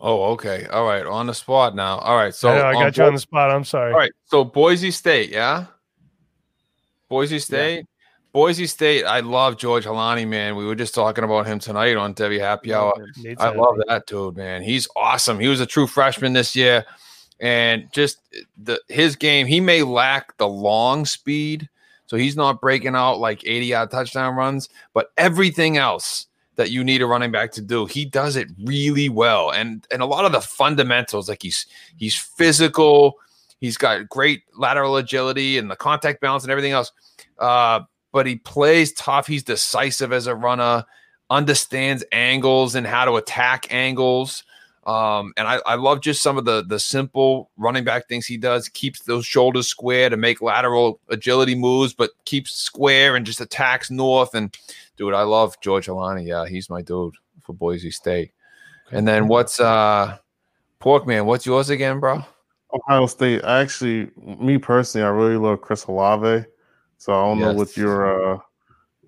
Oh, 0.00 0.32
okay. 0.32 0.66
All 0.66 0.86
right. 0.86 1.04
On 1.04 1.26
the 1.26 1.34
spot 1.34 1.74
now. 1.74 1.98
All 1.98 2.16
right. 2.16 2.34
So 2.34 2.48
I, 2.48 2.56
know, 2.56 2.64
I 2.64 2.74
on 2.74 2.82
got 2.82 2.96
you 2.96 3.04
on 3.04 3.12
the 3.12 3.20
spot. 3.20 3.50
I'm 3.50 3.64
sorry. 3.64 3.92
All 3.92 3.98
right. 3.98 4.12
So 4.24 4.44
Boise 4.44 4.90
State, 4.90 5.30
yeah. 5.30 5.66
Boise 7.10 7.38
State. 7.38 7.84
Boise 8.32 8.66
State. 8.66 9.04
I 9.04 9.20
love 9.20 9.56
George 9.56 9.84
Holani, 9.84 10.26
man. 10.26 10.56
We 10.56 10.64
were 10.64 10.74
just 10.74 10.94
talking 10.94 11.24
about 11.24 11.46
him 11.46 11.58
tonight 11.58 11.96
on 11.96 12.14
Devy 12.14 12.38
Happy 12.38 12.72
Hour. 12.72 12.92
Nate's 13.16 13.40
I 13.40 13.52
love 13.52 13.76
that 13.88 14.06
dude, 14.06 14.36
man. 14.36 14.62
He's 14.62 14.88
awesome. 14.94 15.40
He 15.40 15.48
was 15.48 15.60
a 15.60 15.66
true 15.66 15.86
freshman 15.86 16.32
this 16.32 16.54
year, 16.54 16.84
and 17.40 17.92
just 17.92 18.20
the 18.62 18.80
his 18.88 19.16
game. 19.16 19.46
He 19.46 19.60
may 19.60 19.82
lack 19.82 20.36
the 20.36 20.48
long 20.48 21.06
speed, 21.06 21.68
so 22.06 22.16
he's 22.16 22.36
not 22.36 22.60
breaking 22.60 22.94
out 22.94 23.18
like 23.18 23.44
eighty 23.44 23.66
yard 23.66 23.90
touchdown 23.90 24.36
runs, 24.36 24.68
but 24.94 25.10
everything 25.16 25.76
else 25.76 26.26
that 26.54 26.70
you 26.70 26.84
need 26.84 27.00
a 27.00 27.06
running 27.06 27.32
back 27.32 27.50
to 27.52 27.62
do, 27.62 27.86
he 27.86 28.04
does 28.04 28.36
it 28.36 28.48
really 28.64 29.08
well. 29.08 29.50
And 29.50 29.86
and 29.90 30.02
a 30.02 30.06
lot 30.06 30.24
of 30.24 30.32
the 30.32 30.40
fundamentals, 30.40 31.28
like 31.28 31.42
he's 31.42 31.66
he's 31.96 32.14
physical, 32.14 33.14
he's 33.60 33.76
got 33.76 34.08
great 34.08 34.42
lateral 34.56 34.96
agility 34.96 35.58
and 35.58 35.70
the 35.70 35.76
contact 35.76 36.20
balance 36.20 36.44
and 36.44 36.50
everything 36.52 36.72
else. 36.72 36.92
Uh, 37.38 37.80
but 38.12 38.26
he 38.26 38.36
plays 38.36 38.92
tough. 38.92 39.26
He's 39.26 39.42
decisive 39.42 40.12
as 40.12 40.26
a 40.26 40.34
runner 40.34 40.84
understands 41.30 42.04
angles 42.10 42.74
and 42.74 42.86
how 42.86 43.04
to 43.04 43.14
attack 43.14 43.72
angles. 43.72 44.42
Um, 44.84 45.32
and 45.36 45.46
I, 45.46 45.60
I 45.66 45.74
love 45.76 46.00
just 46.00 46.22
some 46.22 46.38
of 46.38 46.44
the 46.44 46.64
the 46.66 46.80
simple 46.80 47.50
running 47.56 47.84
back 47.84 48.08
things 48.08 48.26
he 48.26 48.36
does. 48.36 48.68
Keeps 48.68 49.02
those 49.02 49.26
shoulders 49.26 49.68
square 49.68 50.10
to 50.10 50.16
make 50.16 50.42
lateral 50.42 51.00
agility 51.08 51.54
moves, 51.54 51.94
but 51.94 52.10
keeps 52.24 52.52
square 52.52 53.14
and 53.14 53.26
just 53.26 53.40
attacks 53.40 53.90
north. 53.90 54.34
And 54.34 54.56
dude, 54.96 55.14
I 55.14 55.22
love 55.22 55.60
George 55.60 55.86
Holani. 55.86 56.26
Yeah, 56.26 56.46
he's 56.46 56.70
my 56.70 56.82
dude 56.82 57.14
for 57.42 57.52
Boise 57.52 57.90
State. 57.90 58.32
And 58.90 59.06
then 59.06 59.28
what's 59.28 59.60
uh 59.60 60.16
Porkman? 60.80 61.26
What's 61.26 61.46
yours 61.46 61.70
again, 61.70 62.00
bro? 62.00 62.24
Ohio 62.72 63.06
State. 63.06 63.44
I 63.44 63.60
actually, 63.60 64.10
me 64.16 64.56
personally, 64.56 65.04
I 65.06 65.10
really 65.10 65.36
love 65.36 65.60
Chris 65.60 65.84
Olave. 65.84 66.46
So 67.00 67.14
I 67.14 67.24
don't 67.24 67.40
know 67.40 67.52
what 67.54 67.76
your 67.78 68.34
uh 68.34 68.38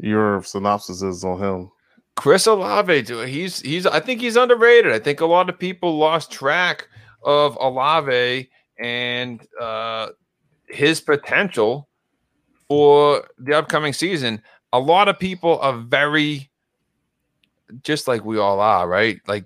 your 0.00 0.42
synopsis 0.42 1.02
is 1.02 1.24
on 1.24 1.38
him. 1.38 1.70
Chris 2.16 2.46
Olave, 2.46 3.02
dude, 3.02 3.28
he's 3.28 3.60
he's 3.60 3.86
I 3.86 4.00
think 4.00 4.22
he's 4.22 4.36
underrated. 4.36 4.92
I 4.92 4.98
think 4.98 5.20
a 5.20 5.26
lot 5.26 5.50
of 5.50 5.58
people 5.58 5.98
lost 5.98 6.32
track 6.32 6.88
of 7.22 7.56
Olave 7.60 8.48
and 8.78 9.46
uh 9.60 10.08
his 10.68 11.02
potential 11.02 11.86
for 12.66 13.28
the 13.38 13.52
upcoming 13.52 13.92
season. 13.92 14.40
A 14.72 14.80
lot 14.80 15.08
of 15.08 15.18
people 15.18 15.58
are 15.60 15.76
very 15.76 16.50
just 17.82 18.08
like 18.08 18.24
we 18.24 18.38
all 18.38 18.58
are, 18.58 18.88
right? 18.88 19.20
Like 19.26 19.44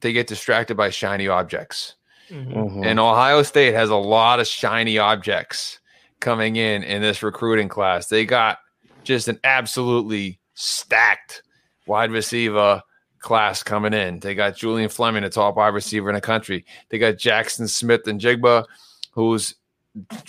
they 0.00 0.12
get 0.12 0.26
distracted 0.26 0.76
by 0.76 0.90
shiny 0.90 1.28
objects. 1.28 1.94
Mhm. 2.28 2.52
Mhm. 2.54 2.86
And 2.86 2.98
Ohio 2.98 3.44
State 3.44 3.74
has 3.74 3.90
a 3.90 3.94
lot 3.96 4.40
of 4.40 4.48
shiny 4.48 4.98
objects 4.98 5.78
coming 6.20 6.56
in 6.56 6.82
in 6.82 7.02
this 7.02 7.22
recruiting 7.22 7.68
class. 7.68 8.06
They 8.06 8.24
got 8.24 8.58
just 9.02 9.28
an 9.28 9.38
absolutely 9.44 10.38
stacked 10.54 11.42
wide 11.86 12.10
receiver 12.10 12.82
class 13.18 13.62
coming 13.62 13.92
in. 13.92 14.20
They 14.20 14.34
got 14.34 14.56
Julian 14.56 14.88
Fleming, 14.88 15.22
the 15.22 15.30
top 15.30 15.56
wide 15.56 15.68
receiver 15.68 16.08
in 16.08 16.14
the 16.14 16.20
country. 16.20 16.64
They 16.88 16.98
got 16.98 17.14
Jaxon 17.14 17.68
Smith-Njigba, 17.68 18.64
who's 19.12 19.54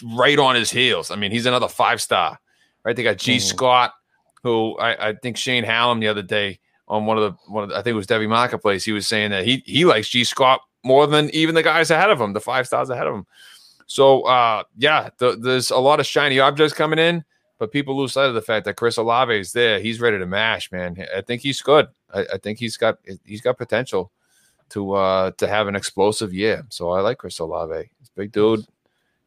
right 0.03 0.37
on 0.39 0.55
his 0.55 0.71
heels. 0.71 1.11
I 1.11 1.15
mean, 1.15 1.31
he's 1.31 1.45
another 1.45 1.67
five 1.67 2.01
star, 2.01 2.39
right? 2.83 2.95
They 2.95 3.03
got 3.03 3.17
G 3.17 3.37
Mhm. 3.37 3.41
Scott, 3.41 3.93
who 4.43 4.77
I, 4.77 5.09
I 5.09 5.13
think 5.13 5.37
Shane 5.37 5.63
Hallam 5.63 5.99
the 5.99 6.07
other 6.07 6.21
day 6.21 6.59
on 6.87 7.05
one 7.05 7.17
of 7.17 7.23
the 7.23 7.51
one 7.51 7.63
of 7.63 7.69
the, 7.69 7.75
I 7.75 7.79
think 7.81 7.93
it 7.93 7.97
was 7.97 8.07
Devy 8.07 8.29
Marketplace. 8.29 8.85
He 8.85 8.91
was 8.91 9.07
saying 9.07 9.31
that 9.31 9.45
he 9.45 9.63
he 9.65 9.85
likes 9.85 10.09
Gee 10.09 10.23
Scott 10.23 10.61
more 10.83 11.07
than 11.07 11.29
even 11.31 11.55
the 11.55 11.63
guys 11.63 11.89
ahead 11.89 12.11
of 12.11 12.21
him, 12.21 12.33
the 12.33 12.39
five 12.39 12.67
stars 12.67 12.89
ahead 12.91 13.07
of 13.07 13.15
him. 13.15 13.25
So 13.87 14.23
uh, 14.23 14.63
yeah, 14.77 15.09
th- 15.19 15.37
there's 15.39 15.71
a 15.71 15.77
lot 15.77 15.99
of 15.99 16.05
shiny 16.05 16.39
objects 16.39 16.73
coming 16.73 16.99
in, 16.99 17.23
but 17.59 17.71
people 17.71 17.95
lose 17.95 18.13
sight 18.13 18.27
of 18.27 18.33
the 18.33 18.41
fact 18.41 18.65
that 18.65 18.75
Chris 18.75 18.97
Olave 18.97 19.37
is 19.37 19.51
there. 19.51 19.79
He's 19.79 20.01
ready 20.01 20.17
to 20.17 20.25
mash, 20.25 20.71
man. 20.71 21.05
I 21.15 21.21
think 21.21 21.41
he's 21.41 21.61
good. 21.61 21.87
I, 22.13 22.25
I 22.33 22.37
think 22.37 22.59
he's 22.59 22.77
got 22.77 22.97
he's 23.23 23.41
got 23.41 23.57
potential 23.57 24.11
to 24.69 24.93
uh 24.93 25.31
to 25.31 25.47
have 25.47 25.67
an 25.67 25.75
explosive 25.75 26.33
year. 26.33 26.65
So 26.69 26.91
I 26.91 27.01
like 27.01 27.19
Chris 27.19 27.39
Olave. 27.39 27.89
He's 27.99 28.09
a 28.09 28.19
big 28.19 28.31
dude. 28.31 28.65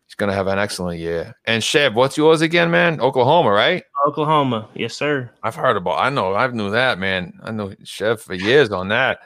He's 0.06 0.14
gonna 0.14 0.32
have 0.32 0.46
an 0.46 0.59
excellent 0.59 0.98
year. 0.98 1.34
And 1.44 1.62
Chev, 1.62 1.94
what's 1.94 2.16
yours 2.16 2.40
again, 2.40 2.70
man? 2.70 3.00
Oklahoma, 3.00 3.50
right? 3.50 3.84
Oklahoma, 4.06 4.68
yes, 4.74 4.94
sir. 4.94 5.30
I've 5.42 5.54
heard 5.54 5.76
about. 5.76 5.98
I 5.98 6.09
know. 6.09 6.34
I 6.34 6.46
knew 6.48 6.70
that, 6.70 6.98
man. 6.98 7.38
I 7.42 7.50
knew 7.50 7.76
Chef 7.84 8.20
for 8.20 8.34
years 8.34 8.72
on 8.72 8.88
that. 8.88 9.20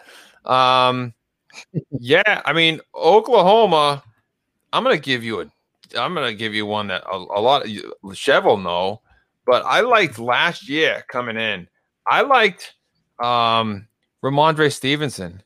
Um, 0.44 1.14
yeah. 1.90 2.42
I 2.44 2.52
mean, 2.52 2.80
Oklahoma. 2.94 4.02
I'm 4.72 4.82
gonna 4.82 4.98
give 4.98 5.22
you 5.22 5.40
a. 5.40 5.46
I'm 5.98 6.14
gonna 6.14 6.34
give 6.34 6.54
you 6.54 6.66
one 6.66 6.88
that 6.88 7.02
a, 7.10 7.16
a 7.16 7.40
lot 7.40 7.62
of 7.62 7.68
you, 7.68 7.92
Chev 8.14 8.44
will 8.44 8.56
know, 8.56 9.02
but 9.46 9.64
I 9.64 9.80
liked 9.80 10.18
last 10.18 10.68
year 10.68 11.04
coming 11.08 11.36
in. 11.36 11.68
I 12.06 12.22
liked 12.22 12.74
um 13.22 13.86
Rhamondre 14.22 14.72
Stevenson 14.72 15.42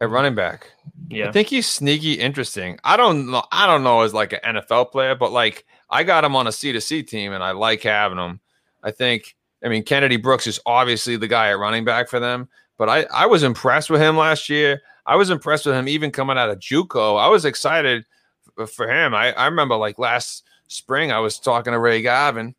at 0.00 0.10
running 0.10 0.34
back. 0.34 0.70
Yeah. 1.08 1.28
I 1.28 1.32
think 1.32 1.48
he's 1.48 1.68
sneaky 1.68 2.14
interesting. 2.14 2.78
I 2.84 2.96
don't 2.96 3.30
know. 3.30 3.44
I 3.52 3.66
don't 3.66 3.84
know 3.84 4.00
as 4.00 4.14
like 4.14 4.32
an 4.32 4.56
NFL 4.56 4.90
player, 4.90 5.14
but 5.14 5.32
like 5.32 5.64
I 5.90 6.02
got 6.04 6.24
him 6.24 6.34
on 6.34 6.46
a 6.46 6.52
C 6.52 6.72
to 6.72 6.80
C 6.80 7.02
team, 7.02 7.32
and 7.32 7.44
I 7.44 7.52
like 7.52 7.82
having 7.82 8.18
him. 8.18 8.40
I 8.82 8.90
think. 8.90 9.36
I 9.64 9.68
mean, 9.68 9.84
Kennedy 9.84 10.16
Brooks 10.16 10.48
is 10.48 10.58
obviously 10.66 11.16
the 11.16 11.28
guy 11.28 11.50
at 11.50 11.58
running 11.58 11.84
back 11.84 12.08
for 12.08 12.18
them, 12.18 12.48
but 12.78 12.88
I 12.88 13.06
I 13.14 13.26
was 13.26 13.44
impressed 13.44 13.90
with 13.90 14.00
him 14.00 14.16
last 14.16 14.48
year. 14.48 14.80
I 15.06 15.16
was 15.16 15.30
impressed 15.30 15.66
with 15.66 15.74
him 15.74 15.88
even 15.88 16.10
coming 16.10 16.38
out 16.38 16.50
of 16.50 16.58
JUCO. 16.58 17.20
I 17.20 17.28
was 17.28 17.44
excited 17.44 18.04
for 18.74 18.88
him. 18.88 19.14
I 19.14 19.32
I 19.32 19.46
remember 19.46 19.76
like 19.76 19.98
last 19.98 20.44
spring 20.68 21.12
I 21.12 21.20
was 21.20 21.38
talking 21.38 21.72
to 21.72 21.78
Ray 21.78 22.02
Garvin 22.02 22.54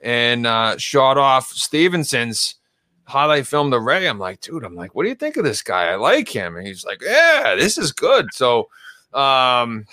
and 0.00 0.46
uh, 0.46 0.76
shot 0.78 1.18
off 1.18 1.48
Stevenson's 1.48 2.56
highlight 3.04 3.46
film 3.46 3.70
to 3.70 3.80
Ray. 3.80 4.06
I'm 4.06 4.18
like, 4.18 4.40
dude, 4.40 4.64
I'm 4.64 4.74
like, 4.74 4.94
what 4.94 5.02
do 5.02 5.08
you 5.08 5.14
think 5.14 5.36
of 5.36 5.44
this 5.44 5.62
guy? 5.62 5.86
I 5.86 5.96
like 5.96 6.28
him. 6.28 6.56
And 6.56 6.66
he's 6.66 6.84
like, 6.84 7.00
yeah, 7.02 7.54
this 7.58 7.78
is 7.78 7.92
good. 7.92 8.26
So, 8.32 8.68
um, 9.12 9.86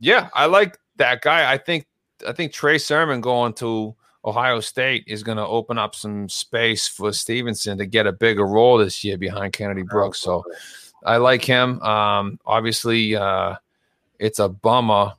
yeah, 0.00 0.28
I 0.34 0.46
like 0.46 0.78
that 0.96 1.22
guy. 1.22 1.52
I 1.52 1.58
think, 1.58 1.86
I 2.26 2.32
think 2.32 2.52
Trey 2.52 2.78
Sermon 2.78 3.20
going 3.20 3.52
to 3.54 3.94
Ohio 4.24 4.60
State 4.60 5.04
is 5.06 5.22
going 5.22 5.36
to 5.36 5.46
open 5.46 5.76
up 5.76 5.94
some 5.94 6.28
space 6.28 6.88
for 6.88 7.12
Stevenson 7.12 7.76
to 7.78 7.86
get 7.86 8.06
a 8.06 8.12
bigger 8.12 8.46
role 8.46 8.78
this 8.78 9.04
year 9.04 9.18
behind 9.18 9.52
Kennedy 9.52 9.82
Brooks. 9.82 10.20
So 10.20 10.42
I 11.04 11.18
like 11.18 11.44
him. 11.44 11.80
Um, 11.82 12.40
obviously, 12.46 13.14
uh, 13.14 13.56
it's 14.18 14.38
a 14.38 14.48
bummer. 14.48 15.14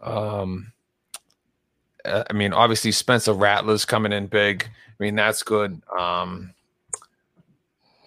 Um, 0.00 0.72
uh, 2.04 2.24
I 2.28 2.32
mean, 2.32 2.52
obviously 2.52 2.92
Spencer 2.92 3.32
Rattler's 3.32 3.84
coming 3.84 4.12
in 4.12 4.26
big. 4.26 4.64
I 4.64 5.02
mean, 5.02 5.14
that's 5.14 5.42
good. 5.42 5.80
Um, 5.96 6.54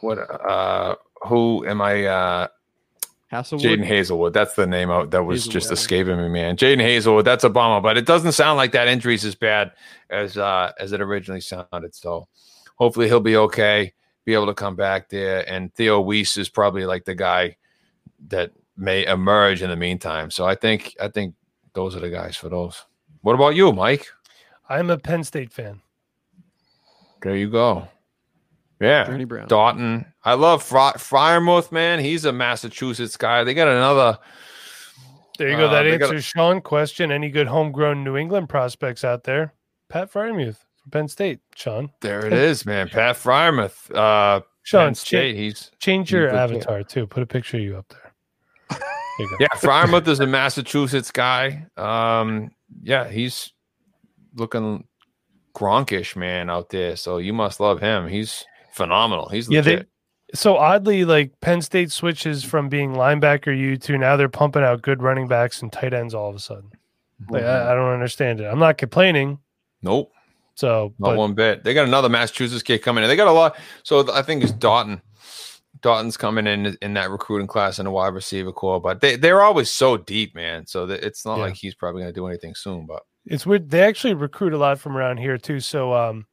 what? 0.01 0.17
Uh, 0.17 0.95
who 1.23 1.65
am 1.65 1.81
I? 1.81 2.05
Uh, 2.05 2.47
Haselwood. 3.31 3.61
Jadon 3.61 3.87
Haselwood. 3.87 4.33
That's 4.33 4.53
the 4.53 4.67
name 4.67 4.91
out 4.91 5.11
that 5.11 5.23
was 5.23 5.47
just 5.47 5.71
escaping 5.71 6.17
me, 6.17 6.29
man. 6.29 6.57
Jadon 6.57 6.81
Haselwood. 6.81 7.23
That's 7.23 7.43
a 7.43 7.49
bummer, 7.49 7.81
but 7.81 7.97
it 7.97 8.05
doesn't 8.05 8.33
sound 8.33 8.57
like 8.57 8.71
that 8.73 8.87
injury's 8.87 9.25
as 9.25 9.35
bad 9.35 9.71
as 10.09 10.37
uh 10.37 10.71
as 10.79 10.91
it 10.91 11.01
originally 11.01 11.41
sounded. 11.41 11.95
So 11.95 12.27
hopefully 12.75 13.07
he'll 13.07 13.19
be 13.19 13.37
okay, 13.37 13.93
be 14.25 14.33
able 14.33 14.45
to 14.47 14.53
come 14.53 14.75
back 14.75 15.09
there. 15.09 15.49
And 15.49 15.73
Theo 15.73 16.01
Wease 16.01 16.37
is 16.37 16.49
probably 16.49 16.85
like 16.85 17.05
the 17.05 17.15
guy 17.15 17.57
that 18.27 18.51
may 18.77 19.05
emerge 19.05 19.61
in 19.61 19.69
the 19.69 19.75
meantime. 19.75 20.31
So 20.31 20.45
I 20.45 20.55
think 20.55 20.95
I 21.01 21.07
think 21.07 21.35
those 21.73 21.95
are 21.95 21.99
the 21.99 22.09
guys 22.09 22.35
for 22.35 22.49
those. 22.49 22.85
What 23.21 23.33
about 23.35 23.55
you, 23.55 23.71
Mike? 23.71 24.07
I'm 24.69 24.89
a 24.89 24.97
Penn 24.97 25.23
State 25.23 25.51
fan. 25.53 25.81
There 27.21 27.35
you 27.35 27.49
go. 27.49 27.87
Yeah. 28.79 29.05
Journey 29.05 29.25
Brown. 29.25 29.47
Dalton. 29.47 30.05
I 30.23 30.33
love 30.33 30.61
Fry- 30.61 30.93
Freiermuth, 30.93 31.71
man. 31.71 31.99
He's 31.99 32.25
a 32.25 32.31
Massachusetts 32.33 33.17
guy. 33.17 33.43
They 33.43 33.53
got 33.53 33.67
another. 33.67 34.19
There 35.37 35.49
you 35.49 35.57
go. 35.57 35.67
Uh, 35.67 35.71
that 35.71 35.83
they 35.83 35.97
got- 35.97 36.07
answers 36.09 36.25
Sean 36.25 36.61
question. 36.61 37.11
Any 37.11 37.29
good 37.29 37.47
homegrown 37.47 38.03
New 38.03 38.15
England 38.17 38.49
prospects 38.49 39.03
out 39.03 39.23
there? 39.23 39.53
Pat 39.89 40.11
Freiermuth 40.11 40.57
from 40.81 40.91
Penn 40.91 41.07
State. 41.07 41.39
Sean. 41.55 41.89
There 42.01 42.25
it 42.25 42.33
is, 42.33 42.65
man. 42.65 42.89
Pat 42.89 43.15
Freiermuth. 43.15 43.89
Uh, 43.95 44.41
Sean, 44.63 44.87
Penn 44.87 44.93
cha- 44.95 45.33
He's 45.33 45.71
change 45.79 46.11
your 46.11 46.27
good 46.27 46.31
kid. 46.33 46.39
avatar 46.39 46.83
too. 46.83 47.07
Put 47.07 47.23
a 47.23 47.27
picture 47.27 47.57
of 47.57 47.63
you 47.63 47.77
up 47.77 47.87
there. 47.89 48.04
You 49.19 49.37
yeah. 49.39 49.47
Freiermuth 49.55 50.07
is 50.07 50.19
a 50.19 50.27
Massachusetts 50.27 51.11
guy. 51.11 51.65
Um, 51.77 52.51
yeah, 52.81 53.07
he's 53.09 53.53
looking 54.35 54.85
Gronkish, 55.55 56.15
man, 56.15 56.49
out 56.49 56.69
there. 56.69 56.95
So 56.95 57.17
you 57.17 57.33
must 57.33 57.59
love 57.59 57.79
him. 57.79 58.07
He's 58.07 58.43
phenomenal. 58.73 59.29
He's 59.29 59.49
Yeah, 59.49 59.61
they- 59.61 59.83
So 60.33 60.57
oddly, 60.57 61.05
like 61.05 61.39
Penn 61.39 61.61
State 61.61 61.91
switches 61.91 62.43
from 62.43 62.67
being 62.67 62.93
linebacker 62.93 63.57
U 63.57 63.77
to 63.77 63.97
now 63.97 64.17
they're 64.17 64.27
pumping 64.27 64.63
out 64.63 64.81
good 64.81 65.01
running 65.01 65.27
backs 65.27 65.61
and 65.61 65.71
tight 65.71 65.93
ends 65.93 66.13
all 66.13 66.29
of 66.29 66.35
a 66.35 66.39
sudden. 66.39 66.71
Like 67.29 67.43
I, 67.43 67.71
I 67.71 67.75
don't 67.75 67.93
understand 67.93 68.41
it. 68.41 68.45
I'm 68.45 68.59
not 68.59 68.77
complaining. 68.77 69.39
nope. 69.81 70.11
So, 70.57 70.93
Not 70.99 71.09
but 71.09 71.17
one 71.17 71.33
bit. 71.33 71.65
They 71.65 71.73
got 71.73 71.85
another 71.85 72.07
Massachusetts 72.07 72.63
kid 72.63 72.77
coming 72.81 73.03
in. 73.03 73.09
They 73.09 73.17
got 73.17 73.27
a 73.27 73.31
lot. 73.33 73.57
So 73.83 74.09
I 74.13 74.21
think 74.21 74.41
it's 74.41 74.53
Dalton. 74.53 75.01
Dalton's 75.85 76.17
coming 76.17 76.47
in 76.47 76.75
in 76.81 76.93
that 76.95 77.09
recruiting 77.09 77.47
class 77.47 77.79
in 77.79 77.85
the 77.85 77.91
wide 77.91 78.13
receiver 78.13 78.51
core, 78.51 78.81
but 78.81 79.01
they 79.01 79.15
they're 79.15 79.41
always 79.41 79.69
so 79.69 79.95
deep, 79.97 80.35
man. 80.35 80.65
So 80.67 80.85
that 80.87 81.03
it's 81.03 81.25
not 81.25 81.37
Yeah. 81.37 81.43
like 81.43 81.55
he's 81.55 81.75
probably 81.75 82.01
going 82.01 82.13
to 82.13 82.19
do 82.19 82.27
anything 82.27 82.55
soon. 82.55 82.85
But 82.85 83.03
it's 83.25 83.45
weird. 83.45 83.69
They 83.69 83.81
actually 83.83 84.13
recruit 84.15 84.53
a 84.53 84.57
lot 84.57 84.79
from 84.79 84.97
around 84.97 85.17
here 85.17 85.37
too. 85.37 85.59
So 85.59 85.93
um 85.93 86.25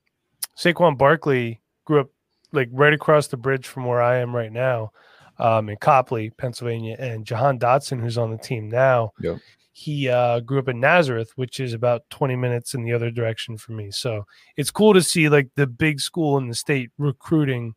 Saquon 0.58 0.98
Barkley 0.98 1.60
grew 1.84 2.00
up 2.00 2.08
like 2.52 2.68
right 2.72 2.92
across 2.92 3.28
the 3.28 3.36
bridge 3.36 3.66
from 3.66 3.84
where 3.86 4.02
I 4.02 4.16
am 4.18 4.34
right 4.36 4.52
now, 4.52 4.90
um, 5.38 5.68
in 5.70 5.76
Coplay, 5.76 6.30
Pennsylvania, 6.36 6.96
and 6.98 7.24
Jahan 7.24 7.58
Dotson, 7.58 8.00
who's 8.00 8.18
on 8.18 8.30
the 8.30 8.36
team 8.36 8.68
now. 8.68 9.12
Yep. 9.20 9.38
He 9.72 10.10
uh, 10.10 10.40
grew 10.40 10.58
up 10.58 10.68
in 10.68 10.78
Nazareth, 10.80 11.32
which 11.36 11.58
is 11.58 11.72
about 11.72 12.02
20 12.10 12.36
minutes 12.36 12.74
in 12.74 12.84
the 12.84 12.92
other 12.92 13.10
direction 13.10 13.56
from 13.56 13.76
me. 13.76 13.90
So 13.90 14.24
it's 14.58 14.70
cool 14.70 14.92
to 14.92 15.00
see 15.00 15.30
like 15.30 15.48
the 15.56 15.66
big 15.66 15.98
school 16.00 16.36
in 16.36 16.48
the 16.48 16.54
state 16.54 16.90
recruiting 16.98 17.72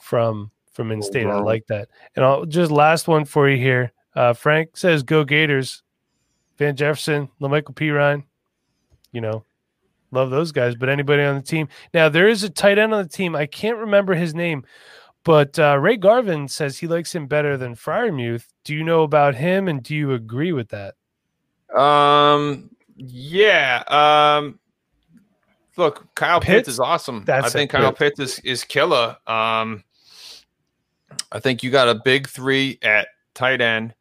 from 0.00 0.52
from 0.74 0.92
in 0.92 1.00
state. 1.00 1.26
I 1.26 1.36
wow. 1.36 1.44
like 1.44 1.66
that. 1.68 1.88
And 2.14 2.24
I'll 2.24 2.44
just 2.44 2.70
last 2.70 3.08
one 3.08 3.24
for 3.24 3.48
you 3.48 3.56
here. 3.56 3.92
Uh, 4.14 4.34
Frank 4.34 4.76
says, 4.76 5.02
"Go 5.02 5.24
Gators." 5.24 5.82
Van 6.58 6.76
Jefferson, 6.76 7.28
La'Mical 7.40 7.74
Perine, 7.74 8.24
you 9.12 9.20
know, 9.20 9.44
love 10.10 10.30
those 10.30 10.52
guys. 10.52 10.74
But 10.74 10.88
anybody 10.88 11.22
on 11.22 11.36
the 11.36 11.42
team 11.42 11.68
now, 11.92 12.08
there 12.08 12.28
is 12.28 12.42
a 12.42 12.50
tight 12.50 12.78
end 12.78 12.94
on 12.94 13.02
the 13.02 13.08
team. 13.08 13.34
I 13.34 13.46
can't 13.46 13.78
remember 13.78 14.14
his 14.14 14.34
name, 14.34 14.64
but 15.24 15.58
uh, 15.58 15.78
Ray 15.78 15.96
Garvin 15.96 16.48
says 16.48 16.78
he 16.78 16.86
likes 16.86 17.14
him 17.14 17.26
better 17.26 17.56
than 17.56 17.74
Freiermuth. 17.74 18.46
Do 18.64 18.74
you 18.74 18.84
know 18.84 19.02
about 19.02 19.34
him, 19.34 19.68
and 19.68 19.82
do 19.82 19.94
you 19.94 20.12
agree 20.12 20.52
with 20.52 20.68
that? 20.70 20.94
um, 21.76 22.70
yeah. 22.96 23.82
Um, 23.88 24.60
look, 25.76 26.14
Kyle 26.14 26.40
Pitts, 26.40 26.50
Pitts? 26.50 26.68
is 26.68 26.80
awesome. 26.80 27.24
That's 27.24 27.46
I 27.46 27.50
think 27.50 27.74
it. 27.74 27.78
Kyle 27.78 27.92
Pitts 27.92 28.20
is 28.20 28.38
is 28.40 28.64
killer. 28.64 29.16
Um, 29.26 29.82
I 31.34 31.40
think 31.40 31.62
you 31.62 31.70
got 31.70 31.88
a 31.88 31.96
big 31.96 32.28
three 32.28 32.78
at 32.82 33.08
tight 33.34 33.60
end. 33.60 33.94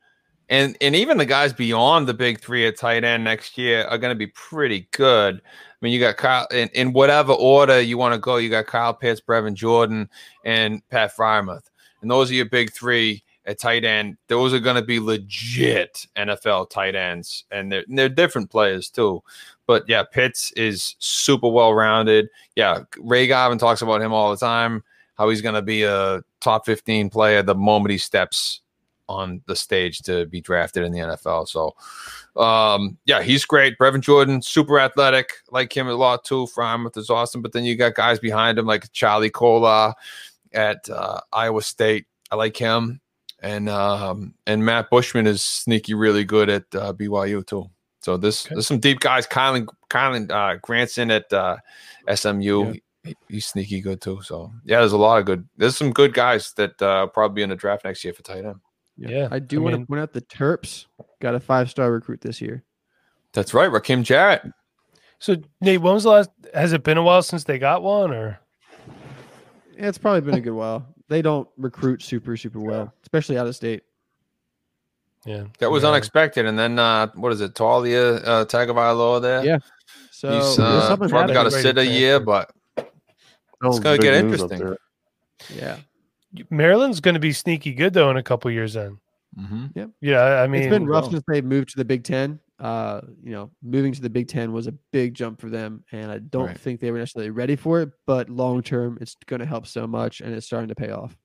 And 0.49 0.77
and 0.81 0.95
even 0.95 1.17
the 1.17 1.25
guys 1.25 1.51
beyond 1.51 2.07
the 2.07 2.13
big 2.13 2.39
three 2.39 2.67
at 2.67 2.77
tight 2.77 3.03
end 3.03 3.23
next 3.23 3.57
year 3.57 3.86
are 3.86 3.97
going 3.97 4.11
to 4.11 4.17
be 4.17 4.27
pretty 4.27 4.88
good. 4.91 5.38
I 5.38 5.75
mean, 5.81 5.91
you 5.91 5.99
got 5.99 6.17
Kyle 6.17 6.47
in, 6.51 6.69
in 6.69 6.93
whatever 6.93 7.34
order 7.34 7.81
you 7.81 7.97
want 7.97 8.13
to 8.13 8.19
go. 8.19 8.38
You 8.38 8.49
got 8.49 8.67
Kyle 8.67 8.93
Pitts, 8.93 9.19
Brevin 9.19 9.55
Jordan, 9.55 10.09
and 10.45 10.88
Pat 10.89 11.15
Freiermuth, 11.15 11.69
and 12.01 12.11
those 12.11 12.29
are 12.29 12.36
your 12.36 12.45
big 12.45 12.71
three 12.71 13.23
at 13.45 13.59
tight 13.59 13.84
end. 13.84 14.17
Those 14.27 14.53
are 14.53 14.59
going 14.59 14.75
to 14.75 14.86
be 14.86 14.99
legit 14.99 16.05
NFL 16.15 16.69
tight 16.69 16.95
ends, 16.95 17.45
and 17.49 17.71
they're 17.71 17.86
they're 17.88 18.09
different 18.09 18.51
players 18.51 18.89
too. 18.89 19.23
But 19.65 19.86
yeah, 19.88 20.03
Pitts 20.03 20.51
is 20.51 20.95
super 20.99 21.49
well 21.49 21.73
rounded. 21.73 22.27
Yeah, 22.55 22.81
Ray 22.99 23.27
Garvin 23.27 23.57
talks 23.57 23.81
about 23.81 24.01
him 24.01 24.13
all 24.13 24.29
the 24.29 24.38
time. 24.38 24.84
How 25.16 25.30
he's 25.30 25.41
going 25.41 25.55
to 25.55 25.61
be 25.61 25.84
a 25.84 26.22
top 26.41 26.66
fifteen 26.66 27.09
player 27.09 27.43
the 27.43 27.55
moment 27.55 27.91
he 27.91 27.97
steps 27.97 28.61
on 29.09 29.41
the 29.47 29.55
stage 29.55 29.99
to 29.99 30.26
be 30.28 30.39
drafted 30.39 30.84
in 30.84 30.91
the 30.93 30.99
NFL. 30.99 31.45
So, 31.47 31.76
um, 32.41 32.97
yeah, 33.05 33.22
he's 33.22 33.43
great. 33.45 33.78
Brevin 33.78 33.99
Jordan, 34.01 34.41
super 34.41 34.80
athletic, 34.80 35.34
like 35.51 35.76
him 35.76 35.88
a 35.88 35.93
lot 35.93 36.24
too. 36.24 36.47
Freiermuth 36.55 36.97
is 36.97 37.09
awesome, 37.09 37.41
but 37.41 37.51
then 37.51 37.64
you 37.66 37.76
got 37.76 37.95
guys 37.95 38.18
behind 38.20 38.57
him 38.57 38.66
like 38.66 38.91
Charlie 38.93 39.30
Kolar 39.30 39.93
at 40.53 40.89
uh, 40.89 41.20
Iowa 41.34 41.61
State. 41.61 42.05
I 42.32 42.36
like 42.36 42.55
him, 42.57 43.01
and 43.41 43.70
um, 43.70 44.34
and 44.47 44.66
Matt 44.66 44.89
Bushman 44.89 45.28
is 45.28 45.41
sneaky, 45.41 45.93
really 45.93 46.24
good 46.24 46.49
at 46.49 46.64
uh, 46.74 46.93
BYU 46.93 47.45
too. 47.45 47.70
So 47.99 48.18
this 48.18 48.45
Okay. 48.45 48.55
there's 48.55 48.68
some 48.68 48.80
deep 48.80 48.99
guys. 49.01 49.28
Kylen 49.28 49.68
Kylen 49.89 50.32
uh, 50.32 50.57
Granson 50.61 51.11
at 51.11 51.32
uh, 51.32 51.57
SMU. 52.14 52.72
He- 52.72 52.84
He's 53.28 53.45
sneaky 53.45 53.82
good 53.82 53.99
too. 54.01 54.22
So 54.24 54.51
yeah, 54.64 54.80
there's 54.80 54.93
a 54.93 54.97
lot 54.97 55.20
of 55.20 55.26
good. 55.26 55.47
There's 55.58 55.76
some 55.76 55.91
good 55.91 56.14
guys 56.14 56.54
that 56.54 56.82
uh, 56.82 57.08
probably 57.08 57.36
be 57.36 57.43
in 57.43 57.49
the 57.49 57.56
draft 57.56 57.84
next 57.84 58.04
year 58.04 58.14
for 58.14 58.24
tight 58.24 58.45
end. 58.45 58.56
Yeah, 58.97 59.28
I 59.32 59.39
do 59.39 59.58
I 59.60 59.64
want 59.64 59.74
mean- 59.76 59.82
to 59.82 59.88
point 59.88 60.01
out 60.01 60.14
the 60.14 60.22
Terps 60.22 60.86
got 61.20 61.36
a 61.36 61.39
five 61.39 61.70
star 61.70 61.91
recruit 61.91 62.22
this 62.22 62.39
year. 62.41 62.64
That's 63.34 63.54
right, 63.54 63.70
Rakim 63.70 64.04
Jarrett. 64.04 64.43
So 65.20 65.36
Nate, 65.62 65.82
when 65.82 65.93
was 65.95 66.04
the 66.04 66.10
last? 66.10 66.30
Has 66.54 66.74
it 66.74 66.84
been 66.84 66.97
a 66.97 67.04
while 67.04 67.24
since 67.24 67.43
they 67.43 67.58
got 67.58 67.82
one, 67.82 68.12
or 68.14 68.39
Yeah, 69.78 69.88
it's 69.88 69.97
probably 69.97 70.22
been 70.22 70.36
a 70.36 70.41
good 70.41 70.54
while. 70.54 70.86
They 71.10 71.22
don't 71.22 71.47
recruit 71.58 72.01
super 72.01 72.38
super 72.38 72.60
well, 72.60 72.93
especially 73.01 73.38
out 73.38 73.47
of 73.47 73.56
state. 73.56 73.84
yeah, 75.26 75.45
That 75.60 75.72
was 75.72 75.84
yeah. 75.84 75.89
unexpected. 75.89 76.45
And 76.45 76.58
then 76.58 76.78
uh, 76.80 77.08
what 77.16 77.32
is 77.34 77.41
it, 77.41 77.54
Taulia 77.56 78.22
uh, 78.26 78.45
Tagovailoa 78.45 79.22
there? 79.22 79.45
Yeah. 79.45 79.58
So 80.12 80.30
He's 80.32 80.58
there's 80.58 80.60
uh, 80.60 80.88
something 80.88 81.10
probably 81.10 81.34
got 81.34 81.43
to 81.43 81.51
sit 81.51 81.78
a 81.78 81.84
to 81.84 81.86
year, 81.86 82.20
but 82.20 82.51
That 83.64 83.70
was 83.70 83.80
gonna 83.80 83.97
get 83.97 84.14
interesting. 84.14 84.76
Yeah, 85.49 85.78
Maryland's 86.49 86.99
going 86.99 87.14
to 87.14 87.20
be 87.20 87.32
sneaky 87.32 87.74
good 87.74 87.93
though 87.93 88.09
in 88.09 88.18
a 88.18 88.24
couple 88.24 88.51
years. 88.51 88.74
Then, 88.74 88.99
mm-hmm. 89.39 89.68
yeah, 89.76 89.86
Yeah. 90.01 90.41
I 90.41 90.47
mean, 90.47 90.64
it's 90.64 90.70
been 90.70 90.86
rough 90.86 91.03
well. 91.03 91.11
since 91.11 91.24
they 91.28 91.41
moved 91.41 91.70
to 91.70 91.78
the 91.78 91.86
Big 91.86 92.03
Ten. 92.03 92.39
Uh, 92.59 93.01
you 93.22 93.32
know, 93.32 93.51
moving 93.61 93.91
to 93.91 94.01
the 94.01 94.09
Big 94.09 94.28
Ten 94.28 94.53
was 94.53 94.68
a 94.68 94.72
big 94.91 95.16
jump 95.16 95.41
for 95.41 95.49
them, 95.49 95.84
and 95.91 96.11
I 96.11 96.20
don't 96.20 96.47
Right. 96.47 96.57
think 96.57 96.79
they 96.79 96.92
were 96.92 97.00
necessarily 97.00 97.32
ready 97.32 97.55
for 97.55 97.82
it. 97.82 97.92
But 98.05 98.29
long 98.29 98.62
term, 98.62 98.97
it's 99.01 99.16
going 99.25 99.39
to 99.42 99.46
help 99.46 99.67
so 99.67 99.87
much, 99.87 100.21
and 100.21 100.33
it's 100.33 100.46
starting 100.46 100.70
to 100.70 100.75
pay 100.75 100.92
off. 100.92 101.17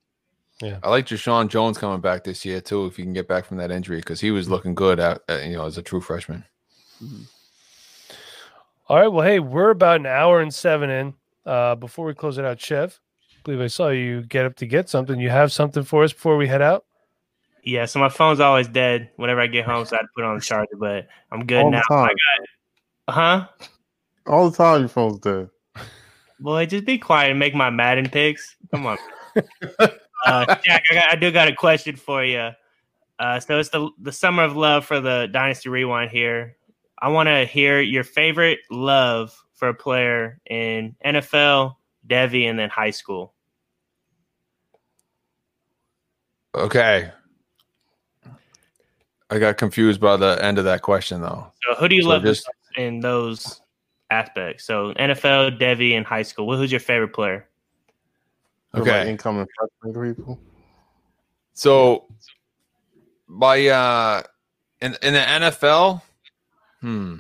Yeah, 0.61 0.79
I 0.83 0.91
like 0.91 1.07
Jeshaun 1.07 1.49
Jones 1.49 1.79
coming 1.79 2.01
back 2.01 2.25
this 2.25 2.45
year 2.45 2.61
too, 2.61 2.87
if 2.87 2.97
he 2.97 3.05
can 3.05 3.13
get 3.13 3.29
back 3.29 3.45
from 3.45 3.59
that 3.59 3.71
injury, 3.71 3.99
because 3.99 4.21
he 4.21 4.31
was 4.31 4.47
mm-hmm. 4.47 4.55
looking 4.55 4.75
good 4.75 4.99
at, 4.99 5.23
at, 5.29 5.47
you 5.47 5.57
know 5.57 5.67
as 5.67 5.79
a 5.79 5.83
true 5.83 6.01
freshman. 6.01 6.45
Mm-hmm. 7.03 7.23
All 8.89 8.99
right. 8.99 9.09
Well, 9.09 9.25
hey, 9.25 9.39
we're 9.39 9.71
about 9.71 10.01
an 10.01 10.07
hour 10.07 10.41
and 10.41 10.53
seven 10.53 10.91
in. 10.91 11.15
Uh, 11.49 11.75
before 11.75 12.05
we 12.05 12.13
close 12.13 12.37
it 12.37 12.45
out, 12.45 12.61
Chev, 12.61 13.01
I 13.33 13.41
believe 13.43 13.63
I 13.63 13.69
saw 13.69 13.89
you 13.89 14.21
get 14.23 14.45
up 14.45 14.57
to 14.57 14.67
get 14.67 14.91
something. 14.91 15.19
You 15.19 15.31
have 15.31 15.51
something 15.51 15.83
for 15.83 16.05
us 16.05 16.13
before 16.13 16.37
we 16.37 16.47
head 16.47 16.61
out? 16.61 16.85
Yeah, 17.65 17.87
so 17.87 17.99
my 17.99 18.11
phone's 18.11 18.39
always 18.39 18.69
dead 18.69 19.11
whenever 19.17 19.41
I 19.41 19.47
get 19.47 19.65
home, 19.65 19.87
so 19.87 19.97
I 19.97 20.01
had 20.01 20.03
to 20.03 20.09
put 20.15 20.25
it 20.25 20.27
on 20.27 20.37
the 20.37 20.43
charger. 20.43 20.77
But 20.79 21.09
I'm 21.33 21.47
good 21.47 21.65
All 21.65 21.71
now. 21.71 21.81
the 21.89 21.95
time. 21.95 22.17
Huh? 23.09 23.49
All 24.27 24.51
the 24.51 24.57
time 24.57 24.81
your 24.81 24.89
phone's 24.91 25.21
dead. 25.21 25.49
Boy, 26.39 26.67
just 26.67 26.85
be 26.85 26.99
quiet 26.99 27.31
and 27.31 27.39
make 27.39 27.55
my 27.55 27.71
Madden 27.71 28.11
picks. 28.11 28.55
Come 28.71 28.85
on. 28.85 28.99
uh, 30.27 30.57
Jack, 30.63 30.85
I, 30.91 30.95
got, 30.95 31.13
I 31.13 31.17
do 31.17 31.33
got 31.33 31.49
a 31.49 31.55
question 31.55 31.97
for 31.97 32.23
you. 32.23 32.51
Uh, 33.19 33.41
so 33.41 33.59
it's 33.59 33.71
the 33.71 33.89
the 34.01 34.13
summer 34.13 34.45
of 34.45 34.55
love 34.55 34.85
for 34.85 35.01
the 35.01 35.29
Dynasty 35.33 35.71
Rewind 35.71 36.11
here. 36.11 36.57
I 36.99 37.09
want 37.09 37.29
to 37.29 37.47
hear 37.47 37.81
your 37.81 38.05
favorite 38.05 38.59
love 38.71 39.35
for 39.59 39.69
a 39.69 39.75
player 39.75 40.39
in 40.49 40.95
NFL, 41.05 41.75
Devy, 42.07 42.49
and 42.49 42.59
then 42.59 42.71
high 42.71 42.91
school. 42.93 43.35
Okay. 46.55 47.11
I 49.31 49.39
got 49.39 49.59
confused 49.59 50.01
by 50.01 50.17
the 50.17 50.39
end 50.43 50.59
of 50.59 50.65
that 50.65 50.81
question 50.83 51.21
though. 51.21 51.53
So 51.63 51.75
who 51.75 51.89
do 51.89 51.97
you 51.97 52.03
So 52.03 52.09
love 52.09 52.23
just- 52.23 52.49
in 52.77 53.01
those 53.01 53.61
aspects? 54.11 54.65
So 54.65 54.95
NFL, 54.95 55.59
Devy, 55.59 55.93
and 55.97 56.07
high 56.07 56.23
school. 56.23 56.57
Who's 56.57 56.71
your 56.71 56.81
favorite 56.81 57.13
player? 57.13 57.47
Okay. 58.75 59.11
incoming 59.11 59.47
freshman 59.83 60.15
people. 60.15 60.39
So 61.53 62.07
by 63.29 63.67
uh 63.67 64.23
in 64.81 64.97
in 65.03 65.15
the 65.15 65.21
NFL, 65.21 66.01
hmm. 66.81 67.17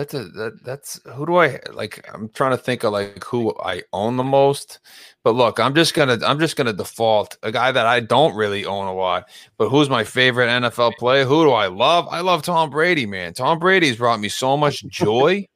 That's 0.00 0.14
a 0.14 0.24
that, 0.24 0.64
that's 0.64 0.98
who 1.14 1.26
do 1.26 1.36
I 1.36 1.60
like? 1.74 2.02
I'm 2.10 2.30
trying 2.30 2.52
to 2.52 2.56
think 2.56 2.84
of 2.84 2.92
like 2.94 3.22
who 3.22 3.54
I 3.62 3.82
own 3.92 4.16
the 4.16 4.24
most. 4.24 4.78
But 5.22 5.34
look, 5.34 5.60
I'm 5.60 5.74
just 5.74 5.92
gonna 5.92 6.18
I'm 6.24 6.38
just 6.40 6.56
gonna 6.56 6.72
default 6.72 7.36
a 7.42 7.52
guy 7.52 7.70
that 7.70 7.84
I 7.84 8.00
don't 8.00 8.34
really 8.34 8.64
own 8.64 8.86
a 8.86 8.94
lot. 8.94 9.28
But 9.58 9.68
who's 9.68 9.90
my 9.90 10.04
favorite 10.04 10.46
NFL 10.46 10.94
player? 10.96 11.26
Who 11.26 11.44
do 11.44 11.50
I 11.50 11.66
love? 11.66 12.08
I 12.10 12.20
love 12.20 12.40
Tom 12.40 12.70
Brady, 12.70 13.04
man. 13.04 13.34
Tom 13.34 13.58
Brady's 13.58 13.98
brought 13.98 14.20
me 14.20 14.30
so 14.30 14.56
much 14.56 14.82
joy. 14.86 15.46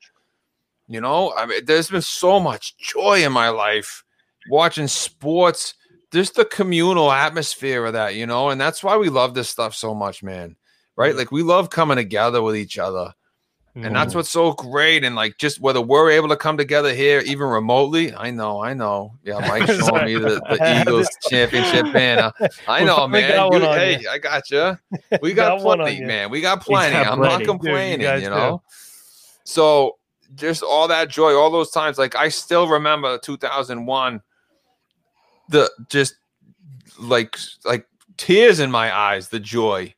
you 0.88 1.00
know, 1.00 1.32
I 1.34 1.46
mean, 1.46 1.64
there's 1.64 1.88
been 1.88 2.02
so 2.02 2.38
much 2.38 2.76
joy 2.76 3.24
in 3.24 3.32
my 3.32 3.48
life 3.48 4.04
watching 4.50 4.88
sports, 4.88 5.72
just 6.12 6.34
the 6.34 6.44
communal 6.44 7.10
atmosphere 7.10 7.86
of 7.86 7.94
that, 7.94 8.14
you 8.14 8.26
know, 8.26 8.50
and 8.50 8.60
that's 8.60 8.84
why 8.84 8.98
we 8.98 9.08
love 9.08 9.32
this 9.32 9.48
stuff 9.48 9.74
so 9.74 9.94
much, 9.94 10.22
man. 10.22 10.56
Right? 10.96 11.16
Like 11.16 11.32
we 11.32 11.42
love 11.42 11.70
coming 11.70 11.96
together 11.96 12.42
with 12.42 12.56
each 12.56 12.78
other. 12.78 13.14
And 13.76 13.96
that's 13.96 14.12
mm. 14.12 14.16
what's 14.16 14.30
so 14.30 14.52
great. 14.52 15.02
And 15.02 15.16
like 15.16 15.36
just 15.36 15.60
whether 15.60 15.80
we're 15.80 16.10
able 16.10 16.28
to 16.28 16.36
come 16.36 16.56
together 16.56 16.94
here, 16.94 17.20
even 17.26 17.48
remotely, 17.48 18.14
I 18.14 18.30
know, 18.30 18.62
I 18.62 18.72
know. 18.72 19.14
Yeah, 19.24 19.38
Mike 19.48 19.66
showing 19.66 20.04
me 20.04 20.14
the, 20.14 20.40
the 20.48 20.80
Eagles 20.80 21.08
championship 21.28 21.92
banner. 21.92 22.32
I 22.68 22.84
know, 22.84 23.08
man. 23.08 23.52
You- 23.52 23.60
hey, 23.60 23.98
you. 24.00 24.08
I 24.08 24.18
got 24.18 24.48
you. 24.50 24.78
We 25.22 25.32
got, 25.34 25.58
Got 25.58 25.78
plenty, 25.78 26.04
man. 26.04 26.30
We 26.30 26.40
got 26.40 26.60
plenty. 26.60 26.92
got 26.92 27.06
I'm 27.08 27.18
plenty. 27.18 27.32
not 27.32 27.38
Dude, 27.38 27.46
you 27.46 27.52
complaining, 27.52 28.00
guys 28.00 28.22
you 28.22 28.28
do. 28.28 28.34
know. 28.34 28.62
So 29.42 29.98
just 30.36 30.62
all 30.62 30.86
that 30.88 31.08
joy, 31.08 31.32
all 31.34 31.50
those 31.50 31.70
times. 31.70 31.98
Like 31.98 32.14
I 32.14 32.28
still 32.28 32.68
remember 32.68 33.18
2001. 33.18 34.20
The 35.48 35.70
just 35.88 36.14
like 36.98 37.36
like 37.64 37.86
tears 38.16 38.60
in 38.60 38.70
my 38.70 38.94
eyes, 38.94 39.28
the 39.28 39.40
joy, 39.40 39.94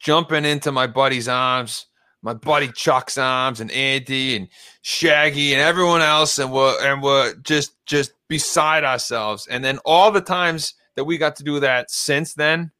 jumping 0.00 0.44
into 0.44 0.72
my 0.72 0.86
buddy's 0.86 1.28
arms, 1.28 1.86
my 2.26 2.34
buddy 2.34 2.68
Chuck's 2.72 3.16
arms, 3.16 3.60
and 3.60 3.70
Andy 3.70 4.34
and 4.34 4.48
Shaggy 4.82 5.52
and 5.52 5.62
everyone 5.62 6.02
else, 6.02 6.40
and 6.40 6.52
we're 6.52 6.76
and 6.84 7.00
we're 7.00 7.36
just 7.36 7.76
just 7.86 8.12
beside 8.26 8.82
ourselves. 8.82 9.46
And 9.48 9.64
then 9.64 9.78
all 9.84 10.10
the 10.10 10.20
times 10.20 10.74
that 10.96 11.04
we 11.04 11.18
got 11.18 11.36
to 11.36 11.44
do 11.44 11.60
that 11.60 11.88
since 11.88 12.34
then, 12.34 12.72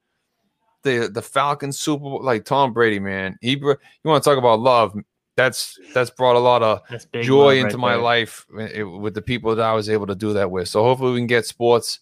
the 0.83 1.09
the 1.13 1.23
Falcons 1.23 1.79
Super 1.79 2.03
Bowl, 2.03 2.25
like 2.25 2.45
Tom 2.45 2.73
Brady, 2.73 2.99
man, 2.99 3.39
he 3.41 3.51
you 3.53 3.77
want 4.05 4.23
to 4.23 4.29
talk 4.29 4.37
about 4.37 4.59
love? 4.59 4.99
That's 5.37 5.79
that's 5.95 6.11
brought 6.11 6.35
a 6.35 6.41
lot 6.41 6.65
of 6.65 6.81
joy 7.23 7.59
into 7.59 7.77
right 7.77 7.79
my 7.79 7.93
there. 7.93 8.03
life 8.03 8.47
eh, 8.59 8.83
with 8.83 9.15
the 9.15 9.23
people 9.23 9.55
that 9.55 9.65
I 9.65 9.75
was 9.75 9.89
able 9.89 10.09
to 10.09 10.17
do 10.17 10.33
that 10.33 10.51
with. 10.51 10.69
So 10.69 10.83
hopefully 10.83 11.13
we 11.13 11.21
can 11.21 11.29
get 11.29 11.47
sports 11.47 12.01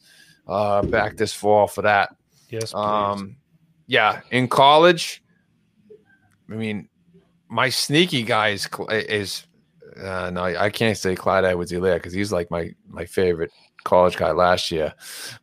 uh, 0.48 0.80
back 0.80 1.18
this 1.18 1.34
fall 1.34 1.66
for 1.66 1.82
that. 1.82 2.16
Yes, 2.48 2.72
please. 2.72 2.74
Um, 2.74 3.36
yeah, 3.86 4.22
in 4.30 4.48
college, 4.48 5.22
I 6.50 6.54
mean, 6.54 6.88
my 7.54 7.68
sneaky 7.68 8.22
guy 8.24 8.48
is 8.48 8.68
is 8.90 9.46
uh, 10.02 10.28
no, 10.30 10.42
I 10.42 10.70
can't 10.70 10.98
say 10.98 11.14
Clyde 11.14 11.44
Edwards 11.44 11.70
Helaire 11.70 11.94
because 11.94 12.12
he's 12.12 12.32
like 12.32 12.50
my 12.50 12.74
my 12.88 13.04
favorite 13.04 13.52
college 13.84 14.16
guy 14.16 14.32
last 14.32 14.70
year. 14.72 14.92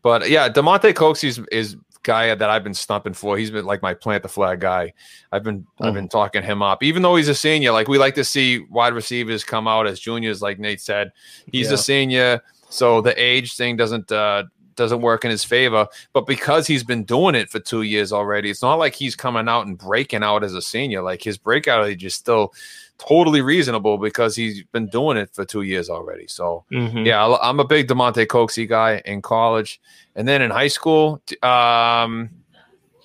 But 0.01 0.29
yeah, 0.29 0.49
Damonte 0.49 0.93
Coxie 0.93 1.29
is, 1.29 1.39
is 1.51 1.77
guy 2.03 2.33
that 2.35 2.49
I've 2.49 2.63
been 2.63 2.73
stumping 2.73 3.13
for. 3.13 3.37
He's 3.37 3.51
been 3.51 3.65
like 3.65 3.81
my 3.81 3.93
plant 3.93 4.23
the 4.23 4.29
flag 4.29 4.59
guy. 4.59 4.93
I've 5.31 5.43
been 5.43 5.65
I've 5.79 5.93
been 5.93 6.09
talking 6.09 6.43
him 6.43 6.61
up, 6.61 6.83
even 6.83 7.01
though 7.01 7.15
he's 7.15 7.29
a 7.29 7.35
senior. 7.35 7.71
Like 7.71 7.87
we 7.87 7.97
like 7.97 8.15
to 8.15 8.25
see 8.25 8.59
wide 8.69 8.93
receivers 8.93 9.43
come 9.45 9.67
out 9.67 9.87
as 9.87 9.99
juniors, 9.99 10.41
like 10.41 10.59
Nate 10.59 10.81
said. 10.81 11.11
He's 11.51 11.69
Yeah. 11.69 11.75
a 11.75 11.77
senior, 11.77 12.41
so 12.69 12.99
the 12.99 13.13
age 13.21 13.55
thing 13.55 13.77
doesn't 13.77 14.11
uh, 14.11 14.43
doesn't 14.81 15.01
work 15.01 15.23
in 15.23 15.31
his 15.31 15.43
favor. 15.43 15.87
But 16.13 16.25
because 16.27 16.67
he's 16.67 16.83
been 16.83 17.03
doing 17.03 17.35
it 17.35 17.49
for 17.49 17.59
two 17.59 17.83
years 17.83 18.11
already, 18.11 18.49
it's 18.49 18.61
not 18.61 18.75
like 18.75 18.95
he's 18.95 19.15
coming 19.15 19.47
out 19.47 19.65
and 19.67 19.77
breaking 19.77 20.23
out 20.23 20.43
as 20.43 20.53
a 20.53 20.61
senior. 20.61 21.01
Like 21.01 21.21
his 21.23 21.37
breakout 21.37 21.85
age 21.87 22.03
is 22.03 22.15
still 22.15 22.53
totally 22.97 23.41
reasonable 23.41 23.97
because 23.97 24.35
he's 24.35 24.63
been 24.71 24.87
doing 24.87 25.17
it 25.17 25.29
for 25.33 25.43
two 25.45 25.61
years 25.63 25.89
already. 25.89 26.27
So 26.27 26.65
Mhm. 26.71 27.05
yeah, 27.05 27.37
I'm 27.41 27.59
a 27.59 27.65
big 27.65 27.87
Damonte 27.87 28.25
Coxie 28.27 28.67
guy 28.67 29.01
in 29.05 29.21
college, 29.21 29.79
and 30.15 30.27
then 30.27 30.41
in 30.41 30.51
high 30.51 30.67
school, 30.67 31.21
um, 31.41 32.29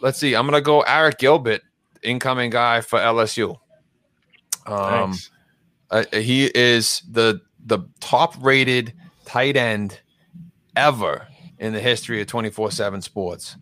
let's 0.00 0.18
see, 0.18 0.34
I'm 0.34 0.46
gonna 0.46 0.60
go 0.60 0.82
Arik 0.82 1.18
Gilbert, 1.18 1.62
incoming 2.02 2.50
guy 2.50 2.80
for 2.82 2.98
LSU. 2.98 3.56
Um, 4.66 5.14
uh, 5.90 6.04
he 6.12 6.50
is 6.54 7.02
the 7.10 7.40
the 7.64 7.78
top 8.00 8.34
rated 8.40 8.92
tight 9.24 9.56
end 9.56 10.00
ever 10.76 11.26
in 11.58 11.72
the 11.72 11.80
history 11.80 12.20
of 12.20 12.26
24 12.26 12.70
7 12.70 13.00
sports. 13.02 13.56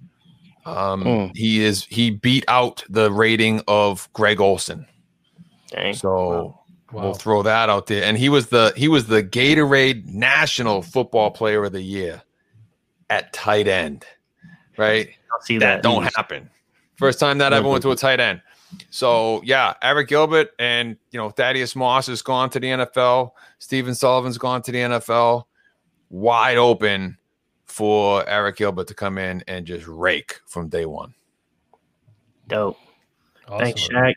Um, 0.66 1.04
Mm. 1.04 1.36
He 1.36 1.62
is 1.62 1.84
he 1.84 2.10
beat 2.10 2.44
out 2.48 2.82
the 2.88 3.12
rating 3.12 3.60
of 3.68 4.08
Greg 4.14 4.40
Olsen. 4.40 4.86
Dang. 5.68 5.94
So 5.94 6.58
Wow. 6.92 7.02
we'll 7.02 7.14
throw 7.14 7.42
that 7.42 7.68
out 7.68 7.86
there. 7.86 8.04
And 8.04 8.16
he 8.16 8.28
was 8.28 8.46
the 8.48 8.72
he 8.76 8.88
was 8.88 9.06
the 9.06 9.22
Gatorade 9.22 10.06
National 10.06 10.80
Football 10.80 11.30
Player 11.32 11.64
of 11.64 11.72
the 11.72 11.82
Year 11.82 12.22
at 13.10 13.32
tight 13.32 13.68
end. 13.68 14.06
Right? 14.78 15.10
I'll 15.32 15.40
see 15.42 15.58
that 15.58 15.76
that. 15.76 15.82
don't 15.82 16.04
happen. 16.16 16.48
First 16.96 17.18
time 17.20 17.38
that 17.38 17.52
ever 17.52 17.68
went 17.68 17.82
to 17.82 17.90
a 17.90 17.96
tight 17.96 18.20
end. 18.20 18.40
So 18.90 19.42
yeah, 19.44 19.74
Arik 19.82 20.08
Gilbert 20.08 20.50
and 20.58 20.96
you 21.10 21.18
know 21.18 21.30
Thaddeus 21.30 21.76
Moss 21.76 22.06
has 22.06 22.22
gone 22.22 22.48
to 22.50 22.60
the 22.60 22.68
NFL. 22.68 23.32
Stephen 23.58 23.94
Sullivan's 23.94 24.38
gone 24.38 24.62
to 24.62 24.72
the 24.72 24.78
NFL. 24.78 25.44
Wide 26.10 26.56
open 26.56 27.18
for 27.74 28.24
Arik 28.26 28.54
Gilbert 28.54 28.86
to 28.86 28.94
come 28.94 29.18
in 29.18 29.42
and 29.48 29.66
just 29.66 29.88
rake 29.88 30.38
from 30.46 30.68
day 30.68 30.86
one. 30.86 31.12
Dope. 32.46 32.78
Thanks, 33.48 33.82
Awesome. 33.82 33.96
Shaq. 33.96 34.14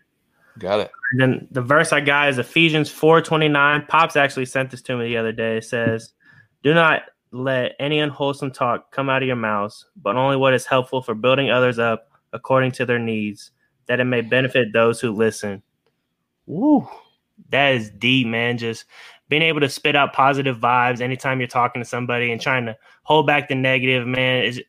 Got 0.60 0.82
it. 0.82 0.92
And 1.12 1.20
then 1.20 1.48
the 1.50 1.64
verse 1.64 1.92
I 1.92 2.02
got 2.02 2.30
is 2.30 2.38
Ephesians 2.38 2.92
4:29. 2.92 3.88
Pops 3.88 4.16
actually 4.16 4.46
sent 4.46 4.70
this 4.70 4.84
to 4.84 4.96
me 4.96 5.06
the 5.06 5.18
other 5.18 5.32
day. 5.32 5.58
It 5.58 5.66
says, 5.66 6.14
"Do 6.62 6.76
not 6.76 7.02
let 7.32 7.76
any 7.80 8.00
unwholesome 8.00 8.52
talk 8.52 8.92
come 8.92 9.10
out 9.10 9.24
of 9.24 9.28
your 9.28 9.36
mouths, 9.36 9.88
but 9.96 10.16
only 10.16 10.38
what 10.38 10.54
is 10.54 10.68
helpful 10.68 11.02
for 11.02 11.16
building 11.16 11.50
others 11.50 11.80
up 11.80 12.12
according 12.34 12.74
to 12.74 12.86
their 12.86 13.00
needs, 13.00 13.50
that 13.88 14.00
it 14.00 14.06
may 14.06 14.22
benefit 14.22 14.72
those 14.72 15.02
who 15.02 15.12
listen." 15.12 15.64
Woo. 16.46 16.88
That 17.50 17.74
is 17.74 17.90
deep, 17.90 18.28
man. 18.28 18.60
Just 18.60 18.86
being 19.30 19.42
able 19.42 19.62
to 19.62 19.70
spit 19.70 19.96
out 19.96 20.14
positive 20.14 20.58
vibes 20.58 21.02
anytime 21.02 21.40
you're 21.40 21.48
talking 21.48 21.82
to 21.82 21.88
somebody 21.88 22.32
and 22.32 22.42
trying 22.42 22.66
to 22.66 22.78
hold 23.04 23.28
back 23.28 23.50
the 23.50 23.56
negative, 23.56 24.08
man, 24.08 24.46
is 24.46 24.62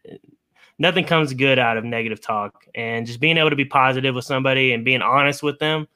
nothing 0.78 1.04
comes 1.04 1.32
good 1.34 1.58
out 1.58 1.76
of 1.76 1.84
negative 1.84 2.20
talk. 2.20 2.66
And 2.74 3.06
just 3.06 3.20
being 3.20 3.38
able 3.38 3.50
to 3.50 3.56
be 3.56 3.64
positive 3.64 4.14
with 4.14 4.24
somebody 4.24 4.72
and 4.72 4.84
being 4.84 5.02
honest 5.02 5.42
with 5.42 5.58
them 5.58 5.86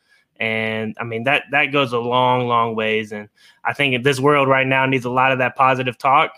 and 0.43 0.97
I 0.98 1.05
mean 1.05 1.24
that 1.24 1.44
that 1.52 1.66
goes 1.66 1.93
a 1.93 2.01
long, 2.01 2.48
long 2.48 2.74
ways. 2.74 3.12
And 3.12 3.28
I 3.64 3.72
think 3.74 4.02
this 4.02 4.18
world 4.18 4.48
right 4.48 4.66
now 4.66 4.86
needs 4.86 5.05
a 5.05 5.10
lot 5.10 5.32
of 5.32 5.39
that 5.39 5.55
positive 5.56 5.98
talk 5.98 6.32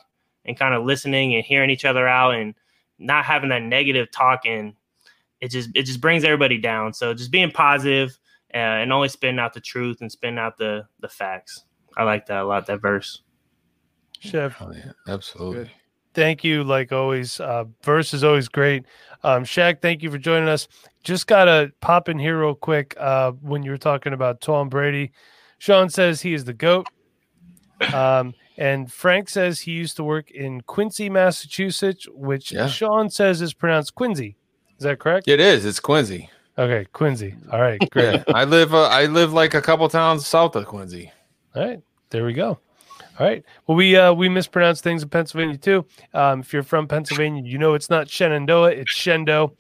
and 0.45 0.59
kind 0.59 0.75
of 0.75 0.85
listening 0.85 1.35
and 1.35 1.45
hearing 1.45 1.71
each 1.71 1.87
other 1.87 2.07
out 2.07 2.35
and 2.35 2.55
not 2.99 3.25
having 3.25 3.49
that 3.49 3.63
negative 3.63 4.11
talk 4.11 4.47
and 4.47 4.75
it 5.41 5.49
just 5.49 5.71
it 5.75 5.85
just 5.85 6.01
brings 6.03 6.25
everybody 6.25 6.59
down. 6.59 6.93
So 6.95 7.15
just 7.15 7.31
being 7.31 7.51
positive, 7.51 8.19
uh, 8.53 8.59
and 8.59 8.93
only 8.93 9.09
spitting 9.09 9.39
out 9.39 9.55
the 9.55 9.61
truth 9.61 10.01
and 10.03 10.13
spitting 10.13 10.39
out 10.39 10.59
the 10.59 10.87
the 11.01 11.09
facts. 11.09 11.65
I 11.97 12.03
like 12.05 12.27
that 12.27 12.43
a 12.43 12.45
lot. 12.45 12.67
That 12.67 12.81
verse. 12.83 13.23
Chef, 14.21 14.57
Oh, 14.61 14.73
yeah, 14.73 14.93
absolutely. 15.07 15.65
Good. 15.65 15.71
thank 16.15 16.45
you. 16.45 16.65
Like 16.65 16.93
always, 16.93 17.41
uh, 17.41 17.65
verse 17.83 18.15
is 18.15 18.25
always 18.25 18.49
great. 18.49 18.85
Um, 19.23 19.45
Shaq, 19.45 19.83
thank 19.83 20.03
you 20.03 20.11
for 20.11 20.19
joining 20.19 20.49
us. 20.49 20.67
Just 21.03 21.27
gotta 21.27 21.71
pop 21.81 22.09
in 22.09 22.19
here 22.19 22.41
real 22.41 22.55
quick. 22.55 22.95
Uh, 22.99 23.33
when 23.33 23.63
you 23.63 23.71
were 23.71 23.77
talking 23.79 24.13
about 24.15 24.41
Tom 24.41 24.69
Brady, 24.71 25.13
Sean 25.59 25.89
says 25.91 26.21
he 26.23 26.33
is 26.35 26.45
the 26.45 26.55
goat. 26.55 26.87
Um, 27.93 28.35
and 28.57 28.91
Frank 28.91 29.29
says 29.29 29.61
he 29.61 29.73
used 29.73 29.97
to 29.97 30.05
work 30.05 30.31
in 30.31 30.61
Quincy, 30.63 31.11
Massachusetts, 31.11 32.07
which 32.13 32.53
Yeah. 32.53 32.69
Sean 32.69 33.11
says 33.11 33.43
is 33.43 33.53
pronounced 33.53 33.95
Quincy. 33.95 34.37
Is 34.79 34.85
that 34.85 34.99
correct? 35.01 35.29
It 35.29 35.41
is. 35.41 35.65
It's 35.65 35.81
Quincy. 35.81 36.31
Okay, 36.57 36.87
Quincy. 36.93 37.35
All 37.53 37.61
right, 37.61 37.81
great. 37.91 38.15
Yeah, 38.15 38.23
I 38.29 38.45
live. 38.45 38.73
Uh, 38.73 38.85
I 38.85 39.07
live 39.07 39.33
like 39.33 39.55
a 39.55 39.61
couple 39.61 39.89
towns 39.89 40.25
south 40.27 40.55
of 40.55 40.67
Quincy. 40.67 41.11
All 41.55 41.65
right, 41.65 41.81
there 42.11 42.25
we 42.25 42.33
go. 42.33 42.59
All 43.19 43.27
right. 43.27 43.45
Well, 43.67 43.77
we 43.77 43.97
uh, 43.97 44.13
we 44.13 44.29
mispronounce 44.29 44.81
things 44.81 45.03
in 45.03 45.09
Pennsylvania 45.09 45.57
too. 45.57 45.87
Um, 46.13 46.41
if 46.41 46.53
you're 46.53 46.63
from 46.63 46.89
Pennsylvania, 46.89 47.43
you 47.45 47.59
know 47.59 47.75
it's 47.75 47.91
not 47.91 48.09
Shenandoah, 48.09 48.71
it's 48.73 48.93
Shendo. 48.93 49.53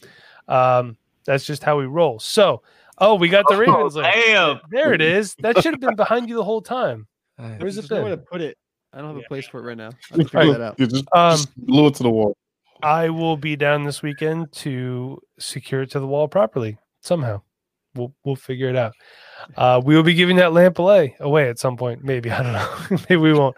Um, 0.48 0.96
that's 1.24 1.44
just 1.44 1.62
how 1.62 1.78
we 1.78 1.86
roll. 1.86 2.18
So, 2.18 2.62
oh, 2.98 3.14
we 3.14 3.28
got 3.28 3.46
the 3.48 3.56
Ravens. 3.56 3.94
link. 3.96 4.12
damn. 4.26 4.60
There 4.70 4.92
it 4.92 5.00
is. 5.00 5.34
That 5.40 5.60
should 5.62 5.74
have 5.74 5.80
been 5.80 5.96
behind 5.96 6.28
you 6.28 6.36
the 6.36 6.44
whole 6.44 6.60
time. 6.62 7.06
Where's 7.36 7.78
it 7.78 7.88
There's 7.88 7.90
nowhere 7.90 8.16
to 8.16 8.22
put 8.22 8.40
it. 8.40 8.58
I 8.92 8.98
don't 8.98 9.08
have 9.08 9.16
Yeah. 9.16 9.22
a 9.24 9.28
place 9.28 9.46
for 9.46 9.60
it 9.60 9.62
right 9.64 9.76
now. 9.76 9.90
I 9.90 10.16
have 10.16 10.18
to 10.18 10.28
figure 10.28 10.52
that 10.52 10.60
out. 10.60 10.78
You 10.78 10.86
just, 10.86 11.04
Um, 11.14 11.36
just 11.36 11.66
glue 11.66 11.86
it 11.86 11.94
to 11.96 12.02
the 12.02 12.10
wall. 12.10 12.36
I 12.82 13.08
will 13.08 13.36
be 13.36 13.56
down 13.56 13.84
this 13.84 14.02
weekend 14.02 14.52
to 14.52 15.20
secure 15.38 15.82
it 15.82 15.90
to 15.92 16.00
the 16.00 16.06
wall 16.06 16.28
properly 16.28 16.76
somehow. 17.00 17.40
We'll 17.94 18.12
we'll 18.24 18.36
figure 18.36 18.68
it 18.68 18.76
out. 18.76 18.92
Uh, 19.56 19.80
we 19.84 19.94
will 19.96 20.02
be 20.02 20.14
giving 20.14 20.36
that 20.36 20.52
lamp 20.52 20.78
away 20.78 21.16
away 21.20 21.48
at 21.48 21.58
some 21.58 21.76
point. 21.76 22.02
Maybe 22.02 22.30
I 22.32 22.42
don't 22.42 22.52
know. 22.52 22.98
Maybe 23.08 23.16
we 23.16 23.32
won't. 23.32 23.56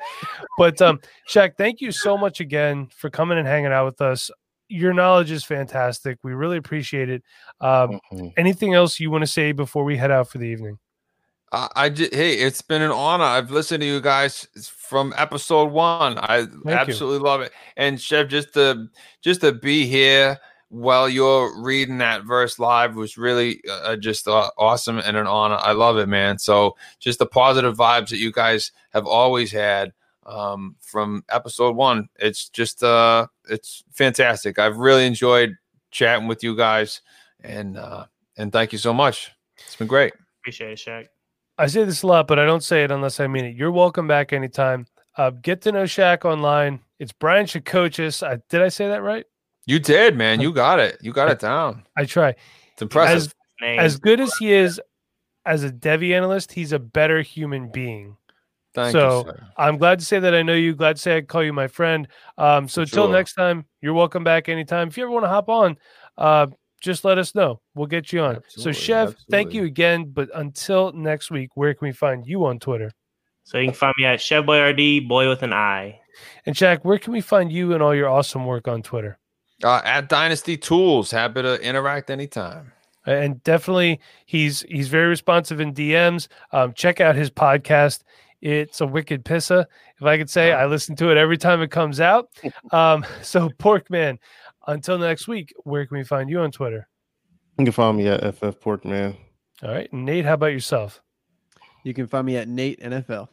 But 0.58 0.80
um, 0.82 1.00
Shaq, 1.28 1.56
thank 1.56 1.80
you 1.80 1.92
so 1.92 2.16
much 2.18 2.40
again 2.40 2.88
for 2.96 3.10
coming 3.10 3.38
and 3.38 3.46
hanging 3.46 3.72
out 3.72 3.86
with 3.86 4.00
us. 4.00 4.30
your 4.68 4.92
knowledge 4.92 5.30
is 5.30 5.44
fantastic. 5.44 6.18
We 6.24 6.32
really 6.34 6.56
appreciate 6.56 7.08
it. 7.08 7.22
Um, 7.60 8.00
Mhm. 8.12 8.32
anything 8.36 8.74
else 8.74 8.98
you 8.98 9.10
want 9.12 9.22
to 9.22 9.26
say 9.28 9.52
before 9.52 9.84
we 9.84 9.96
head 9.96 10.10
out 10.10 10.28
for 10.28 10.38
the 10.38 10.46
evening? 10.46 10.78
I, 11.52 11.68
I 11.76 11.88
just, 11.90 12.12
hey, 12.12 12.32
it's 12.34 12.62
been 12.62 12.82
an 12.82 12.90
honor. 12.90 13.22
I've 13.22 13.52
listened 13.52 13.80
to 13.82 13.86
you 13.86 14.00
guys 14.00 14.48
from 14.76 15.14
episode 15.16 15.70
one. 15.70 16.18
I 16.18 16.38
you. 16.38 16.62
absolutely 16.66 17.20
love 17.20 17.42
it. 17.42 17.52
And 17.76 18.00
Chef, 18.00 18.26
just 18.26 18.54
to 18.54 18.88
just 19.22 19.42
to 19.42 19.52
be 19.52 19.86
here 19.86 20.36
while 20.68 21.08
you're 21.08 21.60
reading 21.62 21.98
that 21.98 22.24
verse 22.24 22.58
live 22.58 22.96
was 22.96 23.16
really 23.16 23.62
uh, 23.70 23.96
just 23.96 24.26
uh, 24.26 24.50
awesome 24.58 24.98
and 24.98 25.16
an 25.16 25.26
honor. 25.26 25.58
I 25.60 25.72
love 25.72 25.96
it, 25.98 26.08
man. 26.08 26.38
So 26.38 26.76
just 26.98 27.18
the 27.18 27.26
positive 27.26 27.76
vibes 27.76 28.08
that 28.08 28.18
you 28.18 28.32
guys 28.32 28.72
have 28.90 29.06
always 29.06 29.52
had 29.52 29.92
um, 30.26 30.76
from 30.80 31.24
episode 31.28 31.76
one. 31.76 32.08
It's 32.18 32.48
just 32.48 32.82
uh, 32.82 33.28
it's 33.48 33.84
fantastic. 33.92 34.58
I've 34.58 34.78
really 34.78 35.06
enjoyed 35.06 35.56
chatting 35.90 36.26
with 36.26 36.42
you 36.42 36.56
guys, 36.56 37.00
and 37.40 37.78
uh, 37.78 38.06
and 38.36 38.52
thank 38.52 38.72
you 38.72 38.78
so 38.78 38.92
much. 38.92 39.30
It's 39.58 39.76
been 39.76 39.86
great. 39.86 40.12
Appreciate 40.42 40.72
it, 40.72 40.78
Shaq. 40.78 41.06
I 41.58 41.68
say 41.68 41.84
this 41.84 42.02
a 42.02 42.06
lot, 42.06 42.26
but 42.26 42.38
I 42.38 42.44
don't 42.44 42.62
say 42.62 42.84
it 42.84 42.90
unless 42.90 43.18
I 43.20 43.28
mean 43.28 43.46
it. 43.46 43.56
You're 43.56 43.72
welcome 43.72 44.06
back 44.06 44.32
anytime. 44.32 44.86
Uh, 45.16 45.30
get 45.30 45.62
to 45.62 45.72
know 45.72 45.84
Shaq 45.84 46.24
online. 46.24 46.80
It's 46.98 47.12
Brian 47.12 47.46
Shacochis. 47.46 48.26
I, 48.26 48.40
did 48.50 48.60
I 48.60 48.68
say 48.68 48.88
that 48.88 49.02
right? 49.02 49.24
You 49.66 49.78
did, 49.78 50.16
man. 50.16 50.40
You 50.40 50.52
got 50.52 50.78
it. 50.78 50.98
You 51.02 51.12
got 51.12 51.30
it 51.30 51.40
down. 51.40 51.84
I 51.96 52.04
try. 52.04 52.34
It's 52.72 52.82
impressive. 52.82 53.34
As 53.62 53.78
as 53.78 53.96
good 53.98 54.20
as 54.20 54.34
he 54.38 54.52
is 54.52 54.80
as 55.44 55.64
a 55.64 55.70
Devy 55.70 56.14
analyst, 56.14 56.52
he's 56.52 56.72
a 56.72 56.78
better 56.78 57.20
human 57.22 57.70
being. 57.70 58.16
Thank 58.74 58.92
so, 58.92 59.18
you. 59.18 59.32
Sir. 59.32 59.46
I'm 59.56 59.78
glad 59.78 59.98
to 60.00 60.04
say 60.04 60.18
that 60.18 60.34
I 60.34 60.42
know 60.42 60.54
you. 60.54 60.74
Glad 60.74 60.96
to 60.96 61.02
say 61.02 61.16
I 61.16 61.20
call 61.22 61.42
you 61.42 61.52
my 61.52 61.66
friend. 61.66 62.06
Um, 62.36 62.68
so 62.68 62.80
For 62.80 62.82
until 62.82 63.04
sure. 63.06 63.12
next 63.12 63.34
time, 63.34 63.64
you're 63.80 63.94
welcome 63.94 64.22
back 64.22 64.48
anytime. 64.48 64.88
If 64.88 64.98
you 64.98 65.04
ever 65.04 65.10
want 65.10 65.24
to 65.24 65.30
hop 65.30 65.48
on, 65.48 65.78
uh, 66.18 66.48
just 66.82 67.04
let 67.04 67.16
us 67.16 67.34
know. 67.34 67.60
We'll 67.74 67.86
get 67.86 68.12
you 68.12 68.20
on. 68.20 68.34
so, 68.34 68.68
Absolutely, 68.68 68.72
Chef, 68.74 69.14
thank 69.30 69.54
you 69.54 69.64
again. 69.64 70.04
But 70.12 70.28
until 70.34 70.92
next 70.92 71.30
week, 71.30 71.50
where 71.54 71.72
can 71.72 71.88
we 71.88 71.92
find 71.92 72.26
you 72.26 72.44
on 72.44 72.58
Twitter? 72.58 72.92
so 73.44 73.58
you 73.58 73.66
can 73.68 73.74
find 73.74 73.94
me 73.96 74.04
at 74.04 74.20
Chef 74.20 74.44
Boyardee, 74.44 75.06
boy 75.06 75.28
with 75.28 75.44
an 75.44 75.52
I. 75.52 76.00
And 76.46 76.54
Jack, 76.56 76.84
where 76.84 76.98
can 76.98 77.12
we 77.12 77.20
find 77.20 77.52
you 77.52 77.74
and 77.74 77.82
all 77.82 77.94
your 77.94 78.08
awesome 78.08 78.44
work 78.44 78.66
on 78.66 78.82
Twitter? 78.82 79.18
Uh, 79.64 79.80
at 79.84 80.08
Dynasty 80.08 80.56
Tools, 80.56 81.10
happy 81.10 81.42
to 81.42 81.60
interact 81.62 82.10
anytime. 82.10 82.72
and 83.06 83.42
definitely 83.44 84.00
he's 84.26 84.60
he's 84.68 84.88
very 84.88 85.08
responsive 85.08 85.60
in 85.60 85.72
DMs. 85.72 86.28
Um, 86.52 86.72
check 86.74 87.00
out 87.00 87.14
his 87.16 87.30
podcast. 87.30 88.02
It's 88.42 88.80
a 88.82 88.86
wicked 88.86 89.24
pissa, 89.24 89.64
if 89.98 90.02
I 90.04 90.18
could 90.18 90.28
say. 90.28 90.52
I 90.52 90.66
listen 90.66 90.94
to 90.96 91.10
it 91.10 91.16
every 91.16 91.38
time 91.38 91.62
it 91.62 91.70
comes 91.70 92.00
out. 92.00 92.28
Um, 92.72 93.06
so 93.22 93.48
Porkman, 93.58 94.18
until 94.66 94.98
next 94.98 95.26
week, 95.28 95.54
where 95.64 95.86
can 95.86 95.96
we 95.96 96.04
find 96.04 96.28
you 96.28 96.40
on 96.40 96.50
Twitter? 96.52 96.88
You 97.58 97.64
can 97.64 97.72
find 97.72 97.96
me 97.96 98.08
at 98.08 98.34
FF 98.34 98.60
Portman. 98.60 99.16
All 99.62 99.70
right, 99.70 99.90
Nate, 99.92 100.26
how 100.26 100.34
about 100.34 100.46
yourself? 100.52 101.00
You 101.84 101.94
can 101.94 102.06
find 102.08 102.26
me 102.26 102.36
at 102.36 102.48
Nate 102.48 102.80
NFL. 102.80 103.28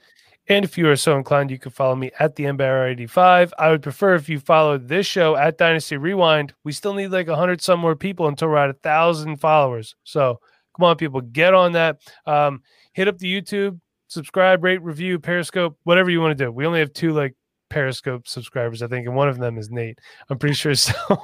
And 0.49 0.65
if 0.65 0.77
you 0.77 0.89
are 0.89 0.95
so 0.97 1.15
inclined, 1.17 1.51
you 1.51 1.57
can 1.59 1.71
follow 1.71 1.95
me 1.95 2.11
at 2.19 2.35
the 2.35 2.43
MBR85. 2.43 3.51
I 3.57 3.69
would 3.69 3.81
prefer 3.81 4.15
if 4.15 4.27
you 4.27 4.39
followed 4.39 4.87
this 4.89 5.05
show 5.07 5.35
at 5.37 5.57
Dynasty 5.57 5.95
Rewind. 5.97 6.53
We 6.65 6.73
still 6.73 6.93
need 6.93 7.07
like 7.07 7.27
100 7.27 7.61
some 7.61 7.79
more 7.79 7.95
people 7.95 8.27
until 8.27 8.49
we're 8.49 8.57
at 8.57 8.69
a 8.69 8.73
thousand 8.73 9.37
followers. 9.37 9.95
So 10.03 10.39
come 10.75 10.83
on, 10.85 10.97
people, 10.97 11.21
get 11.21 11.53
on 11.53 11.71
that. 11.73 11.99
Um, 12.25 12.61
hit 12.91 13.07
up 13.07 13.17
the 13.19 13.41
YouTube, 13.41 13.79
subscribe, 14.07 14.63
rate, 14.63 14.81
review, 14.81 15.17
Periscope, 15.17 15.77
whatever 15.83 16.09
you 16.09 16.19
want 16.19 16.37
to 16.37 16.43
do. 16.45 16.51
We 16.51 16.65
only 16.65 16.79
have 16.79 16.91
two 16.91 17.13
like 17.13 17.35
Periscope 17.69 18.27
subscribers, 18.27 18.81
I 18.83 18.87
think, 18.87 19.07
and 19.07 19.15
one 19.15 19.29
of 19.29 19.37
them 19.37 19.57
is 19.57 19.71
Nate. 19.71 19.97
I'm 20.29 20.37
pretty 20.37 20.55
sure. 20.55 20.75
So 20.75 20.93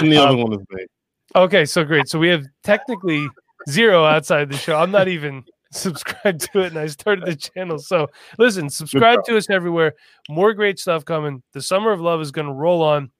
And 0.00 0.12
the 0.12 0.16
other 0.16 0.30
Um, 0.36 0.42
one 0.42 0.52
is 0.54 0.66
me. 0.70 0.86
okay, 1.36 1.64
so 1.64 1.84
great. 1.84 2.08
So 2.08 2.18
we 2.18 2.28
have 2.28 2.44
technically 2.62 3.26
zero 3.68 4.04
outside 4.04 4.48
the 4.50 4.56
show. 4.56 4.76
I'm 4.76 4.90
not 4.92 5.08
even 5.08 5.44
subscribed 5.70 6.40
to 6.52 6.60
it, 6.60 6.68
and 6.68 6.78
I 6.78 6.86
started 6.86 7.26
the 7.26 7.36
channel. 7.36 7.78
So 7.78 8.08
listen, 8.38 8.70
subscribe 8.70 9.24
to 9.24 9.36
us 9.36 9.50
everywhere. 9.50 9.94
More 10.28 10.54
great 10.54 10.78
stuff 10.78 11.04
coming. 11.04 11.42
The 11.52 11.62
summer 11.62 11.92
of 11.92 12.00
love 12.00 12.20
is 12.20 12.30
going 12.30 12.46
to 12.46 12.52
roll 12.52 12.82
on. 12.82 13.10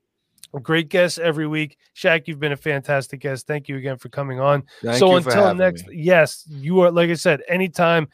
Great 0.63 0.89
guests 0.89 1.19
every 1.19 1.47
week. 1.47 1.77
Shaq, 1.95 2.23
you've 2.27 2.41
been 2.41 2.53
a 2.53 2.57
fantastic 2.57 3.21
guest. 3.21 3.47
Thank 3.47 3.69
you 3.69 3.77
again 3.77 3.99
for 3.99 4.09
coming 4.09 4.41
on. 4.41 4.63
Thank 4.83 4.97
so 4.97 5.15
until 5.17 5.55
next, 5.55 5.87
me. 5.87 5.97
yes, 5.97 6.45
you 6.49 6.81
are 6.81 6.91
like 6.91 7.11
I 7.11 7.15
said, 7.15 7.43
anytime 7.49 8.09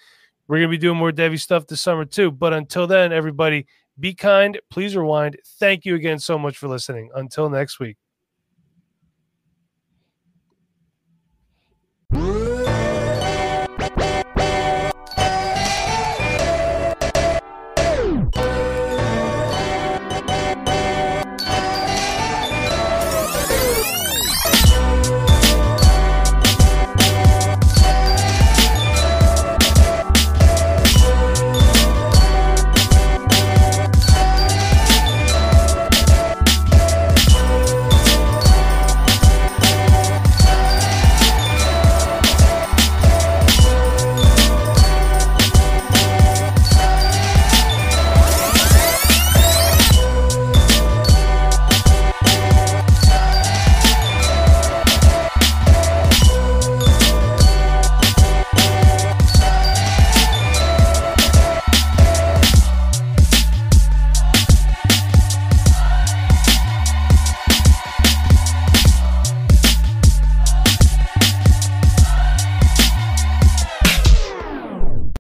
we're 0.49 0.59
gonna 0.59 0.69
be 0.69 0.79
doing 0.79 0.99
more 0.99 1.13
Devy 1.13 1.41
stuff 1.41 1.67
this 1.69 1.81
summer 1.81 2.05
too. 2.05 2.33
But 2.33 2.53
until 2.53 2.89
then, 2.89 3.13
everybody, 3.13 3.67
be 4.01 4.15
kind, 4.15 4.61
please 4.69 4.97
rewind. 4.97 5.39
Thank 5.61 5.85
you 5.85 5.95
again 5.95 6.19
so 6.19 6.37
much 6.37 6.59
for 6.59 6.67
listening. 6.67 7.09
Until 7.15 7.49
next 7.49 7.79
week. 7.79 7.97